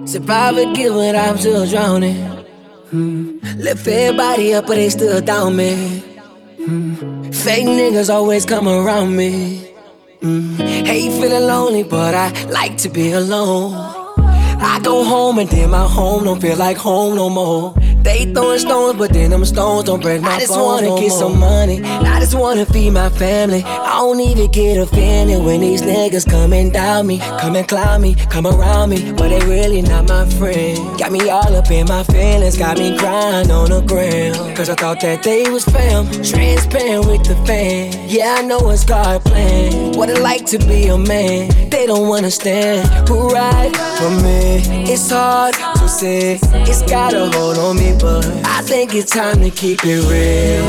Survivor 0.06 0.74
give 0.76 0.94
when 0.94 1.16
I'm 1.16 1.38
still 1.40 1.66
drowning. 1.66 2.16
Hmm. 2.92 3.40
Lift 3.58 3.88
everybody 3.88 4.54
up, 4.54 4.68
but 4.68 4.76
they 4.76 4.90
still 4.90 5.22
down 5.22 5.56
me. 5.56 6.00
Hmm. 6.64 7.32
Fake 7.32 7.66
niggas 7.66 8.14
always 8.14 8.46
come 8.46 8.68
around 8.68 9.16
me. 9.16 9.73
Hmm. 10.24 10.56
Hate 10.56 11.12
feeling 11.20 11.48
lonely, 11.48 11.84
but 11.84 12.16
I 12.16 12.32
like 12.46 12.78
to 12.78 12.88
be 12.88 13.12
alone. 13.12 14.03
I 14.64 14.80
go 14.80 15.04
home 15.04 15.40
and 15.40 15.50
then 15.50 15.70
my 15.72 15.86
home 15.86 16.24
don't 16.24 16.42
feel 16.42 16.58
like 16.58 16.78
home 16.78 17.16
no 17.16 17.30
more. 17.30 17.74
They 18.04 18.26
throwing 18.34 18.60
stones, 18.60 18.98
but 18.98 19.14
then 19.14 19.30
them 19.32 19.46
stones 19.46 19.86
don't 19.86 20.02
break 20.02 20.22
my 20.22 20.36
I 20.36 20.40
just 20.42 20.52
wanna 20.52 20.88
no 20.88 21.00
get 21.00 21.10
more. 21.10 21.20
some 21.20 21.40
money. 21.40 21.82
I 21.84 22.20
just 22.20 22.36
wanna 22.36 22.66
feed 22.66 22.92
my 22.92 23.10
family. 23.10 23.64
I 23.64 24.00
don't 24.00 24.20
even 24.20 24.52
get 24.52 24.78
offended 24.78 25.42
when 25.44 25.62
these 25.62 25.82
niggas 25.82 26.30
come 26.30 26.52
and 26.52 26.74
doubt 26.74 27.06
me, 27.06 27.20
come 27.20 27.56
and 27.56 27.66
clown 27.66 28.02
me, 28.02 28.16
come 28.30 28.46
around 28.46 28.90
me, 28.90 29.14
but 29.14 29.30
they 29.30 29.40
really 29.46 29.82
not 29.82 30.10
my 30.10 30.26
friend. 30.32 30.78
Got 31.00 31.14
me 31.14 31.30
all 31.30 31.56
up 31.56 31.72
in 31.72 31.88
my 31.88 32.04
feelings, 32.04 32.58
got 32.58 32.78
me 32.78 32.98
crying 32.98 33.50
on 33.50 33.70
the 33.70 33.82
ground. 33.82 34.56
Cause 34.58 34.70
I 34.70 34.76
thought 34.76 35.00
that 35.00 35.24
they 35.24 35.50
was 35.50 35.64
fam, 35.64 36.06
transparent 36.24 37.06
with 37.08 37.24
the 37.24 37.36
fan. 37.46 37.94
Yeah, 38.10 38.36
I 38.40 38.42
know 38.42 38.70
it's 38.70 38.84
God 38.84 39.24
plan. 39.24 39.94
What 39.94 40.10
it 40.10 40.22
like 40.22 40.46
to 40.48 40.58
be 40.60 40.88
a 40.88 40.98
man. 40.98 41.70
They 41.70 41.86
don't 41.88 42.12
understand 42.12 43.08
who 43.08 43.30
right 43.30 43.74
for 43.98 44.10
me. 44.22 44.53
It's 44.56 45.10
hard 45.10 45.56
to 45.56 45.88
say, 45.90 46.40
it's 46.70 46.84
got 46.84 47.14
a 47.14 47.28
hold 47.32 47.58
on 47.58 47.76
me, 47.78 47.96
but 48.00 48.24
I 48.46 48.62
think 48.62 48.94
it's 48.94 49.12
time 49.12 49.40
to 49.42 49.50
keep 49.50 49.80
it 49.84 50.02
real. 50.10 50.64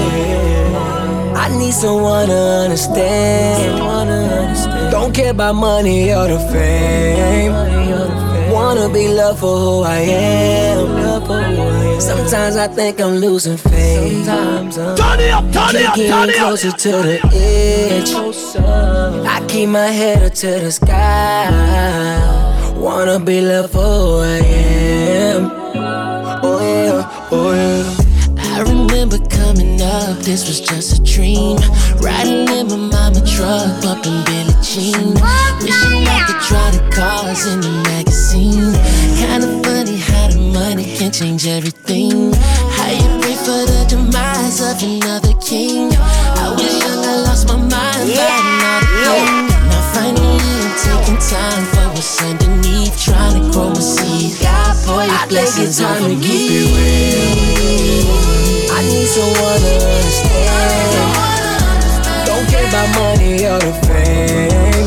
I 1.36 1.48
need 1.58 1.72
someone 1.72 2.28
to 2.28 2.34
understand. 2.64 3.78
Don't 4.90 5.12
care 5.14 5.32
about 5.32 5.54
money 5.56 6.12
or 6.14 6.28
the 6.28 6.38
fame. 6.50 7.52
Wanna 8.50 8.88
be 8.88 9.08
loved 9.08 9.40
for 9.40 9.58
who 9.58 9.82
I 9.82 9.98
am. 9.98 12.00
Sometimes 12.00 12.56
I 12.56 12.68
think 12.68 13.00
I'm 13.00 13.16
losing 13.16 13.56
faith. 13.56 14.24
Sometimes 14.24 14.78
I'm 14.78 14.96
Turn 14.96 15.20
it 15.20 15.30
up, 15.30 15.44
turn 15.52 15.76
it 15.76 15.86
up, 15.86 15.94
keep 15.94 16.08
turn 16.08 16.26
getting 16.28 16.34
it 16.34 16.40
up. 16.40 16.46
closer 16.46 16.70
to 16.72 16.90
the 17.02 17.20
edge. 17.34 18.14
I 19.26 19.44
keep 19.48 19.68
my 19.68 19.88
head 19.88 20.22
up 20.22 20.32
to 20.34 20.46
the 20.46 20.70
sky. 20.72 22.43
Wanna 22.76 23.18
be 23.18 23.40
loved 23.40 23.72
for 23.72 23.80
who 23.80 24.18
I 24.20 24.38
am. 24.38 25.50
Oh 26.42 26.60
yeah, 26.60 27.28
oh 27.30 27.52
yeah. 27.52 27.84
I 28.54 28.60
remember 28.62 29.18
coming 29.28 29.80
up, 29.80 30.18
this 30.18 30.46
was 30.46 30.60
just 30.60 30.98
a 30.98 31.02
dream. 31.02 31.56
Riding 32.00 32.48
in 32.48 32.68
my 32.68 32.76
mama 32.76 33.20
truck, 33.26 33.82
bumping 33.82 34.22
Billie 34.24 34.54
Jean. 34.62 35.14
Wishing 35.62 36.06
I 36.06 36.24
could 36.26 36.40
try 36.48 36.70
the 36.70 36.82
cars 36.94 37.46
in 37.46 37.60
the 37.60 37.70
magazine. 37.88 38.74
Kinda 39.18 39.48
funny 39.64 39.96
how 39.96 40.28
the 40.28 40.38
money 40.52 40.84
can 40.96 41.10
change 41.10 41.46
everything. 41.46 42.32
How 42.76 42.90
you 42.90 43.08
pray 43.20 43.34
for 43.34 43.64
the 43.72 43.86
demise 43.88 44.60
of 44.60 44.82
another 44.82 45.34
king. 45.40 45.90
I 46.44 46.54
wish 46.56 46.82
I 46.82 47.22
lost 47.26 47.48
my 47.48 47.56
mind, 47.56 48.06
fighting 48.12 48.60
all 48.70 48.80
the 48.80 48.88
pain. 49.02 49.48
Now 49.70 49.82
finally 49.94 50.33
taking 50.84 51.18
time 51.18 51.64
for 51.72 51.86
what's 51.96 52.22
underneath, 52.22 52.94
trying 53.00 53.40
to 53.40 53.50
grow 53.50 53.70
my 53.70 53.80
seed. 53.80 54.36
God, 54.40 54.76
pour 54.84 55.02
your 55.04 55.12
I 55.12 55.26
think 55.26 55.40
it's 55.42 55.56
blessings 55.56 55.78
time 55.80 56.04
over 56.04 56.14
to 56.14 56.20
keep 56.20 56.50
it 56.52 56.68
real. 56.76 58.04
I 58.76 58.78
need 58.84 59.08
someone 59.08 59.60
to 59.64 59.72
understand. 59.96 61.08
Don't 62.28 62.46
care 62.52 62.68
about 62.68 62.88
money 63.00 63.46
or 63.48 63.58
the 63.64 63.72
fame. 63.88 64.86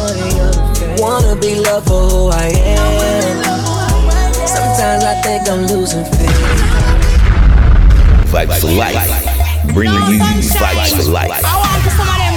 Wanna 1.02 1.36
be 1.36 1.56
loved 1.56 1.88
for 1.88 2.02
who 2.10 2.30
I 2.30 2.50
am. 2.78 3.44
Sometimes 4.48 5.04
I 5.04 5.16
think 5.24 5.50
I'm 5.50 5.66
losing 5.68 6.06
faith. 6.06 6.42
Vibes 8.32 8.62
for 8.62 8.72
life. 8.72 9.74
Bringing 9.74 10.04
you 10.12 10.20
vibes 10.20 10.96
for 10.96 11.12
life. 11.12 12.37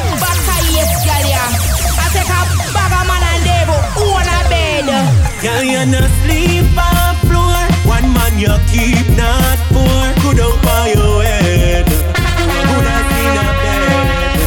Bed. 4.87 5.43
Girl, 5.43 5.63
you 5.63 5.85
no 5.87 6.01
sleep 6.23 6.69
on 6.77 7.17
floor. 7.27 7.61
One 7.85 8.13
man 8.13 8.39
you 8.39 8.55
keep 8.71 9.07
not 9.17 9.59
poor. 9.73 10.03
Good 10.23 10.41
out 10.41 10.59
by 10.63 10.93
your 10.95 11.23
head. 11.23 11.87
Good 11.87 12.87
as 12.97 13.09
in 13.25 13.37
a 13.41 13.49
bed. 13.63 14.39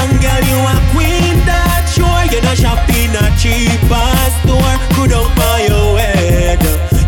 And 0.00 0.12
girl, 0.20 0.42
you 0.50 0.58
a 0.72 0.76
queen 0.92 1.36
that 1.48 1.84
sure. 1.94 2.24
You 2.32 2.40
no 2.42 2.54
shop 2.54 2.88
in 3.00 3.14
a 3.14 3.26
cheaper 3.40 4.10
store. 4.40 4.74
Good 4.96 5.12
out 5.12 5.30
by 5.36 5.66
your 5.68 5.98
head. 5.98 6.60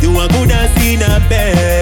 You 0.03 0.11
a 0.21 0.29
good 0.29 0.51
as 0.51 0.73
in 0.85 1.03
a 1.03 1.21
bed. 1.29 1.76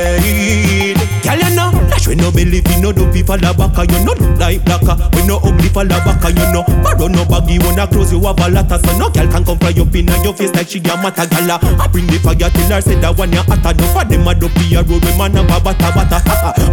We 2.14 2.22
no 2.22 2.30
believe 2.30 2.66
in 2.70 2.80
no 2.80 2.92
dopey 2.92 3.22
for 3.26 3.34
the 3.36 3.50
back 3.58 3.74
You 3.90 3.98
no 4.06 4.14
look 4.14 4.38
like 4.38 4.62
blacker 4.62 4.94
We 5.18 5.26
no 5.26 5.42
ugly 5.42 5.68
for 5.74 5.82
the 5.82 5.98
back 6.06 6.22
You 6.30 6.46
know 6.54 6.62
Borrow 6.82 7.10
no 7.10 7.26
baggy 7.26 7.58
I 7.58 7.86
close 7.90 8.12
you 8.14 8.22
have 8.22 8.38
a 8.38 8.46
lot 8.54 8.70
So 8.70 8.90
no 8.98 9.10
girl 9.10 9.26
can 9.26 9.42
come 9.42 9.58
fly 9.58 9.74
up 9.74 9.94
in 9.94 10.06
your 10.22 10.34
face 10.34 10.54
like 10.54 10.70
she 10.70 10.78
a 10.78 10.94
matter 10.94 11.26
gala 11.26 11.58
I 11.58 11.90
bring 11.90 12.06
the 12.06 12.22
fire 12.22 12.38
till 12.38 12.70
her 12.70 12.80
say 12.80 12.94
that 13.02 13.18
one 13.18 13.32
ya 13.34 13.42
hotter 13.42 13.74
No 13.74 13.86
for 13.90 14.04
them 14.06 14.28
a 14.30 14.32
dopey 14.34 14.78
a 14.78 14.82
road 14.86 15.02
we 15.02 15.12
man 15.18 15.34
a 15.34 15.42
bata 15.42 15.90
bata 15.90 16.18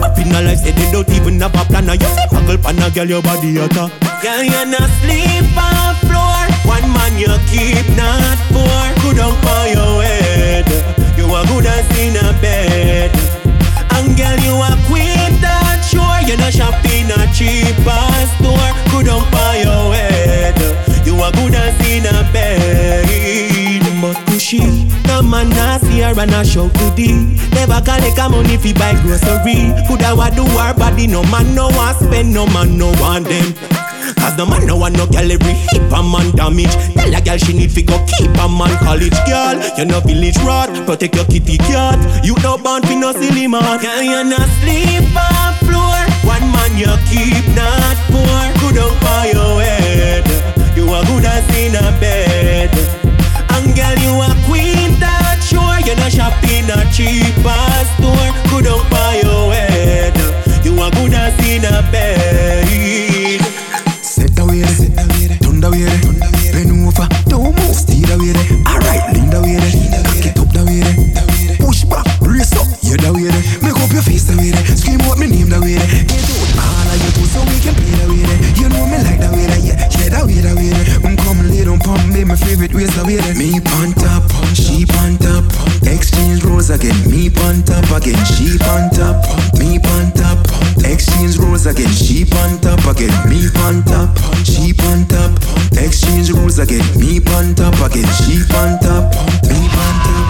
Up 0.06 0.18
in 0.22 0.30
a 0.30 0.40
life 0.46 0.62
say 0.62 0.72
they 0.78 0.90
don't 0.94 1.10
even 1.10 1.42
have 1.42 1.56
a 1.58 1.64
plan 1.66 1.90
Now 1.90 1.98
you 1.98 2.10
say 2.14 2.28
muggle 2.30 2.62
pan 2.62 2.78
a 2.78 2.88
girl 2.94 3.10
your 3.10 3.22
body 3.26 3.58
hotter 3.58 3.90
Girl, 4.22 4.44
you 4.46 4.66
not 4.70 4.86
sleep 5.02 5.50
on 5.58 5.98
floor. 6.06 6.46
One 6.70 6.86
man 6.94 7.18
you 7.18 7.34
keep 7.50 7.90
not 7.98 8.38
four. 8.54 8.86
Good 9.02 9.18
on 9.18 9.34
for 9.42 9.66
your 9.66 10.04
head. 10.06 10.70
You 11.18 11.26
are 11.34 11.44
good 11.48 11.66
as 11.66 11.90
in 11.98 12.16
a 12.18 12.30
bed. 12.40 13.41
And 14.02 14.18
girl, 14.18 14.38
you 14.42 14.58
are 14.58 14.78
queen 14.90 15.38
that 15.46 15.86
sure. 15.86 16.02
You 16.26 16.38
not 16.38 16.54
shop 16.54 16.74
in 16.90 17.14
a 17.14 17.30
cheaper 17.30 18.10
store. 18.34 18.72
On 19.02 19.22
for 19.34 19.54
your 19.58 19.94
head. 19.94 20.58
You 21.06 21.16
are 21.22 21.32
good 21.32 21.56
as 21.56 21.78
in 21.90 22.06
a 22.06 22.22
bed. 22.34 23.82
But 24.02 24.18
cushy, 24.28 24.60
the 25.06 25.22
man 25.24 25.50
nah 25.50 25.78
see 25.78 26.00
her 26.02 26.20
and 26.20 26.34
a 26.34 26.44
show 26.44 26.70
goodie. 26.70 27.38
Never 27.54 27.82
collect 27.82 28.18
a 28.18 28.30
money 28.30 28.58
fi 28.58 28.74
buy 28.74 28.94
grocery. 29.02 29.74
Coulda 29.88 30.16
what 30.16 30.36
do 30.36 30.46
her 30.46 30.74
body, 30.74 31.08
no 31.08 31.24
man 31.24 31.54
no 31.54 31.68
want 31.70 31.98
spend, 31.98 32.34
no 32.34 32.46
man 32.48 32.78
no 32.78 32.92
want 33.00 33.28
them. 33.28 33.54
Cause 34.18 34.38
no 34.38 34.46
man 34.46 34.66
no 34.66 34.78
want 34.78 34.98
no 34.98 35.06
girl 35.08 35.32
every 35.32 35.54
hip 35.72 35.92
a 35.92 36.02
man 36.04 36.32
damage. 36.36 36.74
Tell 36.96 37.14
a 37.14 37.22
girl 37.22 37.38
she 37.38 37.54
need 37.54 37.72
fi 37.72 37.82
go 37.82 37.98
keep 38.08 38.32
a 38.38 38.48
man 38.48 38.74
college. 38.84 39.16
Girl 39.28 39.58
You 39.78 39.86
no 39.86 40.00
village 40.02 40.38
rat, 40.44 40.70
protect 40.86 41.16
your 41.16 41.26
kitty 41.26 41.58
cat. 41.58 42.00
You 42.26 42.36
no 42.44 42.58
born 42.58 42.82
fi 42.84 42.96
no 42.96 43.12
silly 43.14 43.48
man. 43.48 43.80
Girl 43.82 44.02
you 44.02 44.24
no 44.24 44.38
sleep 44.62 45.10
on 45.16 45.54
floor. 45.66 46.02
One 46.28 46.48
man 46.52 46.78
you 46.78 46.92
keep 47.10 47.46
not 47.56 47.98
poor. 48.10 48.42
Good 48.62 48.78
on 48.82 48.94
for 49.02 49.22
your 49.32 49.62
head. 49.62 50.26
You 50.76 50.90
are 50.90 51.04
good 51.06 51.26
as 51.26 51.48
in 51.58 51.76
a 51.76 51.92
bed. 52.00 52.72
And 53.52 53.76
girl 53.76 53.98
you 54.00 54.14
a 54.22 54.30
queen 54.48 55.00
that 55.00 55.40
sure. 55.44 55.80
You 55.86 55.96
no 55.96 56.10
shop 56.10 56.34
in 56.50 56.70
a 56.70 56.80
cheaper 56.92 57.66
store. 57.96 58.32
Good 58.50 58.68
on 58.68 58.82
for 58.90 59.12
your 59.28 59.54
head 59.54 60.21
me, 82.22 82.28
my 82.28 82.36
favorite 82.36 82.74
ways 82.74 82.94
the 82.96 83.04
way 83.06 83.18
there. 83.18 83.36
Me 83.36 83.58
on 83.82 83.94
top, 83.98 84.24
she 84.54 84.86
on 85.02 85.18
top, 85.18 85.46
exchange 85.86 86.44
roles 86.44 86.70
again. 86.70 86.96
Me 87.10 87.30
on 87.46 87.64
top 87.64 87.86
again, 87.90 88.18
she 88.26 88.58
on 88.70 88.90
top, 88.94 89.18
me 89.58 89.82
on 89.82 90.12
top, 90.14 90.38
exchange 90.86 91.38
roles 91.38 91.66
again. 91.66 91.90
She 91.90 92.26
on 92.38 92.60
top 92.62 92.84
again, 92.86 93.14
me 93.30 93.50
on 93.66 93.82
top, 93.84 94.10
she 94.46 94.74
on 94.86 95.06
top, 95.10 95.34
exchange 95.74 96.30
rules 96.32 96.60
again. 96.60 96.86
Me 96.98 97.22
on 97.34 97.56
top 97.56 97.78
again, 97.82 98.08
she 98.22 98.46
on 98.54 98.78
top, 98.82 99.10
me 99.50 99.60
on 99.66 99.96
top, 100.06 100.26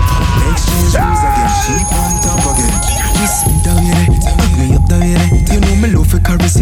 exchange 0.47 0.95
rules 0.95 1.23
again. 1.23 1.51
She 1.61 1.75
on 1.91 2.11
top 2.23 2.43
again. 2.51 2.75
Kiss 3.19 3.35
me 3.47 3.53
the 3.63 3.73
way 3.75 3.91
they, 3.91 4.31
hug 4.39 4.53
me 4.57 4.67
up 4.75 4.85
the 4.87 4.97
way 4.99 5.13
they. 5.19 5.53
You 5.53 5.59
know 5.59 5.75
me 5.75 5.87
love 5.95 6.07
for 6.07 6.19
caress 6.19 6.57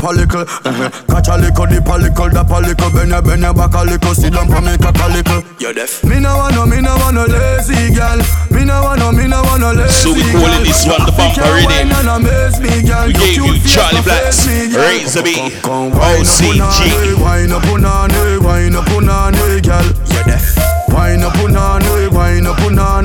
up 0.00 0.10
a 0.10 0.16
little, 0.16 0.40
uh-huh. 0.40 0.88
catch 1.12 1.28
a 1.28 1.36
little, 1.36 1.66
dip 1.66 1.86
a 1.86 1.94
little, 2.00 2.28
dap 2.30 2.50
a 2.50 2.58
little, 2.60 2.90
bend 2.90 3.10
your, 3.10 3.22
bend 3.22 3.42
your 3.42 3.52
back 3.54 3.74
a 3.74 3.84
little, 3.84 4.14
sit 4.14 4.32
down 4.32 4.48
for 4.48 4.60
me, 4.60 4.76
cock 4.78 4.96
a 4.96 5.06
little. 5.12 5.44
You're 5.60 5.74
deaf. 5.74 6.02
Me 6.04 6.20
no 6.20 6.36
want 6.36 6.54
no, 6.54 6.64
me 6.64 6.80
no 6.80 6.96
want 6.96 7.14
no 7.14 7.24
lazy 7.28 7.92
girl. 7.92 8.20
Me 8.50 8.64
no 8.64 8.80
want 8.80 9.00
no, 9.00 9.12
me 9.12 9.28
no 9.28 9.42
want 9.44 9.60
no 9.60 9.72
lazy 9.72 9.92
So 9.92 10.12
we 10.16 10.24
calling 10.32 10.64
this 10.64 10.88
one 10.88 11.04
the 11.04 11.12
bumper 11.12 11.44
rhythm. 11.52 11.92
We 12.60 13.12
gave 13.12 13.36
you 13.36 13.60
Charly 13.68 14.00
Blacks, 14.02 14.48
Razor 14.48 15.22
B, 15.22 15.36
OCG. 15.68 17.20
Wine 17.20 17.52
up 17.52 17.68
on 17.68 17.84
wine 18.40 18.76
up 18.76 18.88
on 18.96 19.04
girl. 19.04 19.84
You're 20.08 20.24
deaf. 20.24 20.56
Wine 20.88 21.22
up 21.22 21.36
on 21.36 21.52
wine 22.14 22.46
up 22.46 22.60
on 22.64 22.99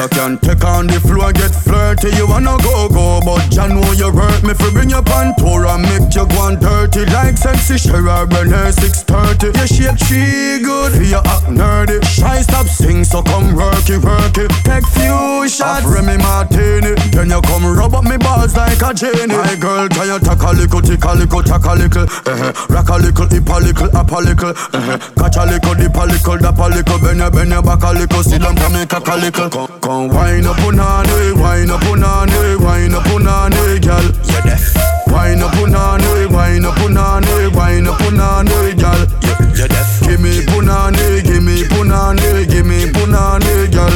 Rebecca 0.00 0.16
can 0.16 0.38
take 0.38 0.64
on 0.64 0.86
the 0.86 0.98
floor, 0.98 1.26
and 1.26 1.36
get 1.36 1.52
flirty. 2.00 2.16
You 2.16 2.26
wanna 2.26 2.56
go 2.62 2.88
go, 2.88 3.20
but 3.24 3.54
ya 3.54 3.66
know 3.66 3.92
you 3.92 4.10
hurt 4.10 4.42
me. 4.42 4.54
For 4.54 4.70
bring 4.72 4.90
your 4.90 5.02
pantora, 5.02 5.78
make 5.80 6.14
you 6.14 6.26
go 6.26 6.40
on 6.40 6.58
dirty 6.58 7.04
like 7.06 7.36
sexy 7.36 7.78
Sherry 7.78 8.26
Burner 8.26 8.72
630. 8.72 9.58
Your 9.58 9.66
shape 9.66 9.98
she 10.06 10.62
good, 10.64 11.06
you 11.06 11.16
act 11.16 11.46
nerdy. 11.46 12.02
Shy 12.04 12.42
stop 12.42 12.66
sing, 12.66 13.04
so 13.04 13.22
come 13.22 13.54
work 13.54 13.88
it, 13.88 14.02
work 14.02 14.36
it. 14.38 14.50
Take 14.64 14.86
few 14.86 15.48
shots, 15.48 15.86
Remy 15.86 16.18
Martini. 16.18 16.94
Then 17.12 17.30
you 17.30 17.40
come 17.42 17.66
rub 17.66 17.94
up 17.94 18.04
me 18.04 18.16
balls 18.16 18.56
like 18.56 18.80
a 18.82 18.94
genie. 18.94 19.34
My 19.34 19.56
girl, 19.56 19.88
tell 19.88 20.06
you 20.06 20.18
tack 20.18 20.42
a 20.42 20.52
little, 20.52 20.80
tick 20.80 21.04
a 21.04 21.14
little, 21.14 21.42
tack 21.42 21.64
a 21.64 21.74
little, 21.74 22.04
uh-huh. 22.04 22.52
rock 22.70 22.88
a 22.88 22.96
little, 22.96 23.28
hip 23.28 23.48
a 23.48 23.58
little, 23.60 23.96
up 23.96 24.10
a 24.10 24.18
little, 24.20 24.50
uh-huh. 24.50 24.98
catch 25.16 25.36
a 25.36 25.44
little, 25.46 25.74
dip 25.74 25.96
a 25.96 26.04
little, 26.04 26.38
dap 26.38 26.58
a 26.58 26.66
little, 26.68 26.98
bend 26.98 27.18
your, 27.18 27.30
bend 27.30 27.50
your 27.50 27.62
back 27.62 27.82
a 27.82 27.92
little, 27.92 28.22
sit 28.22 28.42
down 28.42 28.56
for 28.56 28.70
me, 28.70 28.86
cock 28.86 29.08
a 29.08 29.16
little. 29.16 29.50
Come, 29.50 29.80
come 29.80 30.08
wine 30.08 30.46
up 30.46 30.58
on 30.60 30.78
it, 30.78 31.36
wine 31.36 31.70
up 31.70 31.89
on 31.98 32.28
it, 32.30 32.60
wine 32.60 32.94
up 32.94 33.06
on 33.06 33.52
it, 33.52 33.82
girl. 33.82 34.02
You're 34.30 34.42
deaf. 34.42 34.62
Wine 35.10 35.42
up 35.42 35.54
on 35.58 36.00
it, 36.00 36.30
wine 36.30 36.64
up 36.64 36.78
on 36.78 37.24
it, 37.24 37.52
wine 37.54 37.86
up 37.86 38.00
on 38.00 38.46
it, 38.46 38.78
girl. 38.78 39.06
You're, 39.22 39.56
you're 39.56 39.68
deaf. 39.68 40.00
Give 40.02 40.20
me 40.20 40.40
punani, 40.46 41.22
give 41.22 41.42
me 41.42 41.64
punani, 41.64 42.46
give 42.48 42.66
me 42.66 42.86
punani, 42.86 43.70
girl. 43.72 43.90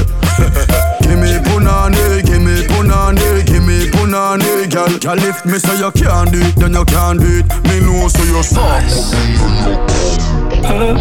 give 1.03 1.19
me 1.19 1.39
punani, 1.47 2.23
give 2.27 2.43
me 2.43 2.67
punani, 2.67 3.47
give 3.47 3.63
me 3.63 3.87
punani, 3.91 4.69
girl. 4.71 4.99
Girl, 4.99 5.19
if 5.23 5.45
me 5.47 5.59
say 5.59 5.79
you 5.79 5.91
can't 5.93 6.33
do 6.33 6.41
it, 6.41 6.57
then 6.57 6.73
you 6.73 6.85
can't 6.85 7.21
do 7.21 7.43
it. 7.43 7.47
Me 7.69 7.81
know 7.81 8.09
so 8.09 8.23
you're 8.25 8.43
soft. 8.43 9.15
Uh, 10.67 10.97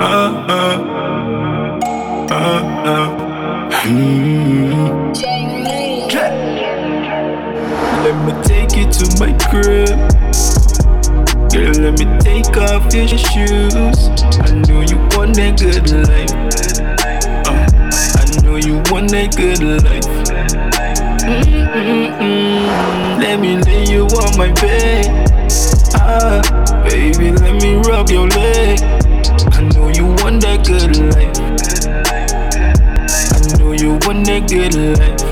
uh, 0.00 0.18
uh, 0.60 0.78
uh, 2.30 2.44
uh, 2.84 3.27
Let 3.88 3.96
me 8.26 8.32
take 8.44 8.76
you 8.76 8.84
to 8.92 9.04
my 9.18 9.32
crib. 9.48 9.88
Girl, 11.48 11.72
let 11.80 11.98
me 11.98 12.04
take 12.20 12.54
off 12.58 12.92
your 12.92 13.08
shoes. 13.08 13.96
I 14.44 14.50
know 14.68 14.82
you 14.82 14.98
want 15.16 15.36
that 15.36 15.56
good 15.58 15.88
life. 16.04 16.32
Uh, 17.48 17.64
I 18.18 18.24
know 18.42 18.56
you 18.56 18.82
want 18.92 19.10
that 19.12 19.34
good 19.34 19.62
life. 19.62 20.04
Mm-mm-mm. 21.24 23.18
Let 23.18 23.40
me 23.40 23.56
lay 23.56 23.84
you 23.86 24.04
on 24.04 24.36
my 24.36 24.52
bed. 24.60 25.06
Ah, 25.94 26.42
baby, 26.90 27.30
let 27.30 27.54
me 27.62 27.76
rub 27.76 28.10
your 28.10 28.28
leg. 28.28 28.82
I 29.54 29.62
know 29.72 29.88
you 29.88 30.08
want 30.22 30.42
that 30.42 30.66
good 30.66 30.94
life 31.14 31.87
when 34.08 34.22
they 34.22 34.40
get 34.40 34.74
late. 34.74 35.24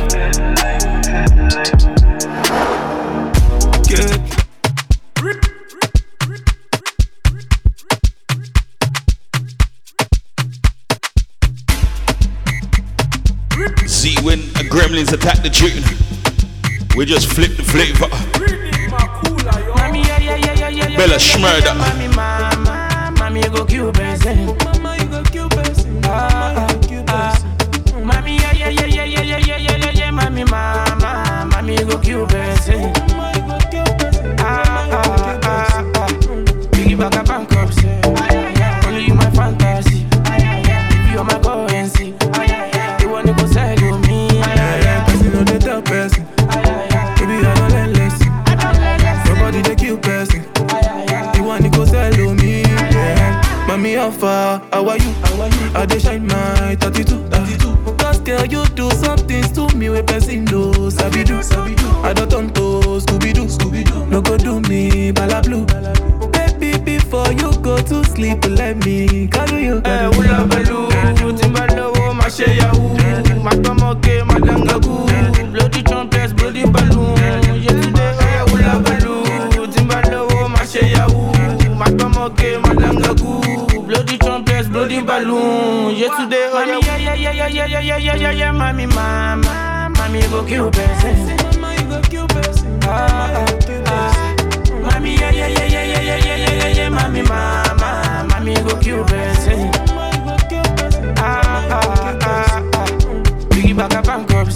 When 14.23 14.40
the 14.55 14.65
gremlins 14.69 15.12
attack 15.12 15.43
the 15.43 15.51
chicken, 15.51 15.82
we 16.97 17.07
just 17.07 17.28
flip 17.32 17.57
the 17.57 17.62
flavor. 17.62 18.09
Bella 20.97 21.16
Shmurda. 21.16 21.74
Sabi 61.11 61.24
do. 61.24 61.87
I 62.03 62.12
don't 62.12 62.28
turn 62.31 62.53
to 62.55 62.99
Scooby 63.01 63.33
Doo, 63.33 63.47
Scooby 63.47 63.85
Doo. 63.85 64.07
No 64.07 64.20
go 64.20 64.37
do 64.37 64.61
me, 64.69 65.12
bala 65.12 65.41
blue. 65.41 65.65
Baby, 66.33 66.78
before 66.78 67.31
you 67.33 67.53
go 67.62 67.78
to 67.78 68.05
sleep, 68.05 68.45
let 68.47 68.85
me 68.85 69.28
cuddle 69.28 69.59
you. 69.59 69.81
Eh, 69.85 70.07
hula 70.15 70.45
baloo, 70.47 70.89
Timbalowo, 71.39 72.15
ma 72.15 72.24
ṣe 72.28 72.57
yahoo, 72.57 73.43
ma 73.43 73.51
gbọ́mọge, 73.51 74.24
ma 74.27 74.35
dangagu, 74.41 75.07
bloody 75.53 75.83
trumpets, 75.85 76.33
bloody 76.33 76.65
balloon. 76.66 77.16
Yetunde, 77.62 78.03
eh, 78.03 78.43
hula 78.51 78.78
baloo, 78.85 79.66
Timbalowo, 79.73 80.49
ma 80.49 80.62
ṣe 80.65 80.91
yahoo, 80.91 81.33
ma 81.78 81.87
gbọ́mọge, 81.87 82.59
ma 82.62 82.74
dangagu, 82.74 83.87
bloody 83.87 84.19
trumpets, 84.19 84.69
bloody 84.69 85.01
balloon. 85.03 85.95
Yetunde, 85.95 86.39
oh 86.53 86.65
yeah, 86.65 86.97
yeah, 86.99 87.15
yeah, 87.15 87.33
yeah, 87.33 87.49
yeah, 87.49 87.69
yeah, 87.70 87.81
yeah, 87.81 87.97
yeah, 87.99 88.15
yeah, 88.16 88.31
yeah, 88.33 88.53
mami, 88.53 88.87
mama, 88.87 89.86
mami 90.07 90.23
go 90.31 90.45
kill 90.45 90.70
person. 90.70 91.37
Ah, 92.83 93.35
ah, 93.35 93.87
ah. 93.87 94.35
Mami, 94.83 95.19
yeah, 95.19 95.31
yeah, 95.33 95.49
yeah, 95.49 95.66
yeah, 95.66 95.83
yeah, 95.83 96.01
yeah, 96.01 96.37
yeah, 96.37 96.55
yeah, 96.55 96.69
yeah, 96.78 96.89
mami, 96.91 97.23
mama, 97.28 98.24
mami 98.31 98.55
go 98.62 98.77
kill 98.78 99.05
person. 99.05 99.70
Ah, 101.19 101.66
ah, 101.70 102.19
ah, 102.23 102.62
ah. 102.74 102.87
Biggie 103.51 103.74
back 103.77 103.95
up 103.95 104.05
bankruptcy. 104.07 104.56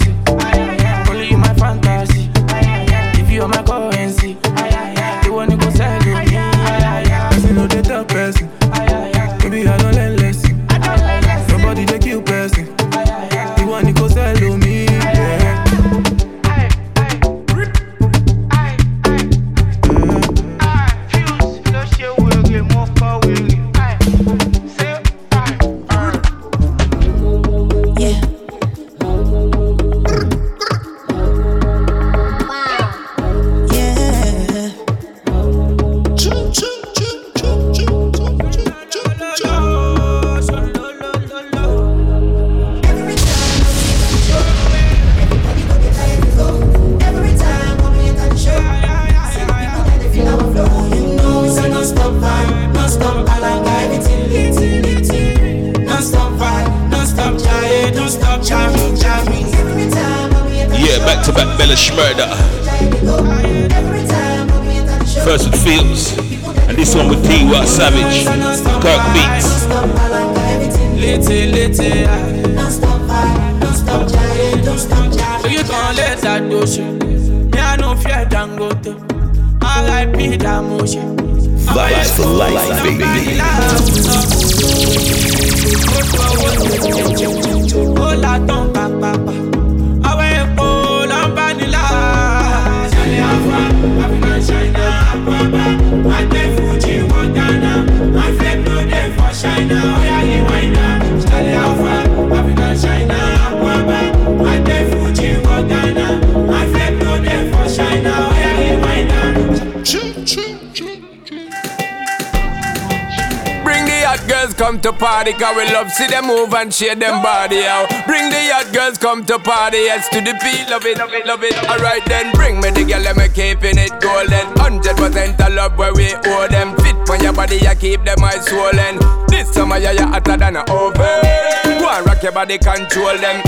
to 114.81 114.91
party, 114.93 115.33
cause 115.33 115.55
we 115.55 115.65
love 115.73 115.91
see 115.91 116.07
them 116.07 116.27
move 116.27 116.53
and 116.53 116.73
share 116.73 116.95
them 116.95 117.21
body 117.21 117.63
out. 117.65 117.89
Bring 118.05 118.29
the 118.29 118.41
hot 118.49 118.73
girls 118.73 118.97
come 118.97 119.25
to 119.25 119.37
party, 119.39 119.77
yes 119.77 120.09
to 120.09 120.21
the 120.21 120.33
beat, 120.41 120.69
love 120.69 120.85
it, 120.85 120.97
love 120.97 121.13
it, 121.13 121.25
love 121.25 121.43
it. 121.43 121.53
Alright 121.69 122.03
then, 122.05 122.31
bring 122.33 122.59
me 122.59 122.71
the 122.71 122.83
girl, 122.83 123.01
let 123.01 123.15
me 123.15 123.27
keeping 123.29 123.77
it 123.77 123.93
golden. 124.01 124.45
Hundred 124.57 124.97
percent 124.97 125.39
of 125.39 125.53
love 125.53 125.77
where 125.77 125.93
we 125.93 126.13
owe 126.13 126.47
them. 126.49 126.75
Fit 126.77 126.95
on 127.09 127.21
your 127.23 127.33
body, 127.33 127.57
you 127.57 127.75
keep 127.75 128.03
them 128.03 128.23
eyes 128.23 128.45
swollen. 128.45 128.97
This 129.27 129.51
summer, 129.53 129.77
yeah, 129.77 129.91
you 129.91 130.05
hotter 130.05 130.37
than 130.37 130.55
a 130.55 130.63
oven. 130.69 131.77
Go 131.79 131.89
and 131.89 132.05
rock 132.05 132.23
your 132.23 132.31
body, 132.31 132.57
control 132.57 133.17
them. 133.17 133.43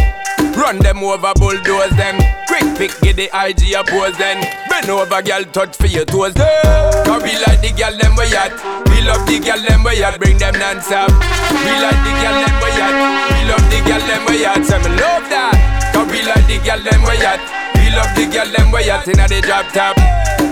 Run 0.54 0.78
them 0.80 1.04
over, 1.04 1.34
bulldoze 1.36 1.96
them. 1.98 2.22
Quick 2.48 2.78
pick, 2.78 2.94
get 3.02 3.16
the 3.16 3.30
IG 3.34 3.74
oppose 3.74 4.18
then. 4.18 4.38
Bend 4.70 4.90
over, 4.90 5.22
girl, 5.22 5.44
touch 5.46 5.76
for 5.78 5.88
your 5.88 6.06
toes. 6.06 6.34
Cause 6.34 7.24
we 7.24 7.34
like 7.42 7.62
the 7.62 7.74
girl, 7.76 7.98
them 7.98 8.16
we 8.16 8.30
at. 8.36 8.83
Love 9.14 9.30
the 9.30 9.38
girl, 9.38 9.61
them 9.61 9.84
we 9.85 10.02
at. 10.02 10.18
Bring 10.18 10.41
them 10.41 10.57
non-stop. 10.57 11.14
We 11.14 11.73
like 11.77 12.02
the 12.02 12.14
girl, 12.18 12.34
them 12.34 12.57
we 12.65 12.69
at. 12.81 12.94
We 13.30 13.45
love 13.45 13.65
the 13.69 13.80
girl, 13.85 14.02
them 14.10 14.26
we 14.26 14.41
at. 14.41 14.65
Say 14.65 14.81
me 14.81 14.90
love 14.98 15.30
that. 15.30 15.53
Cause 15.94 16.10
we 16.10 16.26
like 16.26 16.41
the 16.49 16.57
girl, 16.65 16.81
them 16.81 17.06
we 17.06 17.22
at. 17.22 17.38
We 17.77 17.94
love 17.94 18.10
the 18.18 18.26
girl, 18.26 18.49
them 18.49 18.73
we 18.73 18.90
at. 18.90 19.06
Inna 19.06 19.30
the 19.30 19.38
drop 19.45 19.69
top. 19.69 20.02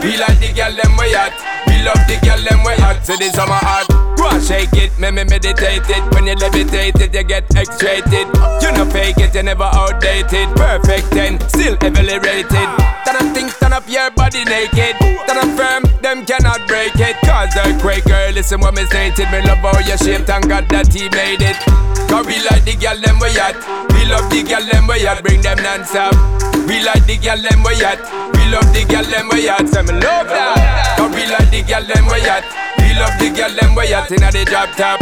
We 0.05 0.13
like 0.13 0.37
the 0.37 0.53
girl, 0.53 0.69
them 0.77 0.93
we 0.93 1.09
at. 1.17 1.33
We 1.65 1.81
love 1.81 2.05
the 2.05 2.21
girl, 2.21 2.37
them 2.37 2.61
we 2.61 2.77
at. 2.77 3.01
Say 3.01 3.17
this 3.17 3.33
summer 3.33 3.57
hot. 3.57 3.89
Go 4.13 4.29
and 4.29 4.43
shake 4.45 4.77
it, 4.77 4.93
me 5.01 5.09
me 5.09 5.25
meditate 5.25 5.89
it. 5.89 6.03
When 6.13 6.29
you 6.29 6.37
levitate 6.37 7.01
it, 7.01 7.09
you 7.17 7.23
get 7.25 7.49
X-rated. 7.49 8.29
You 8.61 8.69
no 8.77 8.85
fake 8.93 9.17
it, 9.17 9.33
you 9.33 9.41
never 9.41 9.73
outdated. 9.73 10.53
Perfect 10.53 11.09
ten, 11.09 11.41
still 11.49 11.81
heavily 11.81 12.21
rated. 12.21 12.69
I 13.33 13.49
turn 13.59 13.73
up 13.73 13.87
your 13.87 14.11
body 14.11 14.43
naked. 14.43 14.99
That 15.27 15.39
I'm 15.39 15.55
firm, 15.55 15.87
them 16.03 16.25
cannot 16.25 16.67
break 16.67 16.95
it. 16.99 17.15
Cause 17.23 17.55
earthquake, 17.55 18.03
girl, 18.05 18.31
listen 18.35 18.59
what 18.59 18.75
me 18.75 18.83
stated. 18.85 19.31
Me 19.31 19.39
love 19.47 19.63
how 19.63 19.79
you 19.79 19.97
shaped 19.97 20.29
and 20.29 20.43
God 20.47 20.67
that 20.69 20.91
he 20.91 21.07
made 21.15 21.39
it. 21.39 21.55
Cause 22.11 22.27
we 22.27 22.43
like 22.51 22.67
the 22.67 22.75
girl, 22.75 22.99
them 22.99 23.17
we 23.23 23.31
at. 23.39 23.55
We 23.95 24.03
love 24.11 24.27
the 24.27 24.43
girl, 24.43 24.63
them 24.67 24.87
we 24.87 25.07
at. 25.07 25.23
Bring 25.23 25.41
them 25.41 25.59
non-stop. 25.63 26.11
We 26.67 26.83
like 26.83 27.07
the 27.07 27.15
girl, 27.17 27.39
them 27.39 27.63
we 27.63 27.79
at. 27.79 27.99
We 28.35 28.43
love 28.51 28.67
the 28.75 28.83
girl, 28.83 29.07
them 29.07 29.27
we 29.31 29.47
at. 29.47 29.65
Say 29.71 29.83
me 29.87 29.95
love 29.95 30.27
that. 30.27 30.99
Cause 30.99 31.11
we 31.15 31.23
like 31.31 31.49
the 31.51 31.63
girl, 31.63 31.83
them 31.87 32.05
we 32.11 32.19
at. 32.27 32.43
We 32.83 32.91
love 32.99 33.15
the 33.15 33.31
girl, 33.31 33.53
them 33.55 33.71
we 33.75 33.93
at. 33.95 34.11
Inna 34.11 34.29
the 34.31 34.43
drop 34.43 34.75
top. 34.75 34.99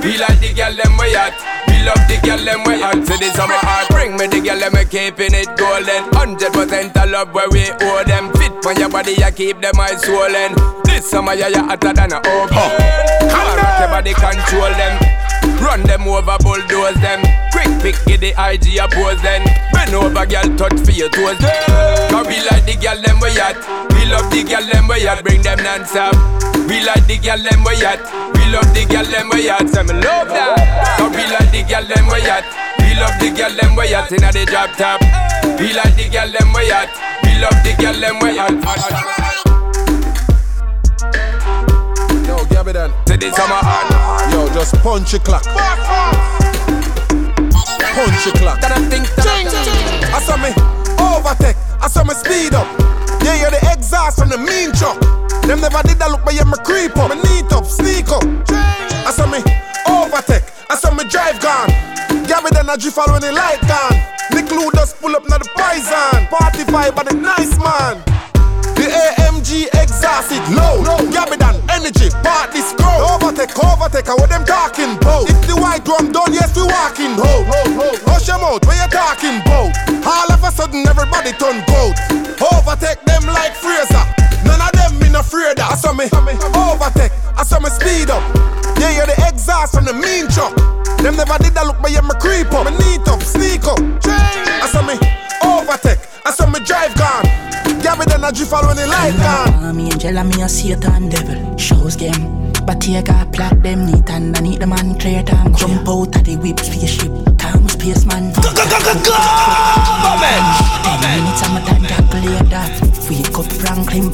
We 0.00 0.16
like 0.16 0.40
the 0.40 0.56
girl, 0.56 0.72
them 0.72 0.96
we 0.96 1.12
at. 1.12 1.36
We 1.86 1.94
love 1.94 2.08
the 2.10 2.18
girl, 2.26 2.42
them 2.42 2.66
we 2.66 2.82
at. 2.82 2.98
To 2.98 3.14
the 3.14 3.30
summer 3.38 3.54
heart. 3.62 3.86
Bring 3.94 4.18
me 4.18 4.26
the 4.26 4.42
girl, 4.42 4.58
them 4.58 4.74
we 4.74 4.82
keeping 4.90 5.30
it 5.30 5.46
golden. 5.54 6.02
Hundred 6.18 6.50
percent 6.50 6.90
of 6.98 7.06
love 7.14 7.30
where 7.30 7.46
we 7.54 7.62
owe 7.78 8.02
them. 8.02 8.34
Fit 8.34 8.50
on 8.66 8.74
your 8.74 8.90
body, 8.90 9.14
you 9.14 9.30
keep 9.30 9.62
them 9.62 9.78
eyes 9.78 10.02
swollen. 10.02 10.50
This 10.82 11.06
summer, 11.06 11.38
yeah, 11.38 11.46
you 11.46 11.62
hotter 11.62 11.94
than 11.94 12.10
a 12.10 12.18
oven. 12.18 12.74
Come 13.30 13.46
on, 13.46 13.56
rock 13.62 13.78
your 13.78 13.86
body, 13.86 14.18
control 14.18 14.74
them. 14.74 14.98
Run 15.62 15.86
them 15.86 16.10
over, 16.10 16.34
bulldoze 16.42 16.98
them. 16.98 17.22
Quick 17.54 17.70
pick, 17.78 17.96
get 18.02 18.18
the 18.18 18.34
IG 18.34 18.82
oppose 18.82 19.22
then. 19.22 19.46
Bend 19.70 19.94
over, 19.94 20.26
girl, 20.26 20.50
touch 20.58 20.74
for 20.82 20.90
your 20.90 21.06
toes. 21.14 21.38
Cause 22.10 22.26
we 22.26 22.42
like 22.50 22.66
the 22.66 22.74
girl, 22.82 22.98
them 22.98 23.22
we 23.22 23.30
at. 23.38 23.54
We 23.94 24.10
love 24.10 24.26
the 24.34 24.42
girl, 24.42 24.66
them 24.66 24.90
we 24.90 25.06
at. 25.06 25.22
Bring 25.22 25.38
them 25.46 25.62
non-stop. 25.62 26.18
We 26.66 26.82
like 26.82 27.06
the 27.06 27.22
girl, 27.22 27.38
them 27.38 27.62
we 27.62 27.78
at. 27.86 28.02
We 28.46 28.52
love 28.52 28.74
the 28.74 28.84
girl, 28.86 29.02
them 29.02 29.28
we 29.34 29.50
at. 29.50 29.66
Say 29.74 29.82
me 29.82 29.94
love 30.06 30.30
that. 30.30 30.54
Cause 31.02 31.10
we 31.10 31.26
like 31.34 31.50
the 31.50 31.66
girl, 31.66 31.82
them 31.82 32.06
we 32.06 32.22
at. 32.30 32.46
We 32.78 32.94
love 32.94 33.18
the 33.18 33.34
girl, 33.34 33.50
them 33.50 33.74
we 33.74 33.90
at. 33.90 34.06
Inna 34.14 34.30
the 34.30 34.46
drop 34.46 34.70
top. 34.78 35.02
We 35.58 35.74
like 35.74 35.98
the 35.98 36.06
girl, 36.06 36.30
them 36.30 36.54
we 36.54 36.70
at. 36.70 36.86
We 37.26 37.42
love 37.42 37.58
the 37.66 37.74
girl, 37.74 37.98
them 37.98 38.22
we 38.22 38.38
at. 38.38 38.54
Yo, 42.22 42.38
Gabby 42.46 42.70
then. 42.70 42.94
To 43.10 43.18
the 43.18 43.34
summer 43.34 43.58
hot. 43.58 43.90
Yo, 44.30 44.46
just 44.54 44.78
punch 44.78 45.10
your 45.10 45.26
clock. 45.26 45.42
Punch 45.42 45.58
your 48.30 48.38
clock. 48.38 48.62
That 48.62 48.70
I 48.70 48.78
think 48.86 49.10
that 49.18 49.26
I 50.14 50.22
saw 50.22 50.38
me 50.38 50.54
overtake. 51.02 51.58
I 51.82 51.88
saw 51.88 52.04
me 52.04 52.14
speed 52.14 52.54
up. 52.54 52.95
Yeah, 53.24 53.40
you're 53.40 53.54
the 53.54 53.60
exhaust 53.72 54.18
from 54.18 54.28
the 54.28 54.38
mean 54.38 54.72
truck. 54.72 54.98
Them 55.46 55.60
never 55.60 55.80
did 55.86 55.98
that 56.02 56.10
look, 56.10 56.24
but 56.24 56.34
me 56.34 56.58
creep 56.66 56.96
up. 56.98 57.14
Me 57.14 57.16
neat 57.22 57.52
up, 57.52 57.66
sneak 57.66 58.10
up. 58.10 58.24
I 58.50 59.12
saw 59.14 59.30
me 59.30 59.38
overtake. 59.86 60.42
I 60.68 60.74
saw 60.74 60.90
me 60.92 61.04
drive 61.06 61.38
gone. 61.40 61.70
than 62.26 62.68
a 62.68 62.76
jiffle 62.76 63.06
when 63.12 63.22
the 63.22 63.32
light 63.32 63.62
gone. 63.70 63.94
Nick 64.34 64.50
just 64.74 65.00
pull 65.00 65.14
up 65.14 65.22
now 65.28 65.38
the 65.38 65.48
poison. 65.54 66.26
Party 66.26 66.64
vibe 66.66 66.94
by 66.94 67.04
the 67.04 67.14
nice 67.14 67.54
man. 67.58 68.02
The 68.74 68.90
AMG 68.90 69.70
exhaust 69.80 70.34
it 70.34 70.42
low. 70.52 70.82
Gabidan 71.14 71.56
energy, 71.70 72.10
part 72.22 72.52
this 72.52 72.72
grow. 72.74 73.14
Overtake, 73.14 73.56
overtake, 73.56 74.08
what 74.08 74.28
them 74.28 74.44
talking 74.44 74.96
about? 74.98 75.30
If 75.30 75.46
the 75.46 75.56
white 75.56 75.84
drum 75.84 76.12
done, 76.12 76.32
yes, 76.34 76.54
we 76.56 76.64
walking 76.66 77.14
ho. 77.14 77.46
Hush 78.04 78.28
your 78.28 78.38
mouth, 78.38 78.64
where 78.66 78.76
you 78.76 78.88
talking 78.90 79.40
about? 79.40 79.70
All 80.04 80.32
of 80.32 80.42
a 80.42 80.50
sudden, 80.50 80.86
everybody 80.86 81.32
turn 81.38 81.62
goat. 81.70 81.96
Overtake 82.66 82.98
them 83.04 83.22
like 83.26 83.54
Fraser. 83.54 84.02
None 84.42 84.58
of 84.58 84.72
them 84.74 84.98
me 84.98 85.08
no 85.08 85.20
afraid 85.20 85.56
that. 85.56 85.70
I 85.70 85.76
saw 85.78 85.94
me 85.94 86.10
overtake, 86.10 87.14
I 87.38 87.44
saw 87.46 87.62
me 87.62 87.70
speed 87.70 88.10
up. 88.10 88.18
Yeah, 88.82 88.90
you're 88.90 89.06
the 89.06 89.14
exhaust 89.22 89.78
from 89.78 89.84
the 89.86 89.94
mean 89.94 90.26
truck. 90.26 90.50
Them 90.98 91.14
never 91.14 91.38
did 91.38 91.54
that 91.54 91.62
look, 91.62 91.78
but 91.78 91.94
yeah, 91.94 92.02
me 92.02 92.10
creep 92.18 92.50
up. 92.50 92.66
Me 92.66 92.74
neat 92.74 93.06
up, 93.06 93.22
sneak 93.22 93.62
up. 93.70 93.78
I 93.78 94.66
saw 94.66 94.82
me 94.82 94.98
overtake, 95.46 96.02
I 96.26 96.34
saw 96.34 96.50
me 96.50 96.58
drive 96.66 96.90
gone. 96.98 97.22
Gabby 97.86 98.02
then 98.10 98.26
a 98.26 98.34
jiffle 98.34 98.58
when 98.66 98.74
the 98.74 98.90
light 98.90 99.14
gone. 99.14 99.76
Me 99.76 99.86
angel 99.86 100.18
and 100.18 100.26
me 100.26 100.42
a 100.42 100.48
Satan 100.50 101.06
devil. 101.06 101.38
Shows 101.54 101.94
game. 101.94 102.50
But 102.66 102.82
here 102.82 103.02
got 103.02 103.30
plot 103.30 103.62
them 103.62 103.86
neat 103.86 104.10
underneath 104.10 104.58
the 104.58 104.66
man 104.66 104.98
time. 104.98 105.54
Jump 105.54 105.86
out 105.86 106.18
of 106.18 106.24
the 106.26 106.34
whip 106.42 106.58
spaceship. 106.58 107.35
Time 111.36 111.62
that. 112.50 112.72
Wake 113.08 113.38
up 113.38 113.46
Franklin 113.52 114.10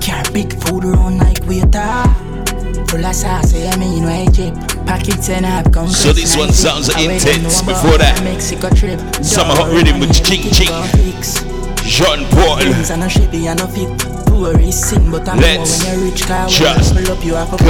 Carry 0.00 0.32
big 0.32 0.52
food 0.64 0.84
around 0.84 1.18
like 1.18 1.44
waiter. 1.46 2.04
Full 2.88 3.04
of 3.04 3.14
sauce, 3.14 3.52
I 3.54 3.76
mean 3.76 4.04
why 4.04 4.26
chip. 4.32 4.54
Packets 4.86 5.28
and 5.28 5.44
I've 5.44 5.70
come. 5.72 5.88
So 5.88 6.12
this 6.12 6.36
one 6.36 6.52
sounds 6.52 6.88
intense. 6.88 7.60
Before 7.60 7.98
that, 7.98 8.22
Mexico 8.24 8.70
trip. 8.70 8.98
Summer 9.22 9.54
Hot 9.56 9.70
Rhythm 9.70 10.00
with 10.00 10.14
Ching 10.24 10.50
Ching. 10.50 10.72
Jean 11.84 12.24
Paul. 12.30 12.60
Things 12.60 12.90
are 12.90 12.96
no 12.96 13.06
shitty 13.06 13.46
and 13.46 13.58
no 13.60 13.66
fit. 13.66 13.90
Tourists 14.26 14.88
sing, 14.88 15.10
but 15.10 15.28
I'm 15.28 15.38
Let's 15.38 15.82
more 15.82 15.90
when 15.90 15.98
you're 16.00 16.10
rich. 16.10 16.22
Car 16.26 16.48
just 16.48 16.94
pull 16.94 17.12
up, 17.12 17.24
you 17.24 17.34
have 17.34 17.52
a 17.52 17.56
go. 17.58 17.64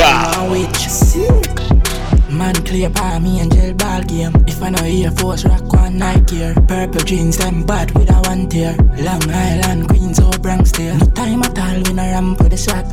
Man 2.34 2.54
clear 2.64 2.90
by 2.90 3.20
me 3.20 3.38
and 3.38 3.52
gel 3.52 3.72
ball 3.74 4.02
game. 4.02 4.34
If 4.48 4.60
I 4.60 4.70
know 4.70 4.82
Air 4.82 5.12
Force 5.12 5.44
rock 5.44 5.72
one 5.72 5.98
Nike 5.98 6.36
here. 6.36 6.54
Purple 6.66 7.00
jeans 7.02 7.36
them 7.36 7.62
bad 7.64 7.92
with 7.92 8.10
a 8.10 8.20
one 8.28 8.48
tear. 8.48 8.74
Long 8.98 9.22
Island 9.30 9.88
Queens 9.88 10.18
or 10.18 10.32
Bronx 10.38 10.72
there. 10.72 10.98
No 10.98 11.06
time 11.12 11.42
at 11.44 11.56
all 11.56 11.82
when 11.82 11.98
I 12.00 12.10
ramp 12.10 12.40
with 12.40 12.50
the 12.50 12.56
swag. 12.56 12.86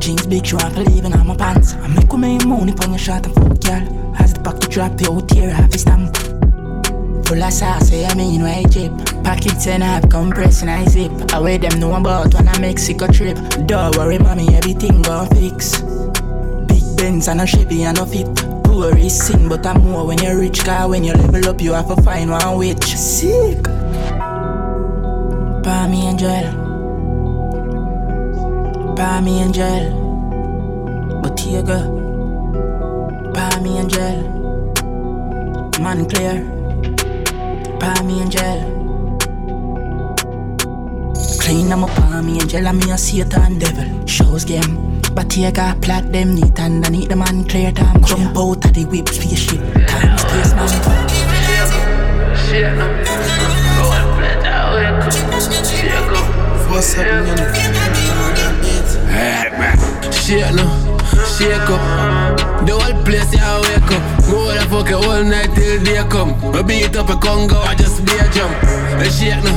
Jeans 0.00 0.26
big 0.26 0.46
shrunk 0.46 0.76
leaving 0.76 1.14
on 1.14 1.26
my 1.26 1.36
pants. 1.36 1.74
I 1.74 1.88
make 1.88 2.12
with 2.12 2.20
my 2.20 2.38
money 2.44 2.74
on 2.82 2.90
your 2.90 2.98
shot 2.98 3.26
and 3.26 3.34
fuck 3.34 3.60
girl. 3.60 4.14
As 4.20 4.34
the 4.34 4.40
pocket 4.40 4.70
drop 4.70 4.96
the 4.96 5.10
out 5.10 5.32
here 5.32 5.50
have 5.50 5.74
a 5.74 5.78
stamp. 5.78 6.16
Full 7.26 7.42
of 7.42 7.52
sauce, 7.52 7.92
I 7.92 8.14
mean 8.14 8.42
why 8.42 8.62
chip. 8.70 8.92
Pockets 9.24 9.66
and 9.66 9.82
half 9.82 10.08
compress 10.08 10.62
and 10.62 10.70
I 10.70 10.84
zip. 10.84 11.10
I 11.34 11.40
wear 11.40 11.58
them 11.58 11.80
know 11.80 11.92
about 11.96 12.32
when 12.34 12.46
I 12.46 12.56
Mexico 12.60 13.08
trip. 13.08 13.36
Don't 13.66 13.96
worry, 13.96 14.18
mommy, 14.18 14.54
everything 14.54 15.02
gon' 15.02 15.26
fix. 15.30 15.80
Big 16.68 16.96
Benz 16.96 17.26
and 17.26 17.40
a 17.40 17.46
Chevy 17.46 17.82
and 17.82 17.98
a 17.98 18.06
fit. 18.06 18.55
Tourists 18.76 19.28
sing, 19.28 19.48
but 19.48 19.64
I'm 19.64 19.80
more 19.80 20.06
when 20.06 20.18
you're 20.18 20.38
rich. 20.38 20.62
Car 20.62 20.86
when 20.90 21.02
you 21.02 21.14
level 21.14 21.48
up, 21.48 21.62
you 21.62 21.72
have 21.72 21.88
to 21.88 21.96
find 22.02 22.30
one 22.30 22.58
which 22.58 22.84
sick. 22.84 23.64
Palm 25.64 25.94
angel, 25.94 26.44
palm 28.94 29.28
angel, 29.28 29.80
but 31.22 31.40
here 31.40 31.62
go. 31.62 31.80
Palm 33.32 33.66
angel, 33.66 34.16
man 35.80 36.04
clear. 36.04 36.44
Palm 37.80 38.10
angel. 38.10 38.75
Clean 41.46 41.70
I'm 41.70 41.84
a 41.84 41.86
palm 41.86 42.28
angel, 42.28 42.66
I'm 42.66 42.80
a 42.80 42.98
Satan 42.98 43.60
devil. 43.60 44.04
Shows 44.04 44.44
game. 44.44 45.00
But 45.14 45.32
here 45.32 45.52
got 45.52 45.80
plot 45.80 46.10
them 46.10 46.34
neat 46.34 46.58
underneath 46.58 47.08
the 47.08 47.14
man 47.14 47.44
clear 47.44 47.70
time. 47.70 48.02
Jump 48.02 48.36
out 48.36 48.64
of 48.64 48.74
the 48.74 48.84
whip 48.86 49.08
spaceship. 49.08 49.60
Time 49.86 50.18
space 50.18 50.52
man. 50.54 50.68
Shit, 52.36 52.76
no. 52.76 52.86
Go 53.78 53.84
and 53.94 54.10
play 54.18 54.34
that 54.42 54.74
way. 54.74 54.90
Shit, 55.62 55.92
go. 56.10 56.18
What's 56.68 56.94
happening? 56.94 57.36
Shit, 60.12 60.52
no. 60.52 60.95
Shake 61.24 61.70
up. 61.70 62.36
The 62.66 62.72
whole 62.74 63.02
place, 63.04 63.32
yeah, 63.32 63.60
wake 63.62 63.92
up. 63.94 64.02
More 64.28 64.52
than 64.52 64.68
fuck 64.68 64.90
it 64.90 64.98
all 64.98 65.22
night 65.24 65.54
till 65.54 65.82
day 65.84 66.02
come. 66.10 66.34
I 66.54 66.62
beat 66.62 66.96
up 66.96 67.08
a 67.08 67.16
Congo, 67.16 67.56
I 67.62 67.74
just 67.74 68.04
be 68.04 68.12
a 68.12 68.28
jump. 68.34 68.52
A 69.00 69.08
shake 69.08 69.44
no, 69.44 69.52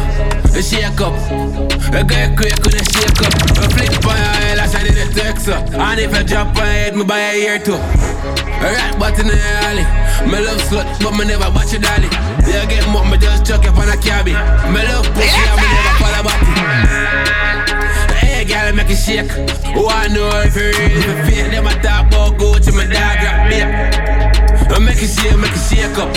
a 0.56 0.62
shake 0.62 1.02
up. 1.02 1.16
A 1.90 2.04
guy 2.04 2.30
quick 2.36 2.60
with 2.64 2.80
a 2.80 2.84
shake 2.86 3.22
up. 3.26 3.34
A 3.58 3.68
flip 3.74 4.06
on 4.06 4.16
your 4.16 4.36
head, 4.40 4.60
I 4.60 4.68
in 4.86 4.96
the 4.96 5.08
text 5.14 5.50
up. 5.50 5.64
And 5.74 6.00
if 6.00 6.14
I 6.14 6.24
drop 6.24 6.54
my 6.56 6.66
head, 6.66 6.96
me 6.96 7.04
buy 7.04 7.20
a 7.20 7.36
ear 7.36 7.60
too. 7.60 7.80
Alright, 8.60 9.00
but 9.00 9.18
in 9.20 9.28
the 9.28 9.40
alley. 9.64 9.86
Me 10.28 10.40
love 10.44 10.62
slut, 10.68 10.86
but 11.02 11.16
me 11.18 11.26
never 11.26 11.50
watch 11.56 11.74
a 11.74 11.80
dolly. 11.80 12.10
Yeah, 12.46 12.66
get 12.68 12.88
more, 12.90 13.06
me 13.06 13.18
just 13.18 13.46
chuck 13.46 13.66
up 13.66 13.78
on 13.78 13.90
a 13.90 13.98
cabby. 13.98 14.34
Me 14.74 14.84
love 14.84 14.99
shake. 19.10 19.32
Oh, 19.74 19.90
I 19.90 20.08
know 20.14 20.30
if 20.46 20.54
you 20.54 20.70
real, 20.70 20.94
if 20.94 21.06
you 21.06 21.16
fake, 21.26 21.50
them 21.52 21.66
I 21.66 21.74
talk 21.82 22.08
about 22.08 22.38
go 22.38 22.54
to 22.54 22.72
my 22.78 22.86
dog, 22.86 23.18
rap 23.26 23.50
me. 23.50 23.60
I 23.66 24.78
make 24.78 25.02
it 25.02 25.10
shake, 25.10 25.38
make 25.42 25.50
it 25.50 25.66
shake 25.66 25.98
up. 25.98 26.14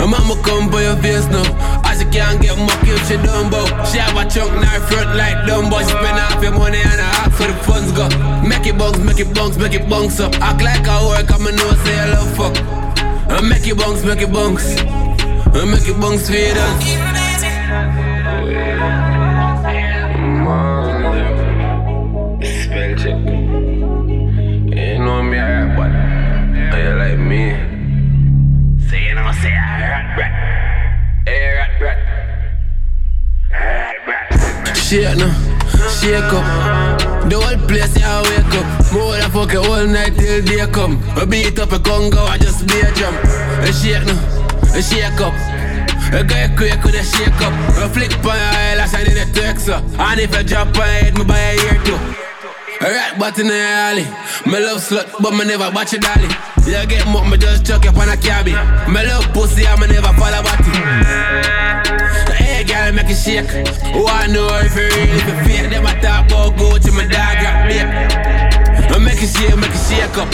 My 0.00 0.06
mama 0.08 0.40
come 0.42 0.70
by 0.70 0.82
your 0.88 0.96
face 0.96 1.28
now. 1.28 1.44
As 1.84 2.00
you 2.00 2.08
can't 2.08 2.40
get 2.40 2.56
mucky 2.56 2.96
if 2.96 3.04
she 3.08 3.16
Dumbo. 3.20 3.60
She 3.88 3.98
have 3.98 4.16
a 4.16 4.24
trunk 4.28 4.52
in 4.56 4.62
her 4.64 4.80
front 4.88 5.16
like 5.16 5.44
Dumbo. 5.44 5.78
She 5.80 5.92
spend 5.92 6.16
half 6.16 6.42
your 6.42 6.52
money 6.52 6.80
and 6.80 7.00
a 7.00 7.08
half 7.20 7.36
for 7.36 7.44
the 7.44 7.56
funds 7.64 7.92
go. 7.92 8.08
Make 8.46 8.66
it 8.66 8.78
bounce, 8.78 8.98
make 8.98 9.20
it 9.20 9.34
bounce, 9.34 9.56
make 9.58 9.74
it 9.74 9.88
bounce 9.88 10.20
up. 10.20 10.32
Act 10.40 10.62
like 10.62 10.88
I 10.88 10.96
work, 11.04 11.30
I'ma 11.30 11.50
know 11.50 11.70
say 11.84 11.98
I 11.98 12.06
love 12.16 12.30
fuck. 12.36 12.56
I 13.28 13.40
make 13.42 13.66
it 13.66 13.76
bounce, 13.76 14.04
make 14.04 14.22
it 14.22 14.32
bounce. 14.32 14.64
I 15.52 15.64
make 15.64 15.88
it 15.88 16.00
bounce 16.00 16.28
for 16.28 16.36
you. 16.36 17.25
Shake 34.86 35.18
no, 35.18 35.26
shake 35.98 36.30
up. 36.30 37.26
The 37.28 37.34
whole 37.34 37.66
place, 37.66 37.98
yeah, 37.98 38.06
I 38.06 38.22
wake 38.22 38.54
up. 38.54 38.92
More 38.94 39.16
than 39.18 39.30
fuck 39.34 39.50
it 39.50 39.58
all 39.58 39.84
night 39.84 40.14
till 40.14 40.44
day 40.46 40.64
come. 40.70 41.02
I 41.18 41.24
beat 41.24 41.58
up 41.58 41.72
a 41.72 41.80
Congo, 41.80 42.22
I 42.22 42.38
just 42.38 42.68
be 42.68 42.78
a 42.78 42.94
jump. 42.94 43.18
A 43.66 43.72
shake 43.74 44.06
no, 44.06 44.14
a 44.70 44.80
shake 44.80 45.18
up. 45.18 45.34
A 46.14 46.22
guy 46.22 46.54
quick 46.54 46.78
with 46.84 46.94
a 46.94 47.02
shake 47.02 47.34
up. 47.42 47.50
A 47.82 47.90
flick 47.90 48.14
on 48.22 48.38
your 48.38 48.78
I 48.78 48.86
said 48.86 49.08
in 49.08 49.18
the 49.18 49.26
text 49.34 49.68
up. 49.68 49.82
And 49.98 50.20
if 50.20 50.32
I 50.32 50.44
drop 50.44 50.72
my 50.76 50.86
head, 50.86 51.18
me 51.18 51.24
buy 51.24 51.34
a 51.34 51.54
ear 51.66 51.82
too. 51.82 51.98
Alright, 52.78 53.18
but 53.18 53.36
in 53.40 53.48
the 53.48 53.58
alley. 53.58 54.06
Me 54.46 54.62
love 54.62 54.78
slut, 54.86 55.10
but 55.20 55.32
me 55.34 55.46
never 55.46 55.68
watch 55.74 55.94
a 55.94 55.98
dolly. 55.98 56.30
Yeah, 56.62 56.86
get 56.86 57.08
more, 57.08 57.26
me 57.26 57.38
just 57.38 57.66
chuck 57.66 57.84
up 57.86 57.96
on 57.98 58.08
a 58.08 58.16
cabby. 58.16 58.54
Me 58.86 59.02
love 59.02 59.26
pussy, 59.34 59.66
and 59.66 59.80
me 59.80 59.88
never 59.88 60.14
it. 60.14 60.54
Hey, 60.62 61.65
girl, 62.86 62.94
make 62.94 63.10
it 63.10 63.16
shake. 63.16 63.50
Oh, 63.94 64.06
I 64.06 64.26
know 64.26 64.46
if 64.62 64.74
you 64.76 64.82
real, 64.82 65.16
if 65.16 65.26
you 65.26 65.34
fake, 65.44 65.70
them 65.70 65.86
I 65.86 65.94
talk 66.00 66.26
about 66.26 66.56
go 66.58 66.78
to 66.78 66.92
my 66.92 67.02
dog, 67.02 67.42
rap 67.42 67.68
me. 67.68 67.78
I 67.80 68.98
make 68.98 69.22
it 69.22 69.28
shake, 69.28 69.56
make 69.56 69.70
it 69.70 69.82
shake 69.86 70.16
up. 70.16 70.30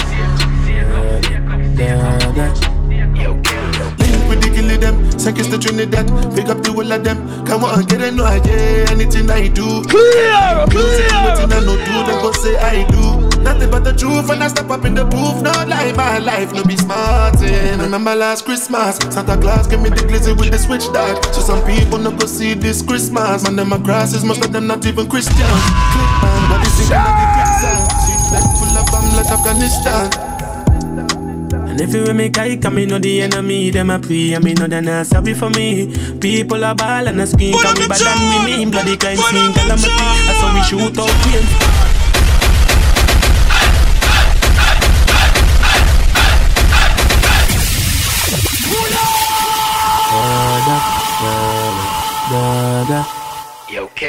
Link 3.99 4.29
with 4.29 4.41
the 4.43 4.49
killie 4.55 4.81
them, 4.81 5.19
seconds 5.19 5.49
to 5.49 5.59
Trinidad. 5.59 6.07
Pick 6.35 6.49
up 6.49 6.63
the 6.63 6.73
whole 6.73 6.93
of 6.93 7.05
them. 7.05 7.45
Come 7.47 7.65
on, 7.65 7.85
get 7.85 8.03
a 8.03 8.11
no 8.11 8.25
idea. 8.25 8.89
Anything 8.91 9.31
I 9.31 9.49
do. 9.49 9.83
Clear, 9.85 10.67
clear. 10.71 11.09
Anything 11.13 11.53
I 11.53 11.61
no 11.65 11.77
do, 11.77 12.05
they 12.07 12.21
go 12.21 12.33
say 12.33 12.57
I 12.59 12.87
do. 12.91 13.22
Nothing 13.43 13.71
but 13.71 13.83
the 13.85 13.93
truth, 13.93 14.31
and 14.31 14.43
I 14.43 14.49
step 14.49 14.71
up 14.71 14.85
in 14.85 14.95
the 14.95 15.05
booth. 15.05 15.43
Not 15.43 15.69
lie, 15.69 15.93
my 15.93 16.19
life, 16.19 16.53
no 16.53 16.63
be 16.65 16.77
smarting. 16.77 17.49
Eh. 17.49 17.77
Remember 17.77 18.15
last 18.15 18.45
Christmas, 18.45 18.97
Santa 19.11 19.37
Claus 19.37 19.67
gave 19.67 19.81
me 19.81 19.91
the 19.91 20.03
glizzy 20.07 20.37
with 20.39 20.53
the 20.53 20.59
switch 20.59 20.87
dog. 20.93 21.23
So 21.35 21.41
some 21.41 21.65
people 21.67 21.99
no 21.99 22.13
go 22.13 22.27
see 22.27 22.55
this 22.55 22.83
Christmas. 22.83 23.43
Man, 23.45 23.57
them 23.57 23.71
my 23.71 23.79
grasses, 23.79 24.25
most 24.25 24.45
of 24.45 24.53
them 24.53 24.67
not 24.67 24.87
even 24.87 25.09
Christian. 25.09 25.35
Click 25.37 26.11
but 26.49 26.59
this 26.63 26.81
is 26.81 26.89
full 28.63 28.79
of 28.79 28.87
bomb 28.91 29.11
like 29.17 29.27
Afghanistan. 29.27 30.07
And 31.69 31.81
if 31.81 31.95
you 31.95 32.13
make 32.15 32.39
I 32.39 32.57
come, 32.57 32.75
me 32.77 32.87
know 32.87 32.99
the 32.99 33.23
enemy, 33.23 33.71
them 33.71 33.91
a 33.91 33.99
pray, 33.99 34.35
and 34.35 34.45
me 34.45 34.55
know 34.55 34.67
they 34.67 34.81
not 34.81 35.07
sorry 35.07 35.35
for 35.35 35.51
me. 35.51 35.91
People 36.21 36.65
are 36.65 36.75
ball 36.75 37.09
and 37.09 37.21
a 37.21 37.27
scream, 37.27 37.55
can 37.59 37.75
we 37.75 37.89
bad 37.89 38.03
and 38.03 38.47
we 38.47 38.57
mean, 38.57 38.71
bloody 38.71 38.97
kind 38.97 39.19
scene, 39.19 39.53
calamity. 39.53 39.89
That's 39.89 40.41
how 40.41 40.55
we 40.55 40.63
shoot 40.63 40.99
out 40.99 41.11
pain. 41.25 41.72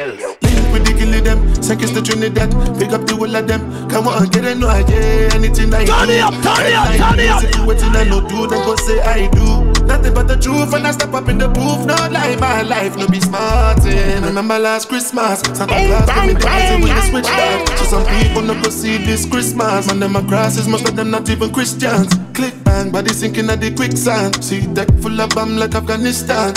Kill. 0.04 0.16
Link 0.44 0.74
with 0.74 0.84
the 0.86 0.94
killie 1.00 1.24
them, 1.24 2.04
Trinidad. 2.04 2.52
Pick 2.78 2.92
up 2.92 3.06
the 3.08 3.16
whole 3.16 3.36
of 3.36 3.48
them. 3.48 3.62
Come 3.90 4.08
on, 4.08 4.28
get 4.28 4.44
it, 4.44 4.58
no, 4.58 4.68
I 4.68 4.84
get 4.84 5.34
anything 5.34 5.74
I 5.74 5.86
Turn 5.86 6.08
do. 6.08 6.14
it 6.14 6.20
up, 6.20 6.34
turn 6.44 6.66
it 6.68 6.74
up, 6.74 6.88
turn 7.00 7.20
it 7.20 7.30
up. 7.30 7.42
news, 7.42 7.50
If 7.50 7.56
you 7.56 7.66
waiting, 7.66 7.96
I 7.96 8.04
no 8.04 8.20
do, 8.28 8.48
then 8.48 8.66
go 8.66 8.76
say 8.76 9.00
I 9.00 9.30
do. 9.32 9.72
Nothing 9.86 10.14
but 10.14 10.28
the 10.28 10.36
truth 10.36 10.72
when 10.74 10.86
I 10.86 10.92
step 10.92 11.14
up 11.14 11.30
in 11.30 11.38
the 11.38 11.48
booth. 11.48 11.86
No 11.86 11.96
lie, 12.12 12.36
my 12.36 12.64
life, 12.64 12.98
no 12.98 13.08
be 13.08 13.20
smarting. 13.22 13.94
Eh. 13.98 14.20
Remember 14.20 14.60
last 14.60 14.90
Christmas, 14.90 15.40
Santa 15.40 15.68
Claus 15.72 16.06
gave 16.10 16.28
me 16.28 16.34
the 16.36 16.50
answer 16.50 16.80
with 16.84 16.96
the 16.96 17.02
switch 17.10 17.26
back. 17.32 17.68
So 17.78 17.86
some 17.86 18.06
people 18.20 18.42
no 18.42 18.54
go 18.62 18.70
see 18.70 18.98
this 18.98 19.26
Christmas. 19.26 19.88
Man, 19.88 20.00
them 20.00 20.28
crosses, 20.28 20.68
most 20.68 20.88
of 20.88 20.96
them 20.96 21.12
not 21.12 21.30
even 21.30 21.54
Christians. 21.54 22.12
Click 22.34 22.54
bang, 22.64 22.92
body 22.92 23.14
sinking 23.14 23.50
at 23.50 23.62
the 23.62 23.72
quicksand. 23.74 24.44
See 24.44 24.68
deck 24.74 24.90
full 25.02 25.20
of 25.22 25.30
bomb 25.32 25.56
like 25.56 25.76
Afghanistan. 25.76 26.54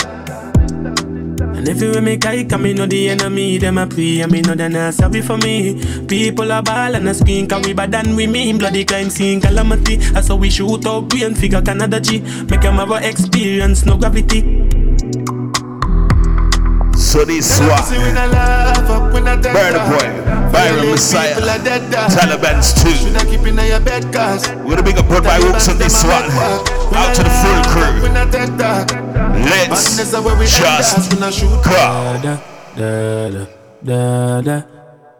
And 1.39 1.67
if 1.67 1.77
everywhere 1.77 2.01
me 2.01 2.17
kike, 2.17 2.51
I 2.51 2.57
me 2.57 2.73
know 2.73 2.85
the 2.85 3.09
enemy, 3.09 3.57
them 3.57 3.77
a 3.77 3.85
pray, 3.85 4.23
I 4.23 4.25
me 4.25 4.41
know 4.41 4.55
they 4.55 4.69
not 4.69 4.93
sorry 4.93 5.21
for 5.21 5.37
me. 5.37 5.75
People 6.07 6.51
a 6.51 6.61
ball 6.61 6.95
and 6.95 7.07
a 7.07 7.13
scream, 7.13 7.47
cause 7.47 7.65
we 7.65 7.73
bad 7.73 7.91
than 7.91 8.15
we 8.15 8.25
mean. 8.27 8.57
Bloody 8.57 8.85
crime 8.85 9.09
scene 9.09 9.39
calamity, 9.39 9.97
that's 9.97 10.29
how 10.29 10.35
we 10.35 10.49
shoot 10.49 10.85
out 10.85 11.09
brain 11.09 11.35
figure 11.35 11.61
Canada 11.61 11.99
G. 11.99 12.19
Make 12.49 12.61
them 12.61 12.75
have 12.75 12.91
a 12.91 13.07
experience, 13.07 13.85
no 13.85 13.97
gravity. 13.97 14.41
So 16.97 17.23
this 17.23 17.59
one. 17.59 17.69
Burna 19.53 19.81
Boy, 19.87 20.07
Byron 20.51 20.85
Messia, 20.89 21.37
uh. 21.37 22.09
Taliban's 22.09 22.73
too. 22.73 22.89
We're 24.65 24.75
gonna 24.75 24.83
big 24.83 24.97
up 24.97 25.07
Broad 25.07 25.23
by 25.23 25.37
Hooks 25.37 25.69
on 25.69 25.77
this 25.77 26.03
one. 26.03 26.25
Uh. 26.31 26.63
Out 26.97 27.15
to 27.15 27.23
the 27.23 27.29
full 27.29 27.63
crew. 28.91 29.06
Let's 29.43 29.97
just 29.97 30.13
go. 34.43 34.76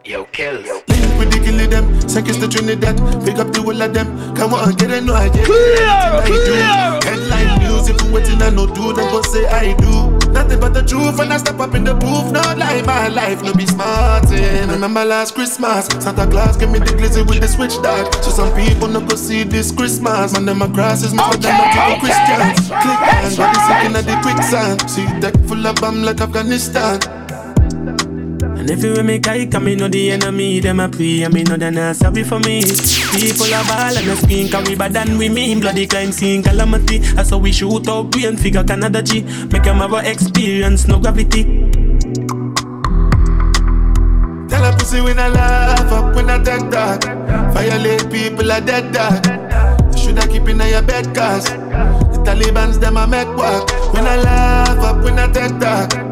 Yo, 0.08 0.24
kill. 0.32 0.56
Link 0.64 1.20
with 1.20 1.28
the 1.36 1.40
killie 1.44 1.70
them, 1.70 1.84
seconds 2.08 2.40
to 2.40 2.48
Trinidad. 2.48 2.96
Pick 3.28 3.44
up 3.44 3.52
the 3.52 3.60
whole 3.62 3.82
of 3.82 3.94
them. 3.94 4.08
Come 4.38 4.54
on, 4.54 4.72
get 4.76 4.90
it, 4.90 5.04
no, 5.04 5.14
I 5.14 5.28
get 5.28 5.44
Clear, 5.44 5.84
anything 6.24 6.64
Headline 7.04 7.60
news, 7.60 7.90
if 7.90 8.00
you 8.00 8.14
waiting, 8.16 8.42
I 8.42 8.50
no 8.50 8.72
do, 8.72 8.94
then 8.94 9.04
go 9.12 9.22
say 9.24 9.44
I 9.48 9.76
do. 9.76 10.16
Nothing 10.32 10.62
but 10.62 10.74
the 10.74 10.82
truth 10.88 11.20
when 11.20 11.30
I 11.30 11.36
step 11.36 11.60
up 11.60 11.76
in 11.76 11.84
the 11.84 11.94
booth. 11.94 12.32
No 12.32 12.40
lie, 12.56 12.82
my 12.84 13.10
life, 13.10 13.44
no 13.44 13.54
be 13.54 13.66
smarting. 13.68 14.70
Remember 14.72 15.04
last 15.04 15.36
Christmas, 15.36 15.88
Santa 16.00 16.26
Claus 16.26 16.56
gave 16.56 16.72
me 16.72 16.80
the 16.80 16.96
glizzy 16.96 17.28
with 17.28 17.42
the 17.42 17.48
switch 17.50 17.76
dog. 17.84 18.08
So 18.24 18.32
some 18.32 18.56
people 18.56 18.88
no 18.88 19.02
go 19.02 19.18
see 19.18 19.44
this 19.44 19.74
Christmas. 19.74 20.32
Man, 20.32 20.46
them 20.46 20.62
a 20.62 20.72
crosses, 20.72 21.14
most 21.14 21.36
of 21.36 21.42
them 21.42 21.52
not 21.52 21.76
even 21.76 22.00
Christians. 22.00 22.72
Click 22.72 23.02
and 23.12 23.36
body 23.36 23.60
sinking 23.60 23.96
at 24.00 24.06
the 24.08 24.16
quicksand. 24.24 24.90
See 24.90 25.04
deck 25.20 25.36
full 25.52 25.68
of 25.68 25.76
bomb 25.84 26.02
like 26.04 26.22
Afghanistan. 26.22 27.17
And 28.68 28.78
everywhere 28.78 29.04
me 29.04 29.22
I 29.24 29.60
me 29.60 29.76
know 29.76 29.88
the 29.88 30.12
enemy, 30.12 30.60
them 30.60 30.82
a 30.82 30.90
pray, 30.90 31.24
I 31.24 31.30
me 31.30 31.42
know 31.44 31.56
they 31.56 31.72
not 31.72 31.96
sorry 31.96 32.26
for 32.26 32.38
me. 32.40 32.64
People 33.16 33.46
a 33.46 33.64
ball 33.64 33.96
and 33.96 34.10
a 34.10 34.16
scream, 34.18 34.50
cause 34.50 34.68
we 34.68 34.76
bad 34.76 34.92
than 34.92 35.18
we 35.18 35.30
mean. 35.30 35.62
Bloody 35.62 35.88
crime 35.88 36.12
scene 36.12 36.44
calamity, 36.44 36.98
that's 36.98 37.30
how 37.30 37.38
we 37.38 37.54
shoot 37.54 37.88
out 37.88 38.12
brain 38.12 38.36
figure 38.36 38.66
Canada 38.66 39.02
G. 39.02 39.22
Make 39.22 39.64
them 39.64 39.78
have 39.78 39.94
a 39.94 40.12
experience, 40.12 40.86
no 40.86 41.00
gravity. 41.00 41.44
Tell 44.50 44.66
a 44.66 44.76
pussy 44.78 45.00
when 45.00 45.18
I 45.18 45.30
laugh 45.30 45.90
up 45.94 46.14
when 46.14 46.30
I 46.30 46.38
take 46.44 46.70
that. 46.72 47.06
Violate 47.54 48.12
people 48.12 48.52
are 48.52 48.60
dead 48.60 48.92
dog. 48.92 49.98
Should 49.98 50.20
I 50.20 50.28
keep 50.28 50.46
in 50.50 50.60
your 50.60 50.82
bed 50.82 51.16
cause 51.16 51.46
the 51.46 52.22
Taliban's 52.26 52.80
them 52.80 52.98
a 52.98 53.08
make 53.08 53.30
work. 53.30 53.72
When 53.94 54.06
I 54.06 54.18
laugh 54.18 54.80
up 54.80 55.06
when 55.06 55.18
I 55.18 55.32
take 55.32 55.58
that. 55.60 56.07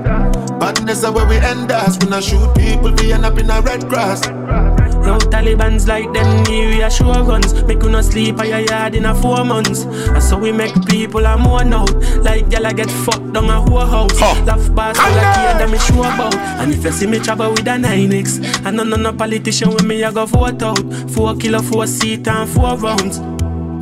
Badness 0.59 1.03
is 1.03 1.09
where 1.11 1.27
we 1.27 1.37
end 1.37 1.71
us. 1.71 1.97
When 1.99 2.13
I 2.13 2.19
shoot 2.19 2.53
people, 2.55 2.91
we 2.93 3.13
end 3.13 3.25
up 3.25 3.37
in 3.37 3.49
a 3.49 3.61
red 3.61 3.87
grass. 3.89 4.21
No 5.05 5.19
Taliban's 5.19 5.87
like 5.87 6.11
them 6.13 6.43
new 6.45 6.69
reassurance. 6.69 7.53
Make 7.63 7.83
you 7.83 7.89
no 7.89 8.01
sleep 8.01 8.39
at 8.39 8.47
your 8.47 8.59
yard 8.59 8.95
in 8.95 9.05
a 9.05 9.13
four 9.13 9.43
months. 9.45 9.83
That's 9.85 10.31
how 10.31 10.39
we 10.39 10.51
make 10.51 10.73
people 10.87 11.25
a 11.25 11.37
more 11.37 11.61
out. 11.61 11.93
Like 12.23 12.47
gyal 12.47 12.71
a 12.71 12.73
get 12.73 12.89
fucked 12.89 13.31
down 13.33 13.49
a 13.49 13.61
whole 13.61 13.85
house. 13.85 14.19
Laugh 14.19 14.73
bars 14.73 14.97
all 14.97 15.11
like 15.11 15.35
here 15.37 15.53
that 15.59 15.69
me 15.69 15.77
sure 15.77 16.05
about. 16.05 16.33
And 16.35 16.71
if 16.73 16.83
you 16.83 16.91
see 16.91 17.05
me 17.07 17.19
travel 17.19 17.51
with 17.51 17.67
a 17.67 17.77
9X, 17.77 18.65
I 18.65 18.71
know 18.71 18.83
no 18.83 18.95
no 18.95 19.13
politician 19.13 19.69
when 19.71 19.87
me 19.87 20.01
a 20.03 20.11
go 20.11 20.25
vote 20.25 20.63
out. 20.63 20.79
Four 21.11 21.35
kilo, 21.35 21.61
four 21.61 21.85
seat 21.85 22.27
and 22.27 22.49
four 22.49 22.75
rounds. 22.77 23.19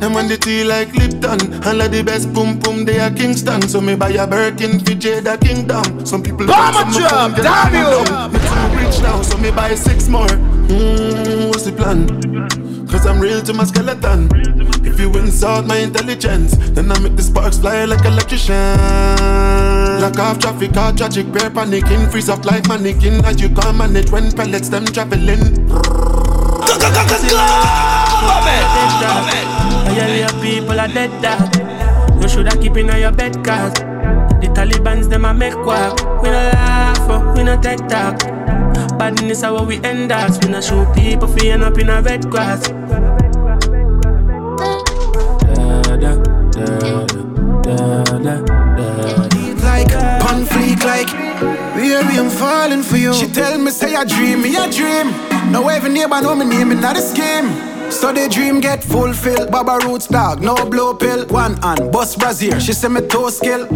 Them 0.04 0.12
when 0.12 0.28
the 0.28 0.36
tea 0.36 0.64
like 0.64 0.92
Lipton 0.92 1.64
All 1.64 1.80
of 1.80 1.90
the 1.90 2.02
best 2.04 2.30
boom 2.34 2.58
boom 2.58 2.84
they 2.84 3.00
are 3.00 3.10
Kingston. 3.10 3.62
So 3.66 3.80
me 3.80 3.94
buy 3.94 4.10
a 4.10 4.26
Birkin 4.26 4.78
for 4.78 4.92
Jada 4.92 5.40
Kingdom. 5.40 6.04
Some 6.04 6.22
people 6.22 6.44
Bomber 6.46 6.92
think 6.92 6.92
some 6.92 7.08
drop, 7.08 7.30
of 7.30 7.36
them 7.36 7.40
get 7.40 7.72
damn 7.72 7.72
you. 7.72 7.88
Me 8.28 8.38
too 8.44 8.84
rich 8.84 9.00
now 9.00 9.22
so 9.22 9.38
me 9.38 9.50
buy 9.50 9.74
six 9.74 10.06
more. 10.08 10.26
Mm, 10.68 11.48
What's 11.48 11.62
the 11.64 11.72
plan? 11.72 12.04
Cause 12.86 13.06
I'm 13.06 13.18
real 13.18 13.40
to 13.48 13.54
my 13.54 13.64
skeleton. 13.64 14.28
If 14.84 15.00
you 15.00 15.10
insult 15.16 15.64
my 15.66 15.78
intelligence 15.78 16.54
Then 16.76 16.92
I 16.92 16.98
make 16.98 17.16
the 17.16 17.22
sparks 17.22 17.56
fly 17.56 17.86
like 17.86 18.04
electrician. 18.04 18.76
Lock 20.04 20.18
off 20.18 20.38
traffic, 20.38 20.76
all 20.76 20.92
tragic, 20.92 21.32
bear 21.32 21.48
panicking 21.48 22.10
Freeze 22.10 22.28
up 22.28 22.44
like 22.44 22.68
mannequin 22.68 23.24
As 23.24 23.40
you 23.40 23.48
can't 23.48 23.78
manage 23.78 24.10
when 24.10 24.30
pellets 24.32 24.68
them 24.68 24.84
traveling 24.84 25.64
Violate 29.86 30.42
people 30.42 30.80
are 30.80 30.88
dead 30.88 31.10
dog. 31.22 32.22
You 32.22 32.28
shoulda 32.28 32.56
keep 32.56 32.76
in 32.76 32.88
your 32.88 33.12
bed 33.12 33.44
cause 33.44 33.72
the 34.40 34.48
Taliban's 34.54 35.08
them 35.08 35.24
a 35.24 35.34
make 35.34 35.54
work. 35.56 35.98
We 36.22 36.30
no 36.30 36.50
laugh, 36.52 37.36
we 37.36 37.44
no 37.44 37.60
take 37.60 37.86
talk. 37.88 38.18
Badness 38.98 39.42
how 39.42 39.62
we 39.64 39.76
end 39.84 40.12
us. 40.12 40.38
We 40.42 40.50
no 40.50 40.60
shoot 40.60 40.92
people 40.94 41.28
fi 41.28 41.50
end 41.50 41.62
up 41.62 41.78
in 41.78 41.90
a 41.90 42.00
red 42.02 42.30
grass. 42.30 42.68
Da, 45.48 45.82
da, 45.82 45.96
da, 45.96 46.16
da, 47.62 48.04
da, 48.18 48.44
like 49.64 49.92
on 50.28 50.44
fleek 50.44 50.82
like 50.84 51.10
Baby, 51.74 52.18
I'm 52.18 52.30
falling 52.30 52.82
for 52.82 52.96
you. 52.96 53.12
She 53.14 53.26
tell 53.26 53.58
me 53.58 53.70
say 53.70 53.94
I 53.94 54.04
dream, 54.04 54.42
me 54.42 54.56
a 54.56 54.70
dream. 54.70 55.33
No 55.50 55.68
every 55.68 55.90
neighbor 55.90 56.20
know 56.20 56.34
me 56.34 56.44
name, 56.44 56.70
me 56.70 56.74
not 56.74 56.96
a 56.96 57.00
scheme. 57.00 57.48
So 57.90 58.12
the 58.12 58.28
dream 58.28 58.60
get 58.60 58.82
fulfilled. 58.82 59.50
Baba 59.50 59.78
roots 59.86 60.06
dog, 60.06 60.40
no 60.42 60.54
blow 60.68 60.94
pill. 60.94 61.26
One 61.26 61.56
hand, 61.62 61.92
bust 61.92 62.18
brazier. 62.18 62.58
She 62.60 62.72
say 62.72 62.88
me 62.88 63.00
toe 63.02 63.28
skill. 63.30 63.70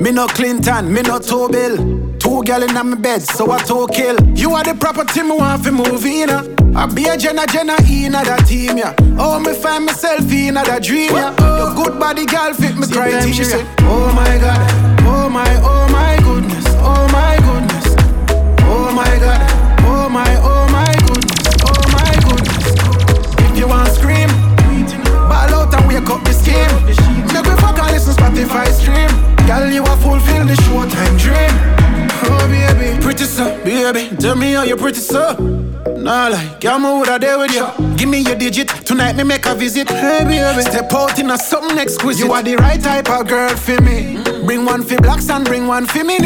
Me 0.00 0.10
no 0.10 0.26
Clinton, 0.26 0.92
me 0.92 1.02
no 1.02 1.18
toe 1.18 1.48
bill. 1.48 1.76
Two 2.18 2.42
gal 2.44 2.62
in 2.62 2.72
my 2.74 2.94
bed, 2.96 3.22
so 3.22 3.50
I 3.52 3.58
toe 3.62 3.86
kill. 3.86 4.16
You 4.36 4.52
are 4.54 4.64
the 4.64 4.74
property 4.74 5.22
me 5.22 5.32
want 5.36 5.64
fi 5.64 5.70
move 5.70 6.04
in. 6.04 6.30
uh. 6.30 6.44
I 6.74 6.86
be 6.86 7.04
a 7.06 7.16
Jenna 7.16 7.46
Jenna 7.46 7.76
in 7.88 8.12
that 8.12 8.46
team, 8.46 8.78
yeah. 8.78 8.94
Oh, 9.18 9.38
me 9.38 9.52
find 9.54 9.84
myself 9.86 10.20
in 10.32 10.54
that 10.54 10.82
dream, 10.82 11.12
yeah. 11.12 11.30
Your 11.58 11.74
good 11.74 12.00
body 12.00 12.24
gal 12.26 12.54
fit 12.54 12.76
me 12.76 12.86
criteria. 12.86 13.32
She 13.32 13.44
say, 13.44 13.64
Oh 13.82 14.10
my 14.14 14.38
God, 14.38 15.02
oh 15.06 15.28
my, 15.28 15.44
oh 15.62 15.88
my 15.92 16.16
goodness, 16.24 16.64
oh 16.80 17.06
my 17.12 17.36
goodness, 17.44 17.86
oh 18.64 18.90
my 18.94 19.18
God, 19.18 19.40
oh 19.84 20.08
my, 20.08 20.36
oh 20.40 20.68
my 20.72 20.91
ball 26.04 26.18
out 26.18 26.24
and 26.24 26.24
wake 26.24 26.24
up 26.24 26.24
the 26.24 26.32
scheme. 26.32 27.32
Make 27.32 27.44
we 27.44 27.60
fuck 27.60 27.78
and 27.78 27.92
listen 27.92 28.14
Spotify 28.14 28.68
stream. 28.72 29.10
Girl, 29.46 29.70
you 29.70 29.82
a 29.82 29.96
fulfill 29.96 30.46
the 30.46 30.54
showtime 30.54 31.18
dream. 31.18 31.54
Oh 32.24 32.46
baby, 32.48 33.00
pretty 33.02 33.24
sir, 33.24 33.62
baby. 33.64 34.14
Tell 34.16 34.36
me 34.36 34.52
how 34.52 34.62
you 34.62 34.76
pretty 34.76 35.00
sir. 35.00 35.36
Nah 35.96 36.28
like, 36.28 36.60
girl, 36.60 36.78
me 36.78 36.86
woulda 36.86 37.18
there 37.18 37.38
with 37.38 37.54
you. 37.54 37.96
Give 37.96 38.08
me 38.08 38.20
your 38.20 38.36
digit 38.36 38.68
tonight, 38.68 39.16
me 39.16 39.24
make 39.24 39.46
a 39.46 39.54
visit. 39.54 39.88
Hey 39.88 40.24
baby, 40.24 40.62
step 40.62 40.92
out 40.92 41.18
in 41.18 41.30
a 41.30 41.38
something 41.38 41.78
exquisite. 41.78 42.26
You 42.26 42.32
are 42.32 42.42
the 42.42 42.56
right 42.56 42.80
type 42.80 43.08
of 43.10 43.26
girl 43.28 43.56
for 43.56 43.80
me. 43.82 44.21
Bring 44.44 44.64
one 44.64 44.82
for 44.82 44.96
blacks 44.96 45.30
and 45.30 45.44
bring 45.44 45.66
one 45.66 45.86
for 45.86 46.02
me. 46.04 46.16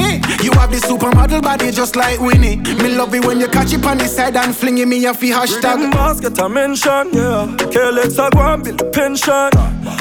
You 0.42 0.52
have 0.52 0.70
the 0.70 0.80
supermodel 0.82 1.42
body 1.42 1.70
just 1.70 1.96
like 1.96 2.18
Winnie. 2.18 2.56
Me 2.56 2.96
love 2.96 3.14
it 3.14 3.24
when 3.24 3.40
you 3.40 3.48
catch 3.48 3.72
it 3.72 3.84
on 3.84 3.98
the 3.98 4.06
side 4.06 4.36
and 4.36 4.56
fling 4.56 4.78
it 4.78 4.88
me 4.88 5.04
a 5.04 5.12
fi 5.12 5.30
hashtag. 5.30 5.92
Boss 5.92 6.20
get 6.20 6.38
a 6.38 6.48
mention, 6.48 7.12
yeah. 7.12 7.46
KLX 7.72 8.26
a 8.26 8.30
go 8.30 8.40
and 8.40 8.64
build 8.64 8.80
a 8.80 8.90
pension. 8.90 9.50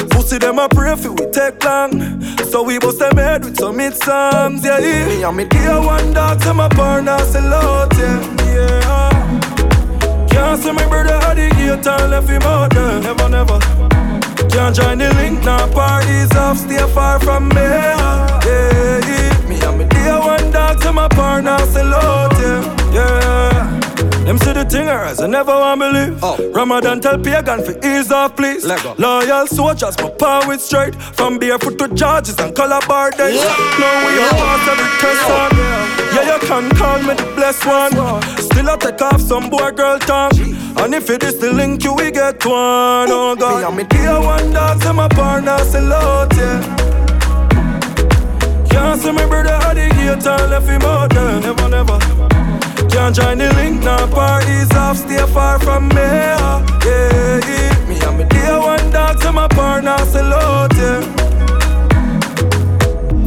Pussy 0.09 0.37
them 0.37 0.59
a 0.59 0.69
pray 0.69 0.95
for 0.95 1.11
we 1.11 1.29
take 1.31 1.63
long. 1.63 2.21
So 2.49 2.63
we 2.63 2.79
bust 2.79 2.99
them 2.99 3.17
head 3.17 3.43
with 3.43 3.57
some 3.57 3.79
hit 3.79 3.95
songs, 3.95 4.63
yeah. 4.63 4.79
Me 4.79 5.23
and 5.23 5.37
me 5.37 5.45
dear 5.45 5.81
one 5.81 6.13
dog 6.13 6.39
to 6.41 6.53
my 6.53 6.69
partner 6.69 7.19
sell 7.19 7.53
out, 7.53 7.93
yeah. 7.97 8.35
yeah. 8.45 10.27
Can't 10.29 10.61
see 10.61 10.71
my 10.71 10.87
brother 10.87 11.13
at 11.13 11.35
the 11.35 11.49
gate 11.49 11.85
and 11.85 12.11
left 12.11 12.29
him 12.29 12.41
out 12.43 12.73
there. 12.73 13.01
Never, 13.01 13.29
never. 13.29 13.94
Can't 14.55 14.73
join 14.73 14.97
the 14.99 15.13
link, 15.15 15.43
now 15.43 15.67
parties 15.73 16.33
off, 16.37 16.57
stay 16.57 16.77
far 16.93 17.19
from 17.19 17.49
me. 17.49 17.55
Yeah, 17.55 19.01
yeah. 19.05 19.49
Me 19.49 19.59
and 19.61 19.77
me 19.77 19.85
dear 19.89 20.17
one 20.17 20.49
dog 20.49 20.79
to 20.79 20.93
my 20.93 21.09
partner 21.09 21.59
sell 21.73 21.93
out, 21.93 22.31
yeah. 22.93 23.54
Yeah. 24.25 24.33
Them 24.33 24.37
see 24.39 24.53
the 24.53 24.65
thing 24.65 24.87
rise, 24.87 25.21
I 25.21 25.27
never 25.27 25.51
want 25.51 25.81
believe. 25.81 26.19
Oh. 26.23 26.51
Ramadan 26.51 26.99
tell 26.99 27.19
pagan 27.19 27.63
for 27.63 27.77
ease 27.85 28.11
off, 28.11 28.35
please. 28.35 28.65
Loyal 28.97 29.47
soldiers, 29.47 29.95
my 29.99 30.09
power 30.09 30.47
with 30.47 30.61
straight. 30.61 30.95
From 30.95 31.37
barefoot 31.37 31.77
to 31.79 31.93
charges 31.95 32.39
and 32.39 32.55
color 32.55 32.79
bar 32.87 33.11
days. 33.11 33.43
Now 33.43 34.07
we 34.07 34.19
are 34.19 34.29
past 34.31 34.69
every 34.69 34.89
test 34.99 35.29
on. 35.29 35.51
Yeah, 36.15 36.33
you 36.33 36.47
can 36.47 36.69
call 36.75 36.99
me 37.03 37.13
the 37.13 37.31
blessed 37.35 37.65
one. 37.65 37.91
Still 38.37 38.69
I 38.69 38.77
take 38.77 39.01
off 39.01 39.21
some 39.21 39.49
boy 39.49 39.71
girl 39.71 39.99
tongue. 39.99 40.31
And 40.77 40.93
if 40.95 41.09
it 41.09 41.23
is 41.23 41.37
the 41.39 41.51
link 41.53 41.83
you 41.83 41.93
we 41.93 42.11
get 42.11 42.43
one, 42.45 43.09
oh 43.11 43.35
God. 43.37 43.59
Me 43.59 43.67
and 43.67 43.77
me 43.77 43.83
dear 43.83 44.19
one 44.19 44.51
dog, 44.51 44.81
say 44.81 44.91
my 44.91 45.07
partner, 45.07 45.57
say 45.59 45.81
lot, 45.81 46.35
yeah. 46.35 46.61
Can't 48.69 48.99
see 48.99 49.11
my 49.11 49.25
brother 49.25 49.51
at 49.51 49.73
the 49.75 49.87
gate 49.95 50.25
and 50.25 50.51
left 50.51 50.67
him 50.67 50.81
out 50.81 51.09
there, 51.11 51.39
never, 51.41 51.69
never. 51.69 52.34
Can't 52.89 53.15
join 53.15 53.37
the 53.37 53.53
link, 53.55 53.83
now 53.83 54.07
parties 54.07 54.71
off, 54.73 54.97
stay 54.97 55.25
far 55.33 55.59
from 55.59 55.89
me, 55.89 55.95
yeah, 55.95 56.65
yeah. 56.85 57.87
Me 57.87 57.99
and 57.99 58.17
me 58.17 58.23
dear 58.29 58.59
one 58.59 58.89
dog, 58.91 59.21
say 59.21 59.31
my 59.31 59.47
partner, 59.49 59.97
say 60.05 60.21
lot, 60.21 60.73
yeah. 60.75 61.01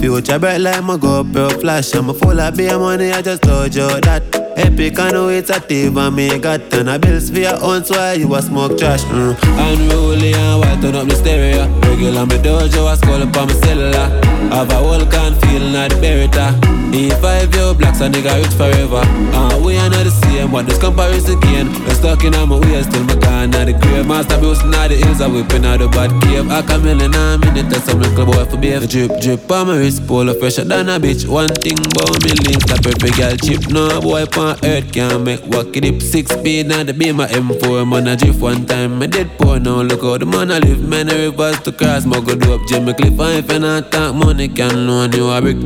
Future 0.01 0.39
bright 0.39 0.61
like 0.61 0.83
my 0.85 0.97
GoPro 0.97 1.61
flash 1.61 1.95
I'm 1.95 2.09
a 2.09 2.15
full 2.15 2.41
of 2.41 2.57
beer 2.57 2.79
money, 2.79 3.11
I 3.11 3.21
just 3.21 3.43
told 3.43 3.75
you 3.75 3.89
that 4.01 4.23
Epic 4.59 4.99
and 4.99 5.13
know 5.13 5.29
it's 5.29 5.51
active 5.51 5.97
and 5.97 6.17
me 6.17 6.37
got 6.39 6.69
ton 6.69 6.89
of 6.89 7.01
bills 7.01 7.31
for 7.31 7.39
your 7.39 7.63
own 7.63 7.85
so 7.85 8.13
you 8.13 8.35
a 8.35 8.43
smoke 8.43 8.77
trash 8.77 9.03
mm. 9.05 9.39
Unruly 9.57 10.35
and 10.35 10.61
white 10.61 10.81
turn 10.83 10.97
up 10.97 11.07
the 11.07 11.15
stereo. 11.15 11.69
Regular 11.83 12.27
me 12.27 12.37
dojo, 12.39 12.89
I 12.89 12.97
scroll 12.97 13.23
up 13.23 13.37
on 13.37 13.47
my 13.47 13.55
cellular. 13.55 14.09
Have 14.51 14.71
a 14.71 14.75
whole 14.75 15.07
can 15.07 15.35
feel 15.41 15.71
not 15.71 15.91
the 15.91 15.97
berita 15.97 16.79
E5 16.91 17.55
yo 17.55 17.75
blacks 17.75 18.01
a 18.01 18.09
nigga 18.09 18.35
rich 18.43 18.55
forever. 18.57 19.03
Uh, 19.37 19.61
We 19.63 19.77
are 19.77 19.91
not 19.91 20.05
the 20.05 20.11
same, 20.11 20.51
what 20.51 20.67
this 20.67 20.79
comparison 20.79 21.37
again. 21.37 21.69
We're 21.85 21.95
stuck 21.95 22.25
in 22.25 22.33
my 22.33 22.59
ways 22.59 22.87
till 22.87 23.05
my 23.05 23.15
gone 23.17 23.55
out 23.55 23.67
the 23.67 23.75
grave. 23.75 24.07
Master 24.07 24.39
boosting 24.41 24.75
out 24.75 24.89
the 24.89 24.97
hills, 24.97 25.21
I 25.21 25.29
whipping 25.29 25.67
out 25.67 25.81
the 25.81 25.89
bad 25.89 26.11
cave. 26.23 26.51
I 26.51 26.63
come 26.63 26.87
in 26.87 27.03
and 27.03 27.15
I'm 27.15 27.43
in 27.45 27.59
it, 27.61 27.73
some 27.85 28.01
little 28.01 28.25
boy 28.25 28.45
for 28.47 28.57
behave 28.57 28.89
Drip, 28.89 29.21
drip 29.21 29.51
on 29.53 29.67
my 29.67 29.77
wrist, 29.77 30.07
polo 30.07 30.33
fresher 30.33 30.65
than 30.65 30.89
a 30.89 30.99
bitch. 30.99 31.29
One 31.29 31.53
thing 31.61 31.77
about 31.77 32.25
me 32.25 32.33
links, 32.49 32.65
that 32.73 32.81
perfect 32.81 33.17
girl 33.21 33.37
chip. 33.37 33.69
No 33.69 34.01
boy 34.01 34.25
on 34.49 34.57
earth 34.65 34.93
can't 34.93 35.23
make 35.23 35.45
walk 35.47 35.77
it 35.77 35.85
up 35.85 36.01
Six 36.01 36.33
speed 36.33 36.69
now 36.69 36.83
the 36.83 36.95
beam 36.95 37.17
my 37.17 37.27
M4 37.27 37.89
Man 37.89 38.09
I 38.09 38.17
drift 38.17 38.41
one 38.41 38.67
time, 38.67 38.99
my 38.99 39.07
dead 39.07 39.31
poor. 39.39 39.59
Now 39.61 39.83
Look 39.83 40.03
how 40.03 40.19
the 40.19 40.27
man 40.27 40.51
I 40.51 40.59
live, 40.59 40.81
many 40.81 41.15
rivers 41.15 41.61
to 41.61 41.73
cross. 41.73 42.05
Muggle 42.05 42.41
do 42.41 42.55
up 42.55 42.61
Jimmy 42.69 42.95
Cliff 42.95 43.21
And 43.21 43.45
if 43.45 43.53
you 43.53 43.59
not 43.59 43.93
talk. 43.93 44.15
Money 44.15 44.49
can 44.49 44.87
loan 44.87 45.13
you 45.13 45.29
a 45.31 45.41
brick. 45.41 45.59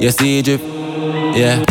You 0.00 0.10
see 0.10 0.42
drift 0.42 0.74
yeah, 1.36 1.64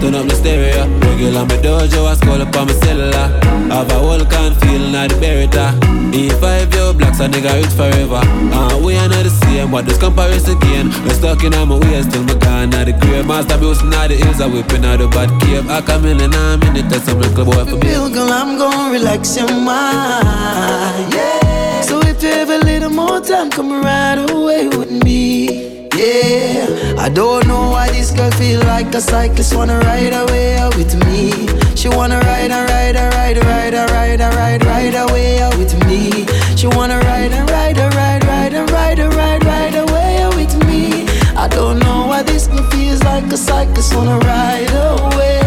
turn 0.00 0.14
up 0.14 0.26
the 0.26 0.34
stereo. 0.34 0.86
Regular 1.00 1.44
me 1.46 1.56
dojo, 1.62 2.06
I 2.06 2.14
scroll 2.14 2.42
up 2.42 2.54
on 2.56 2.66
my 2.66 2.72
cellular. 2.74 3.28
Have 3.70 3.90
a 3.90 3.94
whole 3.94 4.24
can 4.24 4.54
feel 4.60 4.88
not 4.90 5.10
the 5.10 5.16
berita. 5.16 5.74
E5 6.12 6.74
yo 6.74 6.92
blacks, 6.94 7.20
a 7.20 7.28
nigga 7.28 7.52
rich 7.60 7.74
forever. 7.76 8.22
Uh, 8.24 8.78
we 8.82 8.96
are 8.96 9.08
not 9.08 9.22
the 9.24 9.30
same, 9.30 9.70
but 9.70 9.84
this 9.84 9.98
comparison 9.98 10.56
again. 10.56 10.88
We're 11.04 11.14
stuck 11.14 11.44
in 11.44 11.52
my 11.52 11.78
ways 11.78 12.06
till 12.08 12.24
my 12.24 12.34
gone 12.34 12.74
out 12.74 12.86
the 12.86 12.92
grave. 12.92 13.26
Master 13.26 13.58
boosting 13.58 13.92
out 13.94 14.08
the 14.08 14.16
hills, 14.16 14.40
I 14.40 14.46
whipping 14.46 14.84
out 14.84 14.98
the 14.98 15.08
bad 15.08 15.30
cave. 15.42 15.68
I 15.68 15.80
come 15.82 16.06
in 16.06 16.20
and 16.20 16.34
I'm 16.34 16.62
in 16.62 16.76
it, 16.76 16.88
that's 16.88 17.04
some 17.04 17.18
little 17.20 17.44
boy 17.44 17.64
for 17.64 17.76
me. 17.76 17.92
Girl, 17.92 18.32
I'm 18.32 18.58
gonna 18.58 18.92
relax 18.92 19.36
your 19.36 19.48
mind. 19.48 21.12
Yeah. 21.12 21.80
So 21.82 22.00
if 22.00 22.22
you 22.22 22.30
have 22.30 22.50
a 22.50 22.58
little 22.58 22.90
more 22.90 23.20
time, 23.20 23.50
come 23.50 23.70
right 23.70 24.18
away 24.30 24.68
with 24.68 24.90
me. 24.90 25.88
Yeah, 25.98 26.67
I 26.98 27.08
don't 27.08 27.46
know 27.46 27.70
why 27.70 27.88
this 27.90 28.10
girl 28.10 28.30
feel 28.32 28.60
like 28.60 28.92
a 28.94 29.00
cyclist 29.00 29.54
wanna 29.54 29.78
ride 29.78 30.12
away 30.12 30.58
with 30.76 30.94
me. 31.06 31.30
She 31.76 31.88
wanna 31.88 32.18
ride 32.20 32.50
and 32.50 32.68
ride 32.68 32.96
and 32.96 33.14
ride, 33.14 33.38
and 33.38 33.46
ride 33.46 33.74
and 33.74 33.90
ride 33.90 34.20
and 34.20 34.34
ride, 34.34 34.64
ride 34.64 34.94
away 34.94 35.48
with 35.56 35.72
me. 35.86 36.26
She 36.56 36.66
wanna 36.66 36.98
ride 36.98 37.32
and 37.32 37.48
ride 37.50 37.78
and 37.78 37.94
ride, 37.94 38.24
ride 38.24 38.52
and 38.52 38.70
ride 38.70 38.98
and 38.98 39.14
ride, 39.14 39.44
ride 39.44 39.74
away 39.76 40.26
with 40.34 40.54
me. 40.66 41.06
I 41.36 41.46
don't 41.48 41.78
know 41.78 42.06
why 42.08 42.22
this 42.24 42.48
girl 42.48 42.68
feels 42.70 43.02
like 43.04 43.32
a 43.32 43.36
cyclist 43.36 43.94
wanna 43.94 44.18
ride 44.18 44.72
away 44.74 45.40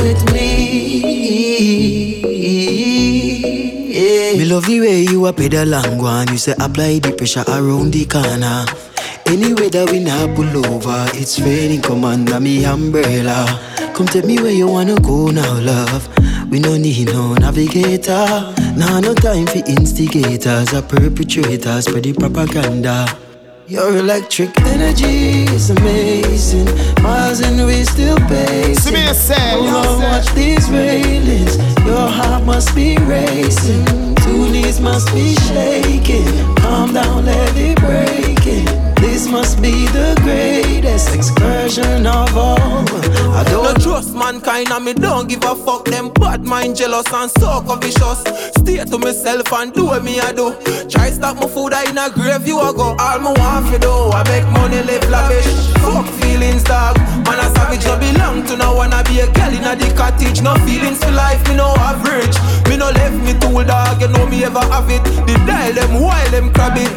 with 0.00 0.32
me. 0.32 0.44
Yeah. 3.90 4.38
Me 4.38 4.44
love 4.44 4.66
the 4.66 4.80
way 4.80 5.02
you 5.02 5.26
a 5.26 5.32
pedal 5.32 5.74
and 5.74 6.00
go 6.00 6.06
on. 6.06 6.28
You 6.28 6.38
say 6.38 6.54
apply 6.58 7.00
the 7.00 7.12
pressure 7.12 7.44
around 7.48 7.92
the 7.92 8.06
corner. 8.06 8.64
Anyway 9.26 9.68
that 9.70 9.90
we 9.90 10.00
not 10.00 10.34
pull 10.36 10.66
over, 10.66 11.06
it's 11.14 11.40
raining, 11.40 11.80
come 11.82 12.04
under 12.04 12.38
me 12.40 12.64
umbrella. 12.64 13.46
Come 13.94 14.06
tell 14.06 14.24
me 14.26 14.38
where 14.38 14.52
you 14.52 14.66
wanna 14.68 14.96
go 15.00 15.28
now, 15.28 15.60
love. 15.60 16.08
We 16.50 16.60
no 16.60 16.76
need 16.76 17.08
no 17.08 17.34
navigator. 17.34 18.52
Nah, 18.76 19.00
no 19.00 19.14
time 19.14 19.46
for 19.46 19.58
instigators 19.66 20.72
or 20.74 20.82
perpetrators 20.82 21.88
for 21.88 22.00
the 22.00 22.12
propaganda. 22.12 23.06
Your 23.66 23.96
electric 23.96 24.50
energy 24.60 25.44
is 25.54 25.70
amazing. 25.70 26.66
Miles 27.02 27.40
and 27.40 27.64
we 27.66 27.82
still 27.84 28.18
pacing. 28.28 28.92
me 28.92 29.06
a 29.06 29.14
say, 29.14 29.34
Hold 29.52 29.86
on, 29.86 30.02
watch 30.02 30.28
these 30.34 30.68
railings. 30.70 31.56
Your 31.86 32.08
heart 32.08 32.44
must 32.44 32.74
be 32.74 32.98
racing. 32.98 33.86
Two 34.16 34.50
knees 34.52 34.80
must 34.80 35.12
be 35.14 35.34
shaking. 35.34 36.26
Calm 36.56 36.92
down, 36.92 37.24
let 37.24 37.56
it 37.56 37.80
break. 37.80 38.43
This 39.24 39.32
must 39.32 39.62
be 39.62 39.86
the 39.86 40.12
greatest 40.20 41.14
excursion 41.14 42.06
of 42.06 42.36
all. 42.36 42.84
I 43.32 43.42
No 43.48 43.62
don't 43.62 43.80
trust 43.80 44.14
mankind 44.14 44.68
and 44.70 44.84
me 44.84 44.92
don't 44.92 45.26
give 45.26 45.42
a 45.44 45.54
fuck. 45.54 45.86
Them 45.86 46.12
bad 46.12 46.44
mind 46.44 46.76
jealous 46.76 47.10
and 47.10 47.30
so 47.30 47.64
vicious 47.80 48.20
Stay 48.58 48.84
to 48.84 48.98
myself 48.98 49.50
and 49.54 49.72
do 49.72 49.86
what 49.86 50.04
me 50.04 50.20
I 50.20 50.32
do. 50.32 50.52
Try 50.90 51.08
stop 51.08 51.36
my 51.36 51.48
food 51.48 51.72
I 51.72 51.88
in 51.88 51.96
a 51.96 52.10
grave 52.10 52.46
you 52.46 52.60
a 52.60 52.70
go. 52.74 52.94
All 53.00 53.18
me 53.18 53.32
want 53.40 53.64
fi 53.72 53.78
do 53.78 54.12
I 54.12 54.20
make 54.28 54.44
money 54.52 54.82
live 54.82 55.08
lavish. 55.08 55.72
Fuck 55.80 56.04
feelings 56.20 56.62
dog. 56.64 56.98
Man 57.24 57.40
a 57.40 57.48
savage 57.56 57.86
no 57.86 57.96
belong 57.96 58.44
to 58.44 58.58
no 58.58 58.76
I 58.78 59.02
be 59.04 59.20
a 59.20 59.26
girl 59.32 59.56
in 59.56 59.64
a 59.64 59.72
the 59.74 59.88
cottage. 59.96 60.42
No 60.42 60.52
feelings 60.68 61.02
for 61.02 61.12
life 61.12 61.40
me 61.48 61.56
no 61.56 61.72
average 61.80 62.36
Me 62.74 62.80
no 62.80 62.90
left 62.90 63.14
me 63.22 63.38
tool 63.38 63.62
dog 63.62 64.00
you 64.00 64.08
know 64.08 64.26
me 64.26 64.42
ever 64.42 64.58
have 64.58 64.90
it. 64.90 65.04
The 65.04 65.34
dial 65.46 65.72
them 65.74 66.02
while 66.02 66.30
them 66.32 66.52
crab 66.52 66.74
it. 66.74 66.90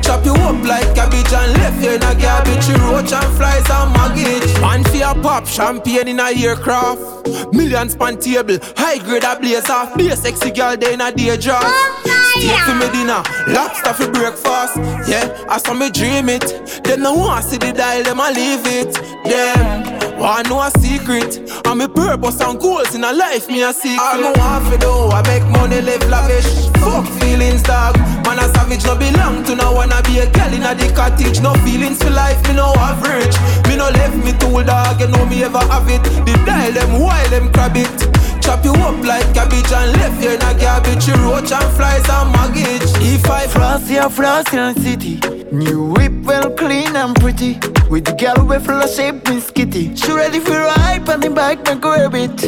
Chop 0.00 0.24
you 0.24 0.32
up 0.32 0.62
like 0.62 0.94
cabbage 0.94 1.32
and 1.32 1.52
left 1.54 1.82
you 1.82 1.90
in 1.90 2.02
a 2.04 2.14
garbage. 2.14 2.68
Roach 2.78 3.12
and 3.12 3.36
flies 3.36 3.68
and 3.68 3.90
maggot 3.94 4.46
Man 4.60 4.84
a 5.02 5.20
pop 5.20 5.44
champagne 5.48 6.06
in 6.06 6.20
a 6.20 6.30
aircraft. 6.30 7.26
Millions 7.52 7.96
pan 7.96 8.16
table 8.16 8.58
High 8.76 8.98
grade 8.98 9.24
a 9.24 9.36
blaze 9.36 9.68
off 9.68 9.96
Be 9.96 10.08
a 10.08 10.16
sexy 10.16 10.52
girl 10.52 10.76
day 10.76 10.94
in 10.94 11.00
a 11.00 11.10
day 11.10 11.36
dress 11.36 11.64
Steak 12.36 12.60
for 12.60 12.74
me 12.76 12.86
dinner 12.92 13.22
Lobster 13.48 13.92
for 13.92 14.12
breakfast. 14.12 14.76
Yeah, 15.08 15.34
I 15.48 15.58
saw 15.58 15.74
me 15.74 15.90
dream 15.90 16.28
it. 16.28 16.84
Them 16.84 17.02
no 17.02 17.14
want 17.14 17.44
see 17.44 17.58
the 17.58 17.72
dial 17.72 18.04
Them 18.04 18.20
a 18.20 18.30
leave 18.30 18.66
it. 18.66 18.94
Them 19.24 19.94
Want 20.18 20.48
know 20.48 20.62
a 20.62 20.70
secret. 20.78 21.36
And 21.66 21.78
me 21.78 21.88
purpose 21.88 22.40
and 22.40 22.58
goals 22.58 22.94
in 22.94 23.04
a 23.04 23.12
life 23.12 23.48
me 23.48 23.62
a 23.62 23.72
secret. 23.72 23.98
All 24.00 24.18
me 24.18 24.30
want 24.38 24.64
fi 24.66 24.76
do 24.76 24.90
I 25.10 25.22
make 25.26 25.44
money 25.50 25.80
live 25.80 26.06
lavish. 26.08 26.68
Fuck 26.80 27.06
feelings 27.20 27.62
dog. 27.62 27.96
Man 28.24 28.38
a 28.38 28.48
savage 28.54 28.84
no 28.84 28.96
belong 28.96 29.44
to 29.44 29.54
no 29.54 29.76
I 29.76 30.00
be 30.02 30.18
a 30.18 30.30
girl 30.30 30.52
in 30.52 30.62
a 30.62 30.74
the 30.74 30.92
cottage. 30.94 31.40
No 31.40 31.54
feelings 31.64 32.02
for 32.02 32.10
life 32.10 32.40
me 32.48 32.54
no 32.54 32.72
average 32.76 33.36
Me 33.68 33.76
no 33.76 33.88
left 33.90 34.16
me 34.16 34.32
tool 34.38 34.62
dog. 34.64 35.00
You 35.00 35.08
know 35.08 35.26
me 35.26 35.44
ever 35.44 35.58
have 35.58 35.88
it. 35.88 36.02
The 36.26 36.34
dial 36.46 36.72
them 36.72 37.00
while 37.00 37.28
them 37.30 37.52
crab 37.52 37.76
it. 37.76 37.90
Chop 38.44 38.64
you 38.64 38.72
up 38.72 39.02
like 39.04 39.32
cabbage 39.32 39.72
and 39.72 39.92
left 39.96 40.22
you 40.22 40.30
in 40.30 40.42
a 40.42 40.52
garbage. 40.60 41.08
Roach 41.08 41.52
and 41.52 41.70
flies 41.76 42.08
and 42.08 42.30
maggot 42.32 42.82
If 43.00 43.28
I 43.30 43.46
Frosty 43.46 43.96
a 43.96 44.10
frosty 44.10 44.56
in 44.56 44.74
the 44.74 44.80
city. 44.80 45.20
New 45.50 45.92
whip 45.92 46.12
well 46.24 46.50
clean 46.50 46.94
and 46.96 47.14
pretty. 47.16 47.58
With 47.88 48.04
the 48.04 48.14
girl 48.18 48.44
with 48.46 48.66
full 48.66 48.82
of 48.82 48.90
shape 48.90 49.26
and 49.28 49.40
skitty. 49.40 49.96
She 49.96 50.12
ready 50.12 50.40
for 50.40 50.52
ride 50.52 51.08
on 51.08 51.20
the 51.20 51.30
bike 51.30 51.68
and 51.68 51.80
grab 51.80 52.14
it. 52.14 52.42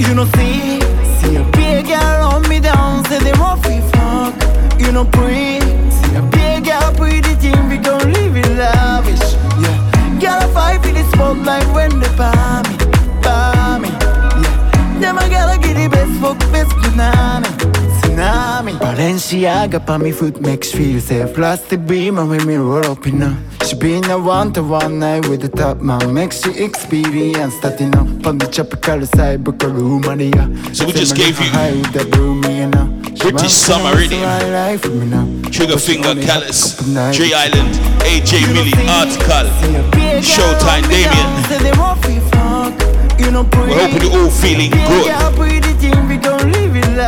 You 0.00 0.14
know 0.14 0.24
see, 0.34 0.80
a 0.80 0.91
big 1.52 1.86
girl 1.86 2.32
on 2.32 2.48
me 2.48 2.60
down, 2.60 3.04
say 3.06 3.18
they 3.18 3.32
want 3.38 3.62
free 3.64 3.80
fuck. 3.92 4.34
You 4.80 4.92
know 4.92 5.04
pre, 5.04 5.60
see 5.90 6.14
a 6.16 6.22
big 6.30 6.64
girl 6.64 6.92
pretty 6.94 7.34
thing, 7.36 7.68
we 7.68 7.78
gon' 7.78 8.12
live 8.12 8.36
it 8.36 8.48
lavish. 8.56 9.34
Yeah, 9.62 10.18
girl 10.20 10.42
a 10.42 10.52
fight 10.52 10.82
for 10.82 10.92
the 10.92 11.04
spotlight 11.12 11.66
when 11.74 12.00
they 12.00 12.12
buy 12.16 12.62
me, 12.68 12.76
buy 13.22 13.78
me. 13.82 13.88
Yeah, 13.90 14.98
them 15.00 15.18
a 15.18 15.28
girl 15.28 15.48
a 15.48 15.58
get 15.58 15.74
the 15.76 15.88
best 15.88 16.12
fuck, 16.20 16.38
best 16.52 16.70
tsunami. 16.70 17.61
Balenciaga 18.92 19.80
pa 19.80 19.96
me 19.96 20.12
foot 20.12 20.38
makes 20.42 20.70
feel 20.70 21.00
safe. 21.00 21.32
Plastic 21.32 21.86
beam 21.86 22.18
and 22.18 22.28
me 22.44 22.56
roll 22.56 22.84
up 22.84 23.06
in 23.06 23.22
her. 23.22 23.34
She 23.64 23.74
been 23.74 24.04
a 24.10 24.18
one 24.18 24.52
to 24.52 24.62
one 24.62 24.98
night 24.98 25.26
with 25.30 25.40
the 25.40 25.48
top 25.48 25.80
man. 25.80 26.12
Makes 26.12 26.42
she 26.42 26.62
experience 26.62 27.58
that 27.60 27.80
you 27.80 27.88
know. 27.88 28.04
On 28.28 28.36
the 28.36 28.46
tropical 28.48 29.06
side, 29.06 29.44
book 29.44 29.62
a 29.62 29.68
room 29.68 30.02
Maria. 30.02 30.44
So 30.74 30.84
we 30.84 30.92
just 30.92 31.16
gave 31.16 31.40
you 31.40 31.48
high 31.48 31.72
with 31.72 31.90
the 31.94 32.04
broom, 32.04 32.44
you 32.44 32.66
know. 32.66 32.84
British 33.16 33.54
Summer 33.54 33.92
to 33.92 33.96
Rhythm. 33.96 34.20
my 34.20 34.44
life 34.50 34.84
with 34.84 35.00
me 35.00 35.06
now. 35.06 35.26
Trigger 35.48 35.78
Finger, 35.78 36.12
Callus, 36.26 36.76
J 37.16 37.32
Island, 37.32 37.72
AJ 38.04 38.44
Millie, 38.52 38.76
Rytikal, 38.76 39.48
Showtime, 40.20 40.84
Damien. 40.92 41.28
Say 41.48 41.58
they 41.64 41.72
want 41.80 41.96
free 42.04 42.20
fuck. 42.28 42.76
You 43.18 43.30
know, 43.30 43.48
We're 43.56 43.72
hoping 43.72 44.02
you're 44.02 44.20
all 44.20 44.30
feeling 44.30 44.70
good 44.70 45.08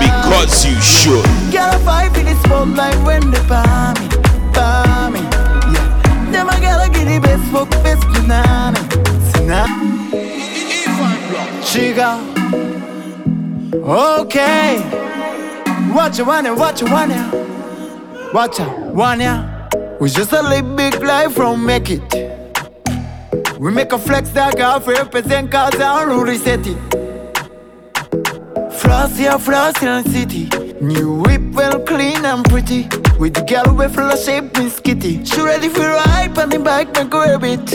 because 0.01 0.65
you 0.65 0.81
should. 0.81 1.24
Girl, 1.55 1.79
fight 1.85 2.11
for 2.13 2.25
the 2.25 2.35
spotlight 2.43 2.97
when 3.07 3.31
they 3.31 3.39
palm 3.47 3.95
me, 3.95 4.09
palm 4.53 5.13
me. 5.13 5.21
Yeah. 5.73 6.33
Them 6.33 6.49
a 6.49 6.59
girl 6.59 6.89
get 6.93 7.07
the 7.07 7.21
best 7.23 7.45
fuck, 7.53 7.71
best 7.85 8.03
banana, 8.09 8.81
banana. 9.33 9.95
Chica, 11.65 12.19
okay. 13.73 14.81
What 15.93 16.19
you 16.19 16.25
want, 16.25 16.59
what 16.59 16.81
you 16.81 16.87
want, 16.91 17.13
what 18.35 18.59
you 18.59 18.67
want, 18.93 20.01
We 20.01 20.11
just 20.11 20.33
a 20.33 20.43
live 20.43 20.75
big 20.75 21.01
life 21.01 21.35
from 21.35 21.65
make 21.65 21.89
it. 21.89 22.03
We 23.61 23.71
make 23.71 23.93
a 23.93 23.99
flex 23.99 24.31
that 24.31 24.57
girl 24.57 24.81
for 24.81 24.93
represent 24.93 25.53
cause 25.53 25.77
I 25.77 26.05
don't 26.05 26.21
really 26.21 26.37
set 26.37 26.67
it. 26.67 27.04
Floss 28.95 29.19
here, 29.19 29.39
floss 29.41 29.83
in 29.83 29.89
the 29.89 30.09
city. 30.09 30.45
New 30.81 31.15
whip 31.23 31.43
well 31.53 31.81
clean 31.81 32.25
and 32.25 32.45
pretty. 32.45 32.87
With 33.19 33.35
the 33.35 33.43
girl 33.43 33.75
with 33.75 33.93
full 33.93 34.09
of 34.09 34.19
shape 34.21 34.57
and 34.57 34.71
skitty. 34.71 35.27
She 35.27 35.41
ready 35.43 35.69
for 35.69 35.81
ride 35.81 36.39
on 36.39 36.49
the 36.49 36.61
bike, 36.61 36.95
make 36.95 37.11
grab 37.11 37.43
it. 37.43 37.73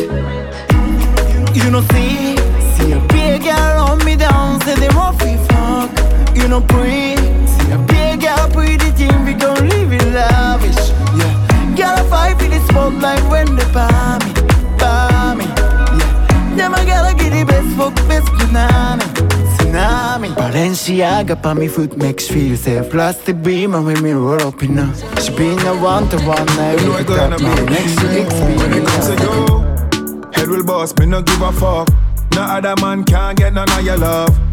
You 1.57 1.71
know 1.71 1.81
see, 1.91 2.37
see 2.75 2.93
a 2.93 3.01
big 3.11 3.43
girl 3.43 3.83
on 3.89 3.97
me 4.05 4.15
down, 4.15 4.61
say 4.61 4.75
they 4.75 4.87
want 4.95 5.19
free 5.19 5.35
fuck. 5.51 5.91
You 6.37 6.47
know 6.47 6.61
pre, 6.61 7.17
see 7.51 7.71
a 7.73 7.79
big 7.91 8.21
girl 8.21 8.47
pretty 8.55 8.89
thing, 8.95 9.25
we 9.25 9.33
gon' 9.33 9.67
live 9.67 9.91
in 9.91 10.13
lavish. 10.13 10.83
Yeah, 11.19 11.75
girl 11.75 11.99
a 11.99 12.09
fight 12.09 12.39
for 12.39 12.47
the 12.47 12.61
spotlight 12.69 13.23
when 13.29 13.57
they 13.57 13.67
buy 13.73 14.17
me, 14.23 14.31
buy 14.79 15.35
me. 15.35 15.45
Yeah, 16.55 16.71
a 16.71 16.85
gotta 16.85 17.13
get 17.13 17.31
the 17.35 17.43
best 17.43 17.75
fuck, 17.75 17.93
best 18.07 18.27
tsunami, 18.39 19.39
tsunami. 19.69 20.29
Balenciaga 20.35 21.41
pa 21.41 21.53
me 21.53 21.67
foot 21.67 21.97
makes 21.97 22.27
feel 22.27 22.55
safe. 22.57 22.89
Plastic 22.89 23.41
beam 23.41 23.71
me 23.71 24.11
roll 24.11 24.41
up 24.41 24.61
in 24.63 24.77
her. 24.77 24.93
She 25.21 25.31
been 25.35 25.59
a 25.59 25.73
one 25.81 26.09
to 26.09 26.17
one 26.17 26.45
night. 26.57 26.79
You 26.79 26.85
know 26.85 26.91
with 26.91 27.01
it 27.01 27.07
the 27.07 27.15
gonna 27.15 27.37
be 27.37 27.43
man. 27.43 27.65
Next 27.65 27.95
to 27.99 28.07
When 28.57 28.73
it 28.73 28.87
comes 28.87 29.07
to 29.07 29.15
you, 29.23 30.31
head 30.33 30.49
will 30.49 30.63
boss, 30.63 30.93
me 30.97 31.05
no 31.05 31.21
give 31.21 31.41
a 31.41 31.51
fuck. 31.51 31.89
No 32.35 32.41
other 32.41 32.75
man 32.81 33.03
can 33.03 33.35
get 33.35 33.53
none 33.53 33.69
of 33.69 33.83
your 33.83 33.97
love. 33.97 34.48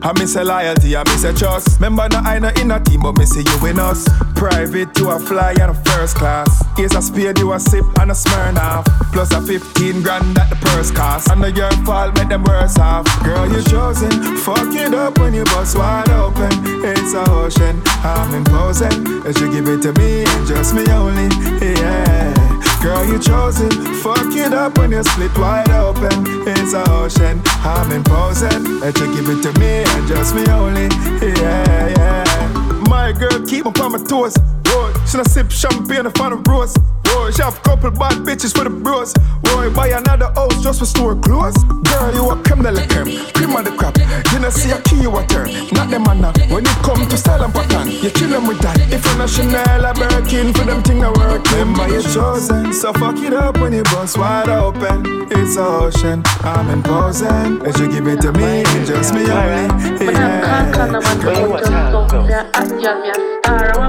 I 0.00 0.12
miss 0.18 0.36
a 0.36 0.44
loyalty, 0.44 0.96
I 0.96 1.02
miss 1.04 1.24
a 1.24 1.32
trust. 1.32 1.80
Remember, 1.80 2.08
no 2.08 2.18
I 2.18 2.38
no 2.38 2.48
in 2.60 2.70
a 2.70 2.78
team, 2.80 3.00
but 3.02 3.16
me 3.16 3.26
see 3.26 3.42
you 3.42 3.66
in 3.66 3.78
us. 3.78 4.08
Private, 4.34 4.96
you 4.98 5.10
a 5.10 5.18
fly 5.18 5.52
and 5.60 5.70
a 5.70 5.74
first 5.74 6.16
class. 6.16 6.48
Here's 6.76 6.94
a 6.94 7.02
spade, 7.02 7.38
you 7.38 7.52
a 7.52 7.58
sip 7.58 7.84
and 7.98 8.10
a 8.10 8.14
Smirnoff. 8.14 8.84
Plus 9.12 9.32
a 9.32 9.40
15 9.40 10.02
grand 10.02 10.38
at 10.38 10.50
the 10.50 10.56
purse 10.56 10.90
cost. 10.90 11.30
And 11.30 11.42
the 11.42 11.50
your 11.50 11.70
fault, 11.84 12.14
make 12.14 12.28
them 12.28 12.44
worse 12.44 12.78
off. 12.78 13.06
Girl, 13.24 13.50
you 13.50 13.62
chosen. 13.62 14.10
Fuck 14.38 14.72
it 14.74 14.94
up 14.94 15.18
when 15.18 15.34
you 15.34 15.44
bust 15.44 15.76
wide 15.76 16.10
open. 16.10 16.50
It's 16.84 17.14
a 17.14 17.28
ocean, 17.30 17.82
I'm 18.04 18.34
imposing. 18.34 19.26
As 19.26 19.40
you 19.40 19.50
give 19.50 19.68
it 19.68 19.82
to 19.82 19.92
me 19.94 20.24
and 20.24 20.46
just 20.46 20.74
me 20.74 20.86
only. 20.92 21.28
Yeah. 21.60 22.47
Girl, 22.82 23.04
you 23.04 23.18
chosen. 23.18 23.70
Fuck 24.02 24.34
it 24.34 24.52
up 24.52 24.78
when 24.78 24.92
you 24.92 25.02
split 25.02 25.36
wide 25.36 25.70
open. 25.70 26.24
It's 26.46 26.74
a 26.74 26.88
ocean. 26.90 27.42
I'm 27.64 27.90
imposing. 27.90 28.80
Let 28.80 28.98
you 28.98 29.06
give 29.14 29.28
it 29.28 29.42
to 29.42 29.58
me 29.58 29.82
and 29.84 30.08
just 30.08 30.34
me 30.34 30.46
only. 30.46 30.88
Yeah, 31.20 31.88
yeah. 31.88 32.84
My 32.88 33.12
girl 33.12 33.44
keep 33.46 33.64
me 33.64 33.72
on 33.80 33.92
my 33.92 33.98
toes. 33.98 34.36
Boy, 34.68 34.92
should 35.06 35.20
I 35.20 35.24
sip 35.24 35.50
champagne 35.50 36.06
in 36.06 36.12
front 36.12 36.34
of 36.34 36.46
rose? 36.46 36.76
Boy, 37.04 37.30
she 37.30 37.42
have 37.42 37.62
couple 37.62 37.90
bad 37.90 38.20
bitches 38.26 38.56
for 38.56 38.64
the 38.64 38.70
bros. 38.70 39.14
Boy, 39.42 39.70
buy 39.72 39.88
another 39.88 40.30
house 40.34 40.62
just 40.62 40.80
for 40.80 40.86
store 40.86 41.16
clothes. 41.16 41.56
Girl, 41.64 42.14
you 42.14 42.30
a 42.30 42.36
creme 42.42 42.62
de 42.62 42.72
la 42.72 42.84
creme, 42.86 43.24
cream 43.32 43.56
of 43.56 43.64
the 43.64 43.72
crap. 43.72 43.96
You 44.32 44.38
know 44.40 44.50
see 44.50 44.70
a 44.70 44.80
key 44.82 45.00
you 45.00 45.16
a 45.16 45.26
turn, 45.26 45.48
not 45.72 45.88
them 45.90 46.02
man. 46.04 46.24
Uh. 46.24 46.32
When 46.48 46.64
it 46.66 46.78
come 46.84 47.08
to 47.08 47.16
style 47.16 47.42
and 47.42 47.52
pattern, 47.54 47.88
you 47.88 48.10
kill 48.10 48.28
them 48.28 48.46
with 48.46 48.58
that. 48.60 48.78
If 48.92 49.04
you're 49.04 49.16
not 49.16 49.30
Chanel 49.30 49.86
or 49.86 49.94
Birkin, 49.94 50.52
for 50.52 50.64
them 50.64 50.82
thing 50.82 51.00
that 51.00 51.16
work. 51.16 51.44
Remember 51.52 51.88
you 51.88 52.02
chosen, 52.02 52.72
so 52.72 52.92
fuck 52.92 53.16
it 53.18 53.32
up 53.32 53.58
when 53.58 53.72
you 53.72 53.82
bust 53.84 54.18
wide 54.18 54.48
open. 54.50 55.28
It's 55.30 55.56
a 55.56 55.64
ocean, 55.64 56.22
I'm 56.40 56.68
imposing. 56.68 57.64
As 57.64 57.78
you 57.80 57.88
give 57.90 58.06
it 58.06 58.20
to 58.20 58.32
me, 58.32 58.64
just 58.84 59.14
me 59.14 59.22
only. 59.30 60.04
Yeah. 60.04 60.58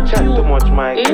Chat 0.10 0.23
too 0.23 0.43
much, 0.43 0.64
Mike. 0.72 1.08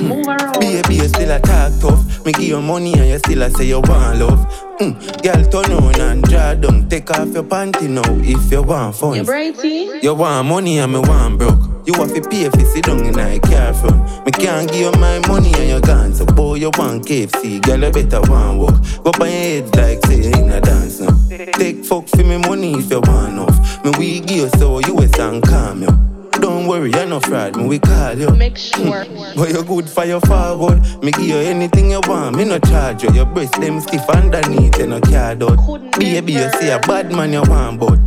Move 0.00 0.26
around. 0.28 0.60
Baby, 0.60 0.94
you 0.96 1.08
still 1.08 1.30
a 1.30 1.40
talk 1.40 1.72
tough. 1.80 2.24
Me 2.24 2.32
give 2.32 2.42
you 2.44 2.60
money 2.60 2.92
and 2.94 3.08
you 3.08 3.18
still 3.18 3.42
a 3.42 3.50
say 3.50 3.64
you 3.66 3.80
want 3.80 4.18
love. 4.18 4.67
Mm. 4.80 5.22
Girl, 5.24 5.62
turn 5.62 5.72
on 5.72 6.00
and 6.00 6.22
draw 6.22 6.54
down. 6.54 6.88
Take 6.88 7.10
off 7.10 7.28
your 7.34 7.42
panty 7.42 7.88
now 7.88 8.02
if 8.22 8.52
you 8.52 8.62
want 8.62 8.94
fun. 8.94 9.16
You 9.16 9.22
brighty? 9.24 10.02
You 10.02 10.14
want 10.14 10.46
money 10.46 10.78
and 10.78 10.92
me 10.92 11.00
want 11.00 11.38
broke. 11.38 11.60
You 11.84 11.94
have 11.94 12.14
to 12.14 12.20
pay 12.20 12.42
if 12.42 12.54
you 12.54 12.64
sit 12.66 12.84
down 12.84 13.04
in 13.04 13.18
a 13.18 13.40
car 13.40 13.74
front. 13.74 14.24
Me 14.24 14.30
can't 14.30 14.70
give 14.70 14.80
you 14.80 14.92
my 15.00 15.18
money 15.26 15.52
and 15.54 15.68
you 15.68 15.80
gone. 15.80 16.14
So 16.14 16.26
boy, 16.26 16.54
you 16.56 16.70
want 16.78 17.06
KFC, 17.06 17.60
girl, 17.60 17.82
you 17.82 17.90
better 17.90 18.20
want 18.30 18.58
walk. 18.60 18.74
Go 19.02 19.10
on 19.24 19.28
your 19.28 19.28
head 19.28 19.76
like 19.76 20.04
say 20.06 20.22
you 20.22 20.44
in 20.44 20.50
a 20.50 20.60
dance 20.60 21.00
now. 21.00 21.16
Take 21.28 21.84
fuck 21.84 22.06
for 22.06 22.22
me 22.22 22.38
money 22.38 22.74
if 22.74 22.88
you 22.88 23.00
want 23.00 23.38
off. 23.40 23.84
Me 23.84 23.90
we 23.98 24.20
give 24.20 24.36
you 24.36 24.48
so 24.58 24.78
you 24.78 24.96
a 24.96 25.08
and 25.20 25.42
calm 25.42 25.82
you. 25.82 26.17
Don't 26.40 26.66
worry, 26.66 26.90
you're 26.92 27.06
no 27.06 27.20
fraud, 27.20 27.56
me 27.56 27.66
we 27.66 27.78
call 27.78 28.14
you. 28.16 28.30
Make 28.30 28.56
sure. 28.56 29.04
But 29.36 29.50
you 29.50 29.62
good 29.64 29.88
for 29.88 30.04
your 30.04 30.20
forward. 30.20 30.80
Me 31.02 31.10
give 31.12 31.24
you 31.24 31.36
anything 31.36 31.90
you 31.90 32.00
want, 32.06 32.36
me 32.36 32.44
no 32.44 32.58
charge 32.58 33.02
you. 33.02 33.12
Your 33.12 33.26
breast 33.26 33.60
them 33.60 33.80
stiff 33.80 34.08
underneath, 34.08 34.78
you 34.78 34.86
no 34.86 35.00
card 35.00 35.42
out. 35.42 35.98
Baby, 35.98 36.34
you 36.34 36.50
see 36.60 36.70
a 36.70 36.78
bad 36.80 37.10
man 37.12 37.32
you 37.32 37.42
want, 37.42 37.80
but 37.80 37.98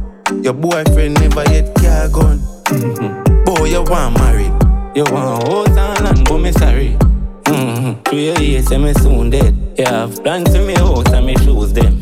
your 0.43 0.53
boyfriend 0.53 1.19
never 1.19 1.43
yet 1.51 1.75
car 1.75 2.07
gun. 2.09 2.39
Mm-hmm. 2.39 3.43
Boy, 3.43 3.65
you 3.65 3.83
want 3.83 4.17
married. 4.17 4.53
You 4.95 5.03
want 5.11 5.43
house 5.43 5.67
and 5.67 6.05
land, 6.05 6.25
but 6.27 6.37
me 6.37 6.51
sorry. 6.53 6.97
Mm-hmm. 7.43 8.01
Through 8.03 8.19
your 8.19 8.41
ears, 8.41 8.67
say 8.67 8.77
me 8.77 8.93
soon 8.93 9.29
dead. 9.29 9.55
You 9.77 9.85
have 9.85 10.23
plans 10.23 10.51
to 10.53 10.65
me 10.65 10.73
house 10.75 11.11
and 11.11 11.25
me 11.25 11.35
shoes 11.37 11.73
them. 11.73 11.99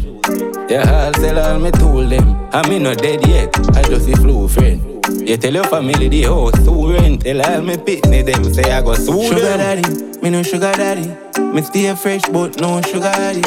You 0.70 0.78
all 0.78 1.14
sell 1.16 1.40
all 1.40 1.60
me 1.60 1.72
tool 1.72 2.08
them. 2.08 2.50
I 2.54 2.68
me 2.70 2.78
not 2.78 3.00
dead 3.00 3.28
yet, 3.28 3.50
I 3.76 3.82
just 3.84 4.08
a 4.08 4.16
flu 4.18 4.48
friend. 4.48 4.99
You 5.30 5.38
tell 5.38 5.54
your 5.54 5.64
family 5.66 6.08
the 6.08 6.24
house 6.24 6.58
to 6.66 6.92
rent. 6.92 7.22
Tell 7.22 7.40
all 7.44 7.62
me 7.62 7.76
pitney 7.78 8.26
them 8.26 8.52
say 8.52 8.64
I 8.72 8.82
go 8.82 8.96
sue 8.96 9.28
Sugar 9.28 9.42
them. 9.42 9.84
daddy, 9.84 10.22
me 10.24 10.32
no 10.32 10.42
sugar 10.42 10.72
daddy. 10.72 11.08
Me 11.54 11.62
stay 11.62 11.94
fresh 11.94 12.24
but 12.34 12.60
no 12.60 12.82
sugar 12.82 13.12
daddy. 13.12 13.44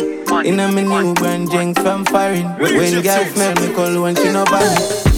Inna 0.49 0.71
me 0.71 0.83
new 0.83 1.13
brand 1.15 1.51
drinks 1.51 1.83
from 1.83 2.05
foreign. 2.05 2.47
When 2.61 3.03
girl 3.03 3.25
smell 3.35 3.55
me 3.57 3.75
call 3.75 4.01
when 4.01 4.15
she 4.15 4.31
no 4.31 4.45
bad. 4.45 5.12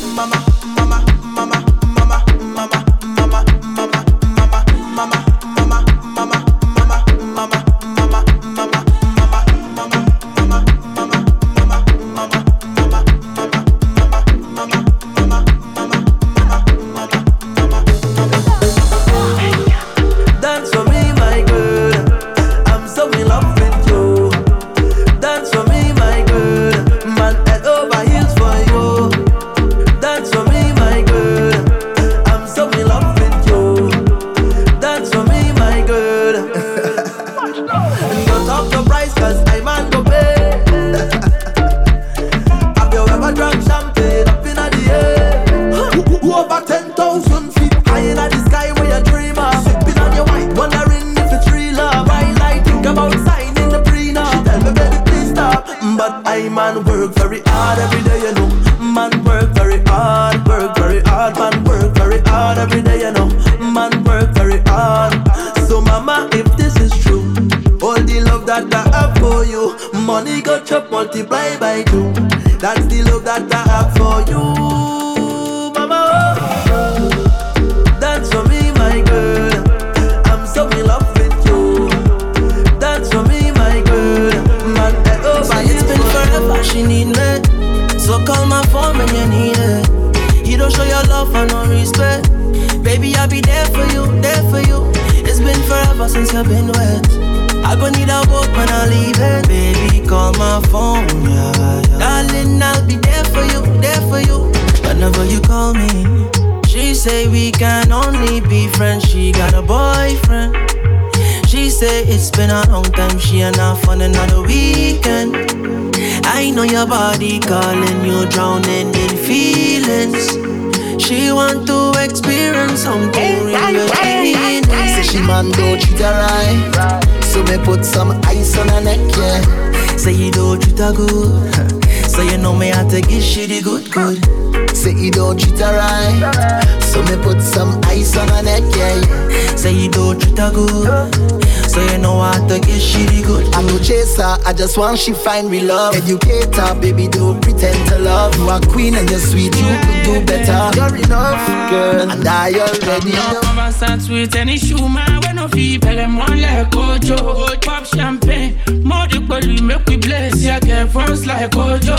You 130.84 130.92
don't 130.92 130.92
treat 130.92 130.92
her 130.92 130.92
good 130.92 131.84
So 132.10 132.22
you 132.22 132.38
know 132.38 132.54
me 132.54 132.72
I 132.72 132.86
take 132.88 133.08
give 133.08 133.22
she 133.22 133.46
the 133.46 133.62
good 133.62 133.90
good 133.90 134.76
Say 134.76 134.92
you 134.92 135.10
don't 135.10 135.38
treat 135.38 135.58
her 135.58 135.76
right 135.76 136.82
So 136.82 137.02
me 137.02 137.22
put 137.22 137.40
some 137.42 137.80
ice 137.84 138.16
on 138.16 138.28
her 138.28 138.42
neck, 138.42 138.62
yeah 138.76 139.56
Say 139.56 139.72
you 139.72 139.90
don't 139.90 140.20
treat 140.20 140.38
her 140.38 140.52
good 140.52 141.44
so 141.74 141.82
you 141.90 141.98
know 141.98 142.20
how 142.20 142.38
to 142.46 142.60
get 142.60 142.80
shitty 142.80 143.26
good. 143.26 143.52
I'm 143.52 143.66
no 143.66 143.78
chaser, 143.80 144.22
I 144.22 144.52
just 144.52 144.78
want 144.78 144.96
she 144.96 145.12
find 145.12 145.50
real 145.50 145.64
love. 145.64 145.96
Educate 145.96 146.54
her, 146.54 146.72
baby, 146.80 147.08
don't 147.08 147.42
pretend 147.42 147.88
to 147.88 147.98
love. 147.98 148.36
You 148.36 148.48
are 148.48 148.60
queen 148.60 148.94
and 148.94 149.10
you're 149.10 149.18
sweet, 149.18 149.52
you 149.56 149.74
could 149.82 150.04
do 150.04 150.24
better. 150.24 150.70
You're 150.78 151.04
enough, 151.04 151.70
girl, 151.70 152.10
and 152.12 152.28
I 152.28 152.52
already 152.52 153.10
know. 153.10 153.40
Come 153.42 153.72
start 153.72 154.02
sweet 154.02 154.36
any 154.36 154.56
shoe, 154.56 154.88
man. 154.88 155.20
When 155.22 155.34
no 155.34 155.48
fee, 155.48 155.80
pele 155.80 156.06
mon 156.06 156.40
like 156.40 156.72
Ojo. 156.76 157.56
Pop 157.58 157.86
champagne, 157.86 158.56
more 158.94 159.08
the 159.08 159.20
body 159.20 159.60
make 159.60 159.84
we 159.86 159.96
bless. 159.96 160.42
Yeah, 160.42 160.60
get 160.60 160.90
friends 160.92 161.26
like 161.26 161.54
Ojo. 161.56 161.96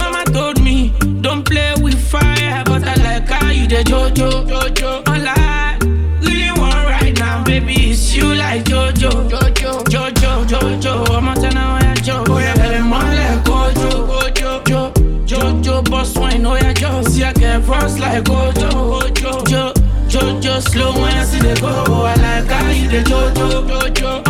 Mama 0.00 0.24
told 0.32 0.60
me, 0.62 0.92
don't 1.20 1.44
play 1.44 1.74
with 1.80 1.98
fire, 2.10 2.62
but 2.64 2.82
I 2.84 2.94
like 3.06 3.28
how 3.28 3.50
you 3.50 3.66
the 3.66 3.82
Jojo. 3.84 4.46
Jojo, 4.48 5.02
I 5.06 5.18
like, 5.28 5.82
really 6.22 6.50
want 6.60 6.86
right 6.88 7.16
now, 7.18 7.44
baby, 7.44 7.90
it's 7.90 8.14
you 8.14 8.34
like 8.34 8.64
Jojo. 8.64 9.10
Jojo, 9.30 9.84
Jojo, 9.84 10.44
Jojo. 10.46 10.94
I'm 11.10 11.34
tenor, 11.40 11.60
oh 11.60 11.78
yeah, 11.82 11.94
Joe. 11.94 12.24
Oh 12.28 12.38
yeah, 12.38 12.54
pele 12.54 12.80
mon 12.82 13.06
like 13.20 13.48
Ojo. 13.48 14.06
Ojo, 14.18 14.62
Jo, 14.64 14.92
Jojo, 15.26 15.84
boss 15.90 16.14
wine, 16.16 16.46
oh 16.46 16.54
yeah, 16.56 16.72
Joe. 16.72 17.02
See 17.02 17.20
get 17.20 17.64
friends 17.64 17.98
like 17.98 18.28
Ojo. 18.28 18.68
Ojo, 19.02 19.44
Jo. 19.44 19.72
Jojo 20.08 20.62
slow 20.62 20.92
when 20.94 21.12
I 21.12 21.24
see 21.24 21.38
the 21.38 21.54
go. 21.60 21.68
Oh, 21.86 22.02
I 22.04 22.14
like 22.14 22.50
how 22.50 22.70
you 22.70 22.88
the 22.88 23.02
Jojo, 23.10 23.68
Jojo. 23.68 24.27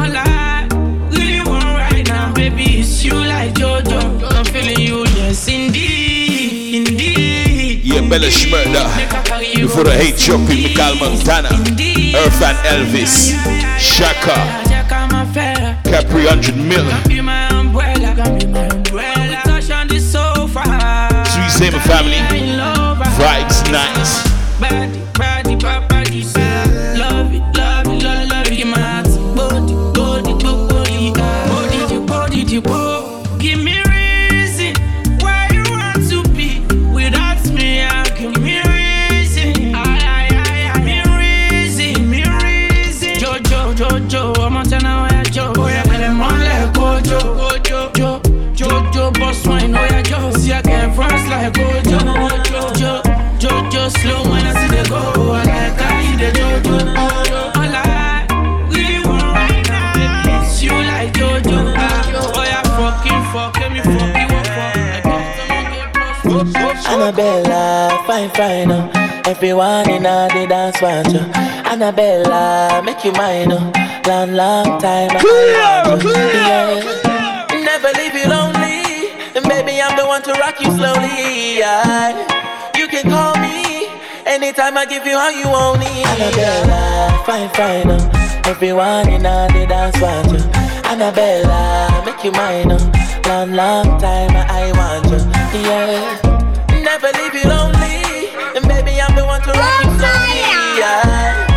Bella 8.09 8.29
Shmurda. 8.29 8.85
Before 9.57 9.85
the 9.85 9.93
hate 9.93 10.17
chopping, 10.17 10.65
Mikal 10.65 10.99
Montana. 10.99 11.49
Earth 12.17 12.43
and 12.43 12.59
Elvis. 12.65 13.33
Shaka. 13.79 14.35
Capri 15.85 16.25
100 16.25 16.57
million. 16.57 16.97
Be 17.07 17.21
my 17.21 17.49
umbrella, 17.49 18.15
be 18.39 18.47
my 18.47 18.67
umbrella. 18.67 19.29
We 19.29 19.61
touch 19.61 19.69
the. 19.69 19.99
Sweet 19.99 21.51
Zama 21.51 21.81
family. 21.81 22.19
Vibes 23.19 23.71
nice. 23.71 24.28
Annabella, 71.89 72.83
make 72.85 73.03
you 73.03 73.13
mine, 73.13 73.51
uh. 73.51 73.73
Long, 74.07 74.33
long 74.35 74.79
time. 74.79 75.09
I 75.11 75.87
want 75.89 76.05
you. 76.05 76.11
Yeah. 76.13 77.65
Never 77.65 77.89
leave 77.97 78.13
you 78.13 78.29
lonely. 78.29 79.09
And 79.35 79.49
baby, 79.49 79.81
I'm 79.81 79.97
the 79.97 80.05
one 80.05 80.21
to 80.25 80.33
rock 80.33 80.61
you 80.61 80.71
slowly. 80.77 81.57
Yeah. 81.57 82.13
You 82.77 82.89
can 82.89 83.09
call 83.09 83.37
me 83.41 83.89
anytime 84.27 84.77
I 84.77 84.85
give 84.85 85.07
you 85.07 85.17
how 85.17 85.31
you 85.31 85.49
want 85.49 85.81
it. 85.81 86.05
Annabella, 86.13 87.25
fine, 87.25 87.49
fine. 87.57 87.89
Uh. 87.89 88.45
Everyone 88.45 89.09
in 89.09 89.25
all 89.25 89.49
the 89.49 89.65
dance 89.65 89.99
want 89.99 90.29
you. 90.29 90.45
Annabella, 90.93 92.03
make 92.05 92.23
you 92.23 92.33
mine. 92.33 92.71
Uh. 92.71 92.79
Long, 93.25 93.53
long 93.53 93.99
time 93.99 94.37
I 94.37 94.73
want 94.77 95.09
you. 95.09 95.25
Yeah. 95.65 96.85
Never 96.85 97.09
leave 97.17 97.33
you 97.33 97.49
lonely. 97.49 98.29
And 98.55 98.69
baby, 98.69 99.01
I'm 99.01 99.17
the 99.17 99.25
one 99.25 99.41
to 99.41 99.53
rock 99.53 99.85
you 99.85 99.91
slowly. 99.97 100.37
Yeah. 100.77 101.48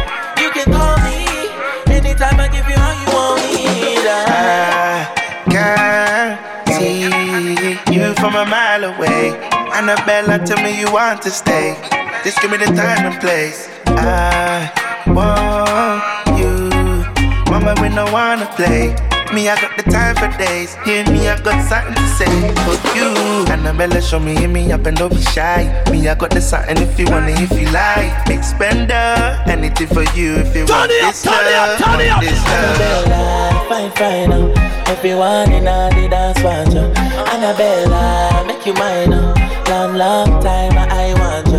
I 4.07 5.07
can 5.49 6.37
see 6.73 7.01
you 7.93 8.13
from 8.15 8.35
a 8.35 8.45
mile 8.45 8.83
away. 8.85 9.31
Annabella, 9.73 10.39
tell 10.45 10.61
me 10.63 10.79
you 10.79 10.91
want 10.91 11.21
to 11.23 11.29
stay. 11.31 11.75
Just 12.23 12.41
give 12.41 12.51
me 12.51 12.57
the 12.57 12.65
time 12.65 13.11
and 13.11 13.19
place. 13.19 13.69
I 13.87 14.71
want 15.07 16.39
you. 16.39 16.69
Mama, 17.51 17.75
we 17.81 17.89
don't 17.89 18.11
wanna 18.11 18.45
play. 18.55 18.95
Me, 19.33 19.47
I 19.47 19.55
got 19.61 19.77
the 19.77 19.83
time 19.89 20.15
for 20.15 20.27
days. 20.37 20.75
Hear 20.83 21.05
me, 21.09 21.29
I 21.29 21.39
got 21.39 21.55
something 21.63 21.95
to 21.95 22.07
say 22.19 22.27
for 22.67 22.75
you. 22.97 23.45
Annabella, 23.47 24.01
show 24.01 24.19
me, 24.19 24.35
hear 24.35 24.49
me 24.49 24.69
up 24.73 24.85
and 24.85 24.97
don't 24.97 25.09
be 25.09 25.21
shy. 25.21 25.71
Me, 25.89 26.05
I 26.09 26.15
got 26.15 26.31
the 26.31 26.41
something 26.41 26.77
if 26.77 26.99
you 26.99 27.05
want 27.05 27.29
it, 27.29 27.39
if 27.39 27.51
you 27.51 27.71
like. 27.71 28.11
Big 28.25 28.43
spender, 28.43 29.39
anything 29.47 29.87
for 29.87 30.03
you 30.17 30.35
if 30.35 30.53
you 30.53 30.65
want 30.65 30.89
this 30.89 31.25
love. 31.25 31.79
want 31.79 32.21
this 32.21 32.43
love. 32.43 32.81
Annabella, 32.81 33.65
fine, 33.69 33.91
fine. 33.91 34.31
Uh. 34.33 34.91
Everyone 34.91 35.51
in 35.53 35.67
all 35.67 35.89
the 35.91 36.09
dance 36.09 36.43
want 36.43 36.73
you. 36.73 36.91
Annabella, 37.31 38.43
make 38.45 38.65
you 38.65 38.73
mine. 38.73 39.13
Uh. 39.13 39.63
Long, 39.69 39.95
long 39.95 40.43
time 40.43 40.77
I 40.77 41.13
want 41.13 41.47
you. 41.47 41.50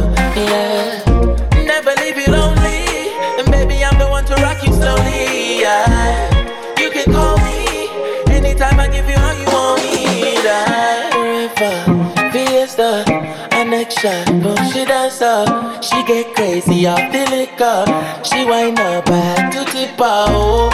River, 11.63 12.31
fiesta, 12.33 13.05
connection. 13.51 14.43
Boom, 14.43 14.57
she 14.73 14.85
dance 14.85 15.23
up. 15.23 15.83
She 15.83 16.03
get 16.05 16.35
crazy 16.35 16.87
off 16.87 17.13
the 17.13 17.25
liquor. 17.31 17.85
She 18.25 18.45
wind 18.45 18.81
up 18.81 19.05
back 19.05 19.53
to 19.53 19.65
tip 19.71 20.01
out. 20.01 20.73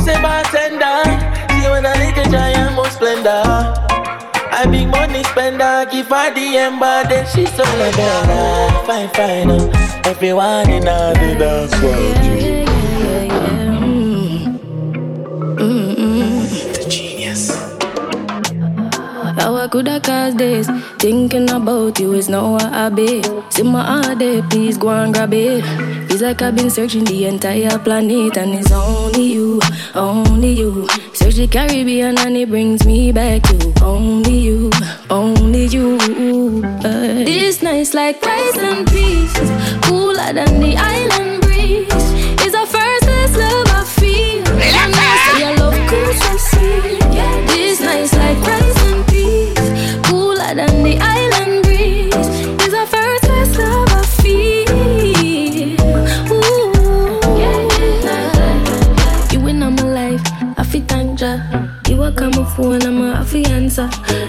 Say 0.00 0.16
bartender, 0.22 1.04
she 1.52 1.68
want 1.68 1.84
a 1.84 1.92
little 1.98 2.32
giant 2.32 2.74
more 2.74 2.88
splendor. 2.88 3.42
I 4.52 4.66
big 4.70 4.88
money 4.88 5.22
spender, 5.24 5.86
give 5.90 6.08
her 6.08 6.34
the 6.34 6.56
ember, 6.56 7.04
then 7.06 7.26
she's 7.26 7.52
so 7.54 7.62
Annabella, 7.62 8.82
fine, 8.86 9.08
fine. 9.10 9.50
Uh. 9.50 10.00
Everyone 10.04 10.70
in 10.70 10.84
the 10.84 11.36
dance 11.38 11.72
want 11.82 12.59
I 19.60 19.68
could 19.68 19.88
have 19.88 20.02
caused 20.02 20.38
this? 20.38 20.66
Thinking 20.98 21.50
about 21.50 22.00
you 22.00 22.14
is 22.14 22.30
now 22.30 22.52
what 22.52 22.64
I 22.64 22.88
be. 22.88 23.22
See 23.50 23.62
my 23.62 23.84
heart 23.84 24.18
there, 24.18 24.42
please 24.44 24.78
go 24.78 24.88
and 24.88 25.12
grab 25.12 25.34
it. 25.34 25.62
Feels 26.08 26.22
like 26.22 26.40
I've 26.40 26.56
been 26.56 26.70
searching 26.70 27.04
the 27.04 27.26
entire 27.26 27.78
planet, 27.78 28.38
and 28.38 28.54
it's 28.54 28.72
only 28.72 29.24
you, 29.34 29.60
only 29.94 30.52
you. 30.52 30.88
Search 31.12 31.34
the 31.34 31.46
Caribbean 31.46 32.16
and 32.18 32.38
it 32.38 32.48
brings 32.48 32.86
me 32.86 33.12
back 33.12 33.42
to 33.42 33.84
only 33.84 34.38
you, 34.38 34.70
only 35.10 35.66
you. 35.66 35.98
Uh, 36.82 37.24
this 37.28 37.62
night's 37.62 37.92
like 37.92 38.24
rice 38.24 38.56
and 38.56 38.88
peas, 38.88 39.34
cooler 39.82 40.32
than 40.32 40.58
the 40.58 40.74
island 40.74 41.42
breeze. 41.42 41.86
It's 42.40 42.52
the 42.52 42.64
first 42.64 43.36
love 43.36 43.66
I 43.68 43.84
feel. 43.84 44.48
And 44.48 44.94
I 44.96 45.32
say 45.32 45.40
your 45.40 45.56
love 45.58 45.90
cool 45.90 46.10
when 62.18 62.82
I'm 62.82 63.02
a 63.02 63.24
fiance. 63.24 63.88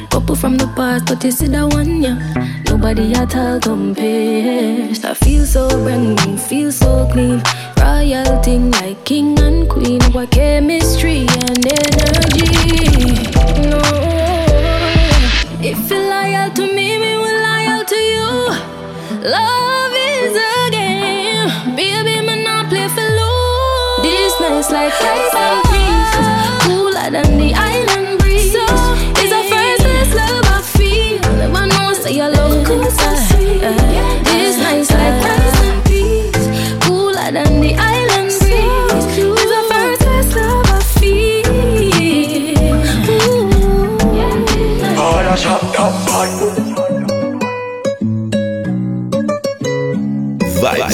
Couple 0.09 0.35
from 0.35 0.57
the 0.57 0.67
past, 0.75 1.05
but 1.05 1.23
you 1.23 1.31
see 1.31 1.47
that 1.47 1.73
one, 1.73 2.01
yeah. 2.01 2.17
Nobody 2.65 3.13
at 3.13 3.35
all 3.35 3.59
compares. 3.59 5.03
I 5.03 5.13
feel 5.13 5.45
so 5.45 5.67
brand 5.83 6.25
new, 6.25 6.37
feel 6.37 6.71
so 6.71 7.07
clean. 7.11 7.41
Royal 7.77 8.41
thing 8.43 8.71
like 8.71 9.03
king 9.05 9.37
and 9.39 9.69
queen. 9.69 10.01
What 10.11 10.31
chemistry 10.31 11.27
and 11.47 11.65
energy. 11.65 12.49
No. 13.69 13.81
If 15.61 15.89
you're 15.89 16.09
loyal 16.09 16.49
to 16.51 16.63
me, 16.75 16.97
me 16.97 17.15
will 17.17 17.41
loyal 17.47 17.83
to 17.85 17.95
you. 17.95 18.29
Love 19.37 19.93
is 19.95 20.35
a 20.37 20.69
game. 20.71 21.75
Baby, 21.75 22.25
me 22.25 22.43
not 22.43 22.69
play 22.69 22.87
for 22.87 23.01
lose. 23.01 24.01
This 24.03 24.39
nice 24.39 24.71
like 24.71 24.93
ice 24.93 25.35
and 25.35 25.61
breeze. 25.69 26.65
Cooler 26.65 27.09
than 27.11 27.37
the 27.37 27.53
island 27.53 27.70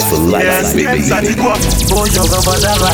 for 0.08 0.24
life, 0.32 0.72
baby. 0.74 1.04
Boy, 1.92 2.08
you 2.08 2.24
go 2.32 2.40
badaba. 2.48 2.92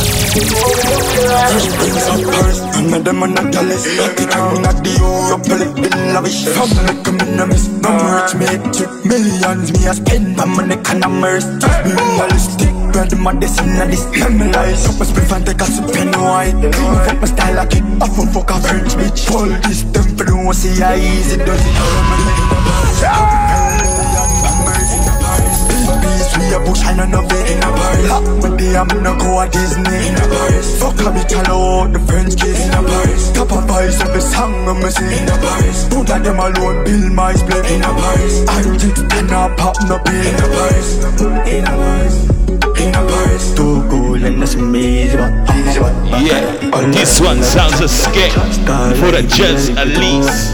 Brings 1.77 2.07
up 2.09 2.25
purse, 2.25 2.59
none 2.73 2.89
of 2.93 3.03
them 3.05 3.21
are 3.23 3.27
not 3.27 3.51
jealous. 3.53 3.83
The 3.83 4.07
king 4.17 4.65
of 4.65 4.81
the 4.81 4.89
Europe, 4.97 5.43
been 5.45 5.77
lavish. 6.13 6.45
From 6.49 6.69
the 6.69 6.93
communists, 7.05 7.69
no 7.81 7.89
rich 7.93 8.33
make 8.35 8.63
trick 8.73 8.89
millions. 9.05 9.71
Me 9.73 9.85
a 9.87 9.93
spend 9.93 10.35
my 10.37 10.45
money, 10.45 10.75
can 10.81 11.03
I 11.03 11.07
merge? 11.07 11.43
Just 11.61 11.83
be 11.83 11.91
realistic. 11.93 12.73
Brand 12.93 13.17
my 13.19 13.33
destiny, 13.33 13.87
this 13.89 14.05
memorized. 14.11 14.87
Up 14.89 15.01
a 15.01 15.05
split 15.05 15.31
and 15.31 15.45
take 15.45 15.61
a 15.61 15.65
sip 15.65 15.95
and 15.95 16.15
white. 16.17 16.55
Fuck 17.05 17.19
my 17.21 17.27
style 17.27 17.55
like 17.55 17.75
it, 17.75 17.83
off 18.01 18.17
a 18.17 18.25
fuck 18.33 18.49
a 18.49 18.59
French 18.61 18.93
bitch. 18.97 19.27
Pull 19.29 19.49
this 19.69 19.83
them 19.93 20.17
for 20.17 20.25
the 20.25 20.53
see 20.53 20.79
how 20.81 20.93
easy 20.93 21.37
does 21.37 21.61
it. 21.61 23.62
A 26.53 26.59
bush 26.59 26.85
and 26.85 26.97
none 26.97 27.15
of 27.15 27.31
it 27.31 27.49
in 27.49 27.57
a 27.57 27.69
Paris 27.73 28.09
Lock 28.09 28.51
me 28.51 28.57
day 28.57 28.75
I'm 28.77 28.87
gonna 28.87 29.17
go 29.17 29.39
a 29.39 29.49
Disney. 29.49 30.07
In 30.07 30.13
a 30.13 30.21
Paris 30.21 30.79
Fuck 30.79 30.99
a 31.01 31.09
bitch 31.09 31.49
all 31.49 31.81
out 31.81 31.93
the 31.93 31.99
French 32.05 32.39
kiss 32.39 32.65
in 32.67 32.73
a 32.73 32.83
Paris 32.83 33.31
Top 33.31 33.51
of 33.51 33.65
voice 33.65 33.99
every 34.01 34.21
song 34.21 34.53
I'm 34.69 34.91
sing. 34.91 35.17
In 35.17 35.29
a 35.29 35.37
Paris 35.41 35.87
Two 35.89 36.01
of 36.01 36.23
them 36.23 36.37
alone 36.37 36.83
build 36.85 37.11
my 37.13 37.33
split. 37.33 37.65
In 37.71 37.81
a 37.81 37.89
Paris 37.89 38.47
I 38.47 38.61
take 38.77 39.09
ten 39.09 39.33
up 39.33 39.57
pop 39.57 39.75
no 39.89 39.95
a 39.95 39.99
Paris 39.99 40.29
In 40.29 40.35
a 40.35 41.17
Paris 41.17 41.49
in 41.49 41.63
a 41.63 41.73
Paris 41.73 42.32
Too 43.55 43.85
cool 43.89 44.23
and 44.23 44.41
that's 44.41 44.55
but 44.55 45.93
Yeah, 46.21 46.41
this 46.91 47.21
one 47.21 47.41
sounds 47.43 47.79
a 47.79 47.87
skate 47.87 48.33
for 48.99 49.11
the 49.11 49.23
Jazz 49.23 49.69
Elise. 49.69 50.53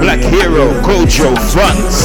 Black 0.00 0.20
Hero, 0.20 0.72
Kojo 0.82 1.36
Funds. 1.52 2.04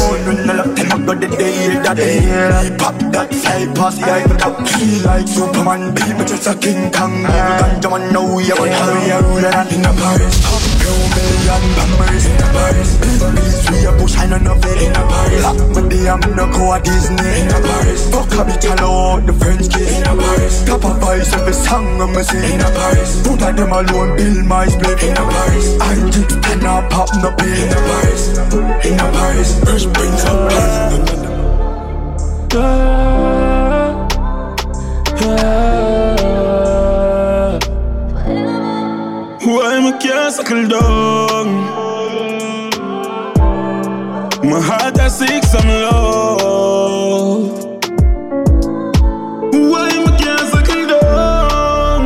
Pop 2.78 2.98
that 3.12 3.30
fly 3.34 3.66
past 3.76 4.00
the 4.00 4.12
eye 4.12 4.26
top 4.38 4.68
Feel 4.68 5.06
like 5.06 5.28
Superman 5.28 5.94
People 5.96 6.26
just 6.26 6.48
a 6.48 6.56
King 6.56 6.92
Kong 6.92 7.24
ganja 7.24 7.90
man 7.90 8.12
you 8.12 8.56
But 8.56 8.70
how 8.70 8.92
you 9.06 9.20
rule 9.28 9.46
it 9.46 9.72
in 9.74 9.86
a 9.86 9.94
Paris 9.94 10.38
Few 10.80 10.96
million 11.16 11.64
bombers 11.76 12.26
in 12.26 12.36
a 12.36 12.48
Paris 12.54 13.51
Beats 13.82 13.90
we 13.90 13.98
a 13.98 13.98
bush 13.98 14.16
and 14.18 14.30
none 14.32 14.48
of 14.48 14.64
it 14.66 14.82
in 14.84 14.92
a 14.92 15.04
Paris. 15.08 15.44
Lock 15.44 15.58
me 15.76 15.90
day 15.90 16.10
I'm 16.10 16.20
gonna 16.20 16.52
go 16.54 16.74
a 16.74 16.80
Disney. 16.82 17.42
In 17.42 17.50
a 17.50 17.60
Paris. 17.62 18.10
Fuck 18.12 18.32
a 18.34 18.44
bitch 18.46 18.82
all 18.82 19.18
out 19.18 19.26
the 19.26 19.34
French 19.34 19.70
kiss. 19.70 19.98
In 19.98 20.04
a 20.04 20.16
Paris. 20.16 20.64
Top 20.66 20.86
of 20.86 21.00
voice 21.00 21.34
every 21.34 21.54
song 21.54 22.02
I'm 22.02 22.16
a 22.16 22.24
sing. 22.24 22.54
In 22.54 22.62
a 22.62 22.66
Paris. 22.66 23.22
Two 23.24 23.34
of 23.34 23.40
them 23.40 23.72
alone 23.72 24.16
build 24.18 24.46
my 24.46 24.68
split. 24.68 25.04
In 25.04 25.12
a 25.12 25.16
Paris. 25.16 25.80
I 25.82 25.96
take 26.12 26.42
ten 26.42 26.66
up 26.66 26.90
pop 26.92 27.10
no 27.22 27.32
pay 27.36 27.64
in 27.64 27.70
a 27.70 27.76
Paris. 27.76 28.38
In 28.86 29.00
a 29.00 29.12
Paris. 29.18 29.60
Fresh 29.64 29.86
brings 29.86 30.26
up 30.26 30.50
Paris 30.50 30.76
Yeah, 32.54 34.08
yeah. 35.22 35.60
Why 39.44 39.80
me 39.80 39.92
can't 40.00 40.34
settle 40.34 40.68
down? 40.68 41.81
My 44.52 44.60
heart 44.60 44.98
has 44.98 45.18
seek 45.18 45.44
some 45.46 45.66
love. 45.66 47.54
Why 49.54 49.88
me 50.04 50.12
can't 50.22 50.48
settle 50.52 50.88
down? 51.00 52.02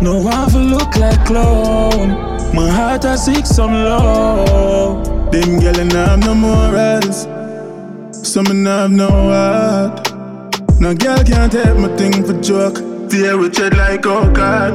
No 0.00 0.20
one 0.20 0.50
for 0.50 0.58
look 0.58 0.94
like 0.96 1.24
clown. 1.26 2.10
My 2.54 2.68
heart 2.70 3.02
has 3.02 3.24
seek 3.24 3.44
some 3.44 3.74
love. 3.74 5.32
Them 5.32 5.58
girl 5.58 5.80
and 5.80 5.92
have 5.92 6.20
no 6.20 6.34
morals. 6.36 7.26
Some 8.12 8.46
and 8.46 8.66
have 8.68 8.92
no 8.92 9.08
heart. 9.08 10.12
No 10.78 10.94
girl 10.94 11.24
can't 11.24 11.50
take 11.50 11.76
my 11.76 11.88
thing 11.96 12.22
for 12.24 12.40
joke. 12.40 12.76
Deal 13.08 13.36
with 13.36 13.58
it 13.58 13.74
like 13.76 14.06
oh 14.06 14.30
God. 14.32 14.74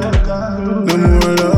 No 0.86 0.96
more 0.98 1.34
love, 1.36 1.57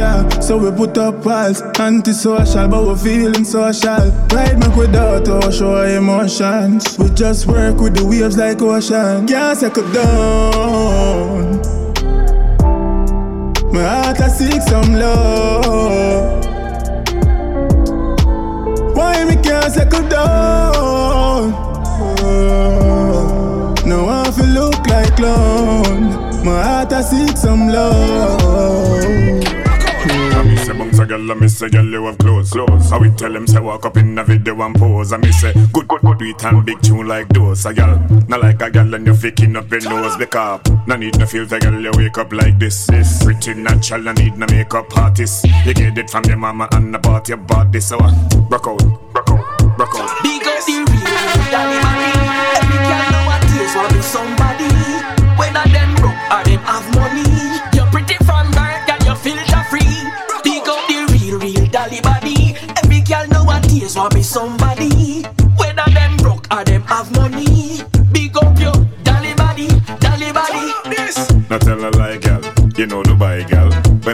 yeah. 0.00 0.40
So 0.40 0.56
we 0.56 0.70
put 0.76 0.96
up 0.98 1.24
walls, 1.24 1.62
antisocial, 1.78 2.68
but 2.68 2.82
we're 2.86 2.96
feeling 2.96 3.44
social. 3.44 4.10
Ride 4.32 4.58
me 4.58 4.68
without 4.76 5.28
or 5.28 5.52
show 5.52 5.82
emotions. 5.82 6.98
We 6.98 7.10
just 7.10 7.46
work 7.46 7.76
with 7.80 7.94
the 7.96 8.04
waves 8.04 8.36
like 8.36 8.62
ocean. 8.62 9.26
Can't 9.26 9.58
settle 9.58 9.90
down. 9.92 11.60
My 13.74 13.84
heart 13.94 14.20
I 14.20 14.28
seek 14.28 14.62
some 14.62 14.90
love. 14.94 16.44
Why 18.96 19.24
me 19.28 19.36
can't 19.46 19.72
settle 19.72 20.08
down? 20.08 21.52
Oh, 22.22 23.74
no 23.86 24.04
one 24.04 24.32
feel 24.32 24.46
look 24.46 24.86
like 24.86 25.14
clown. 25.16 26.00
My 26.44 26.62
heart 26.62 26.92
I 26.92 27.02
seek 27.02 27.36
some 27.36 27.68
love. 27.68 29.29
A 31.00 31.06
girl, 31.06 31.30
I 31.30 31.34
me 31.34 31.48
say 31.48 31.68
girl 31.68 31.84
you 31.84 32.04
have 32.06 32.18
clothes, 32.18 32.50
clothes. 32.50 32.92
I 32.92 32.98
will 32.98 33.14
tell 33.14 33.32
them 33.32 33.46
say 33.46 33.60
walk 33.60 33.86
up 33.86 33.96
in 33.96 34.18
a 34.18 34.24
video 34.24 34.60
and 34.60 34.74
pose. 34.74 35.12
I 35.12 35.16
me 35.16 35.32
say 35.32 35.52
good, 35.72 35.88
good, 35.88 36.00
good, 36.02 36.22
it 36.22 36.44
and 36.44 36.64
big 36.64 36.80
tune 36.82 37.06
like 37.06 37.28
those. 37.28 37.64
A 37.66 37.72
girl, 37.72 37.98
not 38.28 38.42
like 38.42 38.60
a 38.62 38.70
girl 38.70 38.94
and 38.94 39.06
you 39.06 39.14
faking 39.14 39.56
up 39.56 39.70
your 39.70 39.80
nose. 39.82 40.16
Because 40.16 40.60
no 40.86 40.96
need 40.96 41.18
no 41.18 41.26
filter, 41.26 41.58
girl, 41.58 41.80
you 41.80 41.90
wake 41.96 42.18
up 42.18 42.32
like 42.32 42.58
this. 42.58 42.86
this. 42.86 43.22
Pretty 43.24 43.54
natural, 43.54 44.02
no 44.02 44.12
need 44.12 44.36
no 44.36 44.46
makeup 44.46 44.96
artist. 44.96 45.46
You 45.64 45.74
get 45.74 45.96
it 45.96 46.10
from 46.10 46.24
your 46.24 46.36
mama 46.36 46.68
and 46.72 46.94
the 46.94 47.34
about 47.34 47.72
this. 47.72 47.88
So 47.88 47.98
uh, 47.98 48.12
rock 48.50 48.66
out, 48.66 48.82
rock 49.14 49.30
out, 49.30 49.78
rock 49.78 49.94
out. 49.96 50.22
Big 50.22 50.42
the 50.42 50.52
real 50.66 50.86
Danny 51.50 51.78
Money. 51.82 52.12
Every 52.56 52.78
girl 52.88 53.04
nowadays 53.10 53.74
wanna 53.74 53.94
be 53.94 54.02
somebody. 54.02 54.70
Whether 55.38 55.64
them 55.64 55.69
nowadays 63.80 63.96
wanna 63.96 64.14
be 64.14 64.22
somebody. 64.22 65.22
Whether 65.56 65.90
them 65.92 66.16
broke 66.18 66.46
or 66.52 66.64
them 66.64 66.82
have 66.82 67.10
money. 67.16 67.80
Big 68.12 68.36
up 68.36 68.58
your 68.58 68.72
Dolly 69.02 69.34
body, 69.34 69.68
Dolly 70.00 70.32
body. 70.32 70.72
Not 71.48 71.60
tell 71.62 71.80
a 71.84 71.90
lie, 71.96 72.18
girl. 72.18 72.40
You 72.76 72.86
know 72.86 73.02
Dubai, 73.02 73.39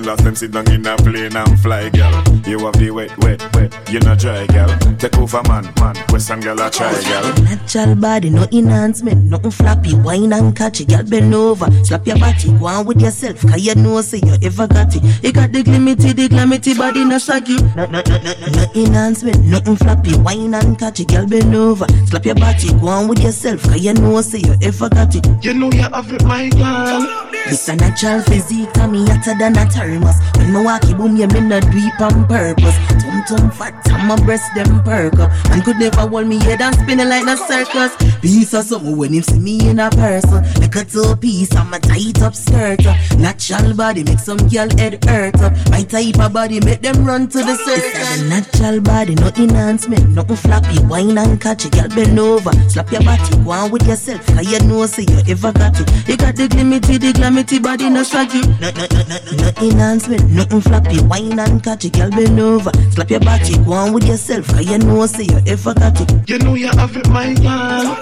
last 0.07 0.23
time 0.23 0.37
sit 0.37 0.53
down 0.53 0.71
in 0.71 0.87
a 0.87 0.97
plane 0.97 1.37
and 1.37 1.61
fly, 1.61 1.91
girl. 1.91 2.23
You 2.47 2.61
have 2.61 2.79
the 2.79 2.91
wet, 2.93 3.19
wet, 3.19 3.43
wet. 3.55 3.75
You 3.91 3.99
not 4.01 4.19
dry, 4.19 4.47
girl. 4.47 4.69
Take 4.99 5.19
over, 5.19 5.43
man, 5.49 5.65
man. 5.81 5.97
Western 6.11 6.41
girl, 6.41 6.61
I 6.61 6.71
try, 6.71 6.93
girl. 7.03 7.35
Natural 7.43 7.95
body, 7.97 8.31
no 8.31 8.47
enhancement, 8.53 9.25
nothing 9.25 9.51
floppy. 9.51 9.97
Wine 9.97 10.33
and 10.33 10.57
catch 10.57 10.81
it, 10.81 10.89
girl 10.89 11.03
bend 11.03 11.35
over. 11.35 11.67
Slap 11.85 12.07
your 12.07 12.19
body, 12.19 12.53
go 12.59 12.67
on 12.67 12.87
with 12.87 13.01
yourself, 13.01 13.41
cause 13.43 13.61
you 13.61 13.75
know 13.75 14.01
say 14.01 14.21
you 14.25 14.37
ever 14.43 14.69
got 14.69 14.95
it. 14.95 15.03
You 15.25 15.33
got 15.33 15.51
the 15.51 15.63
glimity, 15.65 16.15
the 16.15 16.29
glamity 16.29 16.75
body, 16.75 17.05
no 17.05 17.19
saggy. 17.19 17.57
No, 17.75 17.87
no, 17.87 18.01
no, 18.07 18.19
no, 18.23 18.33
no, 18.41 18.47
no 18.47 18.65
enhancement, 18.77 19.45
nothing 19.45 19.77
floppy. 19.77 20.17
Wine 20.19 20.55
and 20.55 20.79
catch 20.79 21.01
it, 21.01 21.09
girl 21.09 21.27
bend 21.27 21.55
over. 21.55 21.87
Slap 22.07 22.25
your 22.25 22.37
body, 22.37 22.73
go 22.81 22.89
on 22.89 23.09
with 23.09 23.19
yourself, 23.19 23.63
cause 23.65 23.83
you 23.83 23.93
know 23.95 24.21
say 24.21 24.39
you 24.39 24.55
ever 24.63 24.89
got 24.89 25.15
it. 25.17 25.27
You 25.45 25.53
know 25.53 25.71
you 25.73 25.83
have 25.83 26.13
it, 26.13 26.25
my 26.25 26.49
girl. 26.51 27.27
This 27.47 27.69
a 27.69 27.77
natural 27.77 28.23
physique, 28.23 28.77
and 28.79 28.93
me 28.93 29.07
hotter 29.07 29.35
than 29.39 29.57
a 29.57 29.67
thermostat. 29.67 29.96
Thermos. 29.97 30.17
When 30.37 30.53
me 30.53 30.63
walk 30.63 30.83
boom, 30.97 31.17
yeah, 31.17 31.27
me 31.27 31.41
not 31.41 31.63
do 31.63 31.79
it 31.79 32.01
on 32.01 32.27
purpose. 32.27 32.77
Tum 33.03 33.25
tum 33.25 33.51
fat, 33.51 33.75
and 33.91 34.09
my 34.09 34.17
breast 34.25 34.55
them 34.55 34.83
perk 34.83 35.19
up. 35.19 35.31
And 35.51 35.65
could 35.65 35.77
never 35.77 36.07
hold 36.07 36.27
me 36.27 36.39
head 36.39 36.61
and 36.61 36.75
spinning 36.75 37.09
like 37.09 37.27
a 37.27 37.37
circus. 37.37 37.97
Piece 38.21 38.55
of 38.55 38.65
something 38.65 38.97
when 38.97 39.13
him 39.13 39.23
see 39.23 39.39
me 39.39 39.69
in 39.69 39.79
a 39.79 39.91
person. 39.91 40.45
Like 40.61 40.77
a 40.77 40.85
two 40.85 41.17
piece, 41.17 41.55
I'm 41.55 41.73
a 41.73 41.79
tight 41.79 42.23
up 42.23 42.35
skirt. 42.35 42.85
Natural 43.19 43.75
body 43.75 44.05
make 44.05 44.19
some 44.19 44.39
girl 44.49 44.69
head 44.77 45.05
hurt. 45.05 45.35
My 45.71 45.83
type 45.83 46.19
of 46.19 46.33
body 46.33 46.61
make 46.61 46.83
them 46.83 47.05
run 47.05 47.29
to 47.29 47.39
the 47.39 47.57
circus. 47.57 48.23
Natural 48.29 48.81
body, 48.81 49.15
no 49.15 49.29
enhancement, 49.37 50.11
nothing 50.11 50.37
floppy. 50.37 50.85
Wine 50.87 51.19
and 51.19 51.41
catch 51.41 51.67
it, 51.67 51.73
girl 51.73 51.89
bend 51.89 52.19
over. 52.19 52.53
Slap 52.69 52.91
your 52.93 53.03
body, 53.03 53.45
go 53.45 53.51
on 53.51 53.71
with 53.71 53.87
yourself. 53.87 54.27
Cause 54.27 54.51
you 54.51 54.61
know, 54.67 54.87
say 54.87 55.05
you 55.09 55.19
ever 55.29 55.53
got 55.53 55.79
it. 55.81 56.09
You 56.09 56.17
got 56.17 56.37
the 56.37 56.49
glimity, 56.49 56.99
the 56.99 57.13
glamity 57.13 57.59
body, 57.59 57.89
no 57.91 58.03
saggy. 58.03 58.41
No, 58.61 58.71
no, 58.71 58.87
no, 58.93 59.03
no, 59.09 59.33
no 59.37 59.51
enhancement, 59.87 60.31
nothing 60.31 60.61
floppy. 60.61 61.01
Wine 61.03 61.39
and 61.39 61.63
catch 61.63 61.85
it, 61.85 61.93
girl 61.93 62.11
bend 62.11 62.41
over. 62.41 62.71
Slap 62.91 63.11
your 63.11 63.21
body, 63.21 63.57
go 63.65 63.73
on 63.73 63.93
with 63.93 64.07
yourself. 64.07 64.47
Cause 64.49 64.67
you 64.67 64.79
know, 64.79 65.07
say 65.07 65.25
you 65.25 65.41
ever 65.47 65.75
got 65.75 66.01
it. 66.01 66.29
You 66.29 66.39
know 66.39 66.55
you 66.55 66.69
have 66.69 66.97
it, 66.97 67.09
my 67.09 67.35
girl. 67.35 67.97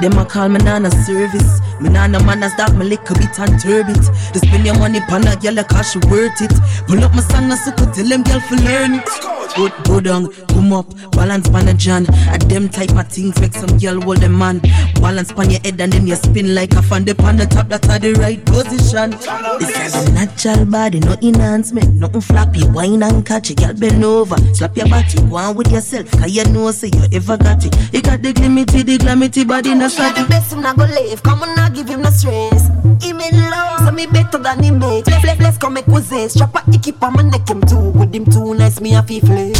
Them 0.00 0.18
a 0.18 0.24
call 0.24 0.48
me 0.48 0.58
nana 0.58 0.90
service. 0.90 1.60
Me 1.80 1.88
nana 1.88 2.22
man 2.24 2.42
a 2.42 2.50
stop 2.50 2.74
me 2.74 2.84
lick 2.84 3.08
a 3.10 3.14
bit 3.14 3.38
and 3.40 3.60
turbid. 3.60 3.96
To 3.96 4.38
spend 4.38 4.66
your 4.66 4.78
money 4.78 5.00
pon 5.00 5.26
a 5.26 5.36
girl 5.36 5.62
cause 5.64 5.92
she 5.92 5.98
worth 6.10 6.40
it. 6.40 6.52
Pull 6.86 7.02
up 7.02 7.14
my 7.14 7.22
song 7.22 7.50
and 7.50 7.58
suck 7.58 7.76
tell 7.76 8.08
them 8.08 8.22
girl 8.22 8.40
for 8.40 8.56
learn 8.56 8.94
it. 8.94 9.08
Go, 9.56 9.70
go 9.84 10.00
down, 10.00 10.30
come 10.48 10.72
up, 10.74 10.86
balance 11.12 11.48
pan 11.48 11.68
a 11.68 11.74
John. 11.74 12.04
A 12.28 12.38
them 12.38 12.68
type 12.68 12.90
of 12.90 13.08
things 13.08 13.40
make 13.40 13.54
some 13.54 13.78
girl 13.78 14.00
hold 14.02 14.18
them 14.18 14.36
man. 14.36 14.60
Balance 15.00 15.32
pan 15.32 15.50
your 15.50 15.60
head 15.60 15.80
and 15.80 15.92
then 15.92 16.06
you 16.06 16.16
spin 16.16 16.54
like 16.54 16.74
a 16.74 16.82
fan. 16.82 17.04
Dip 17.04 17.20
on 17.22 17.38
the 17.38 17.46
top, 17.46 17.68
that's 17.68 17.86
the 17.86 18.12
right 18.20 18.44
position. 18.44 19.10
This 19.58 19.94
is 19.94 20.08
a 20.08 20.12
natural 20.12 20.66
body, 20.76 21.00
no 21.00 21.16
enhancement, 21.22 21.94
nothing 21.94 22.20
floppy. 22.20 22.68
Wine 22.68 23.02
and 23.02 23.24
catch 23.24 23.50
it, 23.50 23.56
girl 23.56 23.72
bend 23.72 24.04
over. 24.04 24.36
Slap 24.52 24.76
your 24.76 24.88
body, 24.88 25.16
go 25.30 25.36
on 25.36 25.56
with 25.56 25.72
yourself. 25.72 26.10
Cause 26.10 26.30
you 26.30 26.44
know 26.52 26.70
say 26.70 26.90
you 26.92 27.06
ever 27.12 27.38
got 27.38 27.64
it. 27.64 27.72
You 27.94 28.02
got 28.02 28.20
the 28.20 28.34
glimity, 28.34 28.84
the 28.84 28.98
glamity 28.98 29.44
body, 29.44 29.70
no 29.74 29.88
Me 29.88 30.12
the 30.12 30.26
best 30.28 30.52
him 30.52 30.60
not 30.60 30.76
go 30.76 30.84
live, 30.84 31.22
come 31.22 31.42
on 31.42 31.54
not 31.56 31.72
give 31.72 31.88
him 31.88 32.02
no 32.02 32.10
stress. 32.10 32.68
Him 33.02 33.20
in 33.20 33.40
love, 33.50 33.80
so 33.86 33.90
me 33.90 34.04
better 34.06 34.36
than 34.36 34.62
him 34.62 34.78
mate. 34.78 35.06
Let's 35.06 35.24
let's 35.24 35.40
let's 35.40 35.58
come 35.58 35.74
make 35.74 35.86
possess. 35.86 36.34
Strap 36.34 36.54
a 36.56 36.60
icky 36.70 36.92
on 37.00 37.12
my 37.14 37.22
neck, 37.22 37.48
him 37.48 37.62
too 37.62 37.92
good, 37.92 38.14
him 38.14 38.26
too 38.26 38.54
nice, 38.54 38.78
me 38.80 38.94
a 38.94 39.02
feel 39.02 39.24
flex. 39.24 39.56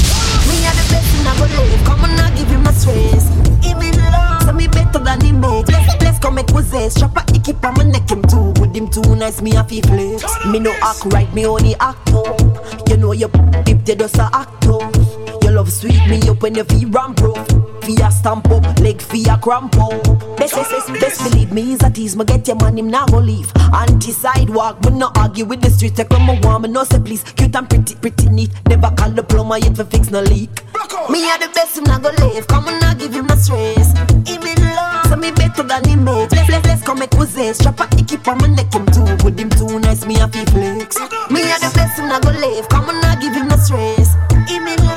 Me 0.49 0.57
a 0.69 0.71
the 0.77 0.85
best 0.93 1.09
him 1.17 1.25
not 1.25 1.37
go 1.39 1.47
live, 1.57 1.85
come 1.89 2.05
on 2.05 2.17
not 2.17 2.37
give 2.37 2.49
him 2.49 2.63
no 2.63 2.73
stress. 2.73 3.25
Him 3.65 3.81
in 3.81 3.96
so 4.45 4.53
me 4.53 4.69
better 4.69 4.99
than 4.99 5.21
him 5.21 5.41
mate. 5.41 5.69
Let's 5.69 6.03
let's 6.03 6.19
come 6.19 6.37
make 6.37 6.47
possess. 6.47 6.95
Strap 6.95 7.17
a 7.17 7.35
icky 7.35 7.53
on 7.65 7.75
my 7.75 7.85
neck, 7.85 8.11
him 8.11 8.23
too 8.23 8.53
good, 8.55 8.77
him 8.77 8.89
too 8.89 9.17
nice, 9.17 9.43
me 9.43 9.57
a 9.57 9.65
feel 9.65 9.83
flex. 9.83 10.25
Me 10.47 10.59
no 10.59 10.73
act 10.83 11.05
right, 11.13 11.33
me 11.35 11.47
only 11.47 11.75
act 11.77 12.11
up. 12.13 12.89
You 12.89 12.97
know 12.97 13.13
you 13.13 13.29
dip 13.65 13.85
the 13.85 13.97
dust 13.97 14.19
a 14.19 14.29
act 14.33 14.67
up. 14.67 14.95
Your 15.43 15.53
love 15.53 15.73
sweet 15.73 16.07
me 16.09 16.21
up 16.29 16.43
when 16.43 16.55
you 16.55 16.65
feel 16.65 16.89
ramp 16.91 17.21
rough. 17.21 17.66
Fear 17.87 18.11
stamp 18.11 18.51
up, 18.51 18.81
leg 18.81 19.01
fear 19.01 19.39
cramp 19.41 19.77
up. 19.79 20.03
Best, 20.37 20.55
best, 20.55 20.93
best, 20.95 21.23
believe 21.23 21.53
me 21.53 21.75
is 21.75 21.83
a 21.85 21.89
tease. 21.89 22.17
Me 22.17 22.25
get 22.25 22.45
your 22.49 22.57
man, 22.57 22.77
him 22.77 22.89
now 22.91 23.07
go 23.07 23.19
leave. 23.19 23.53
Anti 23.73 24.11
sidewalk, 24.11 24.85
me 24.85 24.99
no 24.99 25.13
argue 25.15 25.45
with 25.45 25.61
the 25.61 25.71
street. 25.71 25.95
Take 25.95 26.13
on 26.13 26.23
my 26.23 26.37
warm, 26.43 26.63
me 26.63 26.69
no 26.69 26.83
say 26.83 26.99
please. 26.99 27.23
Cute 27.23 27.55
and 27.55 27.71
pretty, 27.71 27.95
pretty 27.95 28.29
neat. 28.29 28.51
Never 28.69 28.91
call 28.91 29.11
the 29.11 29.23
plumber 29.23 29.59
yet 29.59 29.77
for 29.77 29.85
fix 29.85 30.11
no 30.11 30.21
leak. 30.21 30.51
Me 31.09 31.31
are 31.31 31.39
the 31.39 31.49
best, 31.55 31.79
him 31.79 31.85
not 31.85 32.03
go 32.03 32.11
leave. 32.27 32.49
Come 32.49 32.67
on, 32.67 32.81
now 32.81 32.93
give 32.95 33.15
him 33.15 33.27
no 33.27 33.37
stress. 33.37 33.97
Him 34.27 34.43
in 34.43 34.59
love, 34.75 35.07
so 35.07 35.15
me 35.15 35.31
better 35.31 35.63
than 35.63 35.89
him 35.89 36.03
mate. 36.03 36.33
Let's, 36.33 36.51
let's, 36.51 36.67
let's 36.67 36.83
come 36.83 36.99
make 36.99 37.13
possess. 37.13 37.59
Strap 37.59 37.79
a 37.79 37.87
icky 37.97 38.19
on 38.29 38.39
my 38.39 38.49
neck, 38.49 38.75
him 38.75 38.87
too 38.87 39.07
good, 39.23 39.39
him 39.39 39.51
too 39.51 39.79
nice. 39.79 40.05
Me 40.05 40.19
a 40.19 40.27
feel 40.27 40.45
flex. 40.47 40.99
Me 41.31 41.39
are 41.55 41.61
the 41.63 41.71
best, 41.71 42.01
him 42.01 42.09
not 42.09 42.23
go 42.23 42.31
leave. 42.35 42.69
Come 42.69 42.89
on, 42.91 43.01
now 43.01 43.15
give 43.15 43.33
him 43.33 43.47
no 43.47 43.55
stress. 43.57 44.15
Him 44.51 44.67
in 44.67 44.83
love, 44.83 44.96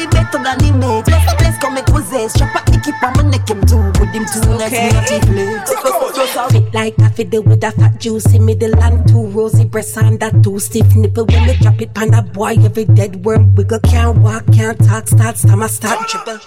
me 0.00 0.06
better 0.06 0.38
than 0.42 0.60
him 0.60 0.78
mate. 0.78 1.06
Let's, 1.06 1.42
let's 1.42 1.58
come 1.58 1.74
make 1.74 1.86
possess. 1.86 2.14
Eh? 2.14 2.28
Strap 2.28 2.68
a 2.68 2.74
icky 2.74 2.92
on 3.04 3.12
my 3.16 3.22
neck, 3.30 3.48
him 3.48 3.60
too 3.66 3.89
too 4.12 4.40
nice. 4.58 4.72
Me 4.72 4.88
a 4.88 5.02
feel 5.02 5.20
flex. 5.20 6.52
Fit 6.52 6.74
like 6.74 6.98
a 6.98 7.10
fiddle 7.10 7.42
with 7.42 7.64
a 7.64 7.70
fat 7.72 8.00
juicy 8.00 8.38
middle 8.38 8.74
and 8.82 9.06
two 9.08 9.26
rosy 9.26 9.64
breasts 9.64 9.96
and 9.96 10.18
that 10.20 10.42
two 10.42 10.58
stiff 10.58 10.96
nipple. 10.96 11.26
When 11.26 11.46
me 11.46 11.54
drop 11.60 11.80
it 11.80 11.94
pan 11.94 12.14
a 12.14 12.22
boy, 12.22 12.56
every 12.64 12.84
dead 12.84 13.24
worm 13.24 13.54
wiggle 13.54 13.80
can't 13.80 14.18
walk, 14.18 14.44
can't 14.52 14.78
talk, 14.84 15.08
start 15.08 15.38
stammer, 15.38 15.68
start 15.68 16.08
dribble. 16.08 16.40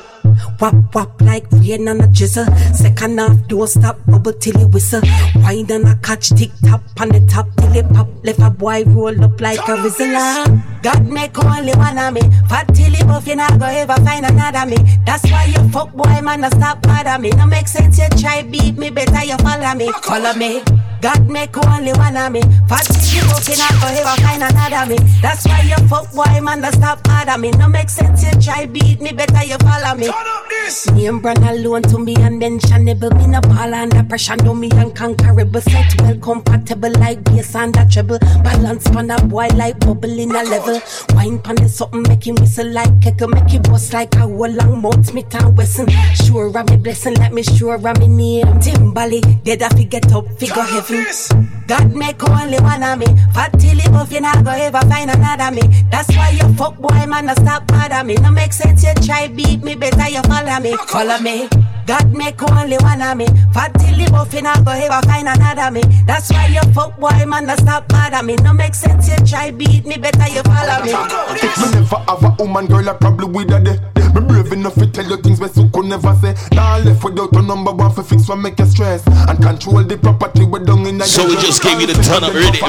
Wap 0.59 0.95
wap 0.95 1.21
like 1.21 1.45
rain 1.51 1.87
on 1.87 2.01
a 2.01 2.07
drizzle. 2.07 2.45
Second 2.73 3.19
half, 3.19 3.47
don't 3.47 3.67
stop, 3.67 3.99
bubble 4.07 4.33
till 4.33 4.59
it 4.59 4.69
whistle. 4.73 5.01
Wine 5.35 5.71
and 5.71 5.87
a 5.87 5.95
catch, 5.97 6.29
tick 6.29 6.51
top 6.65 6.81
on 6.99 7.09
the 7.09 7.19
top 7.27 7.47
till 7.57 7.75
it 7.75 7.87
pop. 7.93 8.07
Left 8.23 8.39
a 8.39 8.49
boy 8.49 8.83
roll 8.85 9.23
up 9.23 9.39
like 9.39 9.59
a 9.59 9.75
rizzler. 9.77 10.15
Ah, 10.15 10.79
God 10.81 11.07
make 11.07 11.37
only 11.43 11.73
one 11.73 11.97
of 11.97 12.13
me. 12.13 12.21
Fat 12.49 12.67
till 12.73 12.93
it 12.93 13.05
buff, 13.07 13.27
you 13.27 13.35
not 13.35 13.59
go 13.59 13.65
ever 13.65 13.95
find 14.03 14.25
another 14.25 14.65
me. 14.65 14.77
That's 15.05 15.23
why 15.29 15.45
you 15.45 15.69
fuck 15.69 15.93
boy 15.93 16.21
man, 16.21 16.43
a 16.43 16.49
stop 16.51 16.81
bother 16.81 17.19
me. 17.19 17.29
No 17.31 17.45
make 17.53 17.67
sense, 17.67 17.99
you 17.99 18.09
try 18.17 18.41
beat 18.41 18.77
me, 18.77 18.89
better 18.89 19.23
you 19.23 19.37
follow 19.37 19.75
me. 19.75 19.91
Follow 20.01 20.33
me. 20.33 20.92
God 21.03 21.29
make 21.29 21.57
only 21.57 21.91
one 21.91 22.15
of 22.15 22.31
me. 22.31 22.39
Fat 22.69 22.87
it 22.89 23.13
you 23.13 23.57
not 23.57 23.75
go 23.81 23.87
ever 23.91 24.21
find 24.21 24.41
another 24.41 24.85
me. 24.87 24.95
That's 25.21 25.45
why 25.45 25.59
you 25.67 25.75
fuck 25.89 26.09
boy 26.13 26.39
man, 26.39 26.63
a 26.63 26.71
stop 26.71 27.03
bother 27.03 27.37
me. 27.37 27.51
No 27.51 27.67
make 27.67 27.89
sense, 27.89 28.23
you 28.23 28.31
try 28.39 28.65
beat 28.67 29.01
me, 29.01 29.11
better 29.11 29.43
you 29.43 29.57
follow 29.57 29.95
me. 29.97 30.05
Turn 30.05 30.15
up 30.15 30.47
this. 30.47 30.89
Name 30.91 31.19
brand 31.19 31.43
alone 31.43 31.81
to 31.83 31.99
me 31.99 32.15
unmentionable. 32.15 33.09
Me 33.11 33.27
no 33.27 33.41
ball 33.41 33.73
under 33.73 34.01
pressure, 34.03 34.37
no 34.37 34.53
me 34.53 34.69
unconquerable. 34.71 35.59
Set 35.59 36.01
well 36.01 36.17
compatible 36.19 36.91
like 36.93 37.21
bass 37.25 37.53
and 37.53 37.75
a 37.75 37.85
treble. 37.85 38.19
Balance 38.41 38.89
pan 38.89 39.11
a 39.11 39.21
boy 39.25 39.47
like 39.55 39.77
bubble 39.79 40.17
in 40.17 40.31
a 40.31 40.43
level. 40.43 40.81
Wine 41.15 41.37
pan 41.39 41.55
the 41.55 41.67
something 41.67 42.03
make 42.03 42.25
him 42.25 42.35
whistle 42.35 42.71
like 42.71 43.01
keckle. 43.01 43.29
Make 43.29 43.51
him 43.51 43.61
bust 43.63 43.91
like 43.91 44.15
a 44.15 44.19
whole 44.19 44.47
long 44.47 44.81
mouth, 44.81 45.05
Smith 45.05 45.35
and 45.35 45.57
Wesson. 45.57 45.89
Sure 46.15 46.49
I'm 46.57 46.69
a 46.69 46.77
blessing, 46.77 47.15
let 47.15 47.33
me 47.33 47.43
sure 47.43 47.75
of 47.75 47.99
me 47.99 48.07
name. 48.07 48.47
Timberlee, 48.61 49.43
dead 49.43 49.63
I 49.63 49.83
get 49.83 50.09
up, 50.13 50.27
figure 50.39 50.63
heaven. 50.93 51.49
God 51.67 51.95
make 51.95 52.23
only 52.29 52.59
one 52.59 52.83
of 52.83 52.99
me. 52.99 53.05
Fat 53.33 53.51
till 53.59 53.79
it 53.79 53.91
buff, 53.91 54.11
you 54.11 54.21
not 54.21 54.43
go 54.43 54.51
ever 54.51 54.81
find 54.81 55.09
another 55.09 55.51
me. 55.51 55.61
That's 55.89 56.09
why 56.15 56.31
you 56.31 56.53
fuck 56.55 56.77
boy 56.77 57.05
man, 57.07 57.25
no 57.25 57.33
stop 57.33 57.67
bother 57.67 58.03
me. 58.03 58.15
No 58.15 58.31
make 58.31 58.53
sense, 58.53 58.83
you 58.83 58.93
try 59.05 59.27
beat 59.27 59.63
me, 59.63 59.75
better 59.75 60.09
you 60.09 60.21
follow 60.23 60.59
me. 60.59 60.75
Follow 60.87 61.19
me. 61.19 61.47
God 61.85 62.13
make 62.13 62.41
only 62.43 62.77
one 62.77 63.01
of 63.01 63.17
me. 63.17 63.27
Fat 63.53 63.73
till 63.79 63.99
it 63.99 64.11
buff, 64.11 64.33
you 64.33 64.41
not 64.41 64.63
go 64.65 64.71
ever 64.71 65.01
find 65.07 65.27
another 65.27 65.71
me. 65.71 65.81
That's 66.05 66.31
why 66.31 66.47
you 66.47 66.61
fuck 66.73 66.99
boy 66.99 67.25
man, 67.25 67.45
no 67.45 67.55
stop 67.55 67.87
bother 67.87 68.23
me. 68.23 68.35
No 68.35 68.53
make 68.53 68.75
sense, 68.75 69.07
you 69.09 69.15
try 69.25 69.51
beat 69.51 69.85
me, 69.85 69.97
better 69.97 70.27
you 70.29 70.43
follow 70.43 70.83
me. 70.83 70.91
Me 70.93 71.71
never 71.71 71.95
have 71.95 72.23
a 72.23 72.35
woman 72.39 72.67
girl 72.67 72.89
I 72.89 72.93
probably 72.93 73.27
with 73.27 73.51
a 73.51 73.59
day. 73.59 74.02
Me 74.13 74.21
brave 74.21 74.51
enough 74.53 74.75
to 74.75 74.85
tell 74.87 75.05
you 75.05 75.17
things 75.17 75.39
me 75.41 75.47
so 75.47 75.67
could 75.69 75.85
never 75.85 76.13
say. 76.15 76.35
Now 76.53 76.77
left 76.79 77.03
without 77.03 77.35
a 77.35 77.41
number 77.41 77.71
one 77.71 77.91
for 77.91 78.03
fix 78.03 78.27
what 78.27 78.37
make 78.37 78.59
you 78.59 78.65
stress 78.65 79.05
and 79.07 79.41
control 79.41 79.83
the 79.83 79.97
property 79.97 80.45
we 80.45 80.59
down 80.63 80.85
in 80.85 80.97
the 80.97 81.05
So 81.05 81.27
we 81.27 81.35
just 81.35 81.61
gave 81.63 81.81
you 81.81 81.87
the 81.87 81.93
ton 82.03 82.23
of 82.23 82.33
rhythm. 82.33 82.61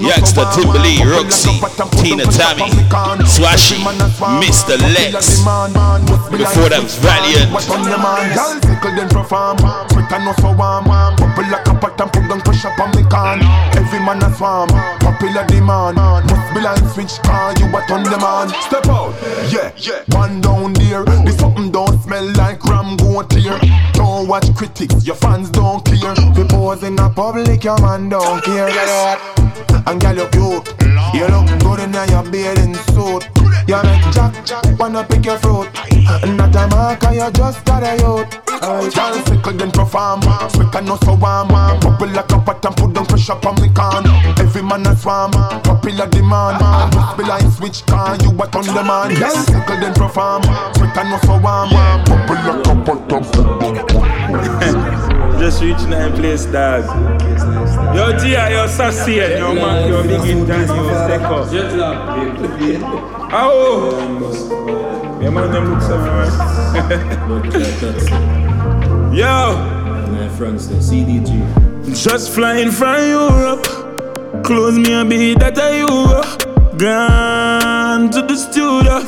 Youngster 0.00 0.44
Timberlee, 0.54 1.02
Roxxie, 1.02 1.58
Tina 2.02 2.24
Tammy, 2.30 2.70
Swashy, 3.26 3.76
Mr. 4.40 4.76
Lex. 4.94 5.40
Before 6.30 6.70
was 6.70 6.94
Valiant. 7.00 7.50
Y'all 7.50 8.60
tickle 8.60 8.94
them 8.94 9.08
perform. 9.08 9.58
Sweat 9.90 10.12
and 10.12 10.24
no 10.24 10.32
so 10.38 10.52
warm. 10.52 10.84
Bubble 11.16 11.50
like 11.50 11.66
a 11.66 11.74
pot 11.74 12.00
and 12.00 12.12
put 12.12 12.28
down 12.28 12.40
pressure 12.40 12.72
on 12.80 12.90
me 12.94 13.02
can. 13.10 13.40
Every 13.76 14.00
man 14.00 14.22
a 14.22 14.32
swarm. 14.34 14.68
Popular 15.20 15.44
demand. 15.48 15.96
Must 15.98 16.54
be 16.54 16.60
line 16.62 16.88
switch 16.88 17.20
car. 17.22 17.52
You 17.58 17.66
a 17.66 17.84
turn 17.86 18.04
them 18.04 18.24
on. 18.24 18.48
Step 18.48 18.86
out. 18.86 19.12
Yeah, 19.52 19.70
yeah. 19.76 20.02
One 20.16 20.40
down 20.40 20.72
there. 20.72 21.04
This 21.04 21.36
something 21.36 21.70
don't 21.70 22.00
smell 22.00 22.24
like 22.36 22.64
ram 22.90 22.96
go 22.96 23.22
clear. 23.24 23.58
Don't 23.92 24.28
watch 24.28 24.54
critics. 24.54 25.06
Your 25.06 25.16
fans 25.16 25.50
don't 25.50 25.84
care. 25.84 26.14
We 26.36 26.44
pose 26.44 26.82
in 26.82 26.98
a 26.98 27.10
public. 27.10 27.64
Your 27.64 27.78
man 27.80 28.08
don't 28.08 28.42
care. 28.42 28.68
Get 28.68 28.88
out. 28.88 29.18
And 29.86 30.00
girl 30.00 30.16
you 30.16 30.28
cute. 30.28 30.74
You 31.14 31.26
look 31.26 31.48
good 31.60 31.80
in 31.80 31.92
your 31.92 32.22
bathing 32.30 32.74
suit. 32.92 33.28
You 33.66 33.82
make 33.82 34.12
Jack 34.12 34.78
wanna 34.78 35.04
pick 35.04 35.24
your 35.24 35.38
fruit. 35.38 35.68
Not 36.36 36.56
a 36.56 36.66
marker, 36.68 37.12
you 37.12 37.30
just 37.32 37.64
got 37.64 37.82
a 37.82 37.96
youth. 37.96 38.50
Y'all 38.96 39.14
sickle 39.24 39.52
then 39.52 39.70
perform. 39.70 40.20
Quick 40.52 40.74
and 40.74 40.86
no 40.86 40.96
so 40.96 41.14
warm. 41.14 41.48
Bubble 41.48 42.08
like 42.08 42.32
a 42.32 42.38
pot 42.38 42.64
and 42.64 42.76
put 42.76 42.92
down 42.94 43.06
pressure 43.06 43.32
on 43.32 43.54
me 43.60 43.68
can. 43.74 44.06
Every 44.38 44.62
man 44.62 44.86
a 44.86 44.96
swarm. 44.96 45.32
Popular 45.32 46.06
demand. 46.08 46.60
Must 46.94 47.16
be 47.16 47.24
like 47.24 47.46
switch 47.52 47.84
car. 47.86 48.16
You 48.22 48.30
what 48.30 48.54
on 48.56 48.64
demand. 48.64 49.18
Y'all 49.18 49.30
sickle 49.44 49.80
then 49.80 49.94
perform. 49.94 50.42
Quick 50.74 50.96
and 50.96 51.10
no 51.10 51.18
so 51.24 51.38
warm. 51.38 51.70
Bubble 52.04 52.34
like 52.34 52.66
a 52.66 52.74
pot 52.84 53.12
and 53.12 53.24
put 53.24 53.60
down 53.60 53.74
Just 55.38 55.62
reach 55.62 55.82
nine 55.88 56.12
place, 56.12 56.44
dog. 56.46 56.84
Yo, 57.94 58.12
Gia, 58.18 58.50
yo, 58.50 58.66
sassy, 58.66 59.14
yo, 59.14 59.54
man, 59.54 59.88
yo, 59.88 60.02
big 60.02 60.24
in 60.28 60.46
time, 60.46 60.66
yo, 60.68 60.88
step 61.06 61.22
up. 61.22 61.50
Jet 61.50 61.72
Oh! 63.32 65.18
Yeah, 65.20 65.30
man, 65.30 65.50
them 65.52 65.70
look 65.72 65.82
so 65.82 65.96
Yo! 69.14 69.56
My 70.12 70.28
friends, 70.36 70.68
the 70.68 70.74
CDG. 70.76 71.30
Just 71.94 72.30
flying 72.32 72.70
from 72.70 73.06
Europe. 73.08 73.66
Close 74.44 74.78
me 74.78 74.92
a 74.94 75.04
beat 75.04 75.38
that 75.40 75.58
I 75.58 75.78
you 75.78 75.86
Gone 76.78 78.10
to 78.10 78.22
the 78.22 78.36
studio 78.36 79.02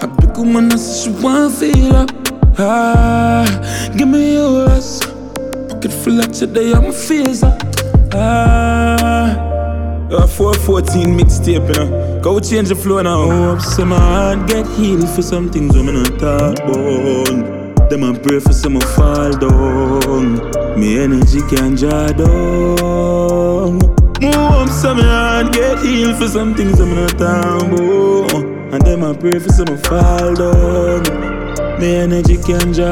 A 0.00 0.06
big 0.06 0.36
woman 0.36 0.72
I 0.72 0.76
say 0.76 1.04
she 1.04 1.10
want 1.22 1.54
feel 1.54 1.94
up 1.94 2.23
Ah, 2.56 3.44
give 3.96 4.08
me 4.08 4.34
yours 4.34 5.00
Pocket 5.68 5.92
full 5.92 6.20
of 6.20 6.32
today 6.32 6.72
I'm 6.72 6.92
face 6.92 7.42
up 7.42 7.60
Ah 8.14 9.50
a 10.14 10.28
414 10.28 11.06
mixtape, 11.18 11.66
you 11.68 11.74
know. 11.74 12.20
Go 12.20 12.38
change 12.38 12.68
the 12.68 12.76
flow 12.76 13.02
now. 13.02 13.28
Hope 13.28 13.60
some 13.60 13.90
heart 13.90 14.46
get 14.46 14.66
healed 14.76 15.08
for 15.08 15.22
some 15.22 15.50
things 15.50 15.74
I'm 15.74 15.86
not 15.86 16.18
talk 16.18 16.58
about. 16.60 17.90
Them 17.90 18.04
I 18.04 18.16
pray 18.18 18.38
for 18.38 18.52
some 18.52 18.80
fall 18.80 19.32
down. 19.32 20.78
Me 20.78 21.00
energy 21.00 21.40
can 21.50 21.74
draw 21.74 22.08
down. 22.12 23.80
Hope 24.22 24.68
some 24.68 24.98
heart 24.98 25.52
get 25.52 25.78
healed 25.80 26.16
for 26.16 26.28
some 26.28 26.54
things 26.54 26.78
I'm 26.80 26.94
not 26.94 27.18
talk 27.18 27.62
about. 27.62 28.44
And 28.72 28.82
them 28.82 29.04
I 29.04 29.14
pray 29.16 29.38
for 29.38 29.50
some 29.50 29.76
fall 29.78 30.34
down. 30.34 31.33
Me 31.84 31.96
energy 31.96 32.38
can 32.38 32.72
draw. 32.72 32.88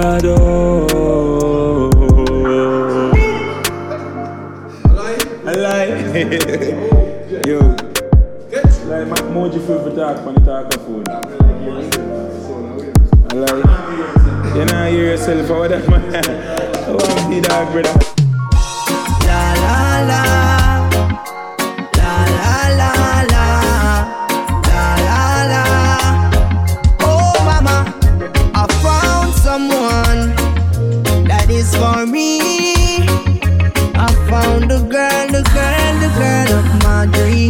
I 5.46 5.52
like. 5.66 5.88
Yo. 7.46 7.58
Like 8.90 9.08
my 9.08 9.16
emoji 9.24 9.66
feel 9.66 9.80
for 9.82 9.96
talk 9.96 10.18
on 10.26 10.34
the 10.34 10.40
talk 10.44 10.74
phone. 10.84 11.08
I 13.30 13.34
like. 13.34 13.64
You 14.56 14.64
know, 14.66 14.90
hear 14.90 15.12
yourself 15.12 15.48
or 15.48 15.68
that 15.68 15.88
man. 15.88 16.14
I 16.86 16.90
want 16.90 17.18
to 17.18 17.28
be 17.30 17.40
that 17.40 17.72
brother. 17.72 17.96
La 19.26 19.54
la. 19.62 20.06
La 20.06 20.51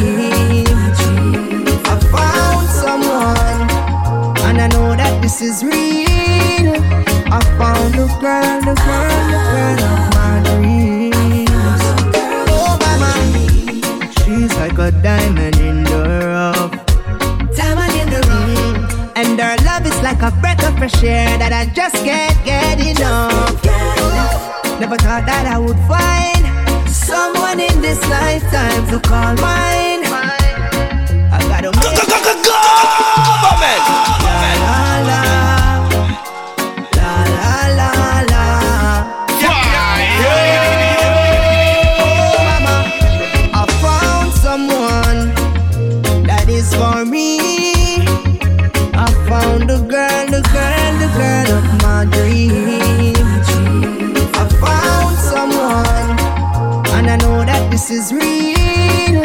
I 0.01 1.97
found 2.11 2.67
someone, 2.69 3.69
and 4.47 4.61
I 4.61 4.69
know 4.69 4.97
that 4.97 5.21
this 5.21 5.43
is 5.43 5.63
real. 5.63 6.77
I 7.31 7.41
found 7.59 7.95
the 7.95 8.07
girl, 8.21 8.61
the 8.61 8.75
girl, 8.75 9.23
the 9.33 9.41
girl 9.53 9.81
of 9.93 10.01
my 10.17 10.41
dreams. 10.49 11.83
Oh, 12.49 12.79
she's 14.25 14.55
like 14.57 14.79
a 14.79 14.91
diamond 15.03 15.57
in 15.59 15.85
the 15.85 16.03
rough. 16.27 16.73
Diamond 17.55 17.95
in 18.01 18.09
the. 18.09 18.23
And 19.15 19.39
her 19.39 19.57
love 19.65 19.85
is 19.87 20.01
like 20.03 20.23
a 20.23 20.31
breath 20.41 20.65
of 20.67 20.77
fresh 20.79 21.03
air 21.05 21.37
that 21.39 21.53
I 21.53 21.67
just 21.75 21.97
can't 21.97 22.37
get 22.45 22.81
enough. 22.81 23.63
Never 24.81 24.97
thought 24.97 25.27
that 25.27 25.47
I 25.47 25.59
would 25.59 25.79
find 25.87 26.52
someone 27.23 27.61
in 27.61 27.81
this 27.81 28.01
lifetime 28.09 28.87
to 28.89 28.99
call 29.09 29.35
mine. 29.37 30.03
I 31.37 31.39
gotta 31.51 31.71
make 31.71 31.83
go, 31.83 32.05
go, 32.13 32.19
go, 32.27 32.35
go, 32.47 32.57
government. 33.43 33.83
La 34.09 34.12
is 57.93 58.13
real. 58.13 59.21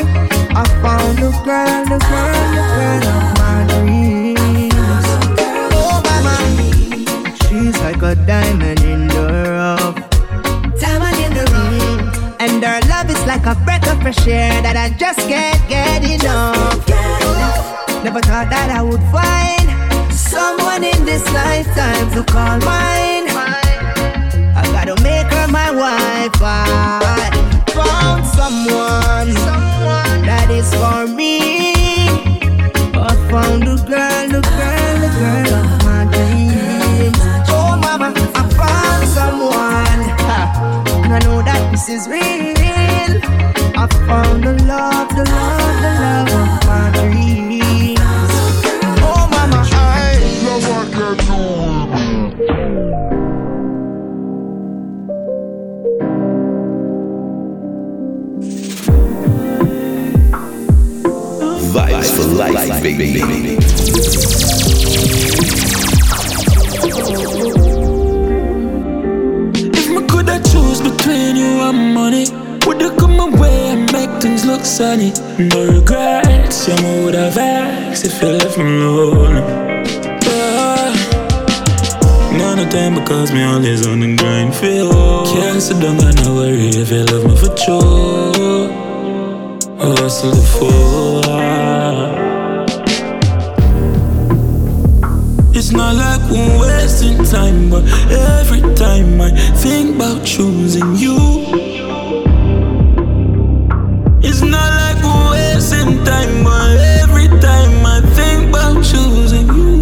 I 0.52 0.64
found 0.84 1.18
the 1.23 1.31
girl, 1.48 1.81
the 1.91 1.99
girl, 2.11 2.45
the 2.57 2.64
girl 2.76 3.03
of 3.15 3.26
my 3.39 3.60
dreams. 3.72 5.07
Oh, 5.80 6.02
mama, 6.07 6.35
she's 7.44 7.77
like 7.80 8.02
a 8.02 8.15
diamond 8.26 8.81
in 8.81 9.07
the 9.07 9.26
rough. 9.56 9.95
Diamond 10.81 11.18
in 11.26 11.31
the 11.39 11.45
rough. 11.53 12.41
And 12.41 12.61
her 12.64 12.81
love 12.89 13.10
is 13.10 13.23
like 13.26 13.45
a 13.45 13.56
breath 13.64 13.88
of 13.88 14.02
fresh 14.02 14.27
air 14.27 14.61
that 14.61 14.76
I 14.76 14.89
just 14.98 15.19
can't 15.31 15.61
get 15.69 16.03
enough. 16.03 16.85
Never 18.03 18.19
thought 18.19 18.49
that 18.49 18.69
I 18.69 18.81
would 18.81 19.06
find 19.15 19.68
someone 20.11 20.84
in 20.84 21.06
this 21.06 21.23
lifetime 21.31 22.11
to 22.15 22.23
call 22.31 22.60
mine. 22.60 23.26
Found 28.49 29.34
someone, 29.34 30.22
that 30.24 30.49
is 30.49 30.69
for 30.74 31.07
me. 31.07 31.40
I 32.95 33.14
found 33.30 33.64
the 33.64 33.76
girl, 33.76 34.28
the 34.36 34.41
girl, 34.41 34.95
the 35.03 35.10
girl 35.19 35.52
of 35.60 35.68
my 35.84 36.06
dreams. 36.14 37.19
Oh, 37.49 37.76
mama, 37.76 38.14
I 38.15 38.44
found 38.60 39.07
someone, 39.18 40.02
and 41.03 41.14
I 41.14 41.19
know 41.26 41.41
that 41.41 41.72
this 41.72 41.90
is 41.90 42.07
real. 42.07 43.19
I 43.76 43.88
found 44.07 44.44
the 44.44 44.53
love, 44.64 45.10
the 45.10 45.26
love, 45.26 45.82
the 45.84 45.91
love 46.32 46.66
Life. 62.38 62.84
If 69.80 69.89
me 69.89 70.01
coulda 70.07 70.39
choose 70.51 70.81
between 70.81 71.35
you 71.35 71.61
and 71.68 71.93
money, 71.93 72.26
woulda 72.65 72.95
come 72.97 73.19
away 73.19 73.69
and 73.69 73.91
make 73.91 74.09
things 74.22 74.45
look 74.45 74.64
sunny. 74.65 75.11
No 75.39 75.65
regrets, 75.65 76.68
yeah, 76.68 76.76
me 76.81 77.03
woulda 77.03 77.30
vexed 77.31 78.05
if 78.05 78.22
you 78.22 78.30
left 78.30 78.57
me 78.57 78.64
alone. 78.64 79.35
Yeah. 80.26 80.93
None 82.38 82.59
of 82.59 82.69
time 82.69 82.95
because 82.95 83.31
me 83.34 83.43
always 83.43 83.85
on 83.88 83.99
the 83.99 84.15
grind 84.15 84.55
for 84.55 84.65
you. 84.65 84.89
Can't 85.34 85.61
sit 85.61 85.80
down 85.81 85.99
and 85.99 86.19
worry 86.35 86.69
if 86.69 86.91
you 86.91 87.03
love 87.05 87.26
me 87.26 87.35
for 87.35 87.55
sure. 87.57 88.69
Oh, 89.80 89.95
Hustle 89.99 90.31
the 90.31 90.41
full. 90.41 91.26
It's 95.69 95.76
not 95.76 95.95
like 95.98 96.22
we're 96.31 96.60
wasting 96.61 97.26
time, 97.26 97.69
but 97.69 97.84
every 98.10 98.61
time 98.76 99.19
I 99.19 99.31
think 99.57 99.98
about 99.98 100.23
choosing 100.26 100.95
you, 100.95 101.18
it's 104.23 104.41
not 104.41 104.69
like 104.80 105.03
we're 105.03 105.31
wasting 105.31 106.06
time, 106.06 106.45
but 106.45 106.72
every 107.02 107.27
time 107.41 107.85
I 107.85 107.99
think 108.15 108.48
about 108.48 108.76
choosing 108.81 109.48
you, 109.57 109.73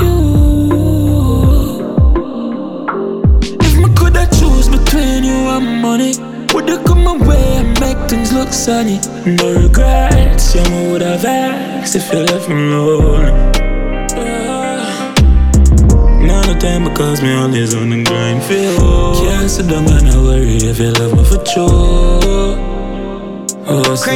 you. 0.00 0.14
If 3.60 3.74
me 3.76 3.88
coulda 3.94 4.26
choose 4.38 4.70
between 4.70 5.24
you 5.24 5.38
and 5.54 5.82
money, 5.82 6.14
woulda 6.54 6.82
come 6.82 7.06
away 7.06 7.44
and 7.60 7.78
make 7.78 7.98
things 8.08 8.32
look 8.32 8.54
sunny. 8.54 8.98
No 9.26 9.52
regrets, 9.64 10.37
yeah, 10.58 10.70
me 10.70 10.88
woulda 10.88 11.18
vexed 11.18 11.96
if 11.96 12.12
you 12.12 12.20
left 12.20 12.48
me 12.48 12.72
alone. 12.72 13.30
Ah. 14.16 15.14
None 16.20 16.50
of 16.50 16.58
time 16.58 16.84
because 16.84 17.22
me 17.22 17.32
always 17.32 17.74
on 17.74 17.90
the 17.90 18.02
grind 18.04 18.42
for 18.42 18.54
you. 18.54 19.48
Sit 19.48 19.66
down 19.68 19.86
and 19.86 20.04
not 20.04 20.16
worry 20.16 20.56
if 20.56 20.78
you 20.78 20.90
love 20.92 21.16
me 21.16 21.24
for 21.24 21.44
sure. 21.46 22.56
Oh, 23.70 23.94
so 23.94 24.10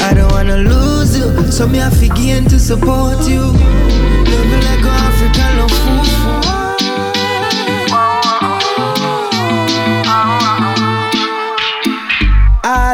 I 0.00 0.12
don't 0.14 0.30
wanna 0.32 0.56
lose 0.58 1.16
you, 1.18 1.50
so 1.50 1.66
me 1.66 1.78
have 1.78 1.98
to 2.00 2.08
gain 2.08 2.44
to 2.46 2.58
support 2.58 3.28
you. 3.28 3.40
Love 3.40 4.50
you 4.52 4.60
like 4.68 4.84
an 4.84 4.96
African 5.08 5.58
love 5.58 5.87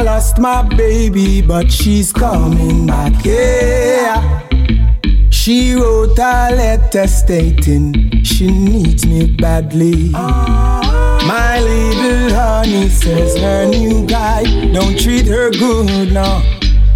lost 0.04 0.38
my 0.38 0.62
baby, 0.76 1.40
but 1.40 1.72
she's 1.72 2.12
coming 2.12 2.86
back. 2.86 3.24
Yeah. 3.24 4.42
She 5.30 5.74
wrote 5.74 6.18
a 6.18 6.54
letter 6.54 7.06
stating 7.06 8.22
she 8.22 8.50
needs 8.50 9.06
me 9.06 9.26
badly. 9.26 10.10
My 10.10 11.58
little 11.58 12.34
honey 12.34 12.88
says 12.88 13.36
her 13.38 13.66
new 13.66 14.06
guy 14.06 14.44
don't 14.72 14.98
treat 14.98 15.26
her 15.26 15.50
good 15.50 16.12
no. 16.12 16.42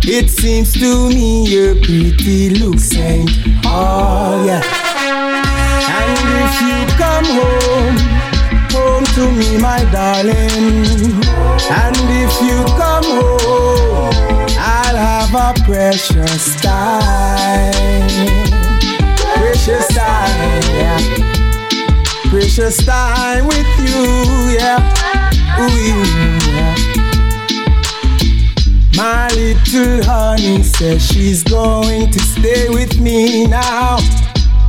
It 0.03 0.29
seems 0.29 0.73
to 0.75 1.09
me 1.09 1.47
your 1.49 1.75
pretty 1.77 2.51
looks 2.51 2.95
ain't 2.95 3.31
all, 3.65 4.45
yeah. 4.45 4.63
And 5.97 6.19
if 6.45 6.55
you 6.69 6.79
come 6.97 7.25
home, 7.41 7.97
home 8.71 9.05
to 9.17 9.31
me, 9.33 9.59
my 9.59 9.85
darling. 9.91 11.39
And 11.71 11.97
if 12.25 12.41
you 12.41 12.65
come 12.77 12.98
have 15.31 15.57
a 15.57 15.63
precious 15.65 16.57
time. 16.57 17.73
Precious 19.37 19.87
time, 19.89 20.63
yeah. 20.73 20.99
Precious 22.31 22.85
time 22.85 23.47
with 23.47 23.67
you, 23.79 24.57
yeah. 24.57 24.81
Ooh, 25.61 25.69
yeah. 26.51 26.75
My 28.97 29.29
little 29.29 30.03
honey 30.05 30.63
says 30.63 31.07
she's 31.07 31.43
going 31.43 32.11
to 32.11 32.19
stay 32.19 32.69
with 32.69 33.01
me 33.01 33.47
now. 33.47 33.99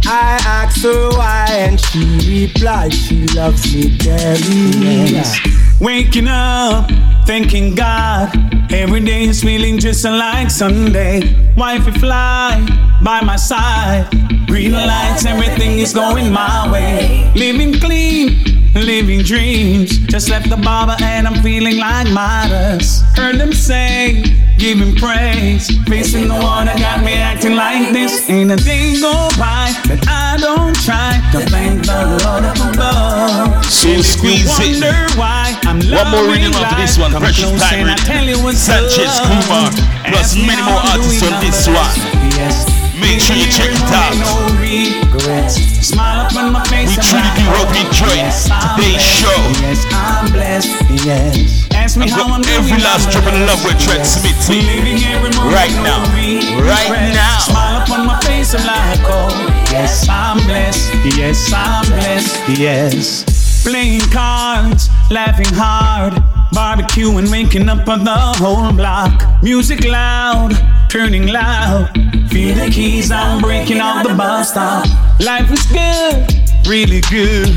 I 0.05 0.39
asked 0.45 0.83
her 0.83 1.09
why, 1.11 1.47
and 1.51 1.79
she 1.79 2.47
replied 2.47 2.93
she 2.93 3.27
loves 3.27 3.73
me 3.73 3.89
very 3.97 5.11
much. 5.13 5.79
Waking 5.79 6.27
up, 6.27 6.89
thanking 7.25 7.75
God. 7.75 8.48
Every 8.79 9.01
day 9.01 9.23
is 9.25 9.43
feeling 9.43 9.77
just 9.77 10.05
like 10.05 10.49
Sunday. 10.49 11.19
Wifey 11.57 11.91
fly 11.99 12.65
by 13.03 13.19
my 13.21 13.35
side. 13.35 14.07
Green 14.47 14.71
lights, 14.71 15.25
everything 15.25 15.79
is 15.79 15.93
going 15.93 16.31
my 16.31 16.71
way. 16.71 17.29
Living 17.35 17.73
clean, 17.79 18.71
living 18.73 19.21
dreams. 19.23 19.97
Just 20.07 20.29
left 20.29 20.49
the 20.49 20.55
barber 20.55 20.95
and 21.03 21.27
I'm 21.27 21.43
feeling 21.43 21.77
like 21.77 22.09
Midas. 22.11 23.01
Heard 23.17 23.35
them 23.37 23.51
say, 23.51 24.23
give 24.57 24.79
him 24.79 24.95
praise. 24.95 25.67
Facing 25.87 26.29
the 26.29 26.35
one 26.39 26.67
that 26.67 26.79
got 26.79 27.03
me 27.03 27.13
acting 27.13 27.55
like 27.55 27.91
this. 27.91 28.29
Ain't 28.29 28.49
a 28.51 28.55
day 28.55 28.95
go 29.01 29.11
by 29.37 29.75
that 29.91 30.05
I 30.07 30.37
don't 30.39 30.73
try 30.87 31.19
to 31.33 31.45
thank 31.51 31.85
the 31.85 31.99
Lord 32.23 32.45
above. 32.55 33.65
So 33.65 33.89
And 33.89 33.99
if 33.99 34.23
you 34.23 34.37
squeeze 34.47 34.81
it. 34.81 35.17
why 35.17 35.58
One 35.69 36.09
more 36.09 36.25
reading 36.25 36.49
after 36.57 36.81
this 36.81 36.97
one. 36.97 37.11
come 37.13 37.21
Precious 37.21 37.45
close 37.45 37.61
time 37.61 37.85
and 37.85 37.93
I 37.93 37.93
reading. 37.93 38.09
tell 38.09 38.25
you 38.25 38.37
what's 38.41 38.57
Sanchez. 38.57 39.21
Kumar, 39.21 39.69
plus 40.09 40.33
many 40.33 40.57
more 40.65 40.81
artists 40.81 41.21
on 41.21 41.37
this 41.45 41.69
one. 41.69 41.93
Yes. 42.33 42.65
Make 42.97 43.21
sure 43.21 43.37
you 43.37 43.45
check 43.53 43.69
it 43.69 43.93
out. 43.93 44.17
Smile 45.53 46.25
up 46.25 46.33
on 46.35 46.51
my 46.57 46.65
face. 46.65 46.89
We 46.89 46.97
truly 47.05 47.29
do 47.37 47.45
hope 47.53 47.69
you 47.77 47.85
enjoy 47.85 48.17
today's 48.17 48.97
show. 48.97 49.37
Yes, 49.61 49.85
I'm 49.93 50.33
blessed. 50.33 50.73
Yes. 51.05 51.69
Ask 51.77 51.97
me 52.01 52.05
I've 52.09 52.17
how 52.17 52.27
got 52.33 52.41
I'm 52.41 52.53
every 52.57 52.81
last 52.81 53.13
drop 53.13 53.29
of 53.29 53.37
love 53.45 53.61
with 53.63 53.77
Trent 53.77 54.01
Yes. 54.01 54.25
Smithy. 54.25 54.65
Living 54.65 55.05
every 55.05 55.29
Right 55.53 55.71
now. 55.85 56.01
Right 56.65 57.13
now. 57.13 57.37
Smile 57.45 57.77
up 57.85 57.89
on 57.93 58.07
my 58.09 58.19
face 58.25 58.55
and 58.57 58.65
like, 58.65 58.99
oh, 59.05 59.29
yes, 59.69 60.09
I'm 60.09 60.37
blessed. 60.49 60.89
Yes, 61.15 61.53
I'm 61.53 61.85
blessed. 61.93 62.57
Yes. 62.57 63.38
Playing 63.63 64.01
cards, 64.11 64.89
laughing 65.11 65.53
hard, 65.53 66.13
barbecuing, 66.53 67.29
waking 67.31 67.69
up 67.69 67.87
on 67.87 68.03
the 68.03 68.11
whole 68.11 68.71
block. 68.73 69.43
Music 69.43 69.85
loud, 69.85 70.51
turning 70.89 71.27
loud. 71.27 71.91
Feel 72.29 72.55
the 72.55 72.69
keys, 72.71 73.11
I'm 73.11 73.41
breaking 73.41 73.77
out 73.77 74.07
the 74.07 74.15
bus 74.15 74.49
stop. 74.51 74.87
Life 75.19 75.51
is 75.51 75.65
good, 75.67 76.67
really 76.67 77.01
good. 77.11 77.49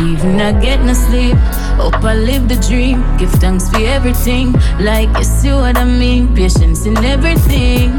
Even 0.00 0.40
I 0.40 0.52
get 0.60 0.80
no 0.82 0.92
sleep. 0.92 1.36
Hope 1.78 2.04
I 2.04 2.14
live 2.14 2.48
the 2.48 2.56
dream. 2.68 3.04
Give 3.16 3.30
thanks 3.32 3.70
for 3.70 3.78
everything. 3.78 4.52
Like 4.80 5.08
you 5.16 5.24
see 5.24 5.52
what 5.52 5.78
I 5.78 5.84
mean. 5.84 6.34
Patience 6.34 6.84
in 6.84 6.96
everything. 6.98 7.92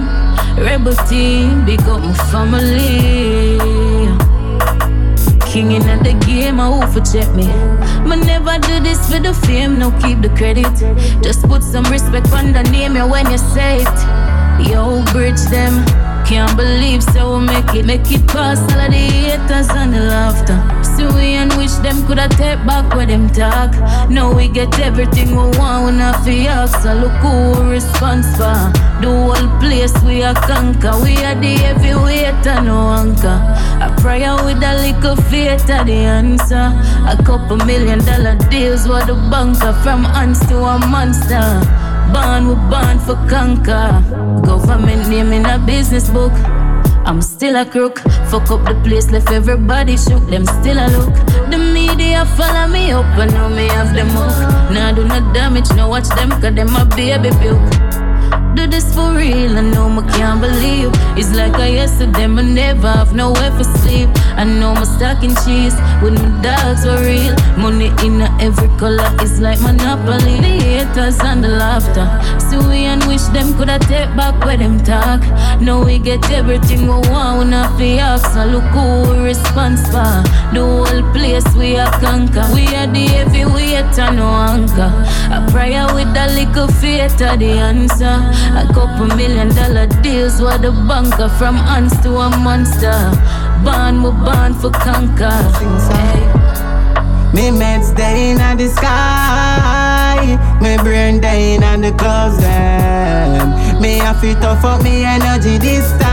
Rebel 0.58 0.94
team, 1.08 1.66
big 1.66 1.82
up 1.82 2.02
my 2.02 2.14
family. 2.32 3.79
King 5.60 5.74
in 5.74 6.04
the 6.04 6.14
game, 6.26 6.58
I 6.58 6.68
hope 6.68 6.90
for 6.94 7.02
check 7.02 7.36
me. 7.36 7.46
But 8.08 8.24
never 8.24 8.58
do 8.60 8.80
this 8.80 9.12
for 9.12 9.20
the 9.20 9.34
fame, 9.34 9.78
no 9.78 9.92
keep 10.00 10.22
the 10.22 10.30
credit. 10.30 10.74
Just 11.22 11.44
put 11.50 11.64
some 11.64 11.84
respect 11.92 12.32
on 12.32 12.54
the 12.54 12.64
name 12.72 12.96
yeah, 12.96 13.04
when 13.04 13.30
you 13.30 13.38
say 13.38 13.80
it. 13.82 14.70
Yo, 14.72 15.04
bridge 15.12 15.42
them. 15.52 15.86
Can't 16.26 16.56
believe 16.56 17.04
so 17.04 17.42
make 17.42 17.76
it, 17.76 17.86
make 17.86 18.10
it 18.10 18.26
past 18.28 18.72
all 18.72 18.80
of 18.80 18.90
the 18.90 18.98
haters 18.98 19.68
and 19.72 19.94
the 19.94 20.00
laughter. 20.00 20.79
We 21.00 21.36
and 21.36 21.54
wish 21.54 21.74
them 21.80 22.06
coulda 22.06 22.28
take 22.30 22.60
back 22.66 22.94
what 22.96 23.08
them 23.08 23.30
talk. 23.30 23.72
Now 24.10 24.34
we 24.34 24.48
get 24.50 24.78
everything 24.80 25.30
we 25.30 25.58
want, 25.58 25.86
we 25.86 25.92
not 25.98 26.28
ask. 26.28 26.84
So 26.84 26.94
look 26.94 27.12
who 27.24 27.64
we 27.64 27.72
responsible. 27.72 28.72
The 29.00 29.08
whole 29.08 29.60
place 29.60 29.94
we 30.04 30.24
a 30.24 30.34
conquer. 30.34 30.92
We 31.02 31.16
are 31.24 31.36
the 31.36 31.56
heavyweight 31.56 32.46
and 32.46 32.66
no 32.66 32.92
anchor. 32.92 33.40
A 33.82 33.96
prayer 34.02 34.36
with 34.44 34.62
a 34.62 34.74
little 34.84 35.16
faith 35.30 35.70
are 35.70 35.86
the 35.86 35.94
answer. 35.94 36.74
A 37.08 37.16
couple 37.24 37.58
million 37.66 38.00
dollar 38.00 38.36
deals 38.50 38.88
what 38.88 39.08
the 39.08 39.16
banker 39.32 39.74
from 39.84 40.06
ants 40.06 40.46
to 40.48 40.58
a 40.58 40.80
monster. 40.88 41.64
Born 42.14 42.50
we 42.50 42.56
born 42.70 43.00
for 43.00 43.16
conquer. 43.30 44.04
Government 44.46 45.08
name 45.08 45.32
in 45.32 45.46
a 45.46 45.58
business 45.60 46.10
book. 46.10 46.34
I'm 47.10 47.24
still 47.24 47.56
a 47.56 47.66
crook. 47.66 47.98
Fuck 48.30 48.52
up 48.52 48.64
the 48.66 48.80
place, 48.84 49.10
left 49.10 49.32
everybody 49.32 49.98
shook. 49.98 50.30
Them 50.30 50.46
still 50.46 50.78
a 50.78 50.86
look. 50.96 51.12
The 51.50 51.58
media 51.58 52.24
follow 52.38 52.68
me 52.68 52.92
up 52.92 53.04
and 53.18 53.34
know 53.34 53.50
me 53.50 53.66
have 53.70 53.96
them 53.96 54.10
hook. 54.10 54.72
Nah 54.72 54.92
do 54.92 55.04
no 55.04 55.20
damage, 55.34 55.72
no 55.76 55.90
watch 55.90 56.08
them 56.10 56.30
cause 56.30 56.54
them 56.54 56.70
a 56.76 56.86
baby 56.86 57.32
built. 57.42 57.89
Do 58.60 58.68
this 58.68 58.94
for 58.94 59.14
real, 59.14 59.58
I 59.58 59.62
know 59.62 59.88
I 59.88 60.06
can't 60.18 60.42
believe 60.42 60.92
It's 61.18 61.34
like 61.34 61.54
I 61.54 61.68
yesterday, 61.68 62.26
I 62.26 62.42
never 62.42 62.92
have 62.92 63.16
nowhere 63.16 63.52
for 63.52 63.64
sleep. 63.64 64.10
I 64.36 64.44
know 64.44 64.74
my 64.74 64.84
stocking 64.84 65.34
cheese 65.46 65.76
with 66.04 66.20
my 66.20 66.42
dogs 66.44 66.84
were 66.84 67.00
real. 67.00 67.34
Money 67.58 67.88
in 68.06 68.20
every 68.42 68.68
color 68.78 69.10
is 69.24 69.40
like 69.40 69.62
Monopoly. 69.62 70.42
The 70.44 70.56
haters 70.60 71.20
and 71.22 71.42
the 71.42 71.48
laughter. 71.48 72.04
So 72.50 72.60
we 72.68 72.84
and 72.84 73.02
wish 73.06 73.24
them 73.32 73.56
coulda 73.56 73.80
take 73.80 74.12
back 74.18 74.36
where 74.44 74.58
them 74.58 74.84
talk. 74.84 75.22
Now 75.62 75.82
we 75.86 75.98
get 75.98 76.30
everything 76.30 76.82
we 76.82 77.00
want, 77.08 77.40
we 77.40 77.46
not 77.46 77.78
fi 77.78 78.00
ask 78.00 78.34
So 78.34 78.44
look 78.44 78.68
who 78.76 79.10
we 79.10 79.24
response 79.24 79.88
for. 79.88 80.20
The 80.52 80.60
whole 80.60 81.04
place 81.14 81.48
we 81.56 81.78
a 81.78 81.86
conquer. 82.04 82.44
We 82.54 82.68
are 82.76 82.88
the 82.88 83.08
heavyweight 83.08 83.98
and 84.00 84.18
no 84.18 84.28
anchor. 84.28 84.92
I 85.32 85.48
pray 85.50 85.80
with 85.96 86.12
a 86.12 86.28
little 86.36 86.68
faith 86.68 87.22
are 87.22 87.38
the 87.38 87.52
answer 87.52 88.49
a 88.58 88.66
couple 88.74 89.08
million 89.16 89.50
dollar 89.50 89.88
deals 90.02 90.42
what 90.42 90.62
the 90.62 90.72
banker 90.88 91.30
from 91.38 91.56
ants 91.58 91.98
to 92.02 92.16
a 92.18 92.30
monster. 92.38 93.00
Born 93.64 94.04
we 94.04 94.12
born 94.26 94.54
for 94.54 94.72
conquer. 94.72 95.30
Hey. 95.94 96.50
Me 97.34 97.52
meds 97.52 97.96
day 97.96 98.32
in 98.32 98.58
the 98.58 98.68
sky 98.70 100.38
Me 100.60 100.78
brain 100.78 101.22
day 101.22 101.54
in 101.54 101.82
the 101.82 101.92
clouds 101.92 102.40
Me 103.80 104.00
a 104.00 104.16
fit 104.16 104.44
up 104.44 104.64
up 104.64 104.82
me 104.84 105.04
energy 105.04 105.60
this 105.60 105.92
time 106.00 106.09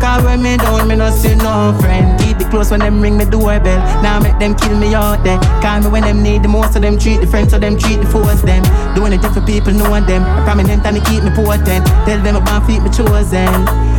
Cause 0.00 0.22
when 0.24 0.42
me 0.42 0.56
down 0.56 0.88
me 0.88 0.96
no 0.96 1.10
see 1.10 1.34
no 1.34 1.76
friend 1.80 2.18
Keep 2.20 2.40
it 2.40 2.50
close 2.50 2.70
when 2.70 2.80
them 2.80 3.00
ring 3.00 3.16
me 3.16 3.24
doorbell 3.24 3.78
Now 4.02 4.20
make 4.20 4.38
them 4.38 4.54
kill 4.54 4.76
me 4.78 4.94
out 4.94 5.24
there 5.24 5.38
Call 5.62 5.80
me 5.80 5.88
when 5.88 6.02
them 6.02 6.22
need 6.22 6.42
the 6.42 6.48
most 6.48 6.76
of 6.76 6.82
them 6.82 6.98
treat 6.98 7.20
the 7.20 7.26
friends 7.26 7.52
so 7.52 7.58
them 7.58 7.78
treat 7.78 7.96
the 7.96 8.06
foes 8.06 8.42
them 8.42 8.62
Do 8.94 9.06
anything 9.06 9.32
for 9.32 9.40
people 9.40 9.72
know 9.72 9.88
them 10.00 10.22
Prominent 10.44 10.84
and 10.84 10.96
they 10.96 11.00
keep 11.00 11.24
me 11.24 11.30
potent 11.30 11.86
Tell 12.06 12.20
them 12.22 12.36
about 12.36 12.66
feet 12.66 12.82
me 12.82 12.90
chosen 12.90 13.48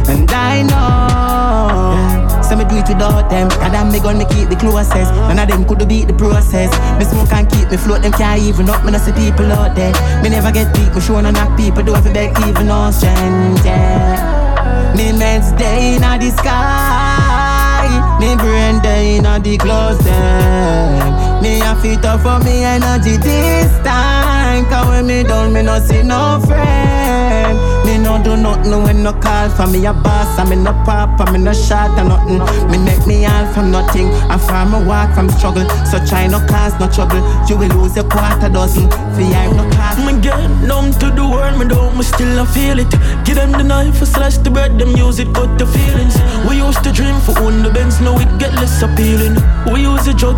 And 0.07 0.29
I 0.31 0.63
know 0.63 2.27
so 2.47 2.55
me 2.55 2.63
do 2.63 2.77
it 2.77 2.87
without 2.87 3.29
them. 3.29 3.49
Cause 3.49 3.71
them 3.73 3.91
me 3.91 3.99
gun 3.99 4.17
me 4.17 4.25
keep 4.25 4.47
the 4.47 4.55
closest. 4.55 5.11
None 5.11 5.37
of 5.37 5.49
them 5.49 5.65
could 5.65 5.85
beat 5.89 6.07
the 6.07 6.13
process. 6.13 6.71
Me 6.97 7.03
smoke 7.03 7.33
and 7.33 7.51
keep 7.51 7.69
me 7.69 7.75
float. 7.75 8.03
Them 8.03 8.13
can't 8.13 8.41
even 8.41 8.69
up. 8.69 8.85
Me 8.85 8.91
no 8.93 8.99
see 8.99 9.11
people 9.11 9.51
out 9.51 9.75
there. 9.75 9.91
Me 10.23 10.29
never 10.29 10.53
get 10.53 10.73
beat. 10.73 10.95
Me 10.95 11.01
show 11.01 11.19
no 11.19 11.29
knock 11.29 11.57
people. 11.57 11.83
Do 11.83 11.91
have 11.91 12.05
to 12.05 12.13
beg 12.13 12.31
even 12.47 12.67
no 12.67 12.89
strength. 12.91 13.65
Yeah. 13.65 14.46
Me 14.95 15.11
meds 15.11 15.57
day 15.57 15.95
in 15.95 16.01
the 16.01 16.31
sky. 16.37 18.17
Me 18.19 18.35
brain 18.35 18.79
day 18.81 19.17
in 19.17 19.43
the 19.43 19.57
clouds. 19.57 21.26
Me 21.41 21.61
a 21.61 21.75
fit 21.81 22.03
up 22.05 22.21
for 22.21 22.39
me 22.43 22.63
energy 22.63 23.17
this 23.17 23.71
time. 23.83 24.65
Cause 24.65 24.87
when 24.87 25.07
me 25.07 25.23
down, 25.23 25.53
me 25.53 25.61
no 25.61 25.79
see 25.79 26.03
no 26.03 26.41
friend. 26.45 27.57
Me 27.85 27.97
no 27.97 28.21
do 28.21 28.35
nothing 28.35 28.83
when 28.83 29.03
no 29.03 29.13
call 29.13 29.49
for 29.49 29.67
me 29.67 29.85
a 29.85 29.93
boss. 29.93 30.37
I 30.39 30.43
me 30.49 30.55
no 30.55 30.73
pop, 30.83 31.19
I 31.21 31.31
me 31.31 31.39
no 31.39 31.53
shot 31.53 31.97
or 31.97 32.03
nothing. 32.03 32.39
Me 32.71 32.77
make 32.77 33.05
me 33.07 33.25
all 33.25 33.45
from 33.53 33.71
nothing. 33.71 34.07
I 34.29 34.37
farm 34.37 34.73
a 34.73 34.83
walk 34.83 35.13
from 35.15 35.29
struggle. 35.29 35.67
So 35.85 36.03
try 36.05 36.27
no 36.27 36.39
cause 36.47 36.77
no 36.79 36.89
trouble. 36.89 37.21
You 37.47 37.57
will 37.57 37.69
lose 37.69 37.95
a 37.97 38.03
quarter 38.03 38.49
dozen. 38.49 38.89
For 38.91 39.21
I'm 39.21 39.55
no 39.55 39.63
cause. 39.71 39.97
Me 40.05 40.19
get 40.21 40.49
numb 40.67 40.91
to 40.99 41.11
the 41.11 41.25
world, 41.25 41.59
me 41.59 41.65
don't, 41.67 41.95
me 41.97 42.03
still 42.03 42.39
I 42.39 42.45
feel 42.45 42.79
it. 42.79 42.91
Give 43.25 43.35
them 43.35 43.51
the 43.51 43.63
knife, 43.63 44.01
I 44.01 44.05
slash 44.05 44.37
the 44.37 44.49
bread, 44.49 44.77
them 44.79 44.95
use 44.95 45.19
it, 45.19 45.33
cut 45.33 45.57
the 45.57 45.65
feelings. 45.65 46.15
We 46.47 46.57
used 46.57 46.83
to 46.83 46.91
dream 46.91 47.19
for 47.21 47.37
own 47.39 47.63
the 47.63 47.69
Benz, 47.69 47.99
now 47.99 48.17
it 48.19 48.29
get 48.39 48.53
less 48.53 48.81
appealing. 48.81 49.35
We 49.71 49.86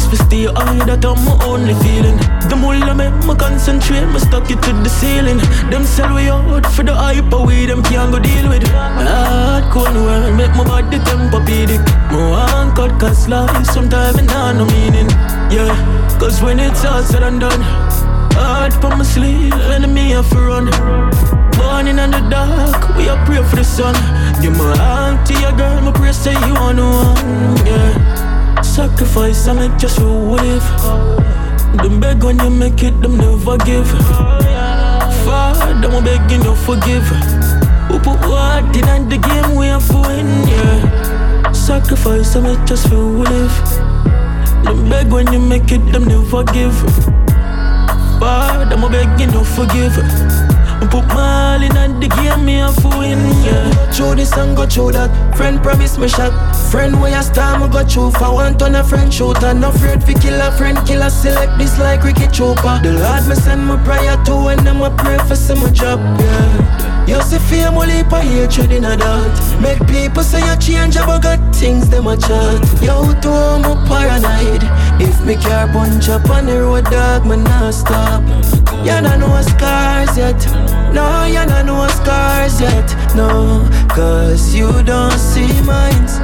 for 0.10 0.16
stay 0.26 0.46
high, 0.46 0.86
that 0.86 1.06
I'm 1.06 1.24
my 1.24 1.38
only 1.46 1.76
feeling. 1.86 2.18
The 2.50 2.56
mullah 2.56 2.96
make 2.96 3.14
me 3.26 3.36
concentrate, 3.36 4.08
me 4.08 4.20
stuck 4.20 4.50
it 4.50 4.62
to 4.64 4.74
the 4.74 4.90
ceiling. 4.90 5.38
Them 5.70 5.84
sell 5.86 6.16
we 6.16 6.30
out 6.30 6.66
for 6.74 6.84
the 6.84 6.96
hype, 6.96 7.32
we 7.46 7.66
them 7.66 7.84
can't 7.84 8.12
go 8.12 8.20
deal 8.20 8.50
with. 8.50 8.64
My 8.74 9.06
heart 9.06 9.72
cold 9.72 9.96
world, 9.96 10.36
make 10.36 10.54
my 10.56 10.64
body 10.64 10.98
tempur-pedic. 10.98 11.84
My 12.12 12.30
one 12.34 12.76
cut 12.76 13.00
cause 13.00 13.28
life, 13.28 13.66
sometimes 13.68 14.18
it 14.18 14.26
not 14.26 14.56
no 14.58 14.66
meaning. 14.66 15.10
Yeah, 15.54 15.70
cause 16.20 16.42
when 16.42 16.60
it's 16.60 16.84
all 16.84 17.04
said 17.04 17.24
and 17.24 17.40
done, 17.40 17.62
heart 18.34 18.74
for 18.82 18.90
my 18.90 19.04
sleeve, 19.04 19.54
enemy 19.54 20.12
have 20.12 20.30
to 20.32 20.40
run. 20.40 20.66
Born 21.58 21.88
in 21.88 21.98
the 21.98 22.22
dark, 22.32 22.98
we 22.98 23.10
are 23.10 23.24
pray 23.26 23.44
for 23.44 23.58
the 23.58 23.64
sun. 23.64 23.94
Give 24.42 24.58
my 24.58 24.76
hand 24.78 25.28
to 25.28 25.34
your 25.40 25.52
girl, 25.52 25.82
my 25.82 25.92
pray 25.92 26.14
say 26.14 26.34
you 26.48 26.56
on 26.56 26.78
the 26.78 26.84
one. 26.84 27.66
Yeah, 27.68 28.19
sacrifice 28.64 29.48
I 29.48 29.54
make 29.54 29.78
just 29.78 29.98
for 30.00 30.32
wave. 30.32 30.64
Them 31.78 32.00
beg 32.00 32.24
when 32.24 32.40
you 32.40 32.50
make 32.50 32.84
it, 32.84 33.00
them 33.02 33.18
never 33.18 33.58
give. 33.58 33.88
Father, 35.26 35.88
I'm 35.88 36.04
begging 36.04 36.44
you 36.44 36.56
forgive. 36.56 37.08
Who 37.90 38.00
put 38.00 38.20
what 38.28 38.76
in 38.76 39.10
the 39.10 39.18
game 39.18 39.56
we 39.56 39.68
have 39.68 39.88
to 39.88 40.02
win? 40.02 40.28
Yeah, 40.48 41.52
sacrifice 41.52 42.36
I 42.36 42.42
make 42.42 42.66
just 42.66 42.88
for 42.88 42.96
live. 42.96 43.56
Them 44.64 44.90
beg 44.90 45.12
when 45.12 45.32
you 45.32 45.40
make 45.40 45.72
it, 45.72 45.84
them 45.92 46.06
never 46.06 46.44
give. 46.44 46.76
Father, 48.20 48.76
I'm 48.76 48.92
begging 48.92 49.32
you 49.32 49.44
forgive. 49.44 50.49
Put 50.90 51.08
my 51.08 51.40
all 51.60 51.62
in 51.62 51.76
and 51.76 52.02
the 52.02 52.08
game 52.08 52.46
me 52.46 52.62
a 52.62 52.68
to 52.72 52.88
win, 52.98 53.20
yeah. 53.44 54.16
This 54.16 54.32
and 54.34 54.56
go 54.56 54.66
through 54.66 54.94
that. 54.94 55.36
Friend 55.36 55.62
promise 55.62 55.98
me 55.98 56.08
shot. 56.08 56.34
Friend 56.72 57.00
where 57.02 57.16
I 57.16 57.22
star 57.22 57.60
me 57.60 57.72
go 57.72 57.84
through 57.84 58.12
For 58.12 58.34
one 58.34 58.58
ton 58.58 58.76
of 58.76 58.90
friend 58.90 59.14
shooter. 59.14 59.54
No 59.54 59.70
afraid 59.70 60.04
fi 60.04 60.14
kill 60.14 60.40
a 60.40 60.52
friend 60.52 60.78
Killer 60.86 61.10
select 61.10 61.58
this 61.58 61.78
like 61.80 62.04
Ricky 62.04 62.28
Chopper 62.28 62.80
The 62.84 62.94
Lord 62.94 63.28
me 63.28 63.36
send 63.36 63.66
my 63.66 63.82
prayer 63.84 64.18
to 64.26 64.34
And 64.48 64.66
them 64.66 64.82
a 64.82 64.90
pray 64.96 65.18
for 65.28 65.36
some 65.36 65.74
job, 65.74 66.00
yeah 66.20 66.99
You 67.10 67.20
see 67.24 67.40
fame 67.40 67.74
will 67.74 67.88
leap 67.88 68.12
a 68.12 68.22
hatred 68.22 68.72
in 68.72 68.86
a 68.86 68.96
that 68.96 69.60
Make 69.60 69.82
people 69.88 70.22
say 70.22 70.46
you 70.46 70.56
change 70.58 70.96
but 70.96 71.24
got 71.24 71.56
things 71.56 71.90
them 71.90 72.06
a 72.06 72.16
chat 72.16 72.62
Yo 72.84 73.02
to 73.22 73.30
home 73.30 73.66
a 73.66 73.76
paranoid 73.90 74.62
If 75.02 75.26
me 75.26 75.36
car 75.36 75.68
punch 75.74 76.08
up 76.08 76.30
on 76.30 76.46
the 76.46 76.62
road 76.62 76.86
dog 76.86 77.26
me 77.26 77.38
not 77.38 77.74
stop 77.74 78.22
You 78.86 79.02
don't 79.02 79.20
know 79.20 79.42
scars 79.42 80.16
yet 80.18 80.80
no, 80.94 81.24
you 81.26 81.46
don't 81.46 81.68
know 81.68 81.88
scars 81.88 82.60
yet. 82.60 82.90
No, 83.16 83.64
cause 83.90 84.56
you 84.56 84.82
don't 84.82 85.12
see 85.20 85.62
mines. 85.62 86.18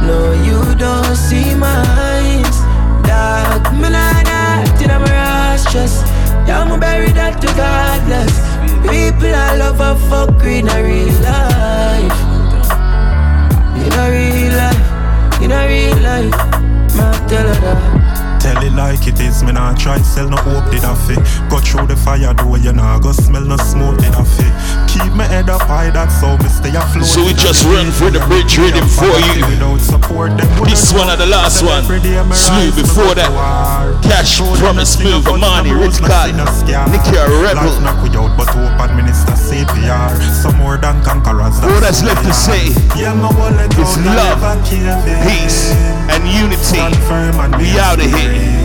No, 0.00 0.32
you 0.46 0.74
don't 0.76 1.14
see 1.14 1.54
mines. 1.54 2.56
That 3.04 3.70
me 3.74 3.90
like 3.90 4.24
that 4.24 4.80
in 4.80 4.88
my 4.88 5.04
rashes. 5.04 6.00
Yeah, 6.48 6.62
I'm 6.62 6.80
bury 6.80 7.12
that 7.12 7.38
to 7.42 7.46
godless. 7.48 8.49
People 8.82 9.34
I 9.34 9.56
love 9.56 9.80
a 9.80 9.94
fuck 10.08 10.42
in 10.44 10.68
a 10.68 10.82
real 10.82 11.14
life. 11.22 12.20
In 13.84 13.92
a 13.92 14.04
real 14.10 14.52
life. 14.56 15.42
In 15.42 15.52
a 15.52 15.66
real 15.68 15.98
life. 16.02 16.38
Ma 16.96 17.12
tell 17.28 17.46
her 17.46 17.60
that. 17.60 18.09
It 18.60 18.72
like 18.76 19.06
it 19.08 19.18
is, 19.20 19.42
me 19.42 19.52
nah 19.52 19.72
try 19.74 19.96
sell 20.02 20.28
no 20.28 20.36
hope 20.36 20.70
did 20.70 20.84
I 20.84 20.94
fit. 21.08 21.16
Go 21.48 21.58
through 21.60 21.86
the 21.88 21.96
fire 21.96 22.34
door, 22.34 22.58
you 22.58 22.72
nah 22.72 22.98
go 22.98 23.12
smell 23.12 23.44
no 23.44 23.56
smoke 23.56 23.98
did 23.98 24.12
I 24.12 24.24
fit. 24.24 24.52
Keep 24.84 25.16
me 25.16 25.24
head 25.24 25.48
up 25.48 25.62
high, 25.62 25.88
that's 25.88 26.20
so 26.20 26.36
me 26.36 26.48
stay 26.48 26.76
afloat. 26.76 27.06
So 27.08 27.24
we 27.24 27.32
just 27.32 27.64
run 27.64 27.90
for 27.90 28.10
the 28.12 28.20
bridge 28.28 28.58
reading 28.60 28.84
for 28.84 29.08
you. 29.32 29.48
This 30.68 30.92
one 30.92 31.08
of 31.08 31.18
the 31.18 31.26
last 31.26 31.62
one. 31.64 31.84
Slew 32.36 32.70
before 32.76 33.14
that. 33.16 33.32
Cash 34.04 34.40
promise 34.60 35.00
move 35.00 35.24
money, 35.40 35.72
Rich 35.72 36.00
Kyle, 36.04 36.28
Nicky 36.92 37.16
a 37.16 37.24
rebel. 37.40 37.72
But 38.36 38.48
hope 38.52 38.76
administer 38.80 39.36
CPR. 39.50 40.14
Some 40.30 40.56
more 40.58 40.76
than 40.78 41.02
conquerors. 41.02 41.58
All 41.58 41.80
that's 41.80 42.02
left 42.02 42.22
to 42.24 42.32
say 42.32 42.70
yeah, 42.94 43.18
is 43.82 43.98
love, 44.06 44.38
peace, 45.26 45.74
and 46.06 46.22
unity. 46.30 46.78
We 47.58 47.74
out 47.78 47.98
of 47.98 48.06
here. 48.06 48.60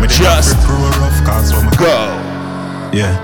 Let's 0.00 0.18
just 0.18 0.56
go. 1.78 1.94
Yeah. 2.92 3.14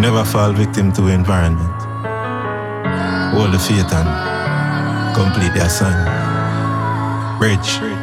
Never 0.00 0.24
fall 0.24 0.52
victim 0.52 0.92
to 0.92 1.08
environment. 1.08 1.68
Hold 3.34 3.52
the 3.52 3.58
faith 3.58 3.92
and 3.92 4.08
complete 5.14 5.52
the 5.54 5.66
assignment. 5.66 6.08
Bridge. 7.38 7.97